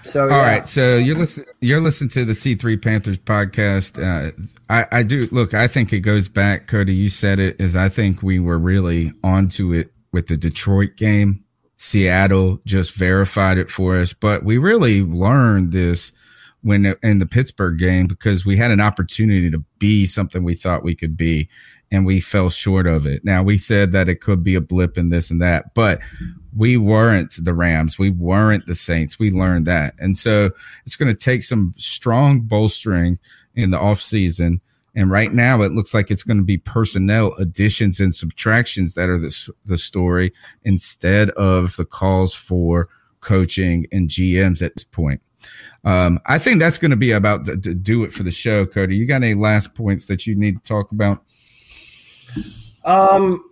So 0.04 0.24
all 0.24 0.30
yeah. 0.30 0.42
right, 0.42 0.68
so 0.68 0.98
you're 0.98 1.18
listening. 1.18 1.48
You're 1.62 1.82
listening 1.82 2.10
to 2.12 2.26
the 2.26 2.34
C3 2.34 2.82
Panthers 2.82 3.18
podcast. 3.18 4.02
Uh, 4.02 4.32
I, 4.70 4.88
I 4.92 5.04
do 5.04 5.28
look. 5.32 5.54
I 5.54 5.68
think 5.68 5.92
it 5.92 6.00
goes 6.00 6.28
back, 6.28 6.68
Cody. 6.68 6.96
You 6.96 7.10
said 7.10 7.40
it. 7.40 7.60
Is 7.60 7.76
I 7.76 7.90
think 7.90 8.24
we 8.24 8.40
were 8.40 8.58
really 8.58 9.12
onto 9.24 9.74
it 9.74 9.92
with 10.12 10.28
the 10.28 10.38
Detroit 10.38 10.96
game. 10.96 11.44
Seattle 11.82 12.60
just 12.66 12.94
verified 12.94 13.58
it 13.58 13.72
for 13.72 13.98
us, 13.98 14.12
but 14.12 14.44
we 14.44 14.58
really 14.58 15.02
learned 15.02 15.72
this 15.72 16.12
when 16.62 16.94
in 17.02 17.20
the 17.20 17.26
Pittsburgh 17.26 17.80
game 17.80 18.06
because 18.06 18.46
we 18.46 18.58
had 18.58 18.70
an 18.70 18.82
opportunity 18.82 19.50
to 19.50 19.64
be 19.80 20.06
something 20.06 20.44
we 20.44 20.56
thought 20.56 20.84
we 20.84 20.94
could 20.94 21.16
be 21.16 21.48
and 21.90 22.06
we 22.06 22.20
fell 22.20 22.50
short 22.50 22.86
of 22.86 23.06
it. 23.06 23.24
Now 23.24 23.44
we 23.44 23.58
said 23.58 23.94
that 23.94 24.10
it 24.10 24.20
could 24.20 24.44
be 24.44 24.56
a 24.56 24.62
blip 24.62 24.98
in 24.98 25.08
this 25.08 25.32
and 25.32 25.42
that, 25.42 25.74
but 25.74 26.02
we 26.54 26.76
weren't 26.76 27.34
the 27.40 27.54
Rams. 27.54 27.98
We 27.98 28.10
weren't 28.10 28.66
the 28.66 28.76
Saints. 28.76 29.18
We 29.18 29.32
learned 29.32 29.66
that. 29.68 29.96
And 30.00 30.18
so 30.18 30.52
it's 30.86 30.98
going 30.98 31.12
to 31.12 31.18
take 31.18 31.44
some 31.44 31.74
strong 31.78 32.42
bolstering 32.42 33.20
in 33.56 33.72
the 33.72 33.78
offseason. 33.78 34.60
And 34.96 35.12
right 35.12 35.34
now 35.34 35.62
it 35.62 35.74
looks 35.74 35.94
like 35.94 36.10
it's 36.10 36.24
going 36.24 36.38
to 36.38 36.44
be 36.44 36.58
personnel 36.58 37.34
additions 37.36 38.00
and 38.00 38.14
subtractions 38.14 38.94
that 38.96 39.10
are 39.10 39.20
the, 39.20 39.50
the 39.66 39.78
story 39.78 40.34
instead 40.64 41.30
of 41.32 41.76
the 41.76 41.86
calls 41.86 42.34
for 42.34 42.90
coaching 43.22 43.86
and 43.92 44.10
GMs 44.10 44.62
at 44.62 44.76
this 44.76 44.84
point. 44.84 45.22
Um, 45.86 46.20
I 46.26 46.40
think 46.40 46.60
that's 46.60 46.78
going 46.78 46.92
to 46.92 46.98
be 46.98 47.12
about 47.12 47.46
to, 47.46 47.58
to 47.58 47.74
do 47.74 48.04
it 48.04 48.12
for 48.12 48.24
the 48.24 48.32
show, 48.32 48.66
Cody. 48.66 48.96
You 48.96 49.06
got 49.06 49.24
any 49.24 49.36
last 49.36 49.76
points 49.76 50.06
that 50.08 50.28
you 50.28 50.36
need 50.36 50.58
to 50.58 50.64
talk 50.68 50.92
about? 50.92 51.24
Um, 52.84 53.44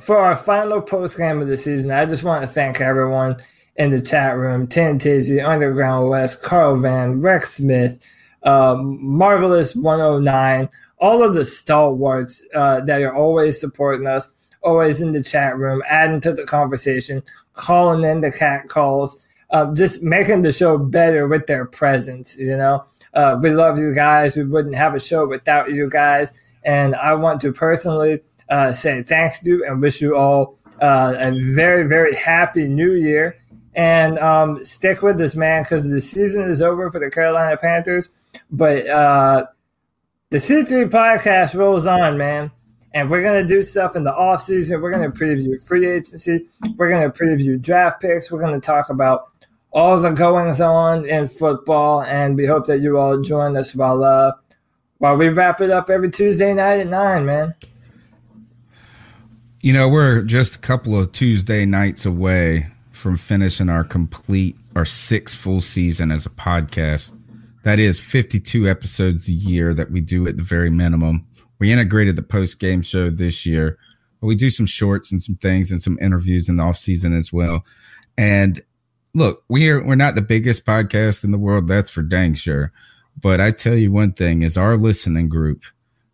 for 0.00 0.18
our 0.18 0.36
final 0.36 0.82
post 0.82 1.16
game 1.16 1.40
of 1.40 1.48
the 1.48 1.56
season, 1.56 1.90
I 1.90 2.04
just 2.04 2.24
want 2.24 2.42
to 2.42 2.48
thank 2.48 2.80
everyone 2.80 3.36
in 3.76 3.90
the 3.90 4.00
chat 4.00 4.36
room: 4.36 4.66
Ten 4.66 4.98
Tizzy, 4.98 5.40
Underground 5.40 6.10
West, 6.10 6.42
Carl 6.42 6.76
Van, 6.76 7.20
Rex 7.20 7.54
Smith, 7.54 8.04
um, 8.44 8.98
Marvelous 9.02 9.74
109, 9.74 10.68
all 10.98 11.22
of 11.22 11.34
the 11.34 11.44
stalwarts 11.44 12.44
uh, 12.54 12.80
that 12.80 13.02
are 13.02 13.14
always 13.14 13.60
supporting 13.60 14.06
us, 14.06 14.32
always 14.62 15.00
in 15.00 15.12
the 15.12 15.22
chat 15.22 15.56
room, 15.56 15.82
adding 15.88 16.20
to 16.20 16.32
the 16.32 16.44
conversation, 16.44 17.22
calling 17.54 18.08
in 18.08 18.20
the 18.20 18.32
cat 18.32 18.68
calls, 18.68 19.22
uh, 19.50 19.72
just 19.74 20.02
making 20.02 20.42
the 20.42 20.52
show 20.52 20.78
better 20.78 21.28
with 21.28 21.46
their 21.46 21.64
presence. 21.64 22.38
You 22.38 22.56
know, 22.56 22.84
uh, 23.14 23.38
we 23.42 23.50
love 23.50 23.78
you 23.78 23.94
guys. 23.94 24.36
We 24.36 24.44
wouldn't 24.44 24.74
have 24.74 24.94
a 24.94 25.00
show 25.00 25.26
without 25.26 25.70
you 25.70 25.88
guys. 25.88 26.32
And 26.64 26.94
I 26.94 27.14
want 27.14 27.40
to 27.42 27.52
personally 27.52 28.20
uh, 28.48 28.72
say 28.72 29.02
thank 29.02 29.42
you 29.42 29.64
and 29.66 29.80
wish 29.80 30.00
you 30.00 30.16
all 30.16 30.58
uh, 30.80 31.14
a 31.18 31.30
very, 31.52 31.86
very 31.86 32.14
happy 32.14 32.68
new 32.68 32.92
year. 32.92 33.36
And 33.74 34.18
um, 34.18 34.64
stick 34.64 35.02
with 35.02 35.18
this, 35.18 35.34
man, 35.34 35.62
because 35.62 35.90
the 35.90 36.00
season 36.00 36.48
is 36.48 36.62
over 36.62 36.90
for 36.90 37.00
the 37.00 37.10
Carolina 37.10 37.56
Panthers. 37.56 38.10
But 38.50 38.86
uh, 38.86 39.46
the 40.30 40.38
C3 40.38 40.90
podcast 40.90 41.54
rolls 41.54 41.86
on, 41.86 42.18
man. 42.18 42.50
And 42.92 43.10
we're 43.10 43.22
going 43.22 43.40
to 43.40 43.54
do 43.54 43.60
stuff 43.60 43.96
in 43.96 44.04
the 44.04 44.14
off 44.14 44.42
season. 44.42 44.80
We're 44.80 44.92
going 44.92 45.10
to 45.10 45.18
preview 45.18 45.60
free 45.60 45.90
agency. 45.90 46.46
We're 46.76 46.88
going 46.88 47.10
to 47.10 47.16
preview 47.16 47.60
draft 47.60 48.00
picks. 48.00 48.30
We're 48.30 48.40
going 48.40 48.60
to 48.60 48.64
talk 48.64 48.88
about 48.88 49.30
all 49.72 50.00
the 50.00 50.10
goings 50.10 50.60
on 50.60 51.04
in 51.04 51.26
football. 51.26 52.02
And 52.02 52.36
we 52.36 52.46
hope 52.46 52.66
that 52.66 52.78
you 52.78 52.98
all 52.98 53.20
join 53.20 53.56
us 53.56 53.74
while 53.74 54.04
uh, 54.04 54.32
while 54.98 55.16
we 55.16 55.28
wrap 55.28 55.60
it 55.60 55.70
up 55.70 55.90
every 55.90 56.10
Tuesday 56.10 56.54
night 56.54 56.80
at 56.80 56.86
nine, 56.86 57.26
man. 57.26 57.54
You 59.60 59.72
know, 59.72 59.88
we're 59.88 60.22
just 60.22 60.56
a 60.56 60.58
couple 60.58 60.98
of 60.98 61.10
Tuesday 61.12 61.66
nights 61.66 62.06
away 62.06 62.68
from 62.92 63.16
finishing 63.16 63.68
our 63.68 63.84
complete, 63.84 64.56
our 64.76 64.84
sixth 64.84 65.36
full 65.36 65.60
season 65.60 66.10
as 66.10 66.26
a 66.26 66.30
podcast. 66.30 67.12
That 67.64 67.78
is 67.78 67.98
52 67.98 68.68
episodes 68.68 69.26
a 69.28 69.32
year 69.32 69.74
that 69.74 69.90
we 69.90 70.00
do 70.00 70.28
at 70.28 70.36
the 70.36 70.42
very 70.42 70.70
minimum. 70.70 71.26
We 71.58 71.72
integrated 71.72 72.14
the 72.14 72.22
post 72.22 72.60
game 72.60 72.82
show 72.82 73.10
this 73.10 73.46
year, 73.46 73.78
we 74.20 74.34
do 74.34 74.50
some 74.50 74.66
shorts 74.66 75.12
and 75.12 75.22
some 75.22 75.36
things 75.36 75.70
and 75.70 75.82
some 75.82 75.98
interviews 76.00 76.48
in 76.48 76.56
the 76.56 76.62
off 76.62 76.78
season 76.78 77.16
as 77.16 77.32
well. 77.32 77.64
And 78.16 78.62
look, 79.14 79.44
we're 79.48 79.84
we're 79.84 79.94
not 79.94 80.14
the 80.14 80.22
biggest 80.22 80.64
podcast 80.64 81.24
in 81.24 81.30
the 81.30 81.38
world, 81.38 81.68
that's 81.68 81.90
for 81.90 82.02
dang 82.02 82.34
sure. 82.34 82.72
But 83.20 83.40
I 83.40 83.50
tell 83.50 83.74
you 83.74 83.92
one 83.92 84.12
thing 84.12 84.42
is 84.42 84.56
our 84.56 84.76
listening 84.76 85.28
group 85.28 85.62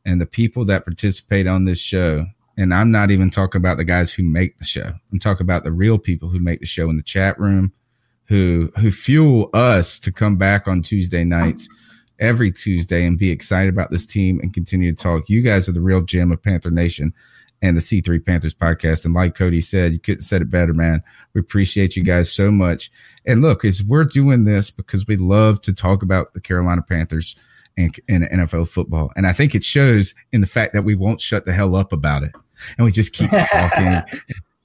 and 0.04 0.20
the 0.20 0.26
people 0.26 0.64
that 0.66 0.84
participate 0.84 1.46
on 1.46 1.64
this 1.64 1.78
show 1.78 2.26
and 2.56 2.74
I'm 2.74 2.90
not 2.90 3.10
even 3.10 3.30
talking 3.30 3.58
about 3.58 3.78
the 3.78 3.84
guys 3.84 4.12
who 4.12 4.22
make 4.22 4.58
the 4.58 4.64
show. 4.64 4.92
I'm 5.10 5.18
talking 5.18 5.44
about 5.44 5.64
the 5.64 5.72
real 5.72 5.96
people 5.96 6.28
who 6.28 6.40
make 6.40 6.60
the 6.60 6.66
show 6.66 6.90
in 6.90 6.96
the 6.96 7.02
chat 7.02 7.40
room, 7.40 7.72
who 8.30 8.70
who 8.78 8.92
fuel 8.92 9.50
us 9.52 9.98
to 9.98 10.12
come 10.12 10.36
back 10.36 10.68
on 10.68 10.82
Tuesday 10.82 11.24
nights 11.24 11.68
every 12.20 12.52
Tuesday 12.52 13.04
and 13.04 13.18
be 13.18 13.30
excited 13.30 13.68
about 13.68 13.90
this 13.90 14.06
team 14.06 14.38
and 14.40 14.54
continue 14.54 14.94
to 14.94 15.02
talk. 15.02 15.28
You 15.28 15.42
guys 15.42 15.68
are 15.68 15.72
the 15.72 15.80
real 15.80 16.00
gem 16.00 16.30
of 16.30 16.40
Panther 16.40 16.70
Nation 16.70 17.12
and 17.60 17.76
the 17.76 17.80
C3 17.80 18.24
Panthers 18.24 18.54
podcast. 18.54 19.04
And 19.04 19.14
like 19.14 19.34
Cody 19.34 19.60
said, 19.60 19.92
you 19.92 19.98
couldn't 19.98 20.20
said 20.20 20.42
it 20.42 20.48
better, 20.48 20.72
man. 20.72 21.02
We 21.34 21.40
appreciate 21.40 21.96
you 21.96 22.04
guys 22.04 22.30
so 22.30 22.52
much. 22.52 22.92
And 23.26 23.42
look, 23.42 23.64
is 23.64 23.82
we're 23.82 24.04
doing 24.04 24.44
this 24.44 24.70
because 24.70 25.08
we 25.08 25.16
love 25.16 25.60
to 25.62 25.74
talk 25.74 26.04
about 26.04 26.32
the 26.32 26.40
Carolina 26.40 26.82
Panthers 26.82 27.34
and, 27.76 27.92
and 28.08 28.22
NFL 28.24 28.68
football. 28.68 29.10
And 29.16 29.26
I 29.26 29.32
think 29.32 29.56
it 29.56 29.64
shows 29.64 30.14
in 30.32 30.40
the 30.40 30.46
fact 30.46 30.72
that 30.74 30.84
we 30.84 30.94
won't 30.94 31.20
shut 31.20 31.46
the 31.46 31.52
hell 31.52 31.74
up 31.74 31.92
about 31.92 32.22
it 32.22 32.32
and 32.78 32.84
we 32.84 32.92
just 32.92 33.12
keep 33.12 33.30
talking 33.50 33.86
and 33.88 34.04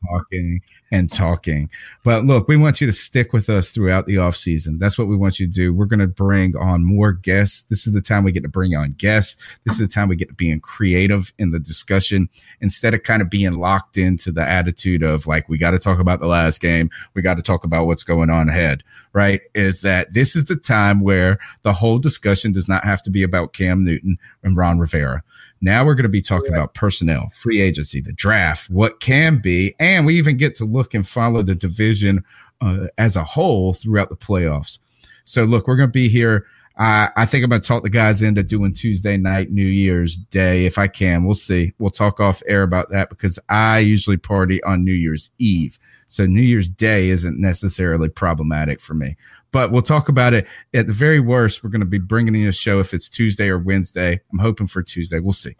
talking 0.08 0.62
and 0.95 1.11
talking. 1.11 1.69
But 2.05 2.23
look, 2.23 2.47
we 2.47 2.55
want 2.55 2.80
you 2.80 2.88
to 2.88 2.93
stick 2.93 3.34
with 3.34 3.49
us 3.49 3.69
throughout 3.69 4.05
the 4.05 4.17
off 4.17 4.38
season. 4.38 4.80
That's 4.80 4.97
what 4.97 5.09
we 5.09 5.17
want 5.17 5.39
you 5.39 5.45
to 5.45 5.51
do. 5.51 5.73
We're 5.73 5.85
going 5.85 5.99
to 5.99 6.07
bring 6.07 6.55
on 6.55 6.85
more 6.85 7.11
guests. 7.11 7.63
This 7.63 7.85
is 7.85 7.93
the 7.93 8.01
time 8.01 8.23
we 8.23 8.31
get 8.31 8.43
to 8.43 8.49
bring 8.49 8.77
on 8.77 8.91
guests. 8.91 9.35
This 9.65 9.73
is 9.73 9.80
the 9.80 9.93
time 9.93 10.07
we 10.07 10.15
get 10.15 10.30
to 10.30 10.34
being 10.34 10.61
creative 10.61 11.34
in 11.38 11.51
the 11.51 11.59
discussion 11.59 12.30
instead 12.61 12.93
of 12.93 13.03
kind 13.03 13.22
of 13.22 13.30
being 13.30 13.53
locked 13.53 13.97
into 13.97 14.31
the 14.31 14.41
attitude 14.41 15.03
of 15.03 15.27
like, 15.27 15.49
we 15.49 15.57
got 15.57 15.72
to 15.72 15.80
talk 15.80 15.99
about 15.99 16.22
the 16.22 16.27
last 16.27 16.61
game. 16.61 16.89
We 17.13 17.22
got 17.22 17.35
to 17.35 17.43
talk 17.43 17.65
about 17.65 17.88
what's 17.88 18.05
going 18.05 18.30
on 18.30 18.47
ahead, 18.47 18.81
right? 19.11 19.41
Is 19.53 19.81
that 19.81 20.13
this 20.13 20.34
is 20.34 20.45
the 20.45 20.55
time 20.55 21.01
where 21.01 21.39
the 21.63 21.73
whole 21.73 21.99
discussion 21.99 22.53
does 22.53 22.69
not 22.69 22.85
have 22.85 23.03
to 23.03 23.09
be 23.09 23.22
about 23.22 23.51
Cam 23.51 23.84
Newton 23.84 24.17
and 24.43 24.55
Ron 24.55 24.80
Rivera. 24.80 25.23
Now 25.61 25.84
we're 25.84 25.95
going 25.95 26.03
to 26.03 26.09
be 26.09 26.22
talking 26.22 26.51
right. 26.51 26.59
about 26.59 26.76
personnel, 26.76 27.31
free 27.41 27.59
agency, 27.59 27.99
the 27.99 28.11
draft, 28.11 28.69
what 28.69 28.99
can 28.99 29.39
be, 29.41 29.73
and 29.80 30.05
we 30.05 30.15
even 30.15 30.38
get 30.38 30.53
to 30.55 30.65
look 30.65 30.85
and 30.94 31.07
follow 31.07 31.41
the 31.41 31.56
division 31.56 32.24
uh, 32.62 32.88
as 32.98 33.16
a 33.16 33.24
whole 33.24 33.74
throughout 33.74 34.10
the 34.10 34.16
playoffs. 34.16 34.80
So 35.26 35.44
look, 35.44 35.68
we're 35.68 35.78
going 35.78 35.90
to 35.90 35.94
be 35.94 36.10
here. 36.10 36.45
I, 36.78 37.10
I 37.16 37.26
think 37.26 37.44
I'm 37.44 37.49
going 37.49 37.62
to 37.62 37.68
talk 37.68 37.84
the 37.84 37.90
guys 37.90 38.22
into 38.22 38.44
doing 38.44 38.74
Tuesday 38.74 39.16
night, 39.16 39.49
New 39.49 39.66
Year's 39.66 40.18
Day, 40.18 40.66
if 40.66 40.78
I 40.78 40.88
can. 40.88 41.24
We'll 41.24 41.34
see. 41.34 41.74
We'll 41.80 41.90
talk 41.90 42.20
off 42.20 42.44
air 42.48 42.64
about 42.64 42.90
that 42.90 43.10
because 43.10 43.40
I 43.48 43.80
usually 43.80 44.18
party 44.18 44.62
on 44.64 44.84
New 44.84 44.94
Year's 44.94 45.32
Eve. 45.40 45.80
So 46.10 46.26
New 46.26 46.41
Year's 46.41 46.70
Day 46.70 47.10
isn't 47.10 47.40
necessarily 47.40 48.10
problematic 48.10 48.82
for 48.82 48.94
me 48.94 49.16
but 49.56 49.72
we'll 49.72 49.82
talk 49.82 50.10
about 50.10 50.34
it. 50.34 50.45
At 50.74 50.88
the 50.88 50.91
very 50.91 51.22
worst, 51.22 51.64
we're 51.64 51.70
going 51.70 51.80
to 51.80 51.86
be 51.86 51.98
bringing 51.98 52.36
in 52.36 52.45
a 52.45 52.52
show 52.52 52.82
if 52.82 52.94
it's 52.94 53.07
Tuesday 53.07 53.48
or 53.48 53.57
Wednesday. 53.57 54.20
I'm 54.34 54.40
hoping 54.40 54.68
for 54.68 54.84
Tuesday. 54.84 55.22
We'll 55.22 55.32
see. 55.32 55.56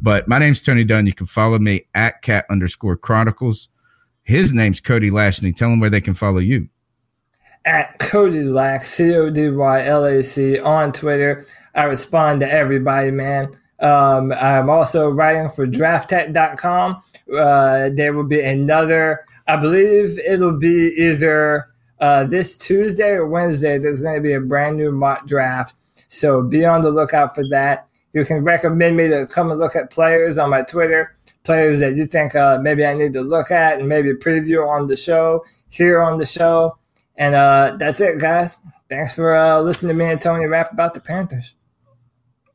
But 0.00 0.28
my 0.28 0.38
name's 0.38 0.60
Tony 0.60 0.84
Dunn. 0.84 1.06
You 1.06 1.12
can 1.12 1.26
follow 1.26 1.58
me 1.58 1.86
at 1.92 2.22
cat 2.22 2.46
underscore 2.48 2.96
chronicles. 2.96 3.68
His 4.22 4.52
name's 4.54 4.80
Cody 4.80 5.10
Lashney. 5.10 5.54
Tell 5.54 5.70
them 5.70 5.80
where 5.80 5.90
they 5.90 6.00
can 6.00 6.14
follow 6.14 6.38
you. 6.38 6.68
At 7.64 7.98
Cody 7.98 8.42
Lack, 8.42 8.82
C 8.82 9.14
O 9.14 9.30
D 9.30 9.50
Y 9.50 9.84
L 9.84 10.04
A 10.04 10.22
C 10.22 10.58
on 10.58 10.92
Twitter. 10.92 11.46
I 11.74 11.84
respond 11.84 12.40
to 12.40 12.50
everybody, 12.50 13.10
man. 13.10 13.56
Um, 13.80 14.32
I'm 14.32 14.70
also 14.70 15.10
writing 15.10 15.50
for 15.50 15.66
draftek.com. 15.66 17.02
Uh, 17.36 17.88
there 17.92 18.12
will 18.12 18.24
be 18.24 18.40
another, 18.40 19.24
I 19.48 19.56
believe 19.56 20.18
it'll 20.18 20.58
be 20.58 20.94
either 20.96 21.68
uh, 22.02 22.24
this 22.24 22.56
Tuesday 22.56 23.10
or 23.10 23.28
Wednesday, 23.28 23.78
there's 23.78 24.00
going 24.00 24.16
to 24.16 24.20
be 24.20 24.32
a 24.32 24.40
brand 24.40 24.76
new 24.76 24.90
mock 24.90 25.26
draft. 25.26 25.76
So 26.08 26.42
be 26.42 26.64
on 26.64 26.80
the 26.80 26.90
lookout 26.90 27.34
for 27.34 27.46
that. 27.48 27.86
You 28.12 28.24
can 28.24 28.42
recommend 28.42 28.96
me 28.96 29.08
to 29.08 29.26
come 29.26 29.50
and 29.50 29.58
look 29.58 29.76
at 29.76 29.90
players 29.90 30.36
on 30.36 30.50
my 30.50 30.62
Twitter, 30.62 31.16
players 31.44 31.80
that 31.80 31.96
you 31.96 32.06
think 32.06 32.34
uh, 32.34 32.58
maybe 32.60 32.84
I 32.84 32.94
need 32.94 33.12
to 33.14 33.22
look 33.22 33.50
at 33.50 33.78
and 33.78 33.88
maybe 33.88 34.12
preview 34.14 34.68
on 34.68 34.86
the 34.86 34.96
show, 34.96 35.44
here 35.68 36.02
on 36.02 36.18
the 36.18 36.26
show. 36.26 36.78
And 37.16 37.34
uh, 37.34 37.76
that's 37.78 38.00
it, 38.00 38.18
guys. 38.18 38.56
Thanks 38.88 39.14
for 39.14 39.36
uh, 39.36 39.60
listening 39.60 39.96
to 39.96 40.04
me 40.04 40.10
and 40.10 40.20
Tony 40.20 40.46
rap 40.46 40.72
about 40.72 40.94
the 40.94 41.00
Panthers. 41.00 41.54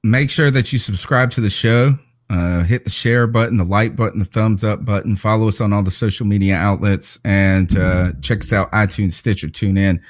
Make 0.03 0.29
sure 0.29 0.51
that 0.51 0.71
you 0.71 0.79
subscribe 0.79 1.31
to 1.31 1.41
the 1.41 1.49
show 1.49 1.97
Uh, 2.29 2.63
hit 2.63 2.83
the 2.83 2.89
share 2.89 3.25
button, 3.25 3.55
the 3.55 3.63
like 3.63 3.95
button, 3.95 4.19
the 4.19 4.25
thumbs 4.25 4.61
up 4.61 4.83
button. 4.83 5.15
Follow 5.15 5.47
us 5.47 5.61
on 5.61 5.71
all 5.71 5.81
the 5.81 5.91
social 5.91 6.25
media 6.25 6.55
outlets 6.55 7.17
and 7.23 7.77
uh, 7.77 8.11
check 8.21 8.41
us 8.41 8.51
out 8.51 8.69
iTunes, 8.73 9.13
Stitcher, 9.13 9.49
tune 9.49 9.77
in. 9.77 10.01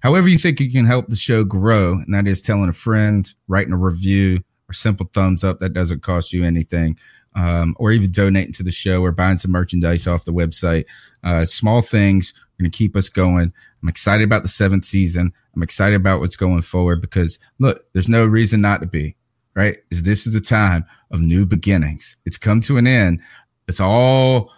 However, 0.00 0.26
you 0.26 0.38
think 0.38 0.58
you 0.58 0.72
can 0.72 0.86
help 0.86 1.08
the 1.08 1.16
show 1.16 1.44
grow, 1.44 1.92
and 1.92 2.14
that 2.14 2.26
is 2.26 2.40
telling 2.40 2.70
a 2.70 2.72
friend, 2.72 3.30
writing 3.46 3.74
a 3.74 3.76
review, 3.76 4.40
or 4.70 4.72
simple 4.72 5.10
thumbs 5.12 5.44
up 5.44 5.58
that 5.58 5.74
doesn't 5.74 6.00
cost 6.00 6.32
you 6.32 6.44
anything, 6.44 6.96
um, 7.36 7.76
or 7.78 7.92
even 7.92 8.10
donating 8.10 8.52
to 8.54 8.62
the 8.62 8.72
show 8.72 9.02
or 9.02 9.12
buying 9.12 9.38
some 9.38 9.52
merchandise 9.52 10.06
off 10.06 10.24
the 10.24 10.32
website. 10.32 10.86
Uh, 11.22 11.44
small 11.44 11.82
things 11.82 12.32
are 12.32 12.62
going 12.62 12.70
to 12.70 12.76
keep 12.76 12.96
us 12.96 13.08
going. 13.08 13.52
I'm 13.82 13.88
excited 13.88 14.24
about 14.24 14.42
the 14.42 14.48
seventh 14.48 14.86
season. 14.86 15.32
I'm 15.54 15.62
excited 15.62 15.96
about 15.96 16.20
what's 16.20 16.36
going 16.36 16.62
forward 16.62 17.00
because 17.00 17.38
look, 17.58 17.84
there's 17.92 18.08
no 18.08 18.26
reason 18.26 18.60
not 18.60 18.80
to 18.80 18.86
be, 18.86 19.16
right? 19.54 19.78
Is 19.90 20.02
this 20.02 20.26
is 20.26 20.32
the 20.32 20.40
time 20.40 20.84
of 21.10 21.20
new 21.20 21.46
beginnings. 21.46 22.16
It's 22.24 22.38
come 22.38 22.60
to 22.62 22.78
an 22.78 22.86
end. 22.86 23.20
It's 23.68 23.80
all 23.80 24.50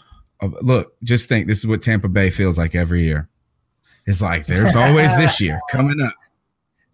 look, 0.63 0.95
just 1.03 1.29
think 1.29 1.49
this 1.49 1.59
is 1.59 1.67
what 1.67 1.83
Tampa 1.83 2.09
Bay 2.09 2.31
feels 2.31 2.57
like 2.57 2.75
every 2.75 3.05
year. 3.05 3.29
It's 4.07 4.23
like 4.23 4.47
there's 4.47 4.77
always 4.77 5.15
this 5.17 5.41
year 5.41 5.61
coming 5.71 6.01
up. 6.01 6.15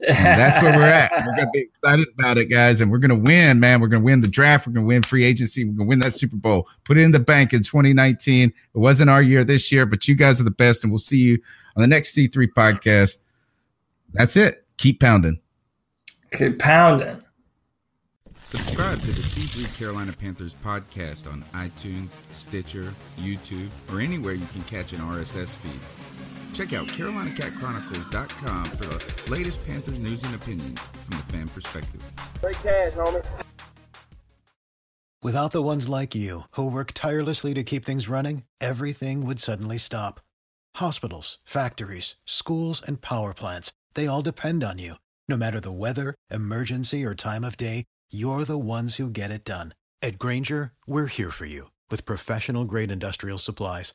And 0.08 0.38
that's 0.38 0.62
where 0.62 0.72
we're 0.76 0.86
at. 0.86 1.10
We're 1.26 1.36
gonna 1.36 1.50
be 1.52 1.60
excited 1.60 2.06
about 2.18 2.38
it, 2.38 2.46
guys, 2.46 2.80
and 2.80 2.90
we're 2.90 2.98
gonna 2.98 3.14
win, 3.14 3.60
man. 3.60 3.80
We're 3.80 3.88
gonna 3.88 4.04
win 4.04 4.20
the 4.20 4.28
draft. 4.28 4.66
We're 4.66 4.72
gonna 4.72 4.86
win 4.86 5.02
free 5.02 5.24
agency. 5.24 5.64
We're 5.64 5.72
gonna 5.72 5.88
win 5.88 6.00
that 6.00 6.14
Super 6.14 6.36
Bowl. 6.36 6.68
Put 6.84 6.98
it 6.98 7.02
in 7.02 7.12
the 7.12 7.20
bank 7.20 7.52
in 7.52 7.62
2019. 7.62 8.50
It 8.50 8.78
wasn't 8.78 9.10
our 9.10 9.22
year 9.22 9.44
this 9.44 9.72
year, 9.72 9.86
but 9.86 10.06
you 10.06 10.14
guys 10.14 10.40
are 10.40 10.44
the 10.44 10.50
best, 10.50 10.84
and 10.84 10.92
we'll 10.92 10.98
see 10.98 11.18
you 11.18 11.38
on 11.76 11.82
the 11.82 11.86
next 11.86 12.14
C3 12.14 12.48
podcast. 12.48 13.18
That's 14.12 14.36
it. 14.36 14.64
Keep 14.76 15.00
pounding. 15.00 15.40
Keep 16.32 16.58
pounding. 16.58 17.22
Subscribe 18.42 19.00
to 19.00 19.10
the 19.10 19.22
C3 19.22 19.76
Carolina 19.76 20.12
Panthers 20.12 20.54
podcast 20.64 21.26
on 21.26 21.44
iTunes, 21.54 22.10
Stitcher, 22.32 22.92
YouTube, 23.18 23.68
or 23.90 24.00
anywhere 24.00 24.34
you 24.34 24.46
can 24.52 24.62
catch 24.64 24.92
an 24.92 25.00
RSS 25.00 25.56
feed. 25.56 25.80
Check 26.54 26.72
out 26.72 26.86
CarolinaCatChronicles.com 26.86 28.64
for 28.66 28.86
the 28.86 29.30
latest 29.30 29.66
Panthers 29.66 29.98
news 29.98 30.22
and 30.22 30.34
opinions 30.36 30.80
from 30.80 31.18
the 31.18 31.24
fan 31.24 31.48
perspective. 31.48 32.02
Great 32.40 32.54
cash, 32.56 32.92
homie. 32.92 33.26
Without 35.20 35.52
the 35.52 35.62
ones 35.62 35.88
like 35.88 36.14
you, 36.14 36.42
who 36.52 36.70
work 36.70 36.92
tirelessly 36.92 37.54
to 37.54 37.64
keep 37.64 37.84
things 37.84 38.08
running, 38.08 38.44
everything 38.60 39.26
would 39.26 39.40
suddenly 39.40 39.78
stop. 39.78 40.20
Hospitals, 40.76 41.38
factories, 41.44 42.16
schools, 42.24 42.82
and 42.86 43.00
power 43.00 43.34
plants, 43.34 43.72
they 43.94 44.06
all 44.06 44.22
depend 44.22 44.62
on 44.62 44.78
you. 44.78 44.94
No 45.28 45.36
matter 45.36 45.60
the 45.60 45.72
weather, 45.72 46.14
emergency, 46.30 47.04
or 47.04 47.14
time 47.14 47.42
of 47.42 47.56
day, 47.56 47.84
you're 48.12 48.44
the 48.44 48.58
ones 48.58 48.96
who 48.96 49.08
get 49.10 49.30
it 49.30 49.44
done. 49.44 49.74
At 50.02 50.18
Grainger, 50.18 50.72
we're 50.86 51.06
here 51.06 51.30
for 51.30 51.46
you 51.46 51.70
with 51.90 52.04
professional 52.06 52.66
grade 52.66 52.90
industrial 52.90 53.38
supplies. 53.38 53.94